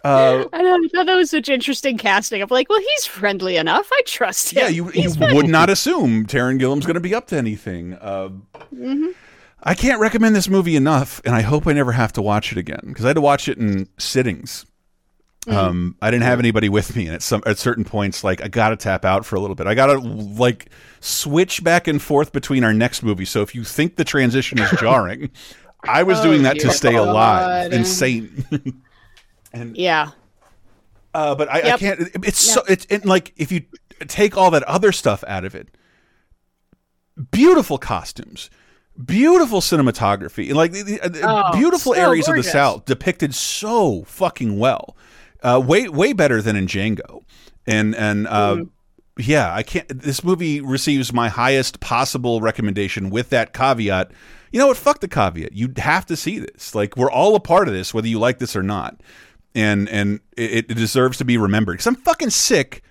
[0.04, 2.42] Uh, I know, I thought that was such interesting casting.
[2.42, 3.90] I'm like, well, he's friendly enough.
[3.92, 4.62] I trust him.
[4.64, 7.94] yeah, you, you would not assume Taran Killam's going to be up to anything.
[7.96, 8.30] Uh,
[8.74, 9.14] Mhm.
[9.64, 12.60] I can't recommend this movie enough, and I hope I never have to watch it
[12.60, 14.67] again because I had to watch it in sittings.
[15.48, 15.54] Mm.
[15.54, 18.50] Um, I didn't have anybody with me, and at some at certain points, like I
[18.50, 19.66] got to tap out for a little bit.
[19.66, 20.70] I got to like
[21.00, 23.24] switch back and forth between our next movie.
[23.26, 25.32] So if you think the transition is jarring,
[25.84, 27.72] I was Oh, doing that to stay alive.
[27.72, 27.74] God.
[29.54, 30.12] and Yeah.
[31.14, 32.00] Uh, but I, I can't.
[32.02, 33.62] it- It's so it's it, like if you
[34.08, 35.70] take all that other stuff out of it,
[37.32, 38.50] beautiful costumes,
[39.04, 42.46] beautiful cinematography, and like the, the, uh, Oh, beautiful so areas gorgeous.
[42.48, 44.96] of the South depicted so fucking well,
[45.44, 47.24] uh, way way better than in Django,
[47.66, 49.22] and and uh, Mm-hmm.
[49.22, 49.88] yeah, I can't.
[49.90, 54.12] This movie receives my highest possible recommendation with that caveat.
[54.52, 54.78] You know what?
[54.78, 55.54] Fuck the caveat.
[55.54, 56.74] You have to see this.
[56.76, 59.02] Like we're all a part of this, whether you like this or not
[59.56, 62.84] and and it, it deserves to be remembered because I'm fucking sick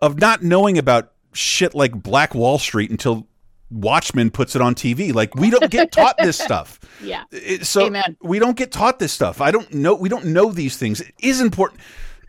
[0.00, 3.26] of not knowing about shit like Black Wall Street until
[3.74, 5.12] Watchmen puts it on TV.
[5.12, 6.80] Like we don't get taught this stuff.
[7.02, 7.24] Yeah.
[7.62, 8.16] So Amen.
[8.22, 9.40] we don't get taught this stuff.
[9.40, 9.94] I don't know.
[9.94, 11.00] We don't know these things.
[11.00, 11.80] It is important.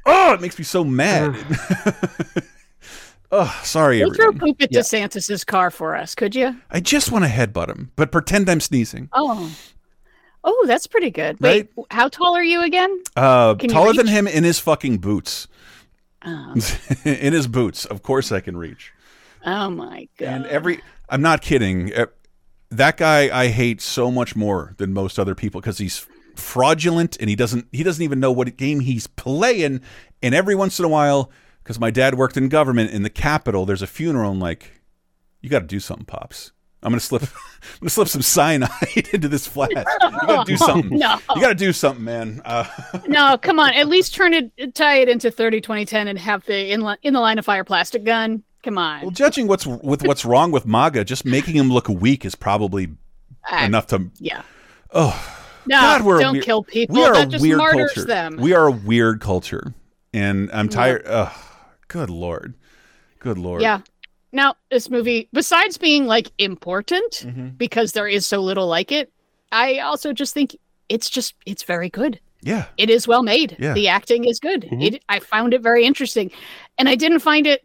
[0.06, 1.36] Oh, it makes me so mad.
[3.32, 4.40] oh, sorry, Go throw everyone.
[4.40, 6.56] poop at DeSantis's car for us, could you?
[6.72, 9.10] I just want to headbutt him, but pretend I'm sneezing.
[9.14, 9.52] Oh.
[10.44, 11.40] Oh, that's pretty good.
[11.40, 13.02] Wait, how tall are you again?
[13.16, 15.48] Uh, Can taller than him in his fucking boots.
[16.24, 16.54] Oh,
[17.06, 18.92] in his boots, of course I can reach.
[19.44, 20.28] oh my god.
[20.28, 21.94] And every I'm not kidding.
[21.94, 22.06] Eh,
[22.72, 27.30] That guy I hate so much more than most other people because he's fraudulent and
[27.30, 29.82] he doesn't he doesn't even know what game he's playing.
[30.22, 31.32] And every once in a while,
[31.64, 34.82] because my dad worked in government in the Capitol, there's a funeral and like,
[35.42, 36.52] you got to do something, pops.
[36.84, 37.30] I'm gonna slip, I'm
[37.82, 38.70] gonna slip some cyanide
[39.14, 39.72] into this flask.
[39.76, 40.98] You gotta do something.
[41.00, 41.18] No.
[41.36, 42.42] You gotta do something, man.
[42.46, 42.66] Uh,
[43.08, 43.74] no, come on.
[43.74, 47.14] At least turn it, tie it into 30, 20, 10 and have the in, in
[47.16, 48.44] the line of fire plastic gun.
[48.66, 49.02] Come on.
[49.04, 52.90] well, judging what's with what's wrong with MAGA, just making him look weak is probably
[53.50, 54.10] Ah, enough to.
[54.20, 54.42] Yeah.
[54.94, 55.14] Oh,
[55.68, 56.96] No, God, we're don't kill people.
[56.96, 58.04] We are that a just weird culture.
[58.06, 58.38] them.
[58.38, 59.74] We are a weird culture,
[60.14, 61.04] and I'm tired.
[61.06, 61.32] Ugh,
[61.88, 62.56] good lord,
[63.20, 63.62] good lord.
[63.62, 63.82] Yeah.
[64.32, 67.48] Now, this movie, besides being like important Mm-hmm.
[67.50, 69.14] because there is so little like it,
[69.52, 70.58] I also just think
[70.90, 72.20] it's just it's very good.
[72.42, 72.66] Yeah.
[72.78, 73.56] It is well made.
[73.60, 73.74] Yeah.
[73.74, 74.64] The acting is good.
[74.64, 74.84] Mhm.
[74.96, 76.32] It I found it very interesting.
[76.78, 77.64] And I didn't find it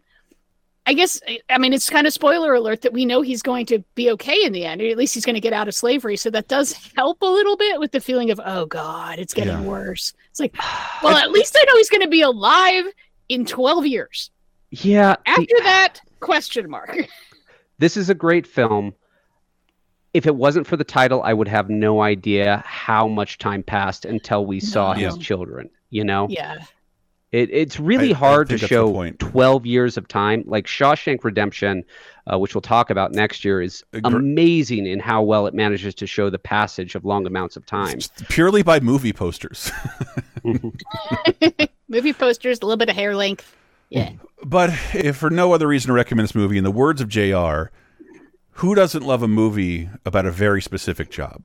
[0.87, 3.79] I guess I mean it's kind of spoiler alert that we know he's going to
[3.95, 6.17] be okay in the end, or at least he's going to get out of slavery.
[6.17, 9.53] So that does help a little bit with the feeling of oh god, it's getting
[9.53, 9.61] Yeah.
[9.61, 10.13] worse.
[10.31, 10.55] It's like,
[11.03, 12.85] well, at least I know he's going to be alive
[13.29, 14.31] in twelve years.
[14.71, 15.15] Yeah.
[15.25, 16.97] the- After that, question mark.
[17.77, 18.93] this is a great film.
[20.13, 24.03] If it wasn't for the title, I would have no idea how much time passed
[24.03, 25.21] until we saw his No.
[25.21, 25.69] children.
[25.89, 26.57] You know, yeah,
[27.31, 29.19] it, it's really I- I hard to think that's the show point.
[29.19, 30.43] 12 years of time.
[30.45, 31.83] Like Shawshank Redemption,
[32.31, 36.07] uh, which we'll talk about next year, is amazing in how well it manages to
[36.07, 37.99] show the passage of long amounts of time.
[38.29, 39.71] Purely by movie posters.
[41.87, 43.55] movie posters, a little bit of hair length.
[43.89, 44.11] Yeah,
[44.43, 47.71] But if for no other reason to recommend this movie, in the words of JR,
[48.55, 51.43] who doesn't love a movie about a very specific job?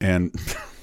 [0.00, 0.30] And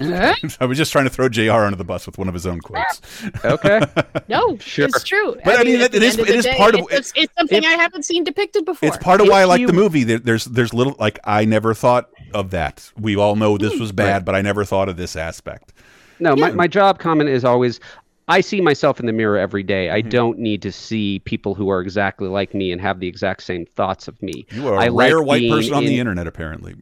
[0.00, 2.60] I was just trying to throw JR under the bus with one of his own
[2.60, 3.00] quotes.
[3.44, 3.80] Okay.
[4.28, 4.86] no, Sure.
[4.86, 5.36] it's true.
[5.44, 7.32] But I mean, at it the is- it the is day, part of- it's, it's
[7.38, 8.88] something I haven't seen depicted before.
[8.88, 10.02] It's part of why I like you- the movie.
[10.04, 12.90] There, there's there's little like I never thought of that.
[12.98, 15.72] We all know this was bad, but I never thought of this aspect.
[16.18, 17.78] No, my, my job comment is always
[18.26, 19.86] I see myself in the mirror every day.
[19.86, 19.96] Mm-hmm.
[19.96, 23.42] I don't need to see people who are exactly like me and have the exact
[23.44, 24.46] same thoughts of me.
[24.50, 26.74] You are a I like rare white person on the internet, apparently.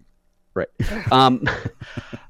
[0.55, 0.69] Right.
[1.13, 1.45] Um,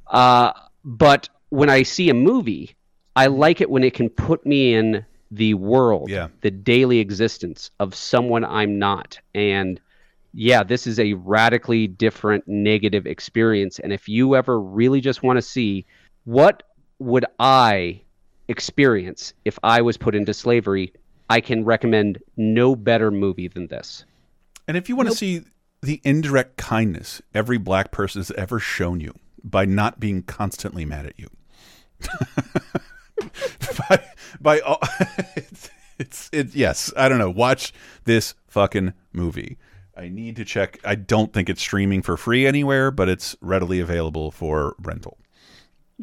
[0.08, 0.52] uh,
[0.84, 2.74] but when I see a movie,
[3.14, 6.10] I like it when it can put me in the world,
[6.42, 9.18] the daily existence of someone I'm not.
[9.34, 9.80] And
[10.34, 13.78] yeah, this is a radically different negative experience.
[13.78, 15.86] And if you ever really just want to see
[16.24, 16.62] what
[16.98, 18.02] would I
[18.48, 20.92] experience if I was put into slavery,
[21.28, 24.04] I can recommend no better movie than this.
[24.68, 25.42] And if you want to see
[25.82, 31.06] the indirect kindness every black person has ever shown you by not being constantly mad
[31.06, 31.28] at you,
[33.88, 34.04] by,
[34.40, 34.78] by all,
[35.36, 37.72] it's, it's it yes I don't know watch
[38.04, 39.58] this fucking movie.
[39.94, 40.78] I need to check.
[40.84, 45.18] I don't think it's streaming for free anywhere, but it's readily available for rental.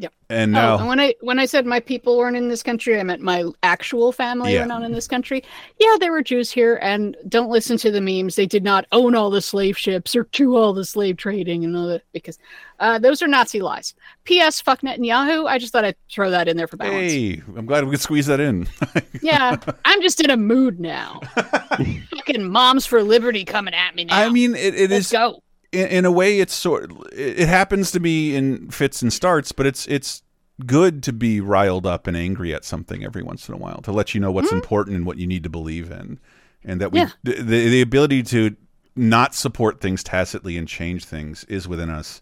[0.00, 0.12] Yep.
[0.30, 2.98] And Oh, now, and when I when I said my people weren't in this country,
[2.98, 4.60] I meant my actual family Yeah.
[4.60, 5.42] were not in this country.
[5.78, 8.36] Yeah, there were Jews here, and don't listen to the memes.
[8.36, 11.76] They did not own all the slave ships or do all the slave trading and
[11.76, 12.38] all that because
[12.78, 13.92] uh, those are Nazi lies.
[14.24, 14.60] P.S.
[14.60, 15.46] Fuck Netanyahu.
[15.48, 17.12] I just thought I'd throw that in there for balance.
[17.12, 18.66] hey, I'm glad we could squeeze that in.
[19.22, 21.20] Yeah, I'm just in a mood now.
[21.36, 24.18] Fucking moms for liberty coming at me now.
[24.18, 25.42] I mean, it, it Let's is- go.
[25.72, 26.90] In, in a way, it's sort.
[27.12, 30.22] It happens to be in fits and starts, but it's it's
[30.66, 33.92] good to be riled up and angry at something every once in a while to
[33.92, 36.18] let you know what's important and what you need to believe in,
[36.64, 37.10] and that we Yeah.
[37.22, 38.54] the, the ability to
[38.96, 42.20] not support things tacitly and change things is within us.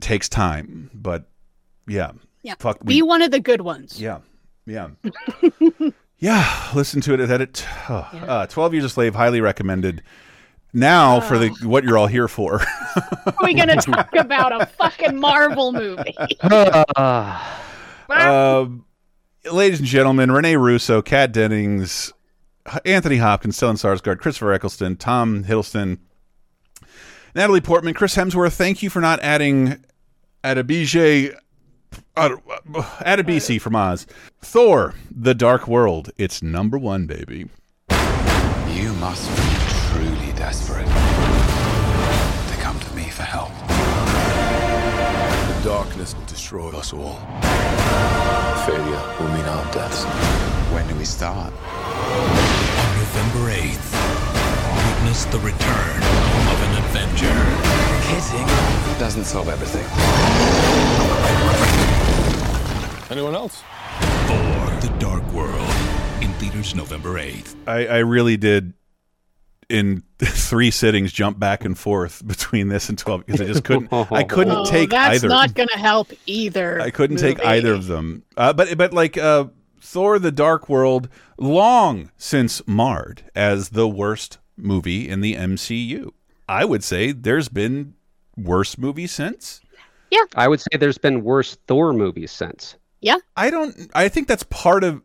[0.00, 1.24] Takes time, but
[1.86, 2.82] yeah, Yeah, fuck.
[2.84, 4.00] be we- one of the good ones.
[4.00, 4.18] yeah,
[4.66, 4.88] yeah.
[6.18, 7.66] Yeah, listen to it at it.
[7.88, 10.02] Oh, uh, Twelve Years a Slave, highly recommended.
[10.74, 12.60] Now for the what you're all here for.
[13.26, 16.16] We're we gonna talk about a fucking Marvel movie?
[18.06, 18.84] Um,
[19.50, 22.12] ladies and gentlemen, Rene Russo, Kat Dennings,
[22.84, 25.98] Anthony Hopkins, Stellan Skarsgård, Christopher Eccleston, Tom Hiddleston,
[27.34, 28.52] Natalie Portman, Chris Hemsworth.
[28.52, 29.82] Thank you for not adding
[30.44, 31.34] Adabije.
[32.14, 34.06] Adebisi from Oz.
[34.42, 36.10] Thor, The Dark World.
[36.18, 37.48] It's number one, baby.
[38.68, 39.53] You must be truly
[40.44, 40.84] desperate
[42.50, 43.48] to come to me for help.
[45.48, 47.16] The darkness will destroy us all.
[48.66, 50.04] Failure will mean our deaths.
[50.74, 51.50] When do we start?
[51.50, 53.88] On November 8th,
[54.86, 55.96] witness the return
[56.52, 57.36] of an Avenger.
[58.12, 58.46] Kissing
[58.98, 59.86] doesn't solve everything.
[63.10, 63.62] Anyone else?
[64.28, 65.74] For The Dark World.
[66.20, 67.56] In theaters November 8th.
[67.66, 68.74] I, I really did
[69.68, 73.92] in three sittings jump back and forth between this and 12 because I just couldn't
[73.92, 75.28] I couldn't Oh, take that's either.
[75.28, 76.80] not gonna help either.
[76.80, 78.22] I couldn't take either of them.
[78.36, 79.46] Uh, but but like uh,
[79.80, 86.10] Thor: The Dark World, long since marred as the worst movie in the MCU.
[86.48, 87.94] I would say there's been
[88.36, 89.60] worse movies since.
[90.10, 90.24] Yeah.
[90.36, 92.76] I would say there's been worse Thor movies since.
[93.00, 93.16] Yeah.
[93.36, 93.90] I don't.
[93.94, 95.02] I think that's part of.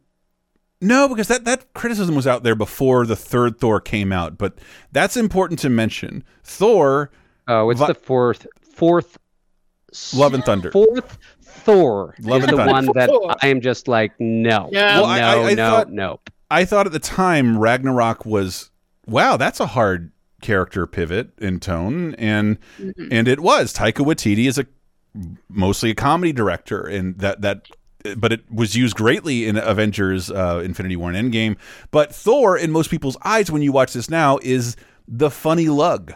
[0.81, 4.37] No, because that that criticism was out there before the third Thor came out.
[4.37, 4.57] But
[4.91, 6.23] that's important to mention.
[6.43, 7.11] Thor.
[7.47, 9.17] Oh, it's the fourth fourth
[10.13, 10.71] Love and Thunder.
[10.71, 12.71] Fourth Thor Love is and the Thunder.
[12.71, 16.19] one that I am just like no, Well, no, I- I- I no, thought- no.
[16.51, 18.71] I thought at the time Ragnarok was
[19.05, 23.09] wow, that's a hard character pivot in tone, and Mhm.
[23.11, 23.73] and it was.
[23.73, 24.65] Taika Waititi is a
[25.49, 27.67] mostly a comedy director, and that that
[28.17, 31.57] but it was used greatly in Avengers uh, Infinity War and Endgame.
[31.91, 34.75] But Thor, in most people's eyes, when you watch this now, is
[35.07, 36.13] the funny lug.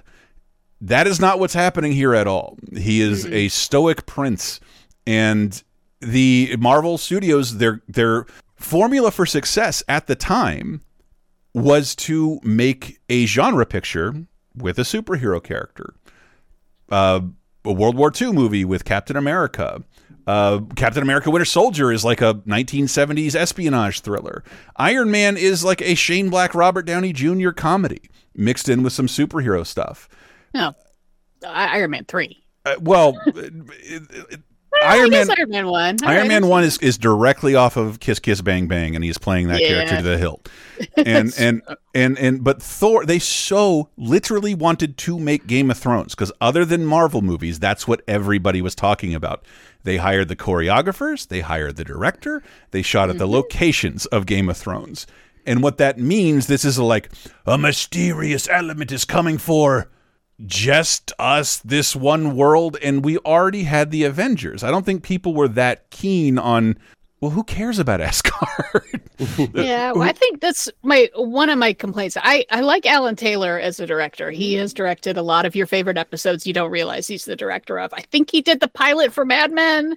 [0.81, 2.57] That is not what's happening here at all.
[2.75, 4.59] He is a stoic prince,
[5.07, 5.61] and
[6.01, 10.81] the Marvel Studios their their formula for success at the time
[11.53, 15.93] was to make a genre picture with a superhero character.
[16.89, 17.21] Uh,
[17.65, 19.83] a World War II movie with Captain America.
[20.25, 24.43] Uh, Captain America Winter Soldier is like a 1970s espionage thriller.
[24.77, 27.51] Iron Man is like a Shane Black, Robert Downey Jr.
[27.51, 28.01] comedy
[28.35, 30.07] mixed in with some superhero stuff.
[30.53, 30.73] No,
[31.45, 32.43] I- Iron Man three.
[32.65, 33.19] Uh, well,
[34.81, 35.97] I Iron guess Man- Iron Man one.
[36.03, 39.17] Iron right, Man One is, is directly off of Kiss Kiss Bang Bang, and he's
[39.19, 39.67] playing that Yeah.
[39.85, 40.49] character to the hilt.
[40.97, 41.61] And and
[41.93, 46.65] and and but Thor, they so literally wanted to make Game of Thrones because other
[46.65, 49.45] than Marvel movies, that's what everybody was talking about.
[49.83, 53.33] They hired the choreographers, they hired the director, they shot at the mm-hmm.
[53.33, 55.05] locations of Game of Thrones.
[55.45, 57.11] And what that means, this is like
[57.45, 59.89] a mysterious element is coming for
[60.45, 64.63] just us, this one world, and we already had the Avengers.
[64.63, 66.77] I don't think people were that keen on.
[67.23, 68.99] Well, who cares about Asgard?
[69.53, 72.17] yeah, well, I think that's my one of my complaints.
[72.21, 74.29] I I like Alan Taylor as a director.
[74.29, 76.45] He has directed a lot of your favorite episodes.
[76.45, 77.93] You don't realize he's the director of.
[77.93, 79.95] I think he did the pilot for Mad Men.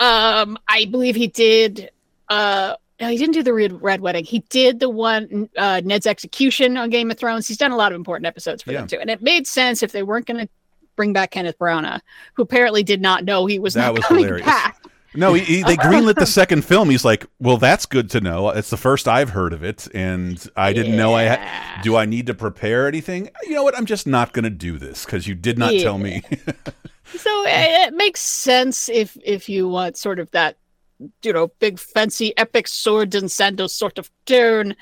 [0.00, 1.90] Um, I believe he did.
[2.30, 4.24] Uh, no, he didn't do the Red, Red Wedding.
[4.24, 7.46] He did the one uh, Ned's execution on Game of Thrones.
[7.46, 8.78] He's done a lot of important episodes for Yeah.
[8.78, 10.48] them too, and it made sense if they weren't going to
[10.96, 12.00] bring back Kenneth Branagh,
[12.32, 14.46] who apparently did not know he was That not was coming hilarious.
[14.46, 14.82] back.
[15.18, 16.90] No, he, he, they greenlit the second film.
[16.90, 18.50] He's like, "Well, that's good to know.
[18.50, 21.82] It's the first I've heard of it, and I didn't know I had.
[21.82, 23.28] Do I need to prepare anything?
[23.42, 23.76] You know what?
[23.76, 26.22] I'm just not going to do this because you did not tell me."
[27.16, 30.58] So it, it makes sense if if you want sort of that,
[31.22, 34.76] you know, big fancy epic swords and sandals sort of tone,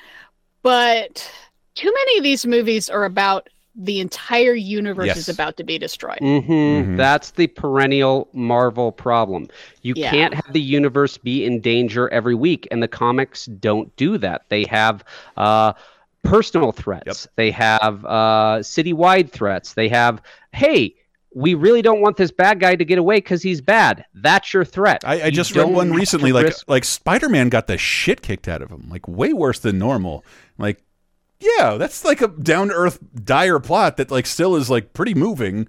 [0.61, 1.31] but
[1.75, 3.47] too many of these movies are about
[3.79, 5.17] the entire universe Yes.
[5.17, 6.17] is about to be destroyed.
[6.19, 9.47] hmm That's the perennial Marvel problem.
[9.83, 10.09] You Yeah.
[10.09, 14.41] can't have the universe be in danger every week, and the comics don't do that.
[14.49, 15.03] They have
[15.37, 15.73] uh,
[16.23, 17.27] personal threats.
[17.35, 19.73] They have uh, citywide threats.
[19.75, 20.21] They have,
[20.53, 20.95] hey,
[21.35, 24.05] we really don't want this bad guy to get away because he's bad.
[24.15, 25.03] That's your threat.
[25.05, 28.63] I, I just read one recently, like like Spider Man got the shit kicked out
[28.63, 30.25] of him, like way worse than normal.
[30.57, 30.81] Like,
[31.39, 35.13] yeah, that's like a down to earth dire plot that like still is like pretty
[35.13, 35.67] moving.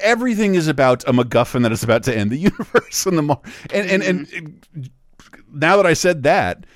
[0.00, 3.40] Everything is about a MacGuffin that is about to end the universe and the mar-
[3.72, 4.82] and and and mm-hmm.
[5.52, 6.66] now that I said that,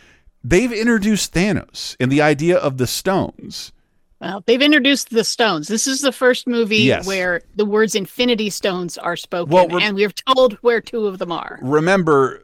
[0.44, 3.72] they've introduced Thanos and the idea of the stones.
[4.20, 5.66] Well, they've introduced the stones.
[5.66, 7.06] This is the first movie Yes.
[7.06, 11.32] where the words Infinity Stones are spoken, Well, and we're told where two of them
[11.32, 11.58] are.
[11.62, 12.42] remember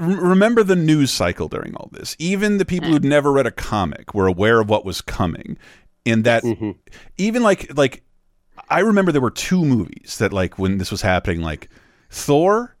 [0.00, 2.16] remember the news cycle during all this.
[2.18, 2.94] Even the people hmm.
[2.94, 5.58] who'd never read a comic were aware of what was coming
[6.04, 6.70] in that mm-hmm.
[7.18, 8.02] even like like
[8.70, 11.68] i remember there were two movies that like when this was happening like
[12.08, 12.74] thor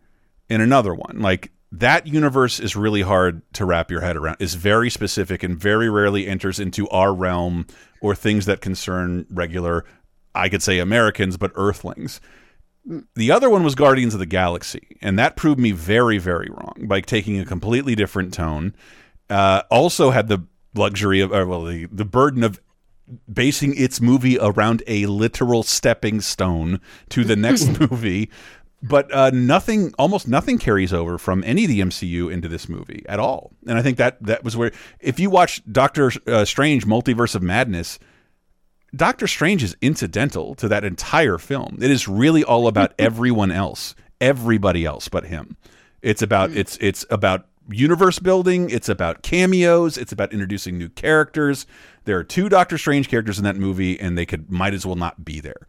[0.50, 1.20] and another one.
[1.20, 4.36] Like that universe is really hard to wrap your head around.
[4.40, 7.66] Is very specific and very rarely enters into our realm
[8.02, 9.84] or things that concern regular
[10.34, 12.20] i could say americans but earthlings
[13.14, 16.86] the other one was Guardians of the Galaxy, and that proved me very, very wrong
[16.86, 18.74] by taking a completely different tone.
[19.28, 20.44] Uh, also had the
[20.74, 22.60] luxury of, or well, the, the burden of
[23.32, 28.30] basing its movie around a literal stepping stone to the next movie.
[28.82, 33.04] But uh, nothing, almost nothing carries over from any of the MCU into this movie
[33.08, 33.52] at all.
[33.66, 37.42] And I think that that was where, if you watch Doctor uh, Strange Multiverse of
[37.42, 37.98] Madness,
[38.94, 41.78] Doctor Strange is incidental to that entire film.
[41.80, 45.56] It is really all about everyone else, everybody else but him.
[46.02, 46.56] It's about mm.
[46.56, 51.66] it's it's about universe building, it's about cameos, it's about introducing new characters.
[52.04, 54.96] There are two Doctor Strange characters in that movie and they could might as well
[54.96, 55.66] not be there.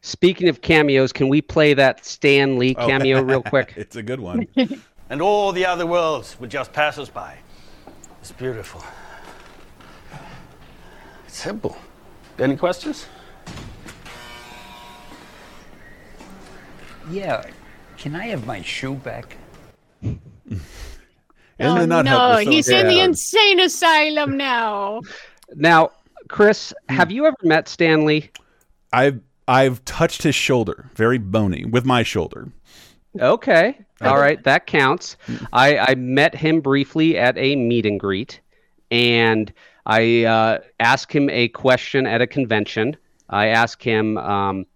[0.00, 2.86] Speaking of cameos, can we play that Stan Lee Oh.
[2.88, 3.74] cameo real quick?
[3.76, 4.48] it's a good one.
[5.10, 7.36] and all the other worlds would just pass us by.
[8.20, 8.82] It's beautiful.
[11.26, 11.76] It's simple.
[12.38, 13.06] Any questions?
[17.10, 17.44] Yeah.
[17.98, 19.36] Can I have my shoe back?
[20.02, 20.60] Isn't
[21.60, 22.52] oh, no, helpful?
[22.52, 25.02] he's in the insane asylum now.
[25.54, 25.90] Now,
[26.28, 28.30] Chris, have you ever met Stan Lee?
[28.92, 32.48] I've I've touched his shoulder, very bony, with my shoulder.
[33.20, 33.76] Okay.
[34.00, 34.10] Uh-huh.
[34.10, 35.16] All right, that counts.
[35.52, 38.40] I, I met him briefly at a meet and greet,
[38.90, 39.52] and
[39.86, 42.96] I uh, asked him a question at a convention.
[43.28, 44.66] I asked him, um,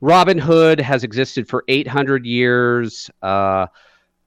[0.00, 3.10] Robin Hood has existed for 800 years.
[3.22, 3.66] Uh,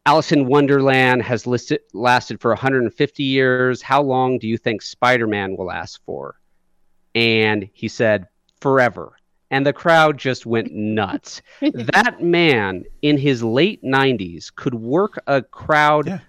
[0.06, 3.82] Alice in Wonderland has listed, lasted for 150 years.
[3.82, 6.40] How long do you think Spider Man will last for?
[7.14, 8.28] And he said,
[8.62, 9.14] forever.
[9.50, 11.42] And the crowd just went nuts.
[11.62, 16.22] that man in his late 90s could work a crowd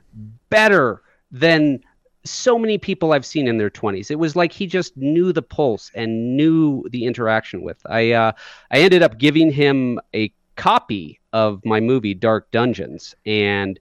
[0.50, 1.80] better than
[2.28, 4.10] so many people I've seen in their 20s.
[4.10, 7.78] It was like he just knew the pulse and knew the interaction with.
[7.86, 8.32] I uh,
[8.70, 13.78] I ended up giving him a copy of my movie Dark Dungeons and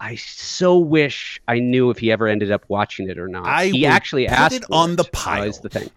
[0.00, 3.46] I so wish I knew if he ever ended up watching it or not.
[3.46, 5.42] I he actually put asked it on the pile.
[5.42, 5.90] is the thing.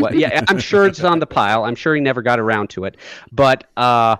[0.00, 1.64] well, yeah, I'm sure it's on the pile.
[1.64, 2.96] I'm sure he never got around to it.
[3.32, 4.16] But uh,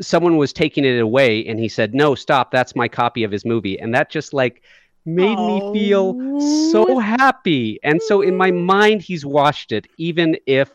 [0.00, 2.50] someone was taking it away, and he said, "No, stop.
[2.50, 4.62] That's my copy of his movie." And that just like
[5.04, 6.40] made me feel
[6.70, 7.78] so oh, happy.
[7.82, 8.64] And so in my mm.
[8.64, 10.70] mind, he's watched it, even if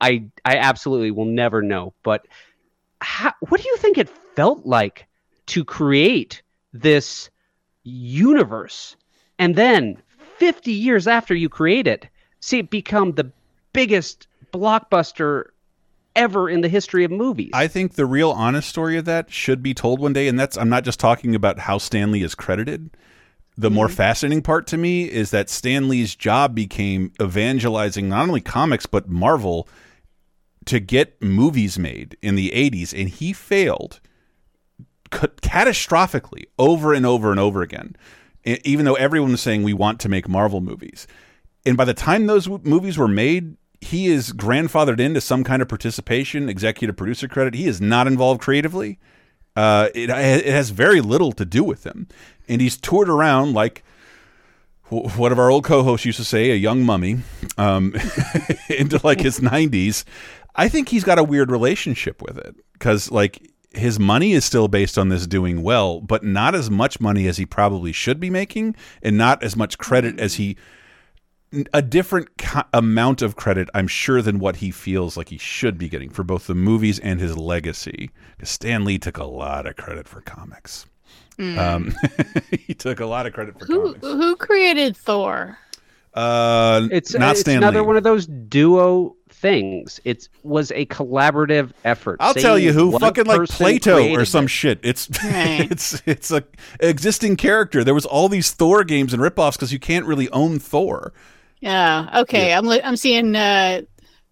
[0.00, 1.94] I I absolutely will never know.
[2.02, 2.26] But
[3.00, 5.06] how, what do you think it felt like
[5.46, 6.42] to create
[6.72, 7.30] this
[7.82, 8.96] universe,
[9.38, 10.00] and then
[10.38, 12.06] 50 years after you create it,
[12.40, 13.30] see it become the
[13.72, 15.46] biggest blockbuster
[16.16, 17.50] ever in the history of movies?
[17.52, 20.56] I think the real honest story of that should be told one day, and that's
[20.56, 22.90] I'm not just talking about how Stan Lee is credited.
[23.60, 23.94] The more mm-hmm.
[23.94, 29.10] fascinating part to me is that Stan Lee's job became evangelizing not only comics but
[29.10, 29.68] Marvel
[30.64, 34.00] to get movies made in the 80s, and he failed
[35.10, 37.96] catastrophically over and over and over again.
[38.44, 41.06] Even though everyone was saying we want to make Marvel movies,
[41.66, 45.68] and by the time those movies were made, he is grandfathered into some kind of
[45.68, 47.52] participation, executive producer credit.
[47.52, 48.98] He is not involved creatively.
[49.56, 52.08] Uh, it, it has very little to do with him,
[52.48, 53.82] and he's toured around like
[54.90, 57.18] one of our old co-hosts used to say, a young mummy,
[57.56, 57.94] um,
[58.68, 60.04] into like his nineties.
[60.56, 64.68] I think he's got a weird relationship with it because like his money is still
[64.68, 68.30] based on this doing well, but not as much money as he probably should be
[68.30, 70.56] making, and not as much credit as he
[71.72, 75.78] a different co- amount of credit, I'm sure, than what he feels like he should
[75.78, 78.10] be getting for both the movies and his legacy.
[78.36, 80.86] Because Stan Lee took a lot of credit for comics.
[81.38, 81.58] Mm.
[81.58, 81.94] Um,
[82.50, 84.06] he took a lot of credit for Who comics.
[84.06, 85.58] who created Thor?
[86.14, 87.86] Uh, It's not it's Stan another Lee.
[87.86, 90.00] one of those duo things.
[90.04, 92.18] It was a collaborative effort.
[92.20, 94.48] I'll Saying tell you who, fucking like Plato or some it.
[94.48, 94.80] shit.
[94.82, 95.70] It's Right.
[95.70, 96.44] it's it's a
[96.80, 97.82] existing character.
[97.84, 101.12] There was all these Thor games and ripoffs because you can't really own Thor.
[101.60, 102.20] Yeah.
[102.22, 102.52] Okay.
[102.54, 103.82] I'm li- I'm seeing uh,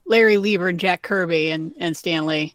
[0.07, 2.55] Larry Lieber and Jack Kirby and and Stan Lee.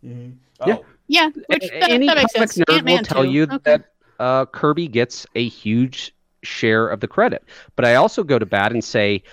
[0.66, 0.78] Yeah.
[1.08, 1.30] Yeah.
[1.48, 2.58] Which A- that, Any that makes comic sense.
[2.58, 3.30] nerd will Ant-Man tell too.
[3.30, 3.58] you Okay.
[3.64, 3.86] that
[4.20, 7.44] uh, Kirby gets a huge share of the credit.
[7.76, 9.24] But I also go to bat and say,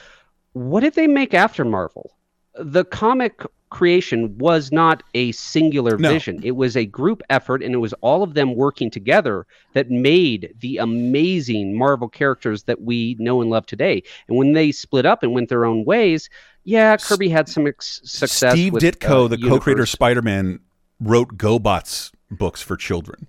[0.52, 2.12] what did they make after Marvel?
[2.58, 6.12] The comic creation was not a singular No.
[6.12, 6.40] vision.
[6.42, 10.54] It was a group effort, and it was all of them working together that made
[10.60, 14.02] the amazing Marvel characters that we know and love today.
[14.28, 16.28] And when they split up and went their own ways,
[16.64, 18.52] yeah, Kirby had some ex- success.
[18.52, 20.60] Steve with, Ditko, uh, the co-creator of Spider-Man,
[21.00, 23.26] wrote GoBots books for children.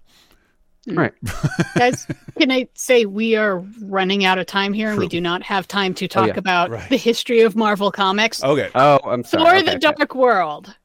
[0.88, 1.14] Right.
[1.78, 2.08] Guys,
[2.40, 5.68] can I say we are running out of time here and we do not have
[5.68, 6.34] time to oh, talk yeah.
[6.38, 6.90] about Right.
[6.90, 8.44] the history of Marvel Comics?
[8.44, 8.70] Okay.
[8.74, 9.44] Oh, I'm sorry.
[9.44, 9.96] Thor Okay, the okay.
[9.98, 10.76] Dark World.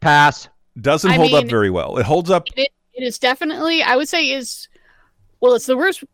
[0.00, 0.48] Pass.
[0.80, 1.96] Doesn't I hold up very well.
[1.98, 2.48] It holds up.
[2.56, 4.68] It, it is definitely, I would say, is
[5.40, 6.04] well, it's the worst.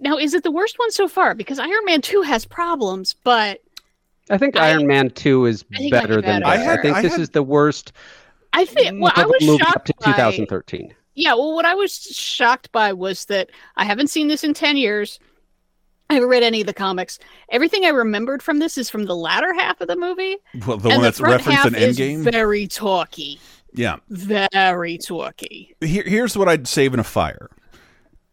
[0.00, 1.34] Now, is it the worst one so far?
[1.34, 3.62] Because Iron Man 2 has problems, but
[4.28, 6.58] I think I- Iron Man 2 is I think it might better be than better.
[6.58, 6.68] this.
[6.68, 7.92] I I, think I this had- is the worst
[8.52, 10.94] I think, well, I Marvel was movie up shocked to by, 2013.
[11.18, 14.76] Yeah, well, what I was shocked by was that I haven't seen this in 10
[14.76, 15.18] years.
[16.08, 17.18] I haven't read any of the comics.
[17.50, 20.36] Everything I remembered from this is from the latter half of the movie.
[20.66, 21.90] Well, the one that's front referenced in
[22.22, 22.30] Endgame.
[22.30, 23.40] very talky.
[23.74, 23.96] yeah.
[24.08, 25.74] Very talky.
[25.80, 27.50] Here, here's what I'd save in a fire.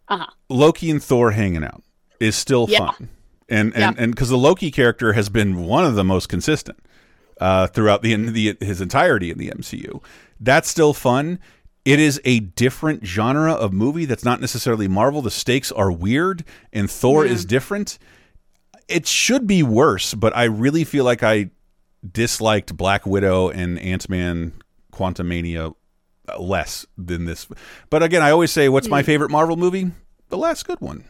[0.08, 0.28] Uh-huh.
[0.50, 1.82] Loki and Thor hanging out
[2.20, 2.92] is still Yeah.
[2.92, 3.10] fun,
[3.50, 3.90] and Yeah.
[3.90, 6.78] and and because the Loki character has been one of the most consistent
[7.42, 10.02] uh, throughout the, the his entirety in the MCU.
[10.40, 11.40] That's still fun.
[11.86, 15.22] It is a different genre of movie that's not necessarily Marvel.
[15.22, 18.00] The stakes are weird, and Thor is different.
[18.88, 21.52] It should be worse, but I really feel like I
[22.12, 24.54] disliked Black Widow and Ant Man
[24.92, 25.76] Quantumania
[26.40, 27.48] less than this.
[27.92, 29.06] But again, I always say, what's my Hmm.
[29.06, 29.92] favorite Marvel movie?
[30.30, 31.04] The last good one.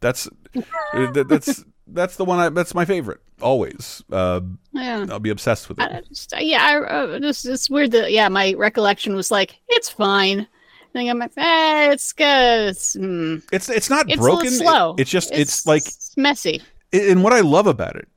[0.00, 0.28] That's
[0.94, 2.38] that's that's the one.
[2.38, 4.02] I, that's my favorite always.
[4.10, 4.40] Uh,
[4.72, 5.06] Yeah.
[5.10, 5.90] I'll be obsessed with it.
[5.90, 9.88] I just, yeah, I, uh, just, it's weird that, yeah, my recollection was like, it's
[9.88, 10.46] fine.
[10.92, 12.68] Think I'm like, eh, it's good.
[12.70, 13.42] It's, mm.
[13.52, 14.50] It's it's not It's broken.
[14.50, 14.94] slow.
[14.94, 16.62] It- it's just it's, like it's messy.
[16.92, 18.08] and what I love about it,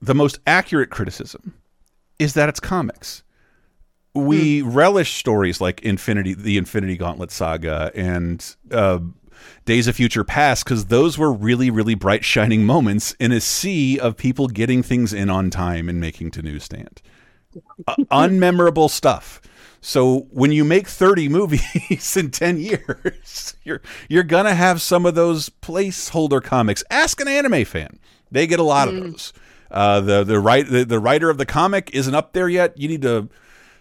[0.00, 1.54] the most accurate criticism,
[2.20, 3.22] is that it's comics.
[4.14, 4.70] We Hmm.
[4.70, 8.98] relish stories like Infinity, the Infinity Gauntlet saga, and uh,
[9.64, 13.98] Days of Future Past because those were really, really bright, shining moments in a sea
[13.98, 17.02] of people getting things in on time and making to newsstand.
[17.86, 19.40] Uh, unmemorable stuff.
[19.80, 25.06] So when you make 30 movies in 10 years, you're you're going to have some
[25.06, 26.84] of those placeholder comics.
[26.90, 27.98] Ask an anime fan.
[28.30, 29.32] They get a lot of those.
[29.70, 32.76] Uh, the the, right, the the writer of the comic isn't up there yet.
[32.78, 33.28] You need to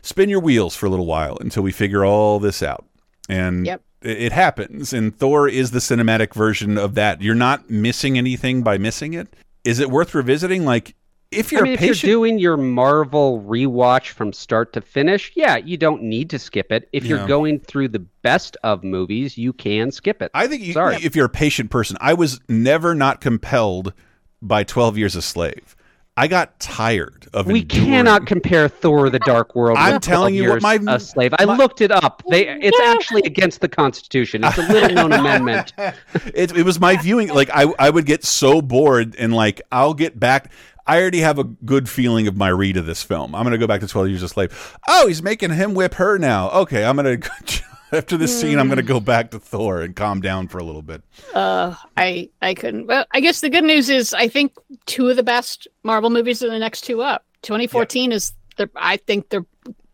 [0.02, 2.86] spin your wheels for a little while until we figure all this out.
[3.28, 3.82] And Yep.
[4.02, 4.94] It, happens.
[4.94, 7.22] And Thor is the cinematic version of that.
[7.22, 9.28] You're not missing anything by missing it.
[9.64, 10.66] Is it worth revisiting?
[10.66, 10.96] Like
[11.32, 15.58] if you're I mean, if you're doing your Marvel rewatch from start to finish, yeah,
[15.58, 16.90] you don't need to skip it.
[16.92, 17.18] If Yeah.
[17.18, 20.32] you're going through the best of movies, you can skip it.
[20.34, 20.96] I think you, Sorry.
[21.04, 23.94] if you're a patient person, I was never not compelled
[24.42, 25.76] by 12 Years a Slave.
[26.20, 29.78] I got tired of we enduring- cannot compare Thor: The Dark World.
[29.78, 31.34] I'm with telling 12 you what my- a slave.
[31.40, 32.22] I looked it up.
[32.30, 34.44] They oh, it's actually against the Constitution.
[34.44, 35.72] It's a little known amendment.
[35.78, 37.30] it, it was my viewing.
[37.30, 40.52] Like I, I would get so bored, and like I'll get back.
[40.86, 43.34] I already have a good feeling of my read of this film.
[43.36, 44.78] I'm gonna go back to Twelve Years a Slave.
[44.90, 46.50] Oh, he's making him whip her now.
[46.50, 47.18] Okay, I'm gonna
[47.92, 50.82] after this scene, I'm gonna go back to Thor and calm down for a little
[50.82, 51.02] bit.
[51.34, 52.88] Uh, I I couldn't.
[52.88, 54.54] Well, I guess the good news is I think
[54.86, 57.26] two of the best Marvel movies are the next two up.
[57.44, 59.46] 2014 is the I think their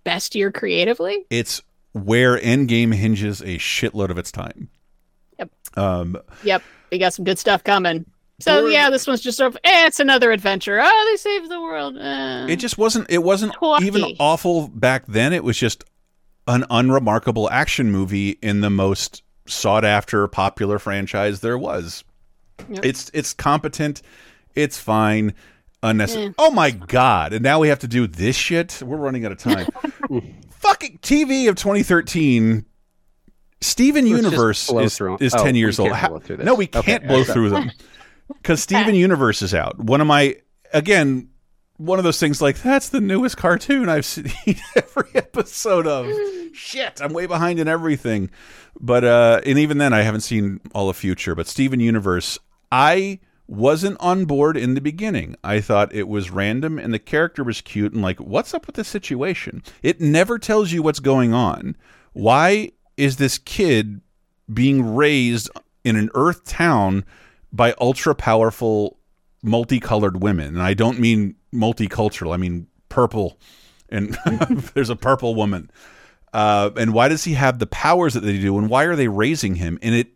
[0.04, 1.26] best year creatively.
[1.30, 1.62] It's
[1.94, 4.70] where Endgame hinges a shitload of its time.
[5.40, 5.52] Yep.
[5.78, 8.06] Um, Yep, we got some good stuff coming.
[8.40, 10.80] So yeah, this one's just sort of eh, it's another adventure.
[10.82, 11.98] Oh, they saved the world.
[11.98, 12.48] Eh.
[12.50, 13.86] it just wasn't it wasn't Talky.
[13.86, 15.86] even awful back then it was just
[16.48, 22.04] an unremarkable action movie in the most sought after popular franchise there was.
[22.70, 22.86] Yep.
[22.86, 24.02] it's it's competent.
[24.56, 25.34] It's fine.
[25.84, 26.34] Unnecessary Eh.
[26.40, 27.34] oh my god.
[27.34, 28.82] And now we have to do this shit?
[28.84, 29.68] We're running out of time.
[30.50, 32.66] Fucking tv of 2013
[33.62, 35.92] steven Let's universe is, is Oh, 10 years old.
[35.92, 36.46] blow this.
[36.46, 37.72] no we can't blow through them.
[38.28, 39.78] Because Steven Universe is out.
[39.78, 40.38] One of my
[40.74, 41.30] again,
[41.78, 44.26] one of those things like that's the newest cartoon I've seen
[44.76, 46.10] every episode of.
[46.54, 48.30] Shit, I'm way behind in everything.
[48.80, 52.40] But uh and even then I haven't seen all of Future, but Steven Universe,
[52.72, 55.36] I wasn't on board in the beginning.
[55.44, 58.76] I thought it was random and the character was cute and like what's up with
[58.76, 59.62] this situation?
[59.84, 61.76] It never tells you what's going on.
[62.14, 64.02] Why is this kid
[64.52, 65.50] being raised
[65.84, 67.04] in an earth town
[67.52, 68.95] by ultra powerful
[69.46, 70.48] multicolored women.
[70.48, 73.40] And i don't mean multicultural i mean purple
[73.90, 74.18] and
[74.74, 75.70] there's a purple woman.
[76.34, 78.58] Uh, and why does he have the powers that they do?
[78.58, 79.80] And why are they raising him?
[79.82, 80.08] And it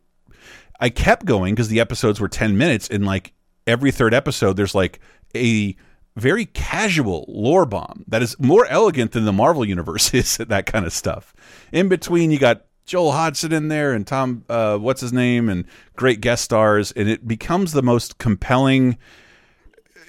[0.80, 3.34] i kept going because the episodes were 10 minutes and like
[3.68, 5.00] every third episode there's like
[5.36, 5.76] a
[6.16, 10.66] very casual lore bomb that is more elegant than the marvel universe is at that
[10.66, 11.34] kind of stuff.
[11.72, 15.66] In between you got Joel Hodgson in there and Tom, uh, what's his name, and
[15.96, 18.98] great guest stars, and it becomes the most compelling,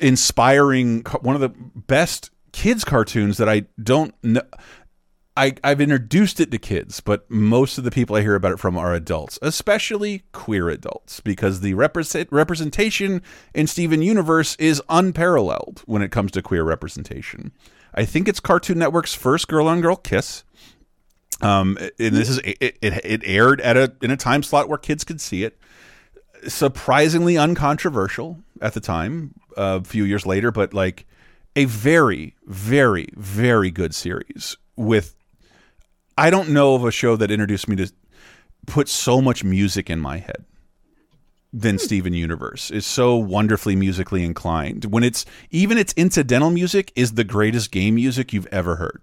[0.00, 4.40] inspiring, one of the best kids cartoons that I don't know.
[5.36, 8.58] I, I've introduced it to kids, but most of the people I hear about it
[8.58, 13.20] from are adults, especially queer adults, because the represent, representation
[13.54, 17.52] in Steven Universe is unparalleled when it comes to queer representation.
[17.94, 20.44] I think it's Cartoon Network's first girl on girl kiss.
[21.40, 24.78] Um, and this is it, it, it aired at a in a time slot where
[24.78, 25.58] kids could see it.
[26.46, 31.06] Surprisingly uncontroversial at the time, uh, a few years later, but like
[31.56, 35.14] a very, very, very good series with.
[36.18, 37.90] I don't know of a show that introduced me to
[38.66, 40.44] put so much music in my head
[41.52, 44.84] than Steven Universe is so wonderfully musically inclined.
[44.84, 49.02] When it's even its incidental music is the greatest game music you've ever heard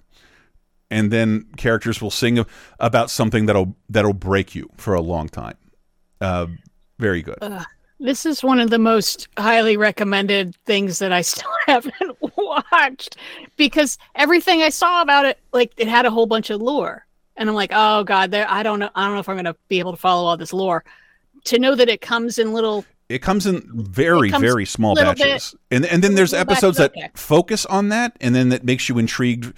[0.89, 2.45] and then characters will sing
[2.79, 5.57] about something that'll that'll break you for a long time.
[6.21, 6.47] Uh,
[6.99, 7.37] very good.
[7.41, 7.65] Ugh.
[7.99, 13.17] This is one of the most highly recommended things that I still haven't watched
[13.55, 17.49] because everything I saw about it, like it had a whole bunch of lore, and
[17.49, 18.45] I'm like, oh god, there.
[18.49, 18.89] I don't know.
[18.93, 20.83] I don't know if I'm gonna be able to follow all this lore.
[21.45, 25.51] To know that it comes in little It comes in very comes very small batches,
[25.69, 27.09] bit- and and then there's episodes that okay.
[27.15, 29.53] focus on that, and then that makes you intrigued.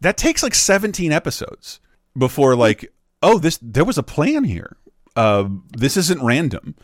[0.00, 1.80] That takes like 17 episodes
[2.16, 4.76] before like, oh, this there was a plan here.
[5.16, 6.74] Uh, this isn't random.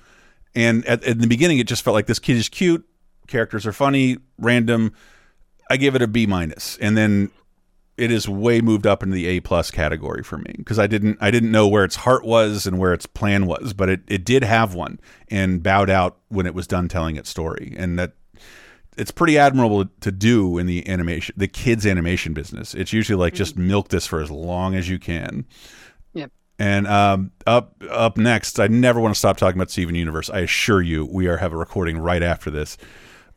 [0.54, 2.86] And at, at the beginning, it just felt like this kid is cute,
[3.26, 4.92] characters are funny, random.
[5.70, 7.30] I give it a B minus, and then
[7.96, 11.18] it is way moved up into the A plus category for me because I didn't
[11.20, 14.24] I didn't know where its heart was and where its plan was, but it it
[14.24, 18.12] did have one and bowed out when it was done telling its story, and that
[18.96, 22.74] it's pretty admirable to do in the animation the kids animation business.
[22.74, 25.44] It's usually like just milk this for as long as you can.
[26.14, 26.30] Yep.
[26.58, 30.30] And um, up up next, I never want to stop talking about Steven Universe.
[30.30, 32.76] I assure you, we are have a recording right after this.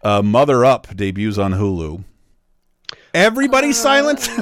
[0.01, 2.03] Uh, Mother Up debuts on Hulu.
[3.13, 4.27] Everybody silent.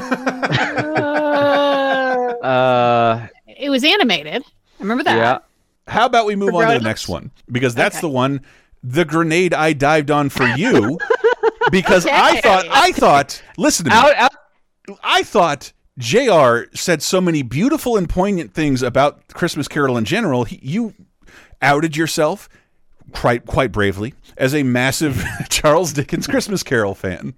[2.43, 4.43] Uh, It was animated.
[4.43, 5.17] I remember that.
[5.17, 5.39] yeah.
[5.87, 8.01] How about we move on to the next one because that's Okay.
[8.01, 8.41] the one,
[8.87, 10.97] the grenade I dived on for you,
[11.71, 13.41] because I thought I thought.
[13.57, 13.97] Listen to me.
[13.97, 14.31] Out, out.
[15.03, 16.69] I thought Jr.
[16.73, 20.45] said so many beautiful and poignant things about Christmas Carol in general.
[20.45, 20.93] He, you
[21.61, 22.47] outed yourself
[23.13, 27.33] quite quite bravely as a massive Charles Dickens Christmas Carol fan.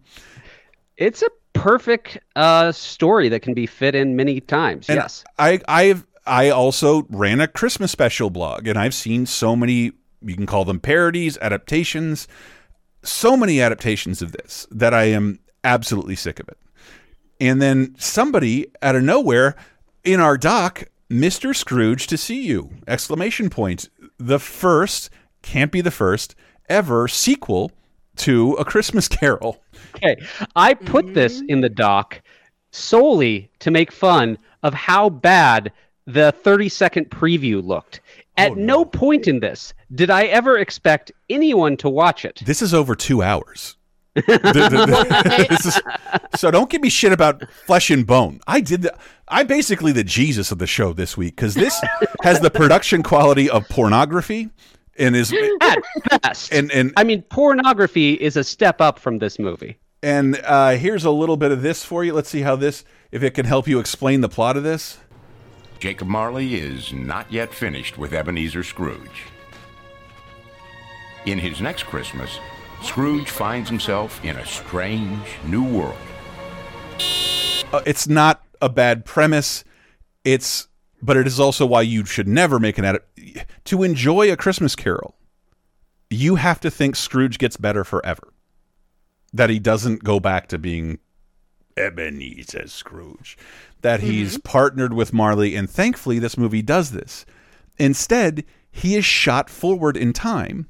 [0.98, 4.90] It's a perfect uh, story that can be fit in many times.
[4.90, 5.24] And yes.
[5.38, 10.36] I I've I also ran a Christmas special blog and I've seen so many you
[10.36, 12.28] can call them parodies, adaptations,
[13.04, 16.58] so many adaptations of this that I am absolutely sick of it.
[17.40, 19.56] And then somebody out of nowhere
[20.04, 21.56] in our doc, Mr.
[21.56, 22.70] Scrooge to see you!
[22.88, 23.90] Exclamation point.
[24.18, 25.10] The first
[25.42, 26.36] can't be the first
[26.68, 27.72] ever sequel
[28.18, 29.62] to A Christmas Carol.
[29.96, 30.18] Okay.
[30.56, 31.50] I put this mm-hmm.
[31.50, 32.22] in the doc
[32.72, 35.72] solely to make fun of how bad
[36.06, 38.02] the 30 second preview looked.
[38.40, 38.86] At no.
[38.86, 42.42] point in this did I ever expect anyone to watch it.
[42.46, 43.76] This is over two hours.
[44.16, 45.48] The- the- the-
[46.34, 48.40] is- so don't give me shit about flesh and bone.
[48.48, 48.96] I did the,
[49.28, 51.80] I'm basically the Jesus of the show this week because this
[52.24, 54.50] has the production quality of pornography
[54.98, 55.80] and is At
[56.22, 56.52] best.
[56.52, 59.78] and and I mean, pornography is a step up from this movie.
[60.04, 62.14] and uh, here's a little bit of this for you.
[62.14, 64.98] Let's see how this if it can help you explain the plot of this.
[65.80, 69.24] Jacob Marley is not yet finished with Ebenezer Scrooge.
[71.26, 72.38] In his next Christmas,
[72.82, 75.98] Scrooge finds himself in a strange new world.
[77.72, 79.64] Uh, it's not a bad premise.
[80.26, 80.68] It's
[81.02, 83.06] but it is also why you should never make an edit
[83.64, 85.16] to enjoy a Christmas Carol.
[86.10, 88.34] You have to think Scrooge gets better forever.
[89.32, 91.00] That he doesn't go back to being
[91.80, 93.38] Ebenezer Scrooge.
[93.82, 97.26] That he's partnered with Marley, and thankfully this movie does this.
[97.78, 100.68] Instead, he is shot forward in time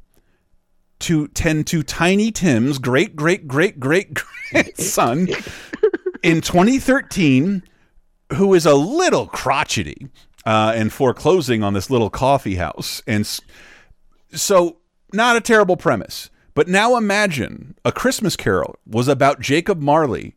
[0.99, 4.13] to tend to Tiny Tim's great great great great
[4.51, 5.27] grandson
[6.23, 7.63] in 2013
[8.33, 10.07] who is a little crotchety
[10.45, 13.01] uh, and foreclosing on this little coffee house.
[13.07, 13.27] And
[14.31, 14.77] so,
[15.13, 16.29] not a terrible premise.
[16.53, 20.35] But now imagine a Christmas Carol was about Jacob Marley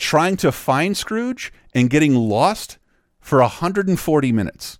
[0.00, 2.78] trying to find Scrooge and getting lost
[3.20, 4.78] for 140 minutes.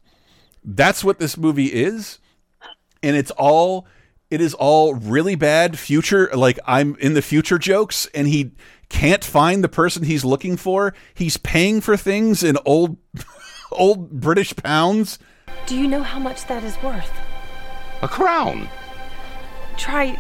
[0.65, 2.18] That's what this movie is.
[3.02, 3.86] And it's all
[4.31, 8.52] it is all really bad future like I'm in the future jokes and he
[8.89, 10.94] can't find the person he's looking for.
[11.15, 12.97] He's paying for things in old
[13.73, 15.18] old British pounds.
[15.66, 17.10] Do you know how much that is worth?
[18.02, 18.68] A crown.
[19.76, 20.18] Try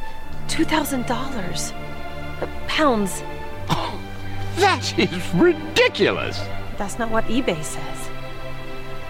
[0.48, 1.72] $2,000.
[2.42, 3.22] Uh, Pounds.
[4.60, 6.38] That is ridiculous.
[6.78, 8.10] That's not what eBay says.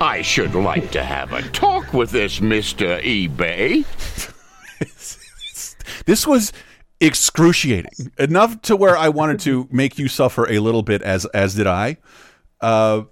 [0.01, 3.03] I should like to have a talk with this Mr.
[3.03, 3.85] eBay.
[6.07, 6.53] This was
[7.01, 11.55] excruciating enough to where I wanted to make you suffer a little bit as as
[11.55, 11.99] did I.
[12.61, 13.03] Uh,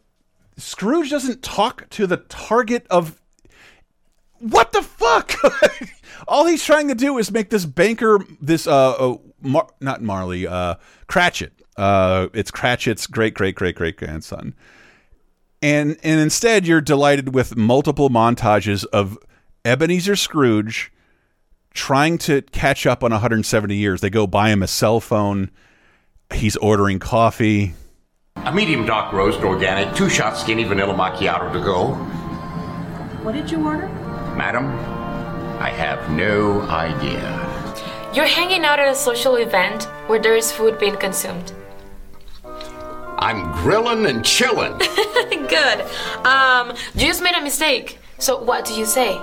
[0.57, 3.21] Scrooge doesn't talk to the target of
[4.41, 5.35] what the fuck.
[6.27, 10.47] All he's trying to do is make this banker, this uh, uh Mar- not Marley,
[10.47, 10.75] uh,
[11.07, 11.53] Cratchit.
[11.77, 14.55] Uh, it's Cratchit's great great great great grandson.
[15.63, 19.19] And and instead you're delighted with multiple montages of
[19.65, 20.93] Ebenezer Scrooge
[21.73, 24.01] trying to catch up on 170 years.
[24.01, 25.51] They go buy him a cell phone.
[26.35, 27.75] He's ordering coffee.
[28.37, 31.95] A medium dark roast, organic, two shot skinny vanilla macchiato to go.
[33.25, 33.89] What did you order?
[34.37, 34.67] Madam,
[35.61, 37.21] I have no idea.
[38.15, 41.53] You're hanging out at a social event where there is food being consumed.
[43.19, 44.79] I'm grilling and chilling.
[44.79, 45.81] Good.
[46.25, 47.99] Um, you just made a mistake.
[48.19, 49.17] So what do you say?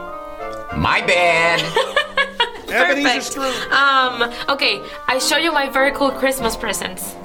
[0.76, 1.62] My bad.
[2.68, 3.38] Perfect.
[3.72, 7.16] Um, okay, I show you my very cool Christmas presents.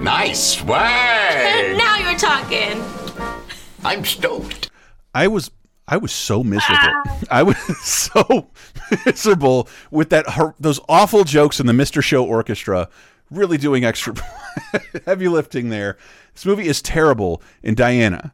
[0.00, 1.76] Nice swag.
[1.76, 2.82] now you're talking.
[3.84, 4.70] I'm stoked.
[5.14, 5.50] I was
[5.92, 6.78] I was so miserable.
[6.80, 7.18] Ah.
[7.30, 8.48] I was so
[9.04, 10.24] miserable with that
[10.58, 12.02] those awful jokes in the Mr.
[12.02, 12.88] Show Orchestra
[13.30, 14.14] really doing extra
[15.06, 15.98] heavy lifting there.
[16.32, 18.32] This movie is terrible and Diana,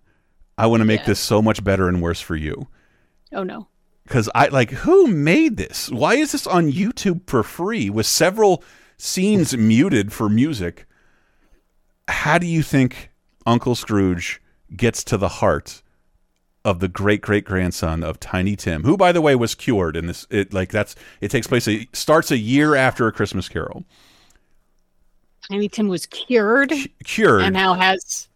[0.56, 2.68] I want to make this so much better and worse for you.
[3.32, 3.66] Oh no.
[4.06, 5.90] Cuz I like who made this?
[5.90, 8.62] Why is this on YouTube for free with several
[8.98, 10.86] scenes muted for music?
[12.06, 13.10] How do you think
[13.46, 14.40] Uncle Scrooge
[14.76, 15.82] gets to the heart
[16.64, 20.06] of the great great grandson of Tiny Tim, who by the way was cured in
[20.06, 20.26] this.
[20.30, 21.66] It like that's it takes place.
[21.68, 23.84] It starts a year after a Christmas Carol.
[25.50, 26.72] Tiny Tim was cured,
[27.04, 28.28] Cured and now has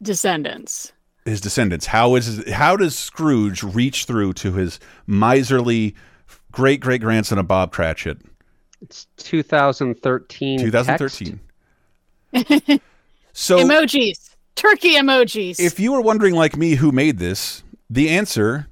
[0.00, 0.92] descendants.
[1.26, 1.84] his descendants.
[1.86, 5.94] How is how does Scrooge reach through to his miserly
[6.52, 8.18] great great grandson of Bob Cratchit?
[8.80, 10.60] It's 2013.
[10.60, 11.40] 2013.
[13.34, 14.27] So emojis,
[14.58, 15.58] turkey emojis.
[15.58, 18.68] If you were wondering, like me, who made this, the answer,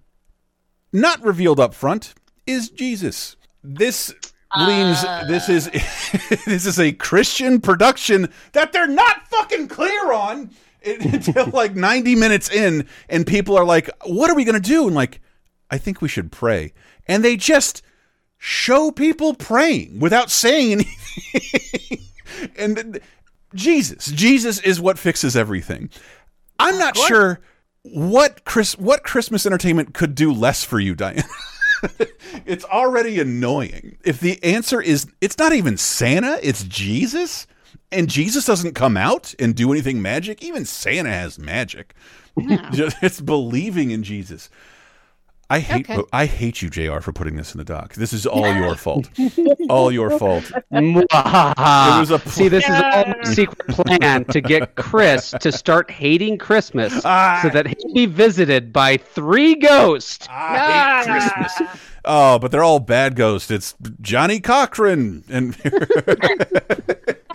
[0.92, 2.14] not revealed up front,
[2.46, 3.36] is Jesus.
[3.62, 4.12] This
[4.56, 4.98] leans.
[5.04, 5.24] Ah.
[5.26, 5.70] this is
[6.46, 10.50] this is a Christian production that they're not fucking clear on
[10.84, 14.94] until like ninety minutes in, and people are like, "What are we gonna do?" And
[14.94, 15.20] like,
[15.70, 16.72] I think we should pray,
[17.06, 17.82] and they just
[18.38, 20.72] show people praying without saying
[21.34, 21.98] anything.
[22.56, 23.00] and
[23.56, 25.90] Jesus, Jesus is what fixes everything.
[26.58, 27.40] I'm not sure
[27.82, 31.24] what Chris what Christmas entertainment could do less for you, Diane.
[32.46, 33.98] it's already annoying.
[34.04, 37.46] If the answer is it's not even Santa, it's Jesus,
[37.92, 41.94] and Jesus doesn't come out and do anything magic, even Santa has magic.
[42.72, 44.50] Just- it's believing in Jesus.
[45.48, 46.02] I hate Okay.
[46.12, 46.98] I hate you, Jr.
[47.00, 47.94] for putting this in the doc.
[47.94, 49.08] This is all your fault.
[49.70, 50.50] all your fault.
[50.72, 55.90] It was a See, this is all a secret plan to get Chris to start
[55.90, 57.38] hating Christmas Ah.
[57.42, 60.26] so that he'll be visited by three ghosts.
[60.30, 61.70] I hate Christmas.
[62.04, 63.50] Oh, but they're all bad ghosts.
[63.50, 65.54] It's Johnnie Cochran and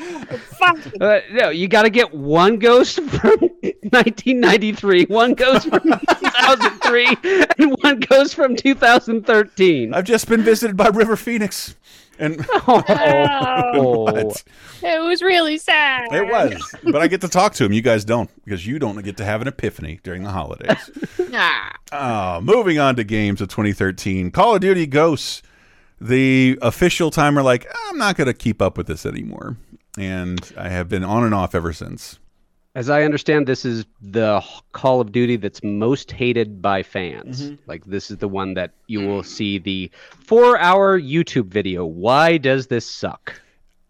[1.02, 7.18] Uh, no, you got to get one ghost from 1993, one ghost from 2003,
[7.60, 9.94] and one ghost from 2013.
[9.94, 11.76] I've just been visited by River Phoenix.
[12.20, 14.04] And Oh.
[14.04, 14.44] What?
[14.84, 16.14] it was really sad.
[16.14, 17.74] It was, but I get to talk to him.
[17.74, 20.90] You guys don't because you don't get to have an epiphany during the holidays.
[21.34, 22.38] Ah.
[22.38, 25.42] Uh, moving on to games of 2013, Call of Duty Ghosts.
[26.00, 29.56] The official timer, like I'm not going to keep up with this anymore,
[29.98, 32.20] and I have been on and off ever since.
[32.74, 37.42] As I understand, this is the Call of Duty that's most hated by fans.
[37.42, 37.56] Mm-hmm.
[37.68, 39.92] Like, this is the one that you will see the
[40.26, 41.86] four hour YouTube video.
[41.86, 43.42] Why does this suck?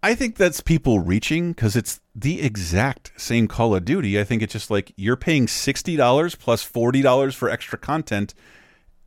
[0.01, 4.19] I think that's people reaching because it's the exact same Call of Duty.
[4.19, 7.77] I think it's just like you're paying sixty dollars plus plus forty dollars for extra
[7.77, 8.33] content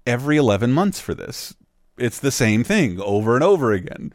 [0.06, 1.52] every eleven months for this.
[1.98, 4.12] It's the same thing over and over again.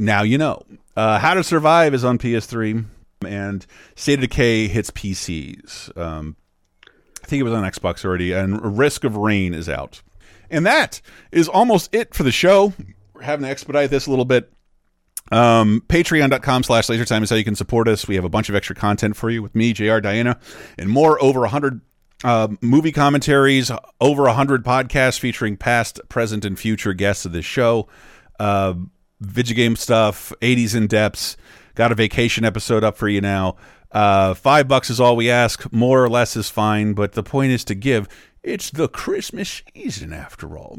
[0.00, 0.62] Now you know.
[0.96, 2.86] Uh, How to Survive is on PS3,
[3.26, 5.94] and State of Decay hits PCs.
[5.96, 6.36] Um,
[7.22, 10.02] I think it was on Xbox already, and Risk of Rain is out.
[10.50, 12.72] And that is almost it for the show.
[13.12, 14.50] We're having to expedite this a little bit.
[15.30, 18.08] Um, Patreon.com slash lasertime is how you can support us.
[18.08, 20.40] We have a bunch of extra content for you with me, JR, Diana,
[20.78, 21.22] and more.
[21.22, 21.82] Over 100
[22.24, 23.70] uh, movie commentaries,
[24.00, 27.86] over 100 podcasts featuring past, present, and future guests of this show.
[28.40, 28.74] Uh,
[29.20, 31.36] video game stuff, 80s in depths.
[31.74, 33.56] Got a vacation episode up for you now.
[33.92, 35.72] Uh, five bucks is all we ask.
[35.72, 38.08] More or less is fine, but the point is to give.
[38.42, 40.78] It's the Christmas season after all.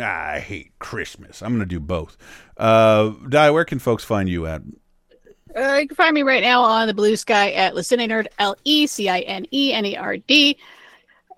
[0.00, 1.42] I hate Christmas.
[1.42, 2.16] I'm going to do both.
[2.56, 4.62] Uh, Di, where can folks find you at?
[5.56, 8.86] Uh, you can find me right now on the blue sky at Lecinenerd, L E
[8.86, 10.58] C I N E N E R D.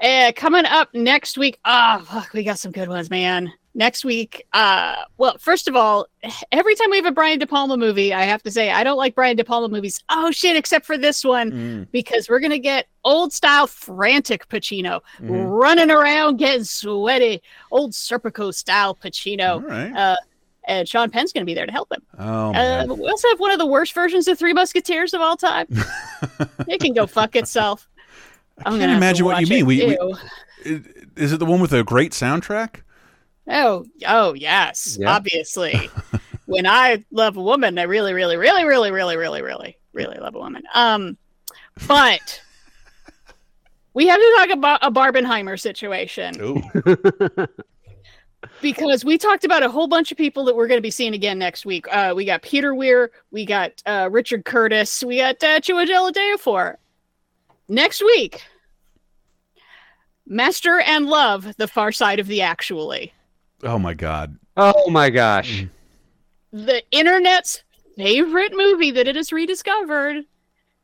[0.02, 1.58] Uh, coming up next week.
[1.64, 3.52] Ah, fuck, we got some good ones, man.
[3.74, 6.06] Next week, uh, well, first of all,
[6.50, 8.96] every time we have a Brian De Palma movie, I have to say I don't
[8.96, 10.02] like Brian De Palma movies.
[10.08, 11.86] Oh shit, except for this one Mm.
[11.92, 15.46] because we're gonna get old style frantic Pacino Mhm.
[15.48, 17.40] running around getting sweaty,
[17.70, 19.62] old Serpico style Pacino.
[19.62, 19.92] Right.
[19.96, 20.16] Uh,
[20.66, 22.02] and Sean Penn's gonna be there to help him.
[22.18, 25.36] Oh, Uh, we also have one of the worst versions of Three Musketeers of all
[25.36, 25.66] time.
[26.66, 27.88] it can go fuck itself.
[28.66, 29.66] I'm I gonna can't imagine what you mean.
[29.66, 30.74] We, we,
[31.16, 32.80] is it the one with a great soundtrack?
[33.48, 35.14] Oh, oh yes, Yeah.
[35.14, 35.90] obviously.
[36.46, 40.34] when I love a woman, I really, really, really, really, really, really, really, really love
[40.34, 40.62] a woman.
[40.74, 41.16] Um,
[41.86, 42.40] but
[43.94, 46.62] we have to talk about a Barbenheimer situation.
[48.62, 51.14] because we talked about a whole bunch of people that we're going to be seeing
[51.14, 51.86] again next week.
[51.90, 56.76] Uh, we got Peter Weir, we got uh, Richard Curtis, we got uh, Chiwetel Ejiofor.
[57.68, 58.42] Next week,
[60.26, 63.12] Master and Love: The Far Side of the Actually,
[63.62, 64.38] Oh my God.
[64.56, 65.62] Oh my gosh.
[65.62, 65.70] Mm.
[66.52, 67.62] the internet's
[67.96, 70.24] favorite movie that it has rediscovered.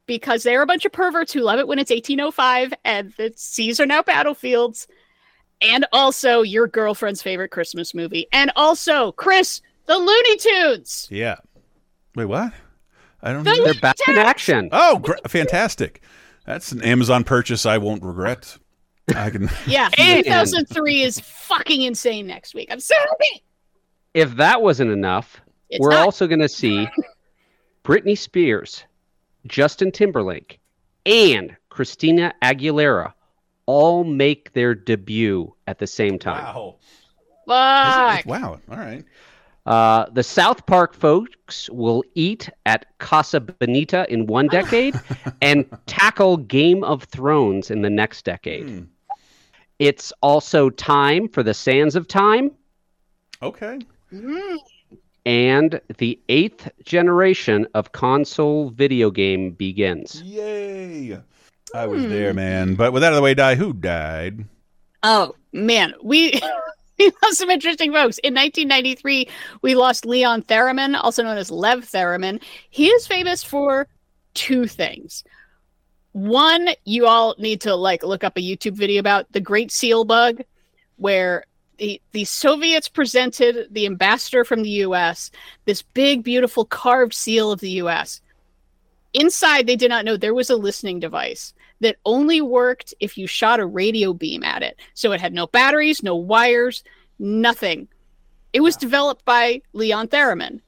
[0.06, 3.80] Because they're a bunch of perverts who love it when it's 1805 and the seas
[3.80, 4.86] are now battlefields.
[5.62, 8.26] And also your girlfriend's favorite Christmas movie.
[8.30, 11.08] And also, Chris, the Looney Tunes.
[11.10, 11.36] Yeah.
[12.14, 12.52] Wait, what?
[13.22, 13.44] I don't.
[13.44, 13.64] The know.
[13.64, 14.68] They're back in action.
[14.72, 16.02] Oh, gr- fantastic!
[16.44, 18.58] That's an Amazon purchase I won't regret.
[19.14, 19.48] I can.
[19.66, 22.68] Yeah, And- 2003 is fucking insane next week.
[22.70, 23.44] I'm so happy.
[24.14, 26.00] If that wasn't enough, It's we're not.
[26.04, 26.88] also going to see
[27.84, 28.84] Britney Spears,
[29.46, 30.60] Justin Timberlake,
[31.04, 33.12] and Christina Aguilera
[33.66, 36.44] all make their debut at the same time.
[36.44, 36.76] Wow.
[37.46, 38.26] Fuck.
[38.26, 38.60] Wow.
[38.70, 39.04] All right.
[39.66, 44.94] Uh, the South Park folks will eat at Casa Bonita in one decade
[45.40, 48.86] and tackle Game of Thrones in the next decade.
[49.78, 49.84] Hmm.
[49.84, 52.50] It's also time for the Sands of Time
[53.42, 53.78] Okay.
[55.26, 60.22] and the eighth generation of console video game begins.
[60.22, 61.18] Yay.
[61.74, 62.76] I was there, man.
[62.76, 63.56] But with that out of the way, die.
[63.56, 64.44] Who died?
[65.02, 66.40] Oh man, we
[66.98, 68.18] we lost some interesting folks.
[68.18, 69.28] In 1993,
[69.62, 72.40] we lost Leon Theremin, also known as Lev Theremin.
[72.70, 73.88] He is famous for
[74.34, 75.24] two things.
[76.14, 80.04] One, you all need to like look up a YouTube video about the Great Seal
[80.04, 80.42] Bug,
[80.94, 81.44] where
[81.78, 85.32] the the Soviets presented the ambassador from the U.S.
[85.64, 88.20] this big, beautiful carved seal of the U.S.
[89.12, 93.26] Inside, they did not know there was a listening device that only worked if you
[93.26, 94.78] shot a radio beam at it.
[94.94, 96.84] So it had no batteries, no wires,
[97.18, 97.88] nothing.
[98.52, 100.60] It was developed by Leon Theremin.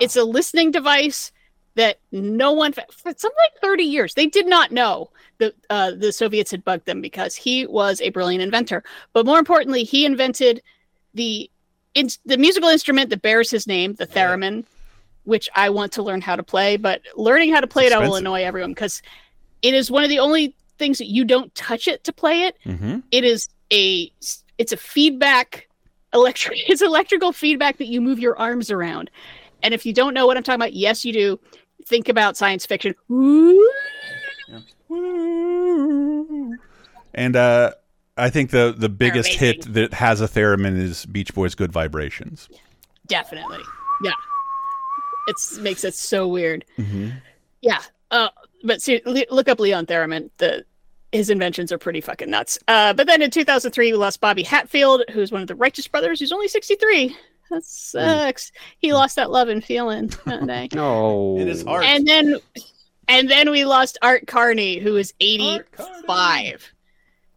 [0.00, 1.30] It's a listening device
[1.78, 6.12] that no one for something like 30 years they did not know that uh, the
[6.12, 8.82] Soviets had bugged them because he was a brilliant inventor.
[9.12, 10.62] But more importantly, he invented
[11.14, 11.50] the
[11.94, 14.64] in, the musical instrument that bears his name, the theremin,
[15.24, 16.76] which I want to learn how to play.
[16.76, 19.02] But learning how to play it, I will annoy everyone because
[19.62, 22.56] it is one of the only things that you don't touch it to play it.
[22.64, 23.00] Mm-hmm.
[23.10, 24.12] It is a
[24.58, 25.68] it's a feedback
[26.12, 29.10] electric it's electrical feedback that you move your arms around.
[29.62, 31.40] And if you don't know what I'm talking about, yes, you do.
[31.88, 32.94] Think about science fiction.
[37.14, 37.72] And uh,
[38.18, 42.48] I think the the biggest hit that has a theremin is Beach Boys' "Good Vibrations."
[43.06, 43.60] Definitely.
[44.04, 44.12] Yeah.
[45.28, 46.66] It's makes it so weird.
[46.78, 47.10] Mm-hmm.
[47.62, 47.80] Yeah.
[48.10, 48.28] Uh,
[48.64, 50.28] but see, look up Leon Theremin.
[50.36, 50.64] The
[51.12, 52.58] his inventions are pretty fucking nuts.
[52.68, 56.20] Uh, but then in 2003, we lost Bobby Hatfield, who's one of the Righteous Brothers,
[56.20, 57.16] who's only 63.
[57.50, 58.52] That sucks.
[58.78, 60.68] He lost that love and feeling that day.
[60.74, 61.38] No.
[61.38, 61.84] In his heart.
[61.84, 62.36] And then,
[63.08, 66.72] and then we lost Art Carney, who is 85.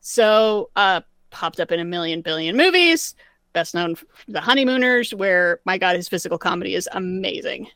[0.02, 3.16] So, uh, popped up in a million billion movies.
[3.54, 7.68] Best known for The Honeymooners, where my God, his physical comedy is amazing.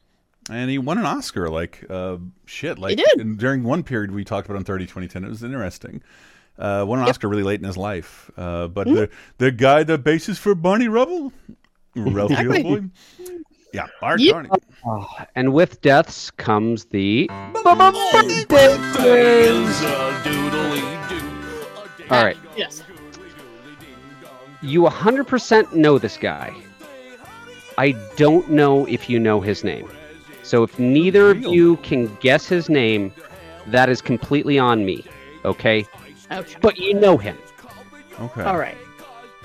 [0.50, 2.78] And he won an Oscar, like uh, shit.
[2.78, 3.20] Like did.
[3.20, 5.24] in- during one period we talked about on 30 2010.
[5.24, 6.02] It was interesting.
[6.58, 8.32] Uh, won an Oscar really late in his life.
[8.38, 11.34] Uh, but the the guy, the basis for Barney Rubble,
[11.96, 12.64] Ralph Exactly.
[12.64, 12.84] Boy.
[13.74, 14.32] Yeah, Art Yeah.
[14.34, 14.50] Carney.
[14.86, 17.30] Oh, and with deaths comes the.
[22.10, 22.38] All right.
[22.56, 22.84] Yes.
[24.62, 26.54] You 100% know this guy.
[27.78, 29.90] I don't know if you know his name.
[30.44, 33.12] So if neither of you can guess his name,
[33.68, 35.04] that is completely on me.
[35.44, 35.86] Okay?
[36.32, 36.56] Okay.
[36.62, 37.38] But you know him.
[38.20, 38.44] Okay.
[38.44, 38.78] All right.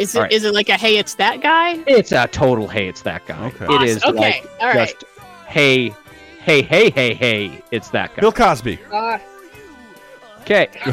[0.01, 0.33] Is it All right.
[0.33, 1.75] is it like a hey, it's that guy?
[1.87, 3.47] It's a total hey, it's that guy.
[3.49, 3.67] Okay.
[3.75, 4.17] It is Awesome.
[4.19, 4.89] Okay, like all right.
[4.89, 5.05] just
[5.47, 5.95] hey,
[6.41, 8.21] hey, hey, hey, hey, it's that guy.
[8.23, 8.79] Bill Cosby.
[8.91, 9.19] Uh,
[10.41, 10.69] okay.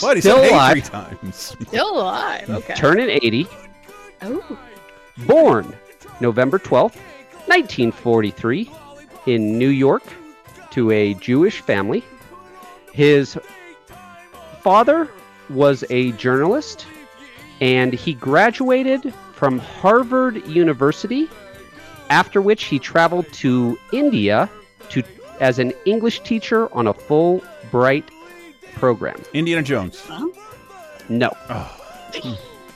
[0.00, 0.16] What?
[0.16, 0.72] He Still said hey alive.
[0.72, 1.36] three times.
[1.66, 2.48] Still alive.
[2.48, 2.74] Okay.
[2.74, 3.46] Turning 80.
[4.22, 4.58] Oh.
[5.26, 5.74] Born
[6.20, 6.94] November 12th,
[7.48, 8.70] 1943,
[9.26, 10.04] in New York
[10.70, 12.04] to a Jewish family.
[12.92, 13.36] His
[14.60, 15.08] father
[15.48, 16.86] was a journalist
[17.60, 21.28] and he graduated from Harvard University,
[22.08, 24.50] after which he traveled to India
[24.90, 25.02] to
[25.40, 28.04] as an English teacher on a Fulbright
[28.74, 29.22] program.
[29.32, 30.06] Indiana Jones.
[31.08, 31.30] No.
[31.48, 31.76] Oh.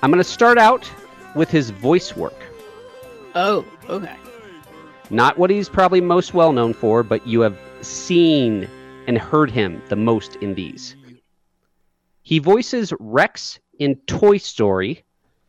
[0.02, 0.90] I'm going to start out
[1.34, 2.34] with his voice work.
[3.34, 4.16] Oh, okay.
[5.10, 8.68] Not what he's probably most well known for, but you have seen
[9.06, 10.96] and heard him the most in these.
[12.22, 15.04] He voices Rex in Toy Story,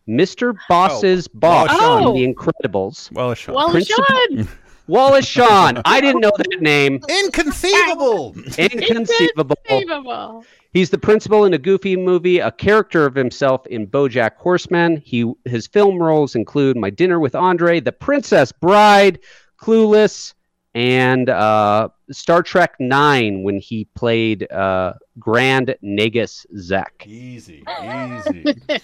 [0.07, 0.55] Mr.
[0.69, 3.55] Boss's oh, boss Wallace in The Incredibles, Wallace Shawn.
[3.55, 4.47] Wallace Principal- Shawn.
[4.87, 5.81] Wallace Shawn.
[5.83, 6.99] I didn't know that name.
[7.09, 8.35] Inconceivable.
[8.57, 9.57] Inconceivable.
[9.67, 10.45] Unbelievable.
[10.73, 14.97] He's the principal in a Goofy movie, a character of himself in BoJack Horseman.
[14.97, 19.19] He his film roles include My Dinner with Andre, The Princess Bride,
[19.59, 20.33] Clueless,
[20.75, 27.05] and uh, Star Trek Nine when he played uh, Grand Negus Zek.
[27.07, 28.55] Easy, easy.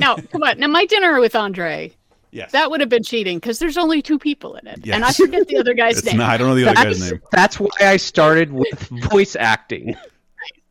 [0.00, 0.58] Now, come on.
[0.58, 1.92] Now, my dinner with Andre.
[2.32, 2.50] Yes.
[2.50, 4.96] That would have been cheating because there's only two people in it, Yes.
[4.96, 6.16] and I forget the other guy's It's name.
[6.16, 7.20] not, I don't know the other guy's That's, name.
[7.30, 9.96] that's why I started with voice acting.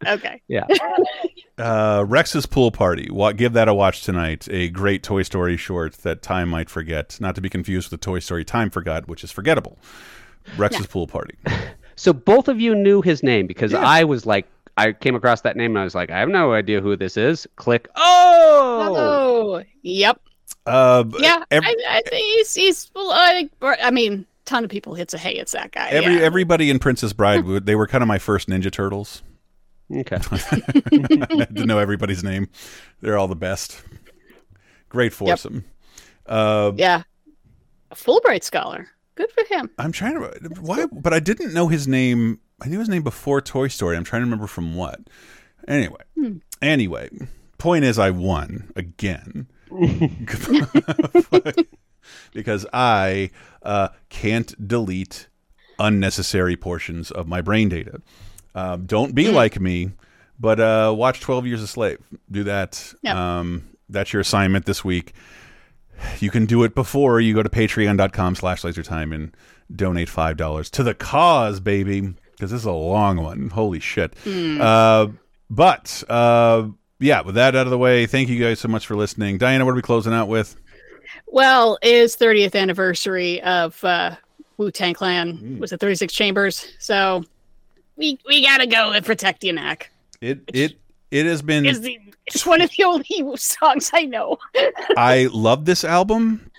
[0.06, 0.42] Okay.
[0.50, 0.66] Yeah.
[1.58, 3.10] Uh, Rex's Pool Party.
[3.10, 4.50] Wa give that a watch tonight.
[4.52, 7.18] A great Toy Story short that time might forget.
[7.22, 9.80] Not to be confused with the Toy Story Time Forgot, which is forgettable.
[10.58, 11.36] Rex's Pool Party.
[11.96, 14.48] So both of you knew his name because I was like,
[14.78, 17.18] I came across that name and I was like, I have no idea who this
[17.18, 17.48] is.
[17.56, 17.88] Click.
[17.96, 18.96] Oh.
[18.98, 20.20] Oh, yep.
[20.66, 22.92] Uh, Yeah, ev- I, I think he's he's.
[22.96, 25.90] well, I, I mean, ton of people hits a hey, it's that guy.
[25.90, 26.22] every yeah.
[26.22, 29.22] everybody in Princess Bride, they were kind of my first Ninja Turtles.
[29.92, 30.18] Okay.
[30.32, 32.50] I had to know everybody's name.
[33.02, 33.84] They're all the best.
[34.90, 35.66] Great foursome.
[36.26, 37.04] Uh, yeah,
[37.92, 38.88] a Fulbright scholar.
[39.16, 39.70] Good for him.
[39.78, 42.40] I'm trying to why, but I didn't know his name.
[42.62, 43.96] I knew his name before Toy Story.
[43.98, 45.02] I'm trying to remember from what.
[45.68, 46.38] Anyway, Hmm.
[46.62, 47.10] anyway,
[47.58, 49.48] point is, I won again
[52.34, 53.30] because I
[53.62, 55.28] uh, can't delete
[55.80, 58.02] unnecessary portions of my brain data.
[58.56, 59.92] Um, don't be like me,
[60.40, 62.00] but uh, watch Twelve Years a Slave.
[62.32, 62.94] Do that.
[63.02, 63.16] Yep.
[63.16, 65.14] Um, that's your assignment this week.
[66.20, 69.36] You can do it before you go to patreon.com slash lasertime and
[69.74, 73.50] donate $5 to the cause, baby, because this is a long one.
[73.50, 74.14] Holy shit.
[74.24, 74.60] Hmm.
[74.62, 75.08] Uh,
[75.50, 76.68] but, uh,
[77.00, 79.38] yeah, with that out of the way, thank you guys so much for listening.
[79.38, 80.56] Diana, what are we closing out with?
[81.28, 84.16] Well, is 30th anniversary of uh,
[84.58, 85.60] Wu Tang Clan Hmm.
[85.60, 86.68] was it 36 Chambers?
[86.80, 87.24] So
[87.98, 89.92] we we gotta go and Protect Your Neck.
[90.22, 90.74] It, it,
[91.12, 91.66] it has been.
[91.66, 94.38] Is the it's one of the only songs I know.
[94.98, 96.50] I love this album.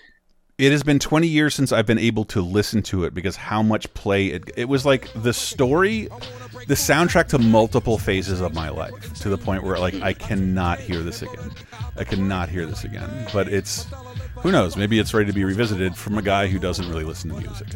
[0.57, 3.61] It has been 20 years since I've been able to listen to it because how
[3.61, 6.07] much play it it was like the story
[6.67, 10.79] the soundtrack to multiple phases of my life to the point where like I cannot
[10.79, 11.51] hear this again.
[11.97, 13.27] I cannot hear this again.
[13.33, 13.85] But it's
[14.45, 17.31] who knows, maybe it's ready to be revisited from a guy who doesn't really listen
[17.31, 17.67] to music.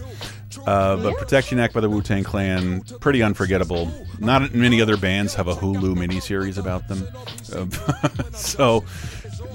[0.67, 3.91] Uh, but Protect Ya Neck by the Wu Tang Clan, pretty unforgettable.
[4.19, 7.07] Not many other bands have a Hulu miniseries about them.
[7.51, 8.85] Uh, so,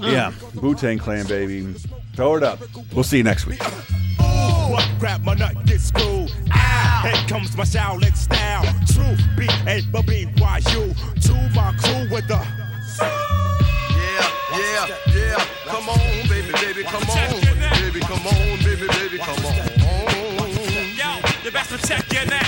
[0.01, 1.73] yeah, Wu Tang Clan, baby.
[2.15, 2.59] Throw it up.
[2.93, 3.63] We'll see you next week.
[4.19, 6.33] What grab my nut get screwed?
[6.51, 8.63] Ah, here comes my Shaolin style.
[8.87, 10.93] True B A B B Y U.
[11.21, 12.45] To my crew with the.
[13.95, 15.45] Yeah, yeah, yeah.
[15.65, 16.14] Come on,
[16.75, 17.41] baby, come on.
[17.81, 19.55] Baby, come on, baby, baby, come on.
[20.95, 22.44] Yo, you best protect your neck.